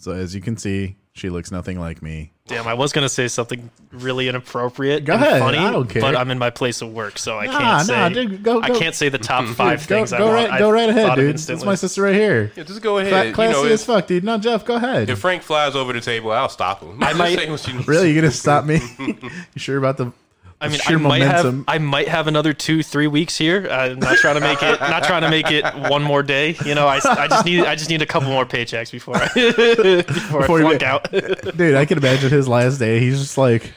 So 0.00 0.12
as 0.12 0.34
you 0.34 0.40
can 0.40 0.56
see, 0.56 0.96
she 1.12 1.28
looks 1.28 1.50
nothing 1.50 1.78
like 1.80 2.00
me. 2.02 2.30
Damn, 2.46 2.66
I 2.68 2.72
was 2.74 2.92
gonna 2.92 3.08
say 3.10 3.26
something 3.28 3.68
really 3.92 4.26
inappropriate 4.28 5.04
Go 5.04 5.14
and 5.14 5.22
ahead, 5.22 5.40
funny, 5.42 5.58
I 5.58 5.70
don't 5.70 5.90
care. 5.90 6.00
but 6.00 6.16
I'm 6.16 6.30
in 6.30 6.38
my 6.38 6.48
place 6.50 6.80
of 6.80 6.92
work, 6.94 7.18
so 7.18 7.36
I 7.36 7.46
Nah, 7.46 7.58
can't 7.58 7.86
say. 7.86 7.94
nah, 7.96 8.08
dude, 8.08 8.42
go- 8.42 8.62
I 8.62 8.70
can't 8.70 8.94
say 8.94 9.08
the 9.10 9.18
top 9.18 9.44
five 9.54 9.80
Dude, 9.80 9.88
things 9.88 10.12
I 10.14 10.18
go 10.18 10.28
want. 10.28 10.48
right, 10.50 10.58
go 10.58 10.70
right 10.70 10.88
ahead, 10.88 11.14
dude. 11.16 11.36
That's 11.36 11.64
my 11.64 11.74
sister 11.74 12.00
right 12.02 12.14
here. 12.14 12.50
Yeah, 12.56 12.62
just 12.62 12.80
go 12.80 12.98
ahead. 12.98 13.12
Fat, 13.12 13.26
You 13.26 13.32
classy 13.34 13.52
know, 13.52 13.64
as 13.66 13.84
fuck, 13.84 14.06
dude. 14.06 14.24
No, 14.24 14.38
Jeff, 14.38 14.64
go 14.64 14.76
ahead. 14.76 15.10
If 15.10 15.18
Frank 15.18 15.42
flies 15.42 15.74
over 15.74 15.92
the 15.92 16.00
table, 16.00 16.30
I'll 16.32 16.48
stop 16.48 16.80
him. 16.80 17.02
I 17.02 17.12
might- 17.14 17.36
say 17.36 17.50
what 17.50 17.66
you- 17.68 17.80
really, 17.80 18.08
you 18.12 18.14
gonna 18.14 18.30
stop 18.30 18.64
me? 18.64 18.80
you 18.98 19.18
sure 19.56 19.76
about 19.76 19.96
the? 19.98 20.12
I 20.60 20.68
mean, 20.68 20.80
sheer 20.80 20.96
I 20.96 21.00
might 21.00 21.18
momentum? 21.20 21.56
have, 21.58 21.64
I 21.68 21.78
might 21.78 22.08
have 22.08 22.26
another 22.26 22.52
two, 22.52 22.82
three 22.82 23.06
weeks 23.06 23.36
here. 23.36 23.68
I'm 23.70 23.98
not 24.00 24.16
trying 24.18 24.34
to 24.34 24.40
make 24.40 24.62
it, 24.62 24.80
not 24.80 25.04
trying 25.04 25.22
to 25.22 25.30
make 25.30 25.50
it 25.50 25.64
one 25.88 26.02
more 26.02 26.22
day. 26.22 26.56
You 26.64 26.74
know, 26.74 26.86
I, 26.88 27.00
I 27.04 27.28
just 27.28 27.44
need, 27.44 27.64
I 27.64 27.76
just 27.76 27.88
need 27.90 28.02
a 28.02 28.06
couple 28.06 28.28
more 28.28 28.44
paychecks 28.44 28.90
before 28.90 29.16
I, 29.16 29.28
before, 29.34 30.40
Before 30.40 30.58
I 30.58 30.62
flunk 30.62 30.82
out. 30.82 31.10
dude, 31.56 31.76
I 31.76 31.84
can 31.84 31.98
imagine 31.98 32.30
his 32.30 32.48
last 32.48 32.78
day. 32.78 32.98
He's 32.98 33.20
just 33.20 33.38
like 33.38 33.72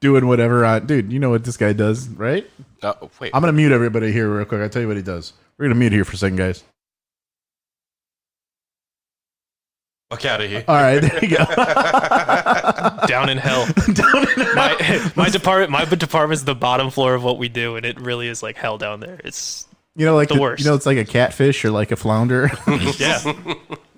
doing 0.00 0.26
whatever. 0.28 0.64
On, 0.64 0.86
dude, 0.86 1.12
you 1.12 1.18
know 1.18 1.30
what 1.30 1.44
this 1.44 1.56
guy 1.56 1.72
does, 1.72 2.08
right? 2.10 2.48
Uh, 2.82 2.94
wait. 3.20 3.32
I'm 3.34 3.40
gonna 3.42 3.52
mute 3.52 3.72
everybody 3.72 4.12
here 4.12 4.32
real 4.32 4.44
quick. 4.44 4.60
I'll 4.60 4.68
tell 4.68 4.82
you 4.82 4.88
what 4.88 4.96
he 4.96 5.02
does. 5.02 5.32
We're 5.58 5.66
gonna 5.66 5.74
mute 5.74 5.92
here 5.92 6.04
for 6.04 6.14
a 6.14 6.18
second, 6.18 6.36
guys. 6.36 6.62
Fuck 10.12 10.26
out 10.26 10.42
of 10.42 10.50
here. 10.50 10.62
All 10.68 10.76
right, 10.76 10.98
there 11.00 11.24
you 11.24 11.38
go. 11.38 11.44
Down 13.06 13.30
in 13.30 13.38
hell. 13.38 13.66
My, 14.54 15.10
my 15.16 15.30
department, 15.30 15.70
my 15.70 15.86
department's 15.86 16.42
the 16.42 16.54
bottom 16.54 16.90
floor 16.90 17.14
of 17.14 17.24
what 17.24 17.38
we 17.38 17.48
do, 17.48 17.76
and 17.76 17.86
it 17.86 17.98
really 17.98 18.28
is 18.28 18.42
like 18.42 18.58
hell 18.58 18.76
down 18.76 19.00
there. 19.00 19.18
It's 19.24 19.66
You 19.96 20.04
know, 20.04 20.14
like 20.14 20.28
the 20.28 20.38
worst. 20.38 20.62
You 20.62 20.68
know, 20.70 20.74
it's 20.76 20.84
like 20.84 20.98
a 20.98 21.06
catfish 21.06 21.64
or 21.64 21.70
like 21.70 21.92
a 21.92 21.96
flounder. 21.96 22.50
yeah, 22.98 23.20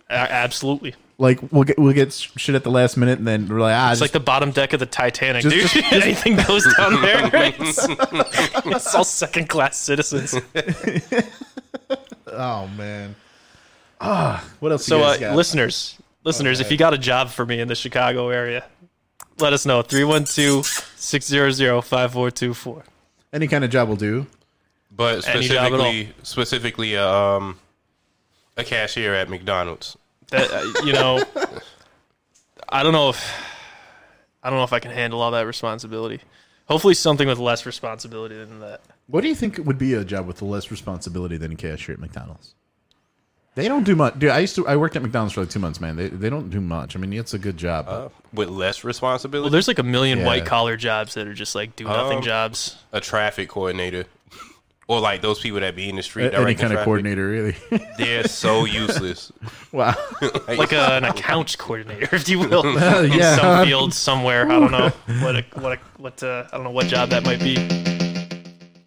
absolutely. 0.08 0.94
like 1.18 1.40
we'll 1.50 1.64
get 1.64 1.80
we'll 1.80 1.92
get 1.92 2.12
shit 2.12 2.54
at 2.54 2.62
the 2.62 2.70
last 2.70 2.96
minute, 2.96 3.18
and 3.18 3.26
then 3.26 3.48
we're 3.48 3.60
like, 3.60 3.74
ah, 3.74 3.90
It's 3.90 4.00
like 4.00 4.12
the 4.12 4.20
bottom 4.20 4.52
deck 4.52 4.72
of 4.72 4.78
the 4.78 4.86
Titanic, 4.86 5.42
Just- 5.42 5.74
dude. 5.74 5.82
just- 5.82 5.92
Anything 5.92 6.36
goes 6.36 6.64
down 6.76 7.02
there, 7.02 7.28
it's, 7.32 7.86
it's 8.66 8.94
all 8.94 9.02
second 9.02 9.48
class 9.48 9.76
citizens. 9.76 10.32
oh 12.28 12.68
man. 12.68 13.16
Ah, 14.00 14.44
what 14.60 14.70
else? 14.70 14.84
So, 14.84 14.98
you 14.98 15.04
uh, 15.04 15.16
got? 15.16 15.36
Listeners, 16.24 16.58
listeners, 16.58 16.60
if 16.60 16.70
you 16.72 16.76
got 16.78 16.94
a 16.94 16.98
job 16.98 17.28
for 17.30 17.44
me 17.46 17.60
in 17.60 17.68
the 17.68 17.74
Chicago 17.74 18.28
area, 18.30 18.64
let 19.38 19.52
us 19.52 19.66
know 19.66 19.82
312-600-5424. 19.82 22.82
Any 23.32 23.48
kind 23.48 23.64
of 23.64 23.70
job 23.70 23.88
will 23.88 23.96
do. 23.96 24.26
But 24.90 25.26
Any 25.28 25.48
job 25.48 25.72
at 25.72 25.80
all. 25.80 25.80
specifically, 25.80 26.14
specifically, 26.22 26.96
um, 26.96 27.58
a 28.56 28.62
cashier 28.62 29.12
at 29.14 29.28
McDonald's. 29.28 29.96
That 30.30 30.50
uh, 30.52 30.62
you 30.84 30.92
know, 30.92 31.22
I 32.68 32.82
don't 32.84 32.92
know 32.92 33.08
if 33.10 33.20
I 34.42 34.50
don't 34.50 34.58
know 34.58 34.64
if 34.64 34.72
I 34.72 34.78
can 34.78 34.92
handle 34.92 35.20
all 35.20 35.32
that 35.32 35.46
responsibility. 35.46 36.20
Hopefully, 36.66 36.94
something 36.94 37.26
with 37.26 37.38
less 37.38 37.66
responsibility 37.66 38.36
than 38.36 38.60
that. 38.60 38.80
What 39.08 39.22
do 39.22 39.28
you 39.28 39.34
think 39.34 39.58
would 39.58 39.78
be 39.78 39.94
a 39.94 40.04
job 40.04 40.26
with 40.26 40.40
less 40.42 40.70
responsibility 40.70 41.36
than 41.36 41.52
a 41.52 41.56
cashier 41.56 41.94
at 41.94 42.00
McDonald's? 42.00 42.54
They 43.56 43.68
don't 43.68 43.84
do 43.84 43.94
much. 43.94 44.18
Dude, 44.18 44.30
I 44.30 44.40
used 44.40 44.56
to. 44.56 44.66
I 44.66 44.74
worked 44.76 44.96
at 44.96 45.02
McDonald's 45.02 45.34
for 45.34 45.42
like 45.42 45.50
two 45.50 45.60
months, 45.60 45.80
man. 45.80 45.94
They 45.96 46.08
they 46.08 46.28
don't 46.28 46.50
do 46.50 46.60
much. 46.60 46.96
I 46.96 46.98
mean, 46.98 47.12
it's 47.12 47.34
a 47.34 47.38
good 47.38 47.56
job. 47.56 47.86
but- 47.86 48.12
With 48.32 48.48
less 48.48 48.82
responsibility? 48.82 49.44
Well, 49.44 49.50
there's 49.50 49.68
like 49.68 49.78
a 49.78 49.84
million 49.84 50.18
Yeah. 50.20 50.26
white 50.26 50.44
collar 50.46 50.76
jobs 50.76 51.14
that 51.14 51.28
are 51.28 51.34
just 51.34 51.54
like 51.54 51.76
do 51.76 51.84
nothing 51.84 52.18
Um, 52.18 52.24
jobs. 52.24 52.76
A 52.92 53.00
traffic 53.00 53.48
coordinator. 53.48 54.06
Or 54.86 55.00
like 55.00 55.22
those 55.22 55.40
people 55.40 55.60
that 55.60 55.74
be 55.76 55.88
in 55.88 55.96
the 55.96 56.02
street. 56.02 56.24
A- 56.24 56.34
any 56.34 56.36
directing 56.36 56.56
kind 56.58 56.72
of 56.72 56.76
traffic. 56.78 56.84
coordinator, 56.84 57.26
really. 57.28 57.56
They're 57.98 58.24
so 58.28 58.64
useless. 58.66 59.32
wow. 59.72 59.94
like 60.48 60.72
a, 60.72 60.92
an 60.96 61.04
accounts 61.04 61.56
coordinator, 61.56 62.14
if 62.16 62.28
you 62.28 62.40
will, 62.40 62.66
Uh, 62.66 63.02
in 63.04 63.12
yeah. 63.12 63.36
some 63.36 63.66
field 63.66 63.94
somewhere. 63.94 64.44
I 64.50 64.58
don't 64.60 64.70
know 64.72 64.90
what 65.22 65.36
a, 65.36 65.44
what 65.60 65.72
a, 65.72 65.78
what 65.96 66.22
uh, 66.22 66.44
I 66.52 66.56
don't 66.56 66.64
know 66.64 66.70
what 66.70 66.86
job 66.88 67.08
that 67.10 67.22
might 67.24 67.38
be. 67.40 67.54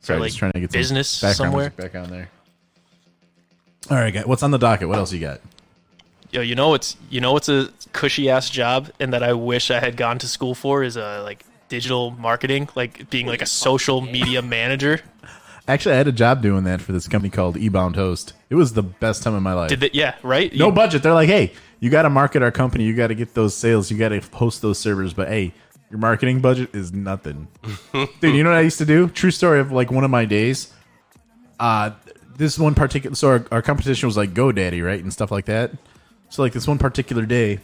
Sorry, 0.02 0.20
like 0.20 0.28
just 0.30 0.38
trying 0.40 0.52
to 0.52 0.60
get 0.60 0.72
some 0.72 0.80
business 0.80 1.20
background 1.22 1.36
somewhere. 1.38 1.74
music 1.78 1.94
back 1.94 2.04
on 2.04 2.10
there. 2.12 2.30
All 3.90 3.98
right, 3.98 4.14
guys. 4.14 4.26
What's 4.26 4.44
on 4.44 4.52
the 4.52 4.58
docket? 4.58 4.88
What 4.90 4.98
else 4.98 5.14
you 5.14 5.20
got? 5.20 5.42
Yo, 6.32 6.42
you 6.42 6.56
know 6.56 6.74
it's 6.74 6.98
you 7.10 7.22
know 7.22 7.38
it's 7.38 7.48
a 7.48 7.70
cushy 7.94 8.30
ass 8.30 8.50
job, 8.50 8.90
and 9.00 9.14
that 9.14 9.24
I 9.24 9.34
wish 9.34 9.72
I 9.72 9.80
had 9.80 9.96
gone 9.96 10.20
to 10.20 10.28
school 10.28 10.54
for 10.56 10.84
is 10.84 10.98
uh, 10.98 11.22
like 11.24 11.46
digital 11.70 12.12
marketing, 12.12 12.68
like 12.76 13.10
being 13.10 13.28
like 13.28 13.42
a 13.42 13.46
social 13.46 14.02
media 14.02 14.42
manager. 14.42 15.00
Actually, 15.70 15.96
I 15.96 15.98
had 15.98 16.08
a 16.08 16.14
job 16.14 16.42
doing 16.42 16.64
that 16.66 16.82
for 16.82 16.92
this 16.94 17.08
company 17.08 17.30
called 17.30 17.58
Ebound 17.58 17.96
Host. 17.96 18.34
It 18.50 18.56
was 18.56 18.74
the 18.74 18.84
best 18.84 19.24
time 19.24 19.34
of 19.34 19.42
my 19.44 19.54
life. 19.54 19.70
Did 19.70 19.82
that? 19.82 19.96
Yeah, 19.96 20.16
right. 20.24 20.54
no 20.54 20.68
You- 20.68 20.72
budget. 20.74 21.04
They're 21.04 21.14
like, 21.14 21.28
hey, 21.30 21.54
you 21.80 21.90
got 21.90 22.04
to 22.04 22.10
market 22.10 22.42
our 22.42 22.52
company. 22.52 22.86
You 22.86 22.94
got 22.94 23.08
to 23.08 23.16
get 23.16 23.34
those 23.34 23.54
sales. 23.56 23.92
You 23.92 23.98
got 23.98 24.10
to 24.10 24.20
host 24.34 24.62
those 24.62 24.80
servers. 24.80 25.14
But 25.14 25.28
hey, 25.30 25.54
your 25.90 26.00
marketing 26.00 26.40
budget 26.42 26.74
is 26.74 26.94
nothing. 26.94 27.48
Dude, 27.94 28.36
you 28.36 28.44
know 28.44 28.50
what 28.52 28.58
I 28.60 28.62
used 28.62 28.78
to 28.80 28.86
do? 28.86 29.08
True 29.10 29.32
story 29.32 29.60
of 29.60 29.72
like 29.72 29.92
one 29.92 30.04
of 30.06 30.12
my 30.12 30.24
days. 30.26 30.74
Uh, 31.60 31.92
this 32.38 32.58
one 32.58 32.76
particular, 32.76 33.16
so 33.16 33.30
our, 33.30 33.46
our 33.52 33.62
competition 33.62 34.08
was 34.08 34.16
like 34.16 34.34
GoDaddy, 34.34 34.86
right? 34.86 35.02
And 35.02 35.12
stuff 35.12 35.32
like 35.32 35.46
that. 35.46 35.72
So 36.30 36.42
like 36.42 36.54
this 36.54 36.68
one 36.68 36.78
particular 36.78 37.26
day, 37.26 37.60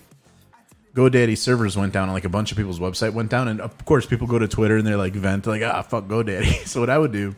GoDaddy 0.96 1.38
servers 1.38 1.78
went 1.78 1.94
down 1.94 2.04
and 2.04 2.14
like 2.14 2.26
a 2.26 2.30
bunch 2.30 2.52
of 2.52 2.58
people's 2.58 2.80
website 2.80 3.14
went 3.14 3.30
down. 3.30 3.48
And 3.48 3.62
of 3.62 3.86
course, 3.86 4.06
people 4.06 4.28
go 4.28 4.40
to 4.40 4.48
Twitter 4.48 4.78
and 4.78 4.86
they're 4.86 4.98
like 4.98 5.14
vent, 5.14 5.46
like, 5.46 5.62
ah, 5.62 5.82
fuck 5.84 6.06
GoDaddy. 6.06 6.66
so 6.68 6.80
what 6.80 6.90
I 6.90 6.98
would 6.98 7.12
do, 7.12 7.36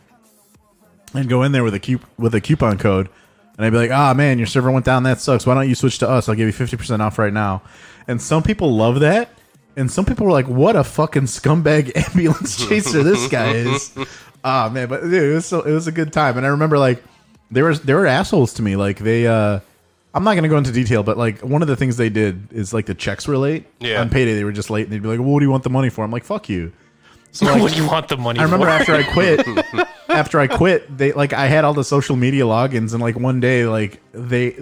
I'd 1.14 1.28
go 1.28 1.42
in 1.42 1.52
there 1.52 1.64
with 1.64 1.74
a 1.74 2.00
with 2.18 2.34
a 2.34 2.40
coupon 2.40 2.78
code, 2.78 3.08
and 3.56 3.64
I'd 3.64 3.70
be 3.70 3.76
like, 3.76 3.90
"Ah, 3.90 4.12
man, 4.14 4.38
your 4.38 4.46
server 4.46 4.70
went 4.70 4.84
down. 4.84 5.04
That 5.04 5.20
sucks. 5.20 5.46
Why 5.46 5.54
don't 5.54 5.68
you 5.68 5.74
switch 5.74 5.98
to 6.00 6.08
us? 6.08 6.28
I'll 6.28 6.34
give 6.34 6.46
you 6.46 6.52
fifty 6.52 6.76
percent 6.76 7.00
off 7.00 7.18
right 7.18 7.32
now." 7.32 7.62
And 8.08 8.20
some 8.20 8.42
people 8.42 8.74
love 8.74 9.00
that, 9.00 9.30
and 9.76 9.90
some 9.90 10.04
people 10.04 10.26
were 10.26 10.32
like, 10.32 10.46
"What 10.46 10.76
a 10.76 10.84
fucking 10.84 11.24
scumbag 11.24 11.96
ambulance 12.08 12.66
chaser 12.66 13.02
this 13.02 13.28
guy 13.28 13.52
is." 13.52 13.96
Ah, 14.48 14.70
man, 14.72 14.86
but 14.88 15.00
dude, 15.02 15.12
it 15.12 15.34
was 15.34 15.46
so, 15.46 15.62
it 15.62 15.72
was 15.72 15.88
a 15.88 15.92
good 15.92 16.12
time, 16.12 16.36
and 16.36 16.46
I 16.46 16.50
remember 16.50 16.78
like 16.78 17.02
they 17.50 17.62
were 17.62 17.74
they 17.74 17.94
were 17.94 18.06
assholes 18.06 18.54
to 18.54 18.62
me. 18.62 18.76
Like 18.76 18.98
they, 18.98 19.26
uh 19.26 19.60
I'm 20.14 20.24
not 20.24 20.34
gonna 20.34 20.48
go 20.48 20.56
into 20.56 20.72
detail, 20.72 21.02
but 21.02 21.18
like 21.18 21.40
one 21.40 21.62
of 21.62 21.68
the 21.68 21.76
things 21.76 21.96
they 21.96 22.08
did 22.08 22.52
is 22.52 22.72
like 22.72 22.86
the 22.86 22.94
checks 22.94 23.28
were 23.28 23.36
late. 23.36 23.66
Yeah. 23.80 24.00
on 24.00 24.08
payday 24.10 24.34
they 24.34 24.44
were 24.44 24.52
just 24.52 24.70
late, 24.70 24.84
and 24.84 24.92
they'd 24.92 25.02
be 25.02 25.08
like, 25.08 25.18
well, 25.20 25.28
"What 25.28 25.40
do 25.40 25.44
you 25.44 25.50
want 25.50 25.62
the 25.62 25.70
money 25.70 25.90
for?" 25.90 26.04
I'm 26.04 26.10
like, 26.10 26.24
"Fuck 26.24 26.48
you." 26.48 26.72
So 27.32 27.44
like, 27.44 27.60
what 27.60 27.72
do 27.72 27.82
you 27.82 27.86
want 27.86 28.08
the 28.08 28.16
money? 28.16 28.40
I 28.40 28.44
remember 28.44 28.64
for? 28.66 28.72
after 28.72 28.94
I 28.94 29.02
quit, 29.02 29.46
after 30.08 30.40
I 30.40 30.46
quit, 30.46 30.96
they 30.96 31.12
like 31.12 31.34
I 31.34 31.46
had 31.46 31.64
all 31.64 31.74
the 31.74 31.84
social 31.84 32.16
media 32.16 32.44
logins, 32.44 32.94
and 32.94 33.02
like 33.02 33.16
one 33.18 33.40
day, 33.40 33.66
like 33.66 34.00
they, 34.12 34.52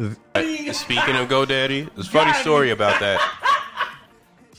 Speaking 0.73 1.15
of 1.17 1.29
GoDaddy, 1.29 1.95
there's 1.95 2.09
a 2.09 2.11
funny 2.11 2.33
story 2.33 2.71
about 2.71 2.99
that. 2.99 3.21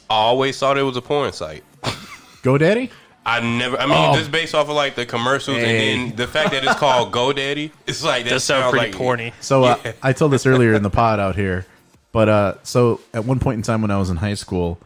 I 0.10 0.14
always 0.14 0.58
thought 0.58 0.78
it 0.78 0.84
was 0.84 0.96
a 0.96 1.02
porn 1.02 1.34
site. 1.34 1.64
GoDaddy. 2.42 2.90
I 3.26 3.40
never. 3.40 3.78
I 3.78 3.86
mean, 3.88 3.96
Oh. 3.98 4.16
just 4.16 4.32
based 4.32 4.54
off 4.54 4.70
of 4.70 4.76
like 4.76 4.96
the 4.96 5.06
commercials 5.06 5.58
Hey. 5.58 5.94
and 5.94 6.10
then 6.12 6.16
the 6.16 6.28
fact 6.28 6.52
that 6.52 6.64
it's 6.64 6.76
called 6.76 7.12
GoDaddy, 7.14 7.72
it's 7.88 8.04
like 8.04 8.26
that 8.26 8.30
Does 8.32 8.44
sound 8.44 8.64
sounds 8.64 8.72
pretty 8.78 8.92
like 8.92 9.02
porny. 9.02 9.34
So 9.42 9.64
uh, 9.64 9.78
I 10.04 10.14
told 10.14 10.32
this 10.32 10.46
earlier 10.46 10.74
in 10.74 10.84
the 10.84 10.90
pod 10.92 11.20
out 11.20 11.36
here, 11.36 11.66
but 12.12 12.30
uh, 12.30 12.54
so 12.64 13.02
at 13.14 13.26
one 13.26 13.40
point 13.40 13.56
in 13.58 13.62
time 13.64 13.82
when 13.82 13.92
I 13.92 13.98
was 13.98 14.10
in 14.10 14.18
high 14.18 14.36
school, 14.36 14.80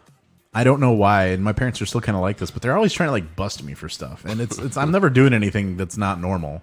I 0.53 0.63
don't 0.63 0.79
know 0.79 0.93
why, 0.93 1.25
and 1.27 1.43
my 1.43 1.51
parents 1.53 1.81
are 1.81 1.85
still 1.85 2.01
kind 2.01 2.15
of 2.15 2.21
like 2.21 2.37
this, 2.37 2.49
but 2.49 2.61
they're 2.61 2.75
always 2.75 2.93
trying 2.93 3.07
to 3.07 3.11
like 3.11 3.35
bust 3.35 3.61
me 3.63 3.73
for 3.73 3.89
stuff, 3.89 4.23
and 4.25 4.39
it's 4.39 4.57
it's 4.57 4.77
I'm 4.77 4.91
never 4.91 5.09
doing 5.09 5.33
anything 5.33 5.75
that's 5.77 5.97
not 5.97 6.19
normal. 6.21 6.61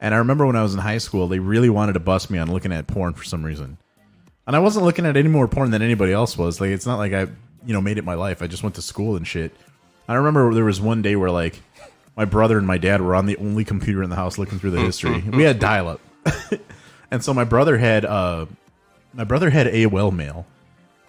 And 0.00 0.14
I 0.14 0.18
remember 0.18 0.46
when 0.46 0.54
I 0.54 0.62
was 0.62 0.74
in 0.74 0.80
high 0.80 0.98
school, 0.98 1.26
they 1.26 1.40
really 1.40 1.68
wanted 1.68 1.94
to 1.94 2.00
bust 2.00 2.30
me 2.30 2.38
on 2.38 2.50
looking 2.52 2.72
at 2.72 2.86
porn 2.86 3.14
for 3.14 3.24
some 3.24 3.44
reason, 3.44 3.76
and 4.46 4.54
I 4.54 4.60
wasn't 4.60 4.84
looking 4.84 5.04
at 5.04 5.16
any 5.16 5.28
more 5.28 5.48
porn 5.48 5.72
than 5.72 5.82
anybody 5.82 6.12
else 6.12 6.38
was. 6.38 6.60
Like 6.60 6.70
it's 6.70 6.86
not 6.86 6.96
like 6.98 7.12
I 7.12 7.22
you 7.66 7.74
know 7.74 7.80
made 7.80 7.98
it 7.98 8.04
my 8.04 8.14
life. 8.14 8.40
I 8.40 8.46
just 8.46 8.62
went 8.62 8.76
to 8.76 8.82
school 8.82 9.16
and 9.16 9.26
shit. 9.26 9.52
I 10.08 10.14
remember 10.14 10.52
there 10.54 10.64
was 10.64 10.80
one 10.80 11.02
day 11.02 11.16
where 11.16 11.30
like 11.30 11.60
my 12.16 12.24
brother 12.24 12.58
and 12.58 12.66
my 12.66 12.78
dad 12.78 13.00
were 13.00 13.14
on 13.14 13.26
the 13.26 13.36
only 13.36 13.64
computer 13.64 14.02
in 14.02 14.10
the 14.10 14.16
house 14.16 14.38
looking 14.38 14.58
through 14.58 14.72
the 14.72 14.80
history. 14.80 15.20
we 15.32 15.42
had 15.42 15.58
dial 15.58 15.88
up. 15.88 16.00
and 17.10 17.22
so 17.22 17.34
my 17.34 17.44
brother 17.44 17.78
had 17.78 18.04
uh 18.04 18.46
my 19.12 19.24
brother 19.24 19.50
had 19.50 19.66
AOL 19.66 20.12
mail. 20.12 20.46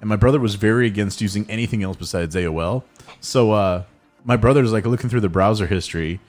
And 0.01 0.07
my 0.07 0.15
brother 0.15 0.39
was 0.39 0.55
very 0.55 0.87
against 0.87 1.19
using 1.19 1.49
anything 1.49 1.83
else 1.83 1.97
besides 1.97 2.35
AOL. 2.35 2.83
So 3.21 3.53
uh 3.53 3.83
my 4.25 4.35
brother's 4.35 4.73
like 4.73 4.85
looking 4.85 5.09
through 5.09 5.21
the 5.21 5.29
browser 5.29 5.65
history 5.65 6.19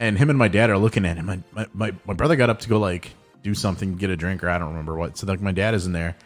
and 0.00 0.16
him 0.18 0.30
and 0.30 0.38
my 0.38 0.48
dad 0.48 0.70
are 0.70 0.78
looking 0.78 1.04
at 1.04 1.16
him. 1.16 1.26
My, 1.26 1.40
my, 1.52 1.66
my, 1.72 1.92
my 2.04 2.14
brother 2.14 2.36
got 2.36 2.50
up 2.50 2.60
to 2.60 2.68
go 2.68 2.78
like 2.78 3.10
do 3.42 3.54
something, 3.54 3.96
get 3.96 4.10
a 4.10 4.16
drink 4.16 4.42
or 4.42 4.48
I 4.48 4.58
don't 4.58 4.68
remember 4.68 4.96
what. 4.96 5.18
So 5.18 5.26
like 5.26 5.40
my 5.40 5.52
dad 5.52 5.74
is 5.74 5.86
in 5.86 5.92
there. 5.92 6.16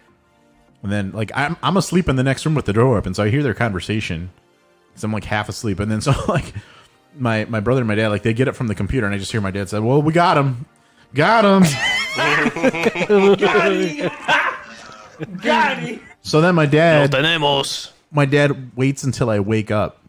And 0.83 0.93
then 0.93 1.13
like 1.13 1.33
I'm 1.35 1.57
I'm 1.63 1.77
asleep 1.77 2.09
in 2.09 2.17
the 2.17 2.23
next 2.23 2.45
room 2.47 2.55
with 2.55 2.67
the 2.67 2.73
door 2.73 2.97
open, 2.97 3.15
so 3.15 3.25
I 3.25 3.31
hear 3.31 3.43
their 3.43 3.55
conversation. 3.55 4.31
So 4.99 5.07
I'm 5.07 5.13
like 5.13 5.25
half 5.25 5.49
asleep, 5.49 5.81
and 5.81 5.91
then 5.91 6.01
so 6.03 6.13
like 6.29 6.53
my 7.17 7.45
my 7.47 7.61
brother 7.61 7.81
and 7.81 7.89
my 7.89 7.95
dad 7.95 8.09
like 8.09 8.23
they 8.23 8.35
get 8.35 8.49
up 8.49 8.57
from 8.57 8.67
the 8.67 8.75
computer, 8.75 9.07
and 9.07 9.15
I 9.15 9.19
just 9.19 9.33
hear 9.33 9.41
my 9.41 9.51
dad 9.51 9.69
say, 9.69 9.79
"Well, 9.79 10.03
we 10.03 10.13
got 10.13 10.37
him, 10.37 10.67
got 11.15 11.45
him." 11.45 11.65
Got 12.19 13.73
him. 13.73 14.11
Got 15.41 15.79
him. 15.79 16.01
so 16.23 16.41
then 16.41 16.55
my 16.57 16.67
dad, 16.67 17.13
Lo 17.13 17.21
tenemos. 17.21 17.93
my 18.11 18.25
dad 18.25 18.77
waits 18.77 19.05
until 19.05 19.31
I 19.31 19.39
wake 19.39 19.71
up, 19.71 20.03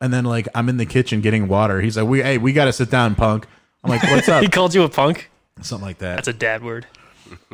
and 0.00 0.12
then 0.12 0.24
like 0.24 0.46
I'm 0.54 0.68
in 0.68 0.76
the 0.76 0.86
kitchen 0.86 1.20
getting 1.20 1.48
water. 1.48 1.80
He's 1.80 1.96
like, 1.96 2.06
"We 2.06 2.22
hey, 2.22 2.38
we 2.38 2.52
got 2.52 2.66
to 2.66 2.72
sit 2.72 2.90
down, 2.90 3.16
punk." 3.16 3.46
I'm 3.82 3.90
like, 3.90 4.02
"What's 4.04 4.28
up?" 4.28 4.42
he 4.44 4.48
called 4.48 4.74
you 4.74 4.82
a 4.84 4.88
punk. 4.88 5.28
Something 5.60 5.86
like 5.86 5.98
that. 5.98 6.16
That's 6.16 6.28
a 6.28 6.32
dad 6.32 6.62
word. 6.62 6.86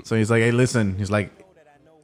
So 0.05 0.17
he's 0.17 0.31
like, 0.31 0.43
"Hey, 0.43 0.51
listen." 0.51 0.97
He's 0.99 1.11
like, 1.11 1.31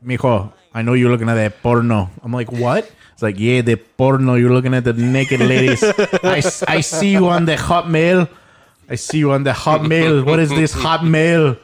"Mijo, 0.03 0.53
I 0.72 0.82
know 0.82 0.95
you're 0.95 1.11
looking 1.11 1.28
at 1.28 1.34
that 1.34 1.62
porno. 1.62 2.11
I'm 2.22 2.32
like, 2.32 2.53
what? 2.53 2.91
It's 3.18 3.22
like, 3.24 3.40
yeah, 3.40 3.62
the 3.62 3.74
porno. 3.74 4.34
You're 4.34 4.52
looking 4.52 4.74
at 4.74 4.84
the 4.84 4.92
naked 4.92 5.40
ladies. 5.40 5.82
I, 6.22 6.40
I 6.68 6.80
see 6.80 7.10
you 7.10 7.26
on 7.26 7.46
the 7.46 7.56
Hotmail. 7.56 8.28
I 8.88 8.94
see 8.94 9.18
you 9.18 9.32
on 9.32 9.42
the 9.42 9.50
Hotmail. 9.50 10.24
What 10.24 10.38
is 10.38 10.50
this 10.50 10.72
Hotmail? 10.72 11.58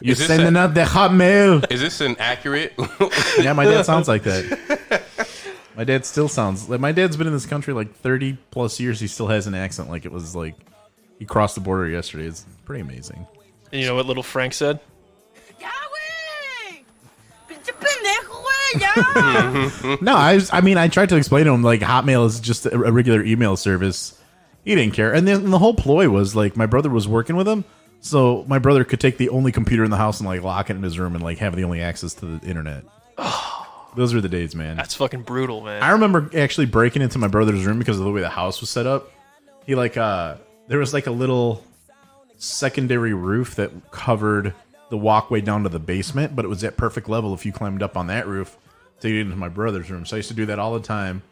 You're 0.00 0.14
this 0.14 0.26
sending 0.26 0.56
a- 0.56 0.60
out 0.60 0.72
the 0.72 0.84
Hotmail. 0.84 1.70
Is 1.70 1.82
this 1.82 2.00
an 2.00 2.16
accurate? 2.18 2.72
Yeah, 3.38 3.52
my 3.52 3.66
dad 3.66 3.84
sounds 3.84 4.08
like 4.08 4.22
that. 4.22 5.02
My 5.76 5.84
dad 5.84 6.06
still 6.06 6.28
sounds 6.28 6.70
like 6.70 6.80
my 6.80 6.92
dad's 6.92 7.18
been 7.18 7.26
in 7.26 7.32
this 7.34 7.46
country 7.46 7.74
like 7.74 7.94
30 7.96 8.38
plus 8.50 8.80
years. 8.80 8.98
He 9.00 9.06
still 9.08 9.26
has 9.26 9.46
an 9.46 9.54
accent 9.54 9.90
like 9.90 10.06
it 10.06 10.12
was 10.12 10.34
like 10.34 10.54
he 11.18 11.26
crossed 11.26 11.56
the 11.56 11.60
border 11.60 11.86
yesterday. 11.86 12.24
It's 12.26 12.46
pretty 12.64 12.80
amazing. 12.80 13.26
And 13.72 13.80
you 13.82 13.88
know 13.88 13.96
what 13.96 14.06
little 14.06 14.22
Frank 14.22 14.54
said? 14.54 14.80
No, 20.00 20.16
I, 20.16 20.34
was, 20.34 20.50
I 20.52 20.60
mean, 20.60 20.78
I 20.78 20.88
tried 20.88 21.08
to 21.10 21.16
explain 21.16 21.44
to 21.46 21.52
him 21.52 21.62
like 21.62 21.80
Hotmail 21.80 22.26
is 22.26 22.40
just 22.40 22.66
a, 22.66 22.74
a 22.74 22.92
regular 22.92 23.22
email 23.22 23.56
service. 23.56 24.18
He 24.64 24.74
didn't 24.74 24.94
care, 24.94 25.12
and 25.12 25.28
then 25.28 25.50
the 25.50 25.58
whole 25.58 25.74
ploy 25.74 26.08
was 26.08 26.34
like 26.34 26.56
my 26.56 26.66
brother 26.66 26.90
was 26.90 27.06
working 27.06 27.36
with 27.36 27.46
him, 27.46 27.64
so 28.00 28.44
my 28.48 28.58
brother 28.58 28.84
could 28.84 29.00
take 29.00 29.18
the 29.18 29.28
only 29.28 29.52
computer 29.52 29.84
in 29.84 29.90
the 29.90 29.96
house 29.96 30.20
and 30.20 30.28
like 30.28 30.42
lock 30.42 30.70
it 30.70 30.76
in 30.76 30.82
his 30.82 30.98
room 30.98 31.14
and 31.14 31.22
like 31.22 31.38
have 31.38 31.54
the 31.54 31.64
only 31.64 31.80
access 31.80 32.14
to 32.14 32.38
the 32.38 32.46
internet. 32.46 32.84
Those 33.96 34.12
were 34.12 34.20
the 34.20 34.28
days, 34.28 34.54
man. 34.54 34.76
That's 34.76 34.94
fucking 34.94 35.22
brutal, 35.22 35.60
man. 35.60 35.82
I 35.82 35.90
remember 35.90 36.28
actually 36.36 36.66
breaking 36.66 37.02
into 37.02 37.18
my 37.18 37.28
brother's 37.28 37.64
room 37.64 37.78
because 37.78 37.98
of 37.98 38.04
the 38.04 38.10
way 38.10 38.22
the 38.22 38.28
house 38.28 38.60
was 38.60 38.70
set 38.70 38.86
up. 38.86 39.10
He 39.66 39.74
like 39.74 39.96
uh 39.96 40.36
there 40.66 40.78
was 40.78 40.92
like 40.92 41.06
a 41.06 41.12
little 41.12 41.62
secondary 42.38 43.14
roof 43.14 43.54
that 43.56 43.70
covered 43.90 44.54
the 44.90 44.98
walkway 44.98 45.40
down 45.40 45.62
to 45.62 45.68
the 45.68 45.78
basement, 45.78 46.34
but 46.34 46.44
it 46.44 46.48
was 46.48 46.64
at 46.64 46.76
perfect 46.76 47.08
level 47.08 47.34
if 47.34 47.46
you 47.46 47.52
climbed 47.52 47.82
up 47.82 47.96
on 47.96 48.08
that 48.08 48.26
roof 48.26 48.56
to 49.04 49.10
get 49.10 49.20
into 49.20 49.36
my 49.36 49.48
brother's 49.48 49.90
room. 49.90 50.04
So 50.04 50.16
I 50.16 50.18
used 50.18 50.28
to 50.28 50.34
do 50.34 50.46
that 50.46 50.58
all 50.58 50.74
the 50.74 50.80
time. 50.86 51.22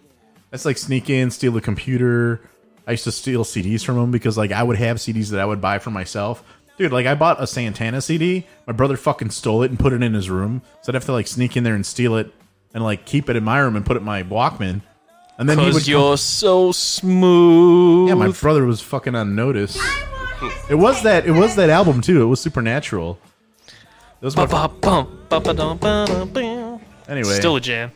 That's 0.51 0.65
like 0.65 0.79
sneak 0.79 1.11
in, 1.11 1.31
steal 1.31 1.53
the 1.53 1.61
computer. 1.61 2.41
I 2.87 2.93
used 2.93 3.05
to 3.05 3.13
steal 3.13 3.45
CDs 3.45 3.85
from 3.85 3.99
him 3.99 4.11
because 4.11 4.37
like 4.39 4.53
I 4.53 4.63
would 4.63 4.77
have 4.77 4.99
CDs 4.99 5.31
that 5.31 5.41
I 5.41 5.45
would 5.45 5.61
buy 5.61 5.79
for 5.79 5.91
myself. 5.91 6.45
Dude, 6.79 6.93
like 6.93 7.07
I 7.07 7.15
bought 7.15 7.43
a 7.43 7.47
Santana 7.47 8.01
CD. 8.01 8.47
My 8.67 8.73
brother 8.73 8.97
fucking 8.97 9.31
stole 9.31 9.63
it 9.63 9.71
and 9.71 9.79
put 9.79 9.93
it 9.93 10.03
in 10.03 10.15
his 10.15 10.29
room. 10.31 10.63
So 10.83 10.91
I'd 10.91 10.95
have 10.95 11.05
to 11.07 11.13
like 11.13 11.27
sneak 11.27 11.57
in 11.57 11.65
there 11.65 11.75
and 11.75 11.85
steal 11.87 12.17
it 12.17 12.33
and 12.75 12.83
like 12.83 13.05
keep 13.05 13.29
it 13.31 13.37
in 13.37 13.45
my 13.45 13.59
room 13.59 13.77
and 13.77 13.85
put 13.85 13.97
it 13.97 14.01
in 14.01 14.07
my 14.07 14.23
Walkman. 14.23 14.83
And 15.39 15.49
then 15.49 15.59
he 15.59 15.65
would 15.65 15.73
Cause 15.73 15.89
you're 15.89 16.17
so 16.19 16.73
smooth. 16.73 18.09
yeah, 18.09 18.15
my 18.15 18.29
brother 18.29 18.65
was 18.65 18.81
fucking 18.81 19.15
on 19.15 19.35
notice. 19.35 19.79
It 20.69 20.75
was 20.75 21.03
that. 21.05 21.27
It 21.27 21.33
was 21.33 21.57
that 21.57 21.71
album 21.71 22.01
too. 22.01 22.23
It 22.23 22.27
was 22.27 22.41
Supernatural. 22.41 23.19
It 24.21 24.25
anyway. 27.09 27.35
Still 27.35 27.57
a 27.57 27.61
jam. 27.61 27.93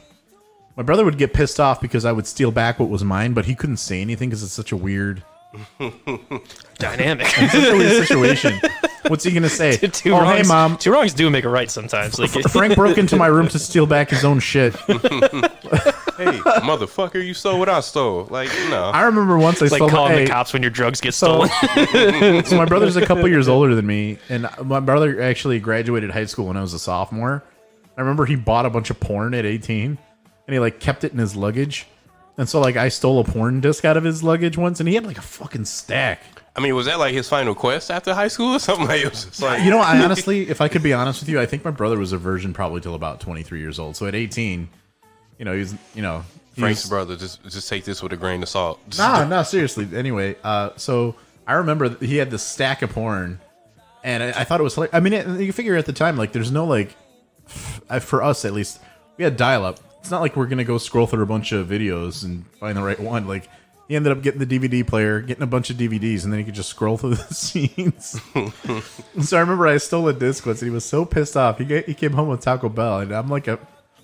My 0.76 0.82
brother 0.82 1.04
would 1.04 1.16
get 1.16 1.32
pissed 1.32 1.58
off 1.58 1.80
because 1.80 2.04
I 2.04 2.12
would 2.12 2.26
steal 2.26 2.50
back 2.50 2.78
what 2.78 2.90
was 2.90 3.02
mine, 3.02 3.32
but 3.32 3.46
he 3.46 3.54
couldn't 3.54 3.78
say 3.78 4.02
anything 4.02 4.28
because 4.28 4.42
it's 4.42 4.52
such 4.52 4.72
a 4.72 4.76
weird, 4.76 5.22
Dynamic. 6.78 7.26
such 7.26 7.54
a 7.54 7.76
weird 7.76 8.06
situation. 8.06 8.60
What's 9.08 9.24
he 9.24 9.32
gonna 9.32 9.48
say? 9.48 9.76
two 9.76 10.12
oh, 10.12 10.20
wrongs, 10.20 10.36
hey, 10.36 10.42
mom. 10.42 10.76
Two 10.76 10.92
wrongs 10.92 11.14
do 11.14 11.30
make 11.30 11.44
a 11.44 11.48
right 11.48 11.70
sometimes. 11.70 12.18
Like 12.18 12.30
Frank 12.30 12.74
broke 12.74 12.98
into 12.98 13.16
my 13.16 13.28
room 13.28 13.48
to 13.48 13.58
steal 13.58 13.86
back 13.86 14.10
his 14.10 14.24
own 14.24 14.40
shit. 14.40 14.74
hey, 14.74 14.98
motherfucker, 16.60 17.24
you 17.24 17.32
stole 17.32 17.58
what 17.58 17.68
I 17.68 17.80
stole. 17.80 18.26
Like, 18.30 18.50
no. 18.68 18.84
I 18.86 19.04
remember 19.04 19.38
once 19.38 19.62
I 19.62 19.66
It's 19.66 19.72
like 19.72 19.78
stole 19.78 19.88
calling 19.88 20.12
hey, 20.12 20.24
the 20.24 20.30
cops 20.30 20.52
when 20.52 20.62
your 20.62 20.70
drugs 20.70 21.00
get 21.00 21.14
so, 21.14 21.46
stolen. 21.46 22.44
so 22.44 22.56
my 22.56 22.64
brother's 22.64 22.96
a 22.96 23.06
couple 23.06 23.28
years 23.28 23.48
older 23.48 23.74
than 23.74 23.86
me, 23.86 24.18
and 24.28 24.48
my 24.64 24.80
brother 24.80 25.22
actually 25.22 25.60
graduated 25.60 26.10
high 26.10 26.26
school 26.26 26.46
when 26.46 26.56
I 26.56 26.62
was 26.62 26.74
a 26.74 26.78
sophomore. 26.78 27.44
I 27.96 28.00
remember 28.00 28.26
he 28.26 28.36
bought 28.36 28.66
a 28.66 28.70
bunch 28.70 28.90
of 28.90 29.00
porn 29.00 29.34
at 29.34 29.44
18, 29.46 29.82
and 30.46 30.52
he 30.54 30.58
like 30.58 30.80
kept 30.80 31.04
it 31.04 31.12
in 31.12 31.18
his 31.18 31.34
luggage. 31.36 31.86
And 32.38 32.48
so 32.48 32.60
like 32.60 32.76
I 32.76 32.88
stole 32.90 33.18
a 33.20 33.24
porn 33.24 33.60
disc 33.60 33.84
out 33.84 33.96
of 33.96 34.04
his 34.04 34.22
luggage 34.22 34.58
once, 34.58 34.80
and 34.80 34.88
he 34.88 34.94
had 34.94 35.06
like 35.06 35.18
a 35.18 35.22
fucking 35.22 35.64
stack. 35.64 36.22
I 36.54 36.60
mean, 36.60 36.74
was 36.74 36.86
that 36.86 36.98
like 36.98 37.12
his 37.14 37.28
final 37.28 37.54
quest 37.54 37.90
after 37.90 38.14
high 38.14 38.28
school 38.28 38.54
or 38.54 38.58
something? 38.58 38.86
Like, 38.88 39.02
it 39.04 39.10
was 39.10 39.24
just 39.26 39.42
like, 39.42 39.62
You 39.62 39.70
know, 39.70 39.78
I 39.78 40.02
honestly, 40.02 40.48
if 40.48 40.60
I 40.60 40.68
could 40.68 40.82
be 40.82 40.92
honest 40.92 41.20
with 41.20 41.28
you, 41.28 41.40
I 41.40 41.46
think 41.46 41.64
my 41.64 41.70
brother 41.70 41.98
was 41.98 42.12
a 42.12 42.18
virgin 42.18 42.52
probably 42.54 42.80
till 42.80 42.94
about 42.94 43.20
23 43.20 43.58
years 43.60 43.78
old. 43.78 43.96
So 43.96 44.06
at 44.06 44.14
18, 44.14 44.68
you 45.38 45.44
know, 45.44 45.54
he's 45.56 45.74
you 45.94 46.02
know 46.02 46.24
he 46.54 46.60
Frank's 46.62 46.82
was- 46.84 46.90
brother, 46.90 47.16
just 47.16 47.42
just 47.44 47.68
take 47.68 47.84
this 47.84 48.02
with 48.02 48.12
a 48.12 48.16
grain 48.16 48.42
of 48.42 48.48
salt. 48.48 48.80
Just- 48.88 48.98
No, 49.00 49.26
no, 49.26 49.42
seriously. 49.42 49.88
Anyway, 49.94 50.36
uh, 50.44 50.70
so 50.76 51.14
I 51.46 51.54
remember 51.54 51.90
he 52.04 52.16
had 52.16 52.30
this 52.30 52.42
stack 52.42 52.82
of 52.82 52.90
porn, 52.90 53.38
and 54.04 54.22
I, 54.22 54.28
I 54.40 54.44
thought 54.44 54.60
it 54.60 54.64
was 54.64 54.76
like 54.78 54.92
I 54.94 55.00
mean, 55.00 55.12
it, 55.14 55.40
you 55.40 55.52
figure 55.52 55.76
at 55.76 55.86
the 55.86 55.92
time, 55.94 56.16
like, 56.16 56.32
there's 56.32 56.50
no 56.52 56.64
like, 56.66 56.94
for 57.46 58.22
us 58.22 58.44
at 58.44 58.52
least, 58.52 58.80
we 59.16 59.24
had 59.24 59.36
dial 59.36 59.64
up. 59.64 59.80
It's 60.00 60.10
not 60.10 60.20
like 60.20 60.36
we're 60.36 60.46
gonna 60.46 60.64
go 60.64 60.78
scroll 60.78 61.06
through 61.06 61.22
a 61.22 61.26
bunch 61.26 61.52
of 61.52 61.66
videos 61.66 62.24
and 62.24 62.46
find 62.58 62.76
the 62.76 62.82
right 62.82 62.98
one. 62.98 63.26
Like, 63.26 63.48
he 63.88 63.94
ended 63.94 64.12
up 64.12 64.22
getting 64.22 64.40
the 64.44 64.46
DVD 64.46 64.86
player, 64.86 65.20
getting 65.20 65.42
a 65.42 65.46
bunch 65.46 65.70
of 65.70 65.76
DVDs, 65.76 66.24
and 66.24 66.32
then 66.32 66.38
he 66.38 66.44
could 66.44 66.54
just 66.54 66.70
scroll 66.70 66.96
through 66.98 67.14
the 67.14 67.34
scenes. 67.34 68.20
so 69.22 69.36
I 69.36 69.40
remember 69.40 69.66
I 69.66 69.76
stole 69.78 70.08
a 70.08 70.12
disc 70.12 70.44
once, 70.44 70.60
and 70.62 70.70
he 70.70 70.74
was 70.74 70.84
so 70.84 71.04
pissed 71.04 71.36
off. 71.36 71.58
He 71.58 71.64
he 71.82 71.94
came 71.94 72.12
home 72.12 72.28
with 72.28 72.40
Taco 72.40 72.68
Bell, 72.68 73.00
and 73.00 73.12
I'm 73.12 73.28
like 73.28 73.48
a 73.48 73.58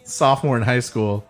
sophomore 0.05 0.57
in 0.57 0.63
high 0.63 0.81
school. 0.81 1.25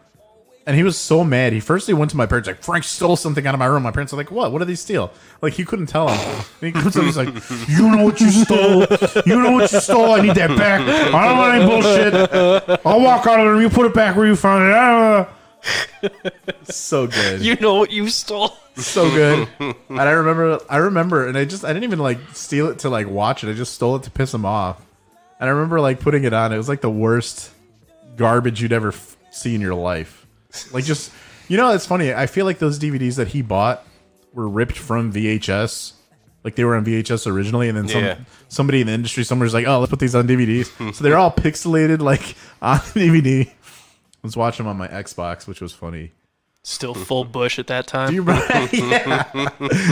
And 0.65 0.77
he 0.77 0.85
was 0.85 0.97
so 0.97 1.25
mad. 1.25 1.53
He 1.53 1.59
first 1.59 1.89
he 1.89 1.93
went 1.93 2.13
to 2.13 2.17
my 2.17 2.27
parents 2.27 2.47
like 2.47 2.63
Frank 2.63 2.85
stole 2.85 3.17
something 3.17 3.45
out 3.47 3.53
of 3.55 3.59
my 3.59 3.67
room. 3.67 3.83
My 3.83 3.91
parents 3.91 4.13
are 4.13 4.17
like, 4.17 4.31
"What? 4.31 4.53
What 4.53 4.61
did 4.61 4.69
he 4.69 4.77
steal?" 4.77 5.11
Like 5.41 5.55
he 5.55 5.65
couldn't 5.65 5.87
tell 5.87 6.09
him. 6.09 6.45
And 6.61 6.67
he 6.69 6.71
comes 6.73 6.97
up, 6.97 7.03
he's 7.03 7.17
like, 7.17 7.35
"You 7.69 7.91
know 7.91 8.05
what 8.05 8.21
you 8.21 8.31
stole? 8.31 8.87
You 9.27 9.43
know 9.43 9.53
what 9.53 9.73
you 9.73 9.81
stole? 9.81 10.13
I 10.13 10.21
need 10.21 10.37
that 10.37 10.57
back. 10.57 10.81
I 10.83 11.27
don't 11.29 11.39
want 11.39 11.55
any 11.57 11.67
bullshit. 11.67 12.87
I'll 12.87 13.01
walk 13.01 13.27
out 13.27 13.41
of 13.41 13.47
the 13.47 13.51
room. 13.53 13.63
You 13.63 13.71
put 13.71 13.87
it 13.87 13.95
back 13.95 14.15
where 14.15 14.27
you 14.27 14.37
found 14.37 14.69
it." 14.69 14.75
Ah. 14.75 15.29
so 16.65 17.07
good. 17.07 17.41
you 17.41 17.57
know 17.57 17.75
what 17.75 17.91
you 17.91 18.09
stole. 18.09 18.53
so 18.77 19.09
good. 19.11 19.49
And 19.59 20.01
I 20.01 20.11
remember, 20.11 20.61
I 20.69 20.79
remember, 20.79 21.27
and 21.29 21.37
I 21.37 21.45
just, 21.45 21.65
I 21.65 21.69
didn't 21.69 21.85
even 21.85 21.99
like 21.99 22.19
steal 22.33 22.69
it 22.69 22.81
to 22.81 22.89
like 22.91 23.09
watch 23.09 23.45
it. 23.45 23.51
I 23.51 23.53
just 23.53 23.73
stole 23.75 23.97
it 23.97 24.03
to 24.05 24.11
piss 24.11 24.33
him 24.33 24.45
off. 24.45 24.85
And 25.41 25.49
I 25.49 25.53
remember 25.53 25.81
like 25.81 26.01
putting 26.01 26.25
it 26.25 26.33
on. 26.33 26.53
It 26.53 26.57
was 26.57 26.69
like 26.69 26.81
the 26.81 26.91
worst 26.91 27.51
garbage 28.17 28.61
you'd 28.63 28.73
ever 28.73 28.89
f- 28.89 29.17
see 29.31 29.55
in 29.55 29.61
your 29.61 29.75
life. 29.75 30.22
Like 30.73 30.85
just, 30.85 31.13
you 31.49 31.57
know, 31.57 31.71
it's 31.73 31.87
funny. 31.87 32.13
I 32.15 32.27
feel 32.27 32.45
like 32.47 32.59
those 32.59 32.79
DVDs 32.79 33.17
that 33.17 33.29
he 33.29 33.43
bought 33.43 33.87
were 34.33 34.49
ripped 34.49 34.77
from 34.79 35.13
VHS. 35.13 35.93
Like 36.45 36.57
they 36.57 36.65
were 36.65 36.75
on 36.77 36.85
VHS 36.85 37.31
originally, 37.31 37.69
and 37.69 37.79
then 37.79 37.89
some 37.89 38.03
Yeah. 38.03 38.19
somebody 38.49 38.81
in 38.81 38.87
the 38.89 38.93
industry 38.93 39.23
somewhere's 39.25 39.55
like, 39.55 39.67
"Oh, 39.67 39.79
let's 39.79 39.91
put 39.91 40.01
these 40.01 40.15
on 40.15 40.27
DVDs." 40.27 40.95
so 40.95 41.05
they're 41.05 41.17
all 41.19 41.31
pixelated, 41.31 42.01
like 42.01 42.35
on 42.63 42.79
DVD. 42.79 43.47
I 43.49 43.53
was 44.23 44.37
watching 44.37 44.65
them 44.67 44.71
on 44.71 44.77
my 44.77 44.89
Xbox, 44.89 45.47
which 45.47 45.61
was 45.61 45.73
funny. 45.73 46.13
Still 46.65 46.95
full 46.95 47.25
bush 47.25 47.59
at 47.59 47.67
that 47.69 47.87
time. 47.89 48.09
Do 48.09 48.15
you 48.15 48.23
remember? 48.23 48.69
yeah. 48.77 49.49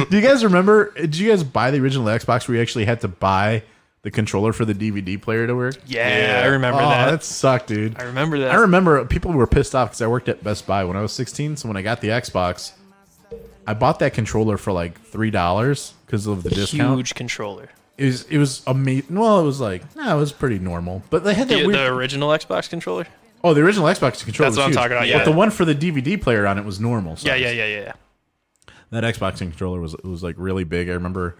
Do 0.08 0.16
you 0.16 0.20
guys 0.20 0.44
remember? 0.44 0.92
Did 0.94 1.16
you 1.16 1.28
guys 1.30 1.42
buy 1.42 1.70
the 1.72 1.78
original 1.80 2.06
Xbox 2.06 2.46
where 2.46 2.56
you 2.56 2.62
actually 2.62 2.84
had 2.84 3.00
to 3.00 3.08
buy 3.08 3.62
the 4.02 4.10
controller 4.10 4.52
for 4.52 4.64
the 4.64 4.74
DVD 4.74 5.20
player 5.20 5.46
to 5.46 5.54
work? 5.54 5.76
Yeah, 5.86 6.42
I 6.44 6.46
remember 6.48 6.80
oh, 6.80 6.88
that. 6.88 7.10
That 7.10 7.24
sucked, 7.24 7.66
dude. 7.68 7.98
I 7.98 8.04
remember 8.04 8.38
that. 8.40 8.50
I 8.52 8.56
remember 8.56 9.04
people 9.04 9.32
were 9.32 9.46
pissed 9.46 9.74
off 9.74 9.90
because 9.90 10.02
I 10.02 10.06
worked 10.06 10.28
at 10.28 10.42
Best 10.42 10.66
Buy 10.66 10.84
when 10.84 10.96
I 10.96 11.02
was 11.02 11.12
16. 11.12 11.56
So 11.56 11.68
when 11.68 11.76
I 11.76 11.82
got 11.82 12.00
the 12.00 12.08
Xbox, 12.08 12.72
I 13.66 13.74
bought 13.74 13.98
that 14.00 14.14
controller 14.14 14.56
for 14.56 14.72
like 14.72 15.00
three 15.02 15.30
dollars 15.30 15.94
because 16.06 16.26
of 16.26 16.42
the 16.42 16.50
discount. 16.50 16.96
Huge 16.98 17.14
controller. 17.14 17.68
It 17.98 18.06
was 18.06 18.22
it 18.24 18.38
was 18.38 18.62
amazing. 18.66 19.14
Well, 19.16 19.40
it 19.40 19.44
was 19.44 19.60
like 19.60 19.94
no, 19.94 20.16
it 20.16 20.18
was 20.18 20.32
pretty 20.32 20.58
normal. 20.58 21.02
But 21.10 21.22
they 21.24 21.34
had 21.34 21.48
that 21.48 21.58
The, 21.58 21.66
weird. 21.66 21.78
the 21.78 21.86
original 21.86 22.30
Xbox 22.30 22.68
controller. 22.70 23.06
oh, 23.44 23.52
the 23.52 23.60
original 23.60 23.86
Xbox 23.86 24.24
controller. 24.24 24.50
That's 24.50 24.56
was 24.56 24.56
what 24.56 24.62
I'm 24.64 24.70
huge. 24.70 24.76
talking 24.76 24.92
about, 24.96 25.06
yeah. 25.08 25.18
But 25.18 25.24
the 25.26 25.32
one 25.36 25.50
for 25.50 25.66
the 25.66 25.74
DVD 25.74 26.20
player 26.20 26.46
on 26.46 26.56
it 26.58 26.64
was 26.64 26.80
normal. 26.80 27.12
Yeah, 27.20 27.32
size. 27.34 27.40
yeah, 27.42 27.50
yeah, 27.50 27.66
yeah. 27.66 27.92
That 28.90 29.04
Xbox 29.04 29.38
controller 29.38 29.80
was 29.80 29.94
was 30.02 30.22
like 30.22 30.34
really 30.38 30.64
big. 30.64 30.88
I 30.88 30.94
remember 30.94 31.36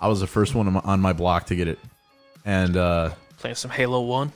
I 0.00 0.06
was 0.08 0.20
the 0.20 0.26
first 0.28 0.54
one 0.54 0.68
on 0.68 0.74
my- 0.74 0.80
on 0.84 1.00
my 1.00 1.12
block 1.12 1.46
to 1.46 1.56
get 1.56 1.66
it, 1.68 1.78
and 2.46 2.76
uh, 2.76 3.10
Playing 3.38 3.56
some 3.56 3.70
Halo 3.70 4.00
One. 4.00 4.32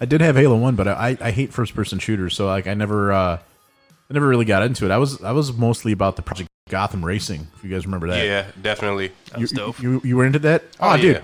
I 0.00 0.04
did 0.04 0.20
have 0.20 0.36
Halo 0.36 0.56
One, 0.56 0.76
but 0.76 0.86
I 0.86 1.16
I 1.20 1.30
hate 1.32 1.52
first 1.52 1.74
person 1.74 1.98
shooters, 1.98 2.36
so 2.36 2.46
like 2.46 2.68
I 2.68 2.74
never 2.74 3.10
uh, 3.12 3.38
I 3.38 4.12
never 4.14 4.28
really 4.28 4.44
got 4.44 4.62
into 4.62 4.84
it. 4.84 4.92
I 4.92 4.98
was 4.98 5.20
I 5.22 5.32
was 5.32 5.52
mostly 5.52 5.90
about 5.92 6.14
the 6.16 6.22
Project 6.22 6.48
Gotham 6.68 7.04
Racing. 7.04 7.46
If 7.56 7.64
you 7.64 7.70
guys 7.70 7.86
remember 7.86 8.08
that, 8.08 8.24
Yeah, 8.24 8.46
definitely. 8.62 9.10
That 9.32 9.40
was 9.40 9.50
dope. 9.50 9.80
you 9.82 10.00
you 10.04 10.16
were 10.16 10.24
into 10.26 10.38
that? 10.40 10.62
Oh, 10.78 10.96
dude, 10.96 11.16
yeah. 11.16 11.22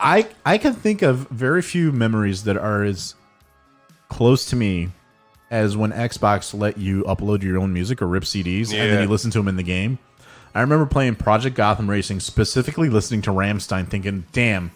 I 0.00 0.26
I 0.44 0.58
can 0.58 0.72
think 0.74 1.02
of 1.02 1.28
very 1.28 1.62
few 1.62 1.92
memories 1.92 2.44
that 2.44 2.56
are 2.56 2.82
as 2.82 3.14
close 4.08 4.46
to 4.46 4.56
me 4.56 4.88
as 5.50 5.76
when 5.76 5.92
Xbox 5.92 6.58
let 6.58 6.78
you 6.78 7.02
upload 7.04 7.42
your 7.42 7.58
own 7.58 7.72
music 7.72 8.00
or 8.00 8.06
rip 8.08 8.22
CDs 8.24 8.72
and 8.72 8.90
then 8.90 9.02
you 9.02 9.08
listen 9.08 9.30
to 9.32 9.38
them 9.38 9.48
in 9.48 9.56
the 9.56 9.62
game. 9.62 9.98
I 10.54 10.60
remember 10.60 10.86
playing 10.86 11.14
Project 11.16 11.56
Gotham 11.56 11.88
Racing, 11.88 12.20
specifically 12.20 12.88
listening 12.88 13.22
to 13.22 13.30
Rammstein, 13.30 13.88
thinking, 13.88 14.24
"Damn, 14.32 14.70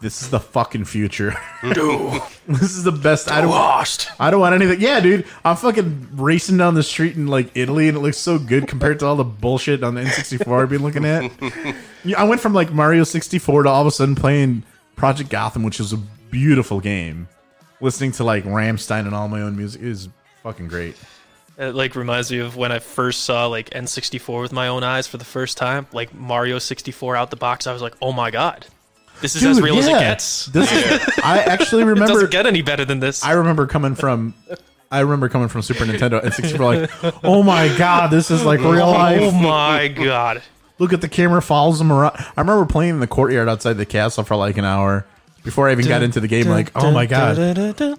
this 0.00 0.22
is 0.22 0.30
the 0.30 0.40
fucking 0.40 0.84
future. 0.84 1.34
Dude, 1.62 2.20
this 2.46 2.62
is 2.76 2.84
the 2.84 2.92
best. 2.92 3.30
I 3.30 3.40
don't 3.40 3.50
Lost. 3.50 4.10
I 4.20 4.30
don't 4.30 4.40
want 4.40 4.54
anything. 4.54 4.80
Yeah, 4.80 5.00
dude, 5.00 5.24
I'm 5.44 5.56
fucking 5.56 6.08
racing 6.12 6.58
down 6.58 6.74
the 6.74 6.82
street 6.82 7.16
in 7.16 7.26
like 7.26 7.50
Italy, 7.56 7.88
and 7.88 7.96
it 7.96 8.00
looks 8.00 8.18
so 8.18 8.38
good 8.38 8.68
compared 8.68 8.98
to 9.00 9.06
all 9.06 9.16
the 9.16 9.24
bullshit 9.24 9.82
on 9.82 9.94
the 9.94 10.02
N64 10.02 10.62
I've 10.62 10.68
been 10.70 10.82
looking 10.82 11.04
at. 11.04 11.30
Yeah, 12.06 12.20
I 12.20 12.24
went 12.24 12.42
from 12.42 12.52
like 12.52 12.70
Mario 12.70 13.02
64 13.02 13.62
to 13.62 13.68
all 13.70 13.80
of 13.80 13.86
a 13.86 13.90
sudden 13.90 14.14
playing 14.14 14.62
Project 14.94 15.30
Gotham, 15.30 15.62
which 15.62 15.80
is 15.80 15.94
a 15.94 15.96
beautiful 16.30 16.78
game. 16.80 17.28
listening 17.80 18.12
to 18.12 18.24
like 18.24 18.44
Rammstein 18.44 19.06
and 19.06 19.14
all 19.14 19.26
my 19.28 19.40
own 19.40 19.56
music 19.56 19.80
is 19.80 20.10
fucking 20.42 20.68
great. 20.68 20.96
It 21.56 21.74
like 21.74 21.94
reminds 21.96 22.30
me 22.30 22.40
of 22.40 22.56
when 22.56 22.72
I 22.72 22.80
first 22.80 23.22
saw 23.22 23.46
like 23.46 23.70
N64 23.70 24.42
with 24.42 24.52
my 24.52 24.68
own 24.68 24.84
eyes 24.84 25.06
for 25.06 25.16
the 25.16 25.24
first 25.24 25.56
time. 25.56 25.86
Like 25.92 26.12
Mario 26.12 26.58
64 26.58 27.16
out 27.16 27.30
the 27.30 27.36
box, 27.36 27.66
I 27.66 27.72
was 27.72 27.80
like, 27.80 27.94
"Oh 28.02 28.12
my 28.12 28.30
god, 28.30 28.66
this 29.24 29.36
is 29.36 29.42
as 29.44 29.56
Dude, 29.56 29.64
real 29.64 29.78
as 29.78 29.86
it 29.88 29.92
gets." 29.92 30.46
This 30.46 30.70
is, 30.70 31.18
I 31.24 31.38
actually 31.40 31.82
it 31.84 31.86
remember 31.86 32.12
doesn't 32.12 32.30
get 32.30 32.46
any 32.46 32.62
better 32.62 32.84
than 32.84 33.00
this. 33.00 33.24
I 33.24 33.32
remember 33.32 33.66
coming 33.66 33.94
from 33.94 34.34
I 34.90 35.00
remember 35.00 35.28
coming 35.28 35.48
from 35.48 35.62
Super 35.62 35.84
Nintendo 35.84 36.22
and 36.22 36.32
64 36.32 36.74
like, 36.74 36.90
"Oh 37.24 37.42
my 37.42 37.74
god, 37.76 38.10
this 38.10 38.30
is 38.30 38.44
like 38.44 38.60
real 38.60 38.86
life." 38.90 39.20
Oh 39.22 39.30
my 39.32 39.88
god. 39.88 40.42
Look 40.78 40.92
at 40.92 41.00
the 41.00 41.08
camera 41.08 41.40
follows 41.40 41.78
them 41.78 41.90
around. 41.92 42.16
I 42.36 42.40
remember 42.40 42.66
playing 42.66 42.90
in 42.94 43.00
the 43.00 43.06
courtyard 43.06 43.48
outside 43.48 43.74
the 43.74 43.86
castle 43.86 44.24
for 44.24 44.36
like 44.36 44.58
an 44.58 44.64
hour 44.64 45.06
before 45.44 45.68
I 45.68 45.72
even 45.72 45.86
got 45.86 46.02
into 46.02 46.20
the 46.20 46.28
game 46.28 46.46
like, 46.48 46.70
"Oh 46.74 46.90
my 46.90 47.06
god. 47.06 47.38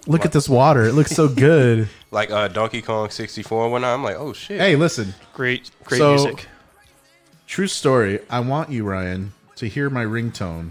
Look 0.06 0.24
at 0.24 0.32
this 0.32 0.48
water. 0.48 0.84
It 0.84 0.92
looks 0.92 1.10
so 1.10 1.28
good." 1.34 1.88
Like 2.10 2.30
uh, 2.30 2.48
Donkey 2.48 2.82
Kong 2.82 3.10
64 3.10 3.64
and 3.64 3.72
whatnot. 3.72 3.94
I'm 3.94 4.02
like, 4.04 4.16
oh 4.16 4.32
shit. 4.32 4.58
Hey, 4.60 4.76
listen. 4.76 5.14
Great 5.34 5.70
great 5.84 5.98
So- 5.98 6.14
music. 6.14 6.46
True 7.46 7.66
story. 7.68 8.20
I 8.28 8.40
want 8.40 8.70
you, 8.70 8.84
Ryan, 8.84 9.32
to 9.56 9.68
hear 9.68 9.88
my 9.88 10.04
ringtone. 10.04 10.70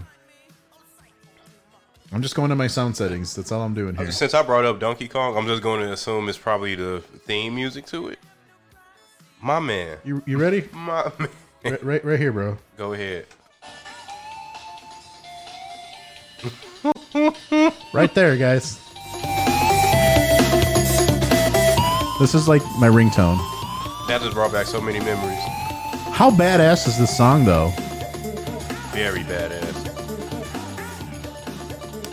I'm 2.12 2.22
just 2.22 2.34
going 2.34 2.50
to 2.50 2.56
my 2.56 2.66
sound 2.68 2.96
settings. 2.96 3.34
That's 3.34 3.50
all 3.52 3.62
I'm 3.62 3.74
doing 3.74 3.96
here. 3.96 4.10
Since 4.10 4.32
I 4.34 4.42
brought 4.42 4.64
up 4.64 4.78
Donkey 4.78 5.08
Kong, 5.08 5.36
I'm 5.36 5.46
just 5.46 5.62
going 5.62 5.80
to 5.80 5.92
assume 5.92 6.28
it's 6.28 6.38
probably 6.38 6.74
the 6.74 7.00
theme 7.00 7.54
music 7.54 7.86
to 7.86 8.08
it. 8.08 8.18
My 9.42 9.60
man. 9.60 9.98
You 10.04 10.22
you 10.26 10.38
ready? 10.38 10.68
My 10.72 11.10
man. 11.18 11.28
Right, 11.64 11.84
right, 11.84 12.04
right 12.04 12.18
here, 12.18 12.32
bro. 12.32 12.58
Go 12.76 12.92
ahead. 12.92 13.26
Right 17.92 18.14
there, 18.14 18.36
guys. 18.36 18.78
This 22.18 22.34
is 22.34 22.48
like 22.48 22.62
my 22.78 22.88
ringtone. 22.88 23.36
That 24.08 24.20
just 24.22 24.34
brought 24.34 24.52
back 24.52 24.66
so 24.66 24.80
many 24.80 25.00
memories. 25.00 25.38
How 26.12 26.30
badass 26.30 26.86
is 26.86 26.98
this 26.98 27.14
song, 27.14 27.44
though? 27.44 27.72
Very 28.92 29.22
badass. 29.24 29.85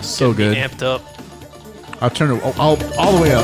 So 0.04 0.34
Getting 0.34 0.62
good. 0.62 0.72
Amped 0.72 0.82
up. 0.84 1.02
I'll 2.02 2.10
turn 2.10 2.32
it 2.36 2.44
all, 2.44 2.54
all, 2.60 2.78
all 3.00 3.16
the 3.16 3.22
way 3.22 3.32
up. 3.34 3.44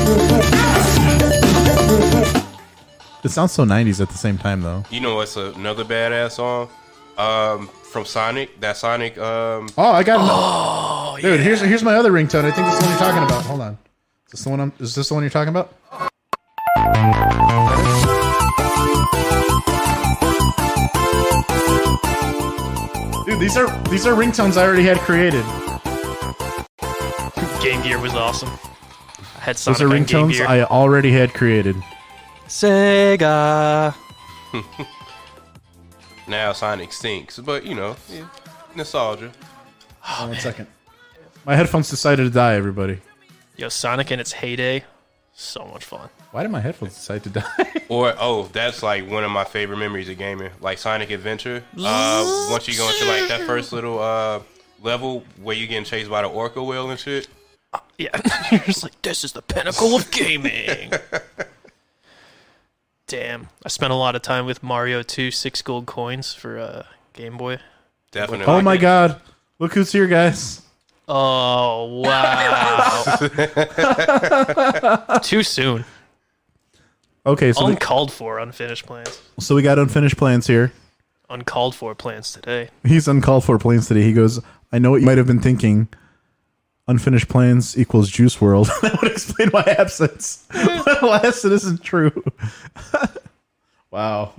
It 3.24 3.30
sounds 3.30 3.52
so 3.52 3.64
90s 3.64 4.00
at 4.00 4.08
the 4.08 4.18
same 4.18 4.38
time, 4.38 4.60
though. 4.62 4.84
You 4.90 5.00
know 5.00 5.14
what's 5.16 5.36
another 5.36 5.84
badass 5.84 6.32
song? 6.32 6.68
Um, 7.18 7.68
from 7.90 8.04
Sonic. 8.04 8.60
That 8.60 8.76
Sonic. 8.76 9.18
Um, 9.18 9.68
Oh, 9.76 9.90
I 9.90 10.02
got 10.02 11.18
it. 11.18 11.22
Dude, 11.22 11.40
here's 11.40 11.60
here's 11.60 11.82
my 11.82 11.94
other 11.96 12.12
ringtone. 12.12 12.44
I 12.44 12.50
think 12.50 12.66
this 12.66 12.74
is 12.74 12.80
the 12.80 12.86
one 12.86 12.90
you're 12.90 12.98
talking 12.98 13.22
about. 13.24 13.44
Hold 13.44 13.60
on. 13.60 13.78
Is 14.26 14.32
this 14.32 14.44
the 14.44 14.50
one? 14.50 14.60
I'm, 14.60 14.72
is 14.78 14.94
this 14.94 15.08
the 15.08 15.14
one 15.14 15.22
you're 15.22 15.30
talking 15.30 15.50
about? 15.50 15.74
Dude, 23.26 23.38
these 23.38 23.56
are 23.56 23.66
these 23.90 24.06
are 24.06 24.14
ringtones 24.14 24.56
I 24.56 24.64
already 24.64 24.82
had 24.82 24.98
created. 24.98 25.44
Game 27.60 27.82
Gear 27.82 27.98
was 28.00 28.14
awesome. 28.14 28.48
I 29.36 29.40
had 29.40 29.58
Sonic 29.58 29.78
Those 29.78 29.82
are 29.82 29.94
on 29.94 30.04
Game 30.04 30.28
ringtones 30.30 30.46
I 30.46 30.62
already 30.62 31.12
had 31.12 31.34
created. 31.34 31.76
Sega. 32.46 33.94
now 36.28 36.52
Sonic 36.52 36.90
stinks, 36.90 37.38
but 37.38 37.66
you 37.66 37.74
know, 37.74 37.96
yeah, 38.08 38.26
nostalgia. 38.74 39.30
Oh, 40.08 40.28
one 40.28 40.38
second. 40.38 40.68
My 41.44 41.54
headphones 41.54 41.90
decided 41.90 42.24
to 42.24 42.30
die. 42.30 42.54
Everybody. 42.54 42.98
Yo, 43.58 43.68
Sonic 43.68 44.10
in 44.10 44.20
its 44.20 44.32
heyday, 44.32 44.82
so 45.34 45.66
much 45.66 45.84
fun. 45.84 46.08
Why 46.30 46.42
did 46.42 46.50
my 46.50 46.60
headphones 46.60 46.94
decide 46.94 47.24
to 47.24 47.30
die? 47.30 47.72
Or 47.90 48.14
oh, 48.20 48.44
that's 48.52 48.84
like 48.84 49.10
one 49.10 49.24
of 49.24 49.32
my 49.32 49.42
favorite 49.42 49.78
memories 49.78 50.08
of 50.08 50.16
gaming, 50.16 50.50
like 50.60 50.78
Sonic 50.78 51.10
Adventure. 51.10 51.64
Uh, 51.76 52.46
once 52.48 52.68
you 52.68 52.76
go 52.76 52.88
into 52.88 53.04
like 53.04 53.28
that 53.28 53.46
first 53.46 53.72
little 53.72 53.98
uh 53.98 54.40
level 54.80 55.24
where 55.42 55.54
you're 55.54 55.66
getting 55.66 55.84
chased 55.84 56.08
by 56.08 56.22
the 56.22 56.28
orca 56.28 56.62
whale 56.62 56.88
and 56.90 56.98
shit. 56.98 57.28
Yeah, 57.98 58.18
you're 58.50 58.60
just 58.60 58.82
like, 58.82 59.00
this 59.02 59.24
is 59.24 59.32
the 59.32 59.42
pinnacle 59.42 59.94
of 59.94 60.10
gaming. 60.10 60.90
Damn, 63.06 63.48
I 63.64 63.68
spent 63.68 63.92
a 63.92 63.96
lot 63.96 64.14
of 64.16 64.22
time 64.22 64.46
with 64.46 64.62
Mario 64.62 65.02
2 65.02 65.30
six 65.30 65.62
gold 65.62 65.86
coins 65.86 66.32
for 66.32 66.58
uh, 66.58 66.84
Game 67.12 67.36
Boy. 67.36 67.58
Definitely. 68.12 68.46
oh 68.46 68.60
my 68.62 68.76
god! 68.76 69.20
Look 69.58 69.74
who's 69.74 69.92
here, 69.92 70.06
guys. 70.06 70.62
Oh 71.08 72.02
wow! 72.04 73.16
Too 75.22 75.42
soon. 75.42 75.84
Okay, 77.26 77.52
so 77.52 77.66
we, 77.66 77.72
Uncalled 77.72 78.12
for 78.12 78.38
unfinished 78.38 78.86
plans. 78.86 79.20
so 79.38 79.54
we 79.54 79.62
got 79.62 79.78
unfinished 79.78 80.16
plans 80.16 80.46
here. 80.46 80.72
Uncalled 81.28 81.74
for 81.74 81.94
plans 81.94 82.32
today. 82.32 82.70
He's 82.82 83.06
uncalled 83.06 83.44
for 83.44 83.58
plans 83.58 83.86
today. 83.88 84.02
He 84.02 84.12
goes, 84.12 84.40
I 84.72 84.78
know 84.78 84.90
what 84.90 85.00
you 85.00 85.06
might 85.06 85.18
have 85.18 85.26
been 85.26 85.40
thinking. 85.40 85.88
Unfinished 86.90 87.28
plans 87.28 87.78
equals 87.78 88.10
Juice 88.10 88.34
WRLD. 88.36 88.66
that 88.82 89.00
would 89.00 89.12
explain 89.12 89.50
my 89.52 89.62
absence. 89.78 90.44
Alas, 91.02 91.44
it 91.44 91.52
isn't 91.52 91.84
true. 91.84 92.10
wow. 93.92 94.32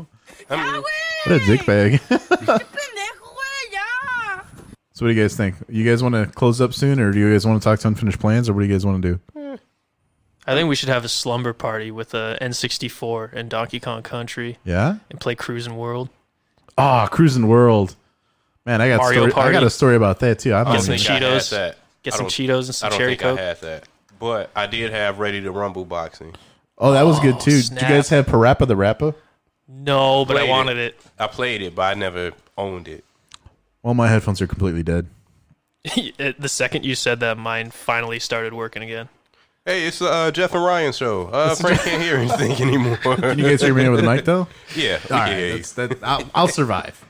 I 0.50 0.80
What 1.26 1.38
a 1.38 1.40
dickbag. 1.40 2.02
so 4.92 5.06
what 5.06 5.10
do 5.10 5.14
you 5.14 5.22
guys 5.22 5.38
think? 5.38 5.56
You 5.70 5.90
guys 5.90 6.04
want 6.04 6.14
to 6.16 6.26
close 6.26 6.60
up 6.60 6.74
soon 6.74 7.00
or 7.00 7.14
do 7.14 7.20
you 7.20 7.32
guys 7.32 7.48
want 7.48 7.62
to 7.62 7.64
talk 7.64 7.80
to 7.80 7.88
unfinished 7.88 8.20
plans 8.20 8.50
or 8.50 8.54
what 8.54 8.64
do 8.64 8.68
you 8.68 8.74
guys 8.74 8.86
want 8.86 9.02
to 9.02 9.14
do? 9.14 9.58
I 10.46 10.54
think 10.54 10.68
we 10.68 10.76
should 10.76 10.90
have 10.90 11.06
a 11.06 11.10
slumber 11.10 11.54
party 11.54 11.90
with 11.90 12.14
uh, 12.14 12.38
N64 12.42 13.32
and 13.32 13.50
Donkey 13.50 13.80
Kong 13.80 14.04
Country. 14.04 14.58
Yeah? 14.66 14.98
And 15.10 15.22
play 15.22 15.36
Cruis'n 15.36 15.78
World. 15.78 16.10
Ah, 16.78 17.08
Cruis'n 17.10 17.46
World. 17.48 17.96
Man, 18.66 18.82
I 18.82 18.90
got 18.90 18.98
Mario 18.98 19.30
story, 19.30 19.44
I 19.48 19.52
got 19.54 19.64
a 19.64 19.70
story 19.70 19.96
about 19.96 20.20
that 20.20 20.40
too. 20.40 20.54
I'm 20.54 20.68
I 20.68 20.72
don't 20.76 20.82
on 20.82 20.98
think. 20.98 21.10
I 21.10 21.14
had 21.14 21.22
Cheetos. 21.24 21.76
That. 22.04 22.12
Get 22.12 22.14
some 22.16 22.28
Cheetos 22.28 22.66
and 22.66 22.76
some 22.76 22.88
I 22.88 22.90
don't 22.90 23.00
cherry 23.00 23.12
think 23.12 23.22
Coke. 23.22 23.40
I 23.40 23.44
had 23.44 23.62
that, 23.62 23.88
but 24.20 24.50
I 24.56 24.68
did 24.68 24.92
have 24.92 25.20
Ready 25.20 25.42
to 25.42 25.52
Rumble 25.52 25.86
boxing. 25.86 26.36
Oh, 26.78 26.92
that 26.94 27.04
was 27.04 27.20
good 27.20 27.40
too. 27.40 27.62
Did 27.62 27.72
you 27.74 27.88
guys 27.88 28.10
have 28.10 28.26
PaRappa 28.26 28.68
the 28.68 28.76
Rapper? 28.76 29.14
No, 29.68 30.26
but 30.26 30.36
I 30.36 30.40
Played 30.42 30.50
wanted 30.50 30.78
it. 30.78 31.00
I 31.20 31.28
played 31.28 31.62
it, 31.62 31.76
but 31.76 31.84
I 31.84 31.94
never 31.94 32.32
owned 32.58 32.88
it. 32.88 33.06
Well, 33.84 33.94
my 33.94 34.08
headphones 34.10 34.42
are 34.42 34.48
completely 34.48 34.84
dead. 34.84 35.08
the 35.96 36.50
second 36.50 36.86
you 36.86 36.94
said 36.96 37.20
that, 37.22 37.38
mine 37.38 37.72
finally 37.72 38.20
started 38.20 38.54
working 38.54 38.84
again. 38.84 39.10
Hey, 39.66 39.86
it's 39.86 40.00
the 40.00 40.10
uh, 40.10 40.32
Jeff 40.32 40.54
and 40.56 40.64
Ryan 40.64 40.92
show. 40.92 41.28
Uh, 41.28 41.54
Frank 41.54 41.82
can't 41.82 42.02
hear 42.02 42.18
anything 42.18 42.52
anymore. 42.68 42.98
Can 42.98 43.38
you 43.38 43.46
guys 43.46 43.62
hear 43.62 43.74
me 43.76 43.88
with 43.90 44.02
the 44.02 44.06
mic 44.10 44.26
though? 44.26 44.48
Yeah, 44.76 44.98
we 44.98 45.02
All 45.04 45.08
can 45.08 45.18
right, 45.18 45.38
hear 45.38 45.48
you. 45.48 45.54
that's, 45.58 45.74
that, 45.74 45.98
I'll, 46.04 46.24
I'll 46.34 46.48
survive. 46.48 47.06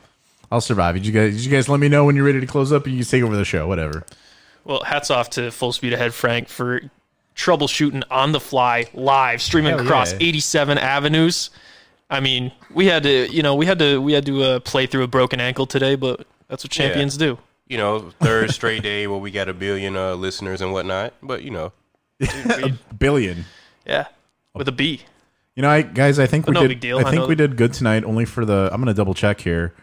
I'll 0.51 0.59
survive. 0.61 0.95
Did 0.95 1.05
you 1.05 1.13
guys? 1.13 1.33
Did 1.35 1.45
you 1.45 1.51
guys 1.51 1.69
let 1.69 1.79
me 1.79 1.87
know 1.87 2.03
when 2.05 2.15
you're 2.17 2.25
ready 2.25 2.41
to 2.41 2.47
close 2.47 2.73
up? 2.73 2.83
And 2.85 2.93
you 2.93 3.03
can 3.03 3.09
take 3.09 3.23
over 3.23 3.37
the 3.37 3.45
show. 3.45 3.67
Whatever. 3.67 4.05
Well, 4.63 4.83
hats 4.83 5.09
off 5.09 5.29
to 5.31 5.51
Full 5.51 5.71
Speed 5.73 5.93
Ahead 5.93 6.13
Frank 6.13 6.47
for 6.47 6.81
troubleshooting 7.35 8.03
on 8.11 8.31
the 8.31 8.39
fly, 8.39 8.85
live, 8.93 9.41
streaming 9.41 9.71
Hell 9.71 9.81
across 9.85 10.11
yeah. 10.13 10.19
87 10.21 10.77
avenues. 10.77 11.49
I 12.09 12.19
mean, 12.19 12.51
we 12.73 12.85
had 12.87 13.03
to, 13.03 13.31
you 13.33 13.41
know, 13.41 13.55
we 13.55 13.65
had 13.65 13.79
to, 13.79 14.01
we 14.01 14.13
had 14.13 14.25
to 14.25 14.43
uh, 14.43 14.59
play 14.59 14.85
through 14.85 15.03
a 15.03 15.07
broken 15.07 15.39
ankle 15.39 15.65
today, 15.65 15.95
but 15.95 16.27
that's 16.49 16.63
what 16.63 16.71
champions 16.71 17.17
do. 17.17 17.37
You 17.67 17.77
know, 17.77 18.11
third 18.19 18.51
straight 18.51 18.83
day 18.83 19.07
where 19.07 19.17
we 19.17 19.31
got 19.31 19.47
a 19.47 19.53
billion 19.53 19.95
uh, 19.95 20.15
listeners 20.15 20.59
and 20.61 20.73
whatnot. 20.73 21.13
But 21.23 21.41
you 21.43 21.51
know, 21.51 21.71
a 22.21 22.69
billion. 22.97 23.45
Yeah, 23.85 24.07
with 24.53 24.67
a 24.67 24.73
B. 24.73 25.01
You 25.55 25.61
know, 25.61 25.69
I 25.69 25.81
guys, 25.81 26.19
I 26.19 26.25
think 26.27 26.45
But 26.45 26.51
we 26.51 26.55
no 26.55 26.61
did. 26.63 26.67
big 26.67 26.79
deal. 26.81 26.97
I 26.97 27.01
I 27.01 27.03
think 27.05 27.15
know- 27.23 27.27
we 27.27 27.35
did 27.35 27.55
good 27.55 27.71
tonight. 27.71 28.03
Only 28.03 28.25
for 28.25 28.43
the. 28.43 28.69
I'm 28.73 28.81
gonna 28.81 28.93
double 28.93 29.13
check 29.13 29.39
here, 29.39 29.73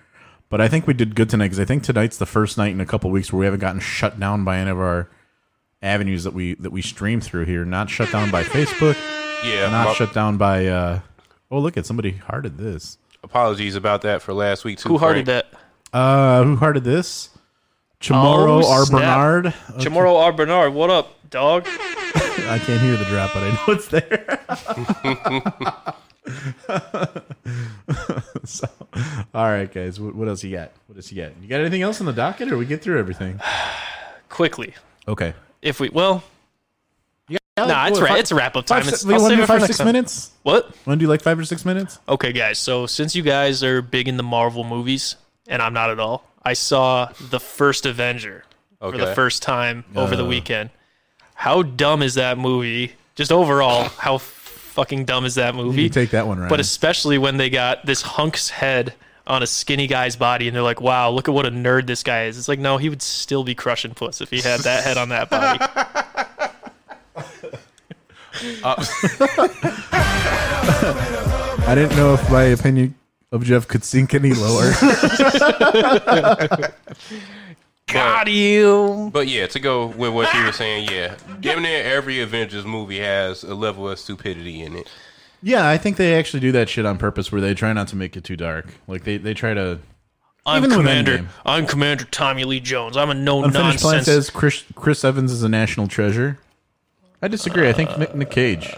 but 0.49 0.61
I 0.61 0.69
think 0.69 0.87
we 0.87 0.95
did 0.95 1.15
good 1.15 1.29
tonight 1.29 1.47
because 1.47 1.61
I 1.61 1.65
think 1.65 1.83
tonight's 1.83 2.19
the 2.19 2.27
first 2.27 2.57
night 2.59 2.73
in 2.73 2.81
a 2.81 2.87
couple 2.87 3.11
weeks 3.11 3.33
where 3.33 3.41
we 3.41 3.45
haven't 3.47 3.61
gotten 3.61 3.81
shut 3.81 4.19
down 4.19 4.45
by 4.45 4.59
any 4.59 4.71
of 4.71 4.79
our 4.79 5.09
avenues 5.83 6.25
that 6.25 6.35
we 6.35 6.55
that 6.55 6.71
we 6.71 6.83
stream 6.83 7.21
through 7.21 7.45
here. 7.45 7.65
Not 7.65 7.91
shut 7.91 8.11
down 8.11 8.31
by 8.31 8.43
Facebook. 8.43 8.97
Yeah, 9.45 9.71
Not 9.71 9.87
my- 9.89 9.93
shut 9.95 10.13
down 10.15 10.37
by. 10.37 10.67
uh 10.67 11.01
Oh, 11.51 11.61
look 11.61 11.77
at 11.79 11.87
somebody 11.87 12.13
hearted 12.13 12.59
this. 12.59 12.99
apologies 13.25 13.75
about 13.75 14.03
that 14.03 14.21
for 14.23 14.35
last 14.35 14.65
week 14.65 14.79
too. 14.79 14.89
Who 14.91 14.99
hearted 14.99 15.25
Frank. 15.27 15.47
that? 15.51 15.97
Uh, 15.99 16.45
who 16.45 16.57
hearted 16.57 16.85
this? 16.85 17.31
Chamorro 18.01 18.63
Oh, 18.63 18.71
R. 18.71 18.87
Bernard. 18.87 19.47
Okay. 19.47 19.85
Chamorro 19.85 20.21
R. 20.21 20.33
Bernard, 20.33 20.73
what 20.75 20.91
up, 20.91 21.18
dog? 21.31 21.67
I 21.67 22.59
can't 22.65 22.81
hear 22.81 22.97
the 22.97 23.05
drop, 23.07 23.33
but 23.35 23.43
I 23.43 23.51
know 23.51 23.75
it's 23.75 23.89
there. 23.89 24.39
so, 28.45 28.69
all 29.35 29.45
right, 29.51 29.73
guys. 29.73 30.01
What, 30.01 30.15
what 30.15 30.29
else 30.29 30.43
you 30.45 30.55
got? 30.57 30.73
What 30.87 30.97
else 30.97 31.11
you 31.13 31.23
got? 31.23 31.33
You 31.43 31.49
got 31.49 31.61
anything 31.61 31.83
else 31.83 32.01
on 32.01 32.07
the 32.07 32.13
docket, 32.13 32.51
or 32.51 32.59
we 32.59 32.67
get 32.67 32.83
through 32.83 32.99
everything? 32.99 33.41
Quickly, 34.29 34.75
Okay. 35.07 35.35
if 35.63 35.81
we, 35.81 35.89
well, 35.89 36.23
Yeah, 37.29 37.39
nah, 37.57 37.87
it's 37.89 37.99
what, 38.01 38.11
right. 38.11 38.19
It's 38.21 38.31
a 38.31 38.35
wrap 38.35 38.57
up 38.57 38.67
time. 38.67 38.83
se- 38.85 38.89
It's, 38.91 39.05
we 39.05 39.15
wanna 39.15 39.37
do 39.37 39.43
it 39.43 39.47
five 39.47 39.63
or 39.63 39.67
six 39.67 39.79
time. 39.79 39.87
minutes? 39.87 40.33
What? 40.43 40.65
Want 40.87 41.01
to 41.01 41.05
do 41.05 41.09
like 41.09 41.23
five 41.23 41.39
or 41.39 41.45
six 41.45 41.65
minutes? 41.65 41.99
Okay, 42.09 42.33
guys. 42.33 42.59
So 42.59 42.87
since 42.87 43.17
you 43.17 43.23
guys 43.23 43.65
are 43.65 43.83
big 43.83 44.07
in 44.07 44.17
the 44.17 44.23
Marvel 44.23 44.65
movies, 44.65 45.17
and 45.47 45.61
I'm 45.63 45.73
not 45.73 45.91
at 45.91 45.99
all, 45.99 46.25
I 46.43 46.53
saw 46.53 47.11
the 47.31 47.41
first 47.41 47.85
Avenger 47.87 48.45
for 48.81 48.97
the 48.97 49.15
first 49.15 49.43
time 49.43 49.85
over 49.97 50.15
the 50.15 50.25
Uh. 50.25 50.29
weekend. 50.29 50.71
How 51.39 51.63
dumb 51.63 52.03
is 52.03 52.15
that 52.15 52.37
movie? 52.37 52.95
Just 53.15 53.31
overall, 53.31 53.85
how 53.85 54.19
fucking 54.19 55.05
dumb 55.05 55.25
is 55.25 55.37
that 55.37 55.55
movie? 55.55 55.83
You 55.83 55.89
can 55.89 55.95
take 55.95 56.11
that 56.11 56.27
one, 56.27 56.39
Ryan. 56.39 56.49
But 56.49 56.59
especially 56.59 57.17
when 57.17 57.37
they 57.37 57.49
got 57.49 57.87
this 57.87 58.03
hunk's 58.03 58.51
head 58.51 58.93
on 59.25 59.45
a 59.45 59.47
skinny 59.47 59.87
guy's 59.87 60.17
body, 60.17 60.49
and 60.49 60.57
they're 60.57 60.65
like, 60.65 60.81
"Wow, 60.81 61.11
look 61.11 61.29
at 61.29 61.35
what 61.35 61.47
a 61.47 61.53
nerd 61.53 61.87
this 61.87 62.03
guy 62.03 62.25
is." 62.25 62.39
It's 62.39 62.49
like, 62.49 62.59
no, 62.59 62.77
he 62.77 62.89
would 62.89 63.03
still 63.03 63.45
be 63.45 63.55
crushing 63.55 63.95
puss 63.95 64.21
if 64.21 64.31
he 64.31 64.41
had 64.41 64.59
that 64.61 64.83
head 64.83 64.99
on 64.99 65.11
that 65.11 65.31
body. 65.31 65.61
I 71.69 71.75
didn't 71.77 71.97
know 71.97 72.15
if 72.15 72.31
my 72.33 72.43
opinion 72.43 72.97
of 73.31 73.45
Jeff 73.45 73.69
could 73.69 73.85
sink 73.85 74.13
any 74.13 74.33
lower. 74.33 74.73
Got 77.89 78.31
you. 78.31 79.11
But 79.13 79.29
yeah, 79.29 79.47
to 79.49 79.61
go 79.61 79.87
with 79.87 80.13
what 80.13 80.33
you 80.35 80.45
were 80.45 80.53
saying, 80.53 80.89
yeah, 80.91 81.17
damn 81.41 81.63
near 81.63 81.83
every 81.83 82.21
Avengers 82.21 82.65
movie 82.65 82.99
has 83.01 83.43
a 83.43 83.55
level 83.55 83.89
of 83.89 83.99
stupidity 83.99 84.63
in 84.63 84.77
it. 84.77 84.89
yeah, 85.43 85.69
I 85.69 85.79
think 85.79 85.97
they 85.97 86.15
actually 86.19 86.41
do 86.41 86.53
that 86.53 86.69
shit 86.69 86.85
on 86.85 86.99
purpose, 86.99 87.33
where 87.33 87.41
they 87.41 87.55
try 87.55 87.73
not 87.73 87.89
to 87.89 87.97
make 87.97 88.17
it 88.17 88.25
too 88.25 88.37
dark. 88.37 88.67
Like 88.87 89.05
they, 89.05 89.17
they 89.17 89.35
try 89.35 89.55
to. 89.55 89.79
I'm 90.45 90.65
Even 90.65 90.77
Commander. 90.77 91.29
I'm 91.45 91.67
Commander 91.67 92.05
Tommy 92.05 92.45
Lee 92.45 92.61
Jones. 92.61 92.97
I'm 92.97 93.11
a 93.11 93.15
no 93.15 93.45
Unfinished 93.45 93.81
Plan 93.81 93.97
nonsense. 93.97 94.07
says 94.27 94.31
Chris, 94.31 94.65
Chris 94.75 95.05
Evans 95.05 95.33
is 95.33 95.43
a 95.43 95.49
national 95.49 95.89
treasure. 95.89 96.39
I 97.21 97.29
disagree. 97.29 97.69
I 97.69 97.73
think 97.73 97.99
Nick, 97.99 98.15
Nick 98.15 98.31
Cage. 98.31 98.75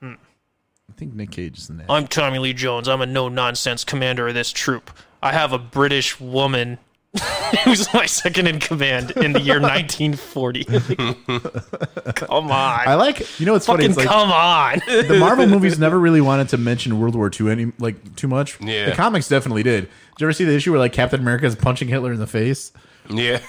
hmm. 0.00 0.12
I 0.12 0.92
think 0.96 1.14
Nick 1.14 1.30
Cage 1.30 1.58
is 1.58 1.68
the 1.68 1.74
national. 1.74 1.96
I'm 1.96 2.06
Tommy 2.06 2.38
Lee 2.38 2.52
Jones. 2.52 2.88
I'm 2.88 3.00
a 3.00 3.06
no 3.06 3.28
nonsense 3.28 3.84
commander 3.84 4.28
of 4.28 4.34
this 4.34 4.52
troop. 4.52 4.90
I 5.22 5.32
have 5.32 5.52
a 5.52 5.58
British 5.58 6.20
woman 6.20 6.78
who's 7.64 7.92
my 7.94 8.06
second 8.06 8.48
in 8.48 8.58
command 8.58 9.12
in 9.12 9.32
the 9.32 9.40
year 9.40 9.60
1940. 9.60 10.64
come 12.14 12.50
on. 12.50 12.88
I 12.88 12.94
like. 12.94 13.38
You 13.38 13.46
know 13.46 13.52
what's 13.52 13.66
funny? 13.66 13.84
It's 13.84 13.96
like, 13.96 14.08
come 14.08 14.32
on. 14.32 14.80
the 14.86 15.16
Marvel 15.18 15.46
movies 15.46 15.78
never 15.78 15.98
really 15.98 16.20
wanted 16.20 16.48
to 16.50 16.58
mention 16.58 16.98
World 16.98 17.14
War 17.14 17.30
II 17.38 17.50
any 17.50 17.72
like 17.78 18.16
too 18.16 18.26
much. 18.26 18.60
Yeah. 18.60 18.90
The 18.90 18.96
comics 18.96 19.28
definitely 19.28 19.62
did. 19.62 19.82
Did 19.82 20.20
you 20.20 20.26
ever 20.26 20.32
see 20.32 20.44
the 20.44 20.54
issue 20.54 20.72
where 20.72 20.80
like 20.80 20.92
Captain 20.92 21.20
America 21.20 21.46
is 21.46 21.54
punching 21.54 21.88
Hitler 21.88 22.12
in 22.12 22.18
the 22.18 22.26
face? 22.26 22.72
Yeah. 23.08 23.40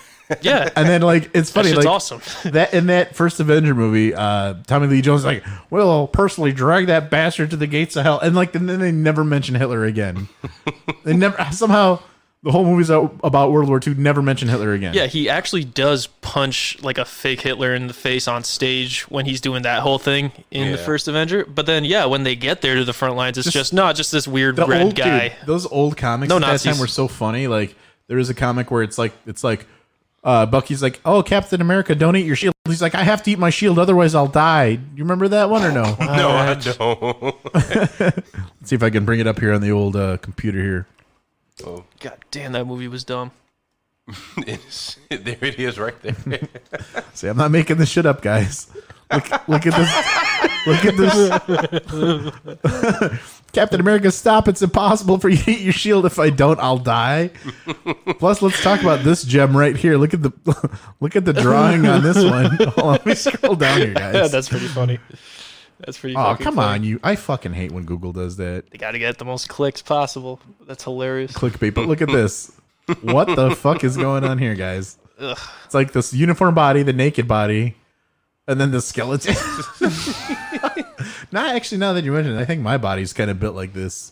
Yeah. 0.42 0.70
And 0.76 0.88
then 0.88 1.02
like 1.02 1.32
it's 1.34 1.50
funny, 1.50 1.70
shit's 1.70 1.86
like 1.86 1.88
awesome. 1.88 2.22
that 2.52 2.74
in 2.74 2.88
that 2.88 3.16
first 3.16 3.40
Avenger 3.40 3.74
movie, 3.74 4.14
uh, 4.14 4.56
Tommy 4.68 4.88
Lee 4.88 5.02
Jones 5.02 5.22
is 5.22 5.26
like, 5.26 5.44
"Well, 5.70 5.90
I'll 5.90 6.08
personally 6.08 6.52
drag 6.52 6.88
that 6.88 7.10
bastard 7.10 7.52
to 7.52 7.58
the 7.58 7.68
gates 7.68 7.96
of 7.96 8.04
hell," 8.04 8.20
and 8.20 8.36
like, 8.36 8.56
and 8.56 8.68
then 8.68 8.80
they 8.80 8.92
never 8.92 9.24
mention 9.24 9.56
Hitler 9.56 9.86
again. 9.86 10.28
they 11.04 11.16
never 11.16 11.48
somehow 11.52 12.00
the 12.46 12.52
whole 12.52 12.64
movie's 12.64 12.92
out 12.92 13.14
about 13.24 13.52
World 13.52 13.68
War 13.68 13.82
II. 13.86 13.96
Never 13.96 14.22
mention 14.22 14.48
Hitler 14.48 14.72
again. 14.74 14.94
Yeah, 14.94 15.08
he 15.08 15.28
actually 15.30 15.64
does 15.66 16.06
punch 16.08 16.78
like 16.84 16.98
a 17.00 17.04
fake 17.04 17.42
Hitler 17.42 17.74
in 17.74 17.88
the 17.88 17.94
face 17.94 18.28
on 18.28 18.44
stage 18.44 19.02
when 19.10 19.26
he's 19.26 19.42
doing 19.42 19.64
that 19.64 19.82
whole 19.82 19.98
thing 20.00 20.32
in 20.52 20.72
the 20.72 20.78
first 20.78 21.08
Avenger. 21.08 21.44
But 21.44 21.66
then, 21.66 21.84
yeah, 21.86 22.06
when 22.06 22.24
they 22.24 22.36
get 22.36 22.62
there 22.62 22.76
to 22.76 22.86
the 22.86 22.94
front 22.94 23.16
lines, 23.16 23.38
it's 23.40 23.46
Just- 23.46 23.56
just, 23.56 23.74
not 23.74 23.96
just 23.96 24.12
this 24.12 24.28
weird 24.28 24.56
the 24.56 24.66
red 24.68 24.84
old 24.84 24.96
guy. 24.96 25.30
dude, 25.30 25.38
those 25.48 25.66
old 25.66 25.98
comics 25.98 26.30
No 26.30 26.36
at 26.38 26.42
that 26.42 26.48
Nazis. 26.48 26.72
time 26.74 26.80
were 26.80 26.88
so 26.88 27.08
funny. 27.08 27.48
Like 27.48 27.76
there 28.08 28.20
is 28.20 28.30
a 28.30 28.36
comic 28.36 28.70
where 28.70 28.84
it's 28.84 28.98
like 29.00 29.14
it's 29.26 29.44
like 29.44 29.66
uh, 30.24 30.46
Bucky's 30.46 30.82
like, 30.84 31.00
"Oh, 31.06 31.22
Captain 31.24 31.62
America, 31.62 31.94
don't 31.96 32.16
eat 32.16 32.26
your 32.26 32.36
shield." 32.36 32.54
He's 32.68 32.82
like, 32.82 32.96
"I 32.96 33.04
have 33.04 33.22
to 33.24 33.32
eat 33.32 33.38
my 33.40 33.50
shield, 33.52 33.78
otherwise 33.80 34.16
I'll 34.16 34.28
die." 34.28 34.68
You 34.96 35.04
remember 35.04 35.28
that 35.30 35.50
one 35.50 35.64
or 35.64 35.72
no? 35.72 35.84
No, 36.00 36.30
I 36.30 36.54
don't. 36.56 37.36
Let's 37.54 38.70
see 38.70 38.76
if 38.76 38.84
I 38.84 38.90
can 38.92 39.04
bring 39.06 39.20
it 39.20 39.28
up 39.28 39.40
here 39.40 39.54
on 39.54 39.62
the 39.62 39.72
old 39.72 39.96
uh, 39.96 40.18
computer 40.18 40.62
here. 40.62 40.88
Oh, 41.64 41.86
God 42.00 42.18
damn, 42.32 42.52
that 42.52 42.66
movie 42.66 42.88
was 42.88 43.04
dumb. 43.04 43.32
it's, 44.38 44.98
there 45.10 45.38
it 45.42 45.60
is, 45.60 45.80
right 45.80 46.00
there. 46.02 46.40
See, 47.14 47.28
I'm 47.28 47.38
not 47.38 47.52
making 47.52 47.78
this 47.78 47.90
shit 47.90 48.06
up, 48.06 48.22
guys. 48.22 48.68
Look, 49.12 49.48
look 49.48 49.66
at 49.66 49.74
this. 49.76 50.68
Look 50.68 50.86
at 50.86 50.98
this. 52.58 53.42
Captain 53.54 53.80
America, 53.80 54.12
stop! 54.12 54.48
It's 54.48 54.62
impossible 54.62 55.20
for 55.20 55.30
you 55.30 55.38
to 55.38 55.52
eat 55.52 55.62
your 55.62 55.74
shield. 55.74 56.06
If 56.06 56.20
I 56.20 56.30
don't, 56.30 56.60
I'll 56.60 56.80
die. 56.80 57.30
Plus, 58.20 58.42
let's 58.42 58.62
talk 58.62 58.82
about 58.82 59.04
this 59.04 59.24
gem 59.24 59.56
right 59.56 59.78
here. 59.78 59.98
Look 59.98 60.14
at 60.14 60.24
the 60.24 60.34
look 61.00 61.16
at 61.16 61.24
the 61.24 61.34
drawing 61.34 61.86
on 61.86 62.02
this 62.04 62.18
one. 62.18 62.58
Hold 62.58 62.80
on, 62.80 62.92
let 62.92 63.06
me 63.06 63.16
scroll 63.16 63.56
down 63.56 63.78
here, 63.78 63.94
guys. 63.94 64.16
Yeah, 64.16 64.28
that's 64.28 64.50
pretty 64.50 64.68
funny. 64.68 65.00
That's 65.80 66.00
pretty. 66.00 66.16
Oh, 66.16 66.36
come 66.40 66.56
funny. 66.56 66.74
on, 66.74 66.84
you! 66.84 67.00
I 67.04 67.16
fucking 67.16 67.54
hate 67.54 67.72
when 67.72 67.84
Google 67.86 68.14
does 68.14 68.38
that 68.38 68.70
They 68.72 68.78
got 68.78 68.92
to 68.92 69.00
get 69.00 69.18
the 69.18 69.26
most 69.26 69.50
clicks 69.50 69.82
possible. 69.82 70.40
That's 70.66 70.84
hilarious. 70.84 71.34
clickbait. 71.34 71.74
But 71.74 71.88
look 71.88 72.02
at 72.02 72.08
this. 72.12 72.52
What 73.02 73.36
the 73.36 73.56
fuck 73.56 73.84
is 73.84 73.98
going 73.98 74.24
on 74.24 74.38
here, 74.38 74.56
guys? 74.56 74.98
Ugh. 75.20 75.38
It's 75.66 75.74
like 75.74 75.92
this 75.92 76.14
uniform 76.14 76.54
body, 76.56 76.84
the 76.84 76.94
naked 76.94 77.28
body, 77.28 77.76
and 78.48 78.62
then 78.62 78.72
the 78.72 78.82
skeleton. 78.82 79.36
Not 81.32 81.56
actually. 81.56 81.80
Now 81.80 81.94
that 81.94 82.04
you 82.04 82.12
mention 82.12 82.38
it, 82.38 82.42
I 82.42 82.46
think 82.46 82.62
my 82.62 82.78
body's 82.78 83.12
kind 83.12 83.32
of 83.32 83.40
built 83.40 83.56
like 83.56 83.74
this. 83.74 84.12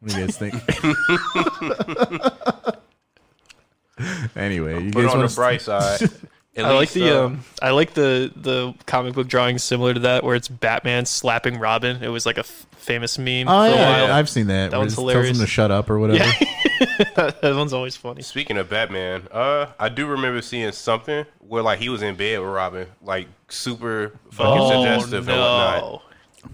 What 0.00 0.12
do 0.12 0.20
you 0.20 0.26
guys 0.26 0.38
think? 0.38 0.54
anyway, 4.36 4.84
you 4.84 4.90
Put 4.92 5.02
guys 5.04 5.12
on 5.12 5.18
want 5.18 5.30
the 5.30 5.34
bright 5.34 5.62
side. 5.62 6.08
At 6.56 6.64
I 6.64 6.72
like 6.72 6.90
the 6.90 7.10
uh, 7.10 7.26
um, 7.26 7.44
I 7.60 7.70
like 7.70 7.92
the 7.92 8.32
the 8.34 8.74
comic 8.86 9.12
book 9.14 9.28
drawing 9.28 9.58
similar 9.58 9.92
to 9.92 10.00
that, 10.00 10.24
where 10.24 10.34
it's 10.34 10.48
Batman 10.48 11.04
slapping 11.04 11.58
Robin. 11.58 12.02
It 12.02 12.08
was 12.08 12.24
like 12.24 12.36
a 12.36 12.40
f- 12.40 12.66
famous 12.78 13.18
meme. 13.18 13.46
Oh 13.46 13.68
for 13.68 13.74
a 13.74 13.78
yeah, 13.78 14.02
while. 14.04 14.12
I've 14.14 14.28
seen 14.30 14.46
that. 14.46 14.70
That 14.70 14.78
where 14.78 14.80
one's 14.80 14.94
it 14.94 14.96
tells 15.12 15.26
him 15.28 15.36
to 15.36 15.46
shut 15.46 15.70
up 15.70 15.90
or 15.90 15.98
whatever. 15.98 16.24
Yeah, 16.24 17.06
that 17.16 17.54
one's 17.54 17.74
always 17.74 17.94
funny. 17.96 18.22
Speaking 18.22 18.56
of 18.56 18.70
Batman, 18.70 19.28
uh, 19.32 19.66
I 19.78 19.90
do 19.90 20.06
remember 20.06 20.40
seeing 20.40 20.72
something 20.72 21.26
where 21.40 21.62
like 21.62 21.78
he 21.78 21.90
was 21.90 22.00
in 22.00 22.16
bed 22.16 22.40
with 22.40 22.48
Robin, 22.48 22.86
like 23.02 23.28
super 23.48 24.18
fucking 24.30 24.60
Oh, 24.62 24.70
suggestive 24.82 25.28
and 25.28 25.38
whatnot. 25.38 25.82
no, 25.82 26.02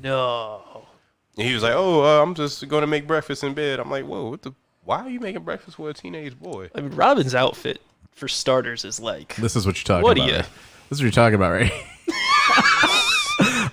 no. 0.02 0.86
And 1.38 1.46
he 1.46 1.54
was 1.54 1.62
like, 1.62 1.74
"Oh, 1.74 2.02
uh, 2.04 2.22
I'm 2.22 2.34
just 2.34 2.66
going 2.68 2.80
to 2.82 2.86
make 2.88 3.06
breakfast 3.06 3.44
in 3.44 3.54
bed." 3.54 3.78
I'm 3.80 3.90
like, 3.90 4.04
"Whoa, 4.04 4.30
what 4.30 4.42
the? 4.42 4.52
Why 4.84 4.98
are 4.98 5.08
you 5.08 5.20
making 5.20 5.42
breakfast 5.44 5.76
for 5.76 5.88
a 5.88 5.94
teenage 5.94 6.38
boy?" 6.38 6.70
I 6.74 6.80
mean, 6.80 6.90
Robin's 6.90 7.34
outfit 7.36 7.80
for 8.14 8.28
starters 8.28 8.84
is 8.84 9.00
like 9.00 9.34
This 9.36 9.56
is 9.56 9.66
what 9.66 9.76
you're 9.76 9.84
talking 9.84 10.00
about. 10.00 10.02
What 10.04 10.16
about. 10.18 10.26
do 10.26 10.30
you- 10.32 10.36
right? 10.38 10.48
This 10.88 10.98
is 10.98 11.00
what 11.00 11.04
you're 11.04 11.10
talking 11.12 11.34
about, 11.36 11.52
right? 11.52 11.72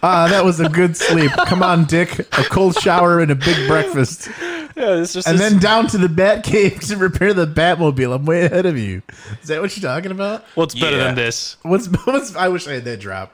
Ah, 0.02 0.28
that 0.30 0.45
was 0.45 0.61
a 0.61 0.70
good 0.70 0.95
sleep. 0.95 1.30
Come 1.48 1.61
on, 1.61 1.84
Dick. 1.84 2.20
A 2.20 2.44
cold 2.45 2.80
shower 2.80 3.20
and 3.20 3.30
a 3.32 3.36
big 3.36 3.68
breakfast. 3.68 4.30
Yeah, 4.40 5.02
it's 5.02 5.11
just 5.11 5.28
and 5.28 5.38
this- 5.38 5.52
then 5.52 5.60
down 5.60 5.88
to 5.88 5.98
the 5.98 6.07
Bat 6.07 6.45
Cave 6.45 6.80
to 6.82 6.95
repair 6.95 7.34
the 7.34 7.45
Batmobile. 7.45 8.16
I'm 8.16 8.24
way 8.26 8.45
ahead 8.45 8.66
of 8.66 8.78
you. 8.78 9.02
Is 9.41 9.49
that 9.49 9.60
what 9.61 9.76
you're 9.76 9.90
talking 9.91 10.11
about? 10.11 10.45
What's 10.56 10.74
better 10.74 10.95
Yeah. 10.95 11.03
than 11.03 11.16
this? 11.16 11.57
What's, 11.64 11.88
what's 12.06 12.34
I 12.38 12.48
wish 12.48 12.66
I 12.68 12.74
had 12.76 12.86
that 12.86 13.02
drop. 13.02 13.34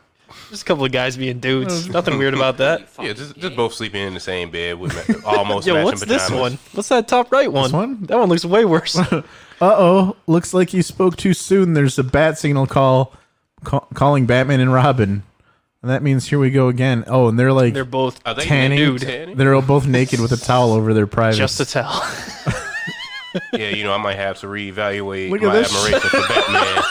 Just 0.50 0.64
a 0.64 0.66
couple 0.66 0.84
of 0.84 0.92
guys 0.92 1.16
being 1.18 1.40
dudes. 1.40 1.88
Nothing 1.90 2.18
weird 2.18 2.34
about 2.34 2.58
that. 2.58 2.88
Yeah, 3.00 3.14
just 3.14 3.38
just 3.38 3.56
both 3.56 3.74
sleeping 3.74 4.02
in 4.02 4.16
the 4.16 4.20
same 4.20 4.50
bed 4.50 4.80
with 4.80 4.96
ma- 5.24 5.30
almost 5.30 5.68
Yo, 5.68 5.74
matching 5.76 5.86
what's 5.86 6.02
pajamas. 6.02 6.28
this 6.30 6.32
one? 6.40 6.58
What's 6.74 6.90
that 6.90 7.08
top 7.08 7.32
right 7.32 7.52
one? 7.52 7.72
one? 7.72 8.04
That 8.06 8.18
one 8.18 8.28
looks 8.30 8.44
way 8.44 8.66
worse. 8.66 8.98
Uh 9.62 9.76
oh. 9.78 10.16
Looks 10.28 10.54
like 10.54 10.74
you 10.74 10.82
spoke 10.84 11.16
too 11.16 11.34
soon. 11.34 11.74
There's 11.74 11.98
a 11.98 12.04
bat 12.04 12.38
signal 12.38 12.68
call, 12.68 13.14
call 13.64 13.88
calling 13.94 14.26
Batman 14.26 14.60
and 14.60 14.74
Robin. 14.74 15.24
And 15.82 15.92
that 15.92 16.02
means 16.02 16.28
here 16.28 16.40
we 16.40 16.50
go 16.50 16.68
again. 16.68 17.04
Oh, 17.08 17.28
and 17.28 17.38
they're 17.38 17.54
like 17.54 17.74
They're 17.74 17.86
both 17.86 18.20
Are 18.26 18.34
they 18.34 18.44
tanning. 18.44 18.80
nude. 18.80 19.02
Tanning? 19.02 19.38
They're 19.38 19.54
all 19.54 19.62
both 19.62 19.86
naked 19.86 20.20
with 20.20 20.32
a 20.32 20.38
towel 20.38 20.74
over 20.74 20.94
their 20.94 21.08
privates. 21.08 21.38
just 21.38 21.58
to 21.58 21.66
tell. 21.66 22.04
Yeah, 23.52 23.70
you 23.70 23.84
know, 23.84 23.94
I 23.94 23.98
might 23.98 24.16
have 24.16 24.40
to 24.40 24.48
reevaluate 24.48 25.30
Look 25.30 25.42
my 25.42 25.54
this 25.54 25.76
admiration 25.76 26.10
for 26.10 26.22
Batman. 26.28 26.84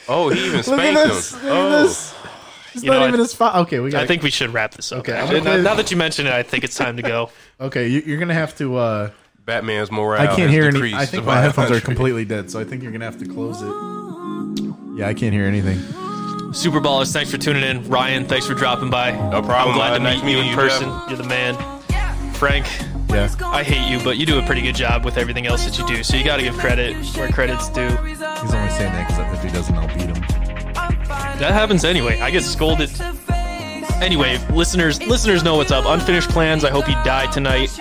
oh, 0.08 0.30
he 0.32 0.46
even 0.46 0.62
spanked 0.62 0.98
at 1.00 1.06
him. 1.06 1.16
Look 1.16 1.34
at 1.34 1.50
oh, 1.50 1.82
this. 1.82 2.09
It's 2.74 2.84
You 2.84 2.90
not 2.90 3.00
know, 3.00 3.08
even 3.08 3.20
I- 3.20 3.22
his 3.24 3.34
fault. 3.34 3.54
Okay, 3.56 3.80
we 3.80 3.90
got. 3.90 4.02
I 4.02 4.06
think 4.06 4.22
we 4.22 4.30
should 4.30 4.52
wrap 4.52 4.72
this 4.74 4.92
up. 4.92 5.00
Okay, 5.00 5.12
now, 5.12 5.26
gonna- 5.42 5.62
now 5.62 5.74
that 5.74 5.90
you 5.90 5.96
mention 5.96 6.26
it, 6.26 6.32
I 6.32 6.42
think 6.42 6.64
it's 6.64 6.76
time 6.76 6.96
to 6.96 7.02
go. 7.02 7.30
Okay, 7.60 7.88
you, 7.88 8.02
you're 8.06 8.18
gonna 8.18 8.32
have 8.32 8.56
to. 8.56 8.76
uh 8.76 9.10
Batman's 9.44 9.90
morale. 9.90 10.22
I 10.22 10.26
can't 10.28 10.42
has 10.42 10.50
hear 10.50 10.64
any. 10.64 10.94
I 10.94 11.04
think 11.04 11.24
my 11.26 11.40
headphones 11.40 11.70
are 11.70 11.80
completely 11.80 12.24
dead, 12.24 12.50
so 12.50 12.58
I 12.60 12.64
think 12.64 12.82
you're 12.82 12.92
gonna 12.92 13.04
have 13.04 13.18
to 13.18 13.26
close 13.26 13.60
it. 13.60 13.68
Yeah, 14.96 15.08
I 15.08 15.14
can't 15.14 15.34
hear 15.34 15.44
anything. 15.44 15.78
Super 16.54 16.80
Ballers, 16.80 17.12
thanks 17.12 17.30
for 17.30 17.36
tuning 17.38 17.62
in. 17.62 17.86
Ryan, 17.88 18.24
thanks 18.26 18.46
for 18.46 18.54
dropping 18.54 18.88
by. 18.90 19.10
No 19.12 19.42
problem. 19.42 19.70
I'm 19.70 19.74
glad 19.74 19.92
Uh, 19.92 19.98
to 19.98 20.02
nice 20.04 20.22
meet 20.22 20.32
you 20.32 20.38
in 20.40 20.46
you, 20.46 20.54
person. 20.56 20.88
Jeff. 20.88 21.08
You're 21.08 21.16
the 21.18 21.24
man. 21.24 21.54
Frank, 22.34 22.66
Yeah. 23.10 23.28
I 23.44 23.62
hate 23.62 23.90
you, 23.90 24.02
but 24.02 24.16
you 24.16 24.24
do 24.26 24.38
a 24.38 24.42
pretty 24.42 24.62
good 24.62 24.74
job 24.74 25.04
with 25.04 25.16
everything 25.18 25.46
else 25.46 25.64
that 25.66 25.78
you 25.78 25.86
do. 25.86 26.02
So 26.02 26.16
you 26.16 26.24
got 26.24 26.36
to 26.38 26.42
give 26.42 26.56
credit 26.58 26.96
where 27.16 27.28
credit's 27.28 27.68
due. 27.68 27.88
He's 27.88 28.22
only 28.22 28.70
saying 28.70 28.92
that 28.92 29.08
because 29.08 29.34
if 29.38 29.42
he 29.44 29.50
doesn't, 29.50 29.74
I'll 29.76 29.88
beat 29.88 30.16
him. 30.16 30.19
That 31.40 31.52
happens 31.52 31.84
anyway. 31.84 32.20
I 32.20 32.30
get 32.30 32.44
scolded. 32.44 32.90
Anyway, 34.02 34.38
listeners, 34.50 35.02
listeners 35.06 35.42
know 35.42 35.56
what's 35.56 35.70
up. 35.70 35.84
Unfinished 35.86 36.30
plans. 36.30 36.64
I 36.64 36.70
hope 36.70 36.86
you 36.86 36.94
die 37.04 37.30
tonight. 37.30 37.78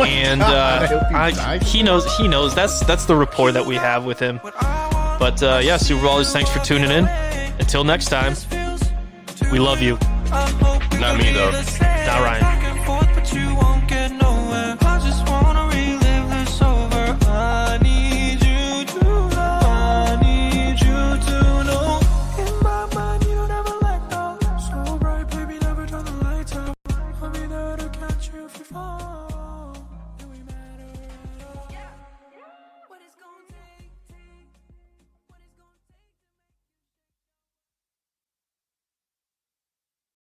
And 0.00 0.40
God, 0.40 0.82
I 0.82 0.86
hope 0.86 1.02
uh, 1.02 1.16
I, 1.16 1.30
die. 1.30 1.58
he 1.58 1.82
knows. 1.82 2.04
He 2.16 2.26
knows. 2.28 2.54
That's 2.54 2.80
that's 2.84 3.04
the 3.04 3.14
rapport 3.16 3.52
that 3.52 3.64
we 3.64 3.76
have 3.76 4.04
with 4.04 4.18
him. 4.18 4.40
But 4.42 5.42
uh, 5.42 5.60
yeah, 5.62 5.76
Super 5.76 6.06
Ballers, 6.06 6.32
thanks 6.32 6.50
for 6.50 6.58
tuning 6.60 6.90
in. 6.90 7.06
Until 7.60 7.84
next 7.84 8.06
time, 8.06 8.34
we 9.50 9.58
love 9.58 9.80
you. 9.82 9.98
Not 10.98 11.18
me 11.18 11.32
though. 11.32 11.50
Not 11.50 12.20
Ryan. 12.22 12.61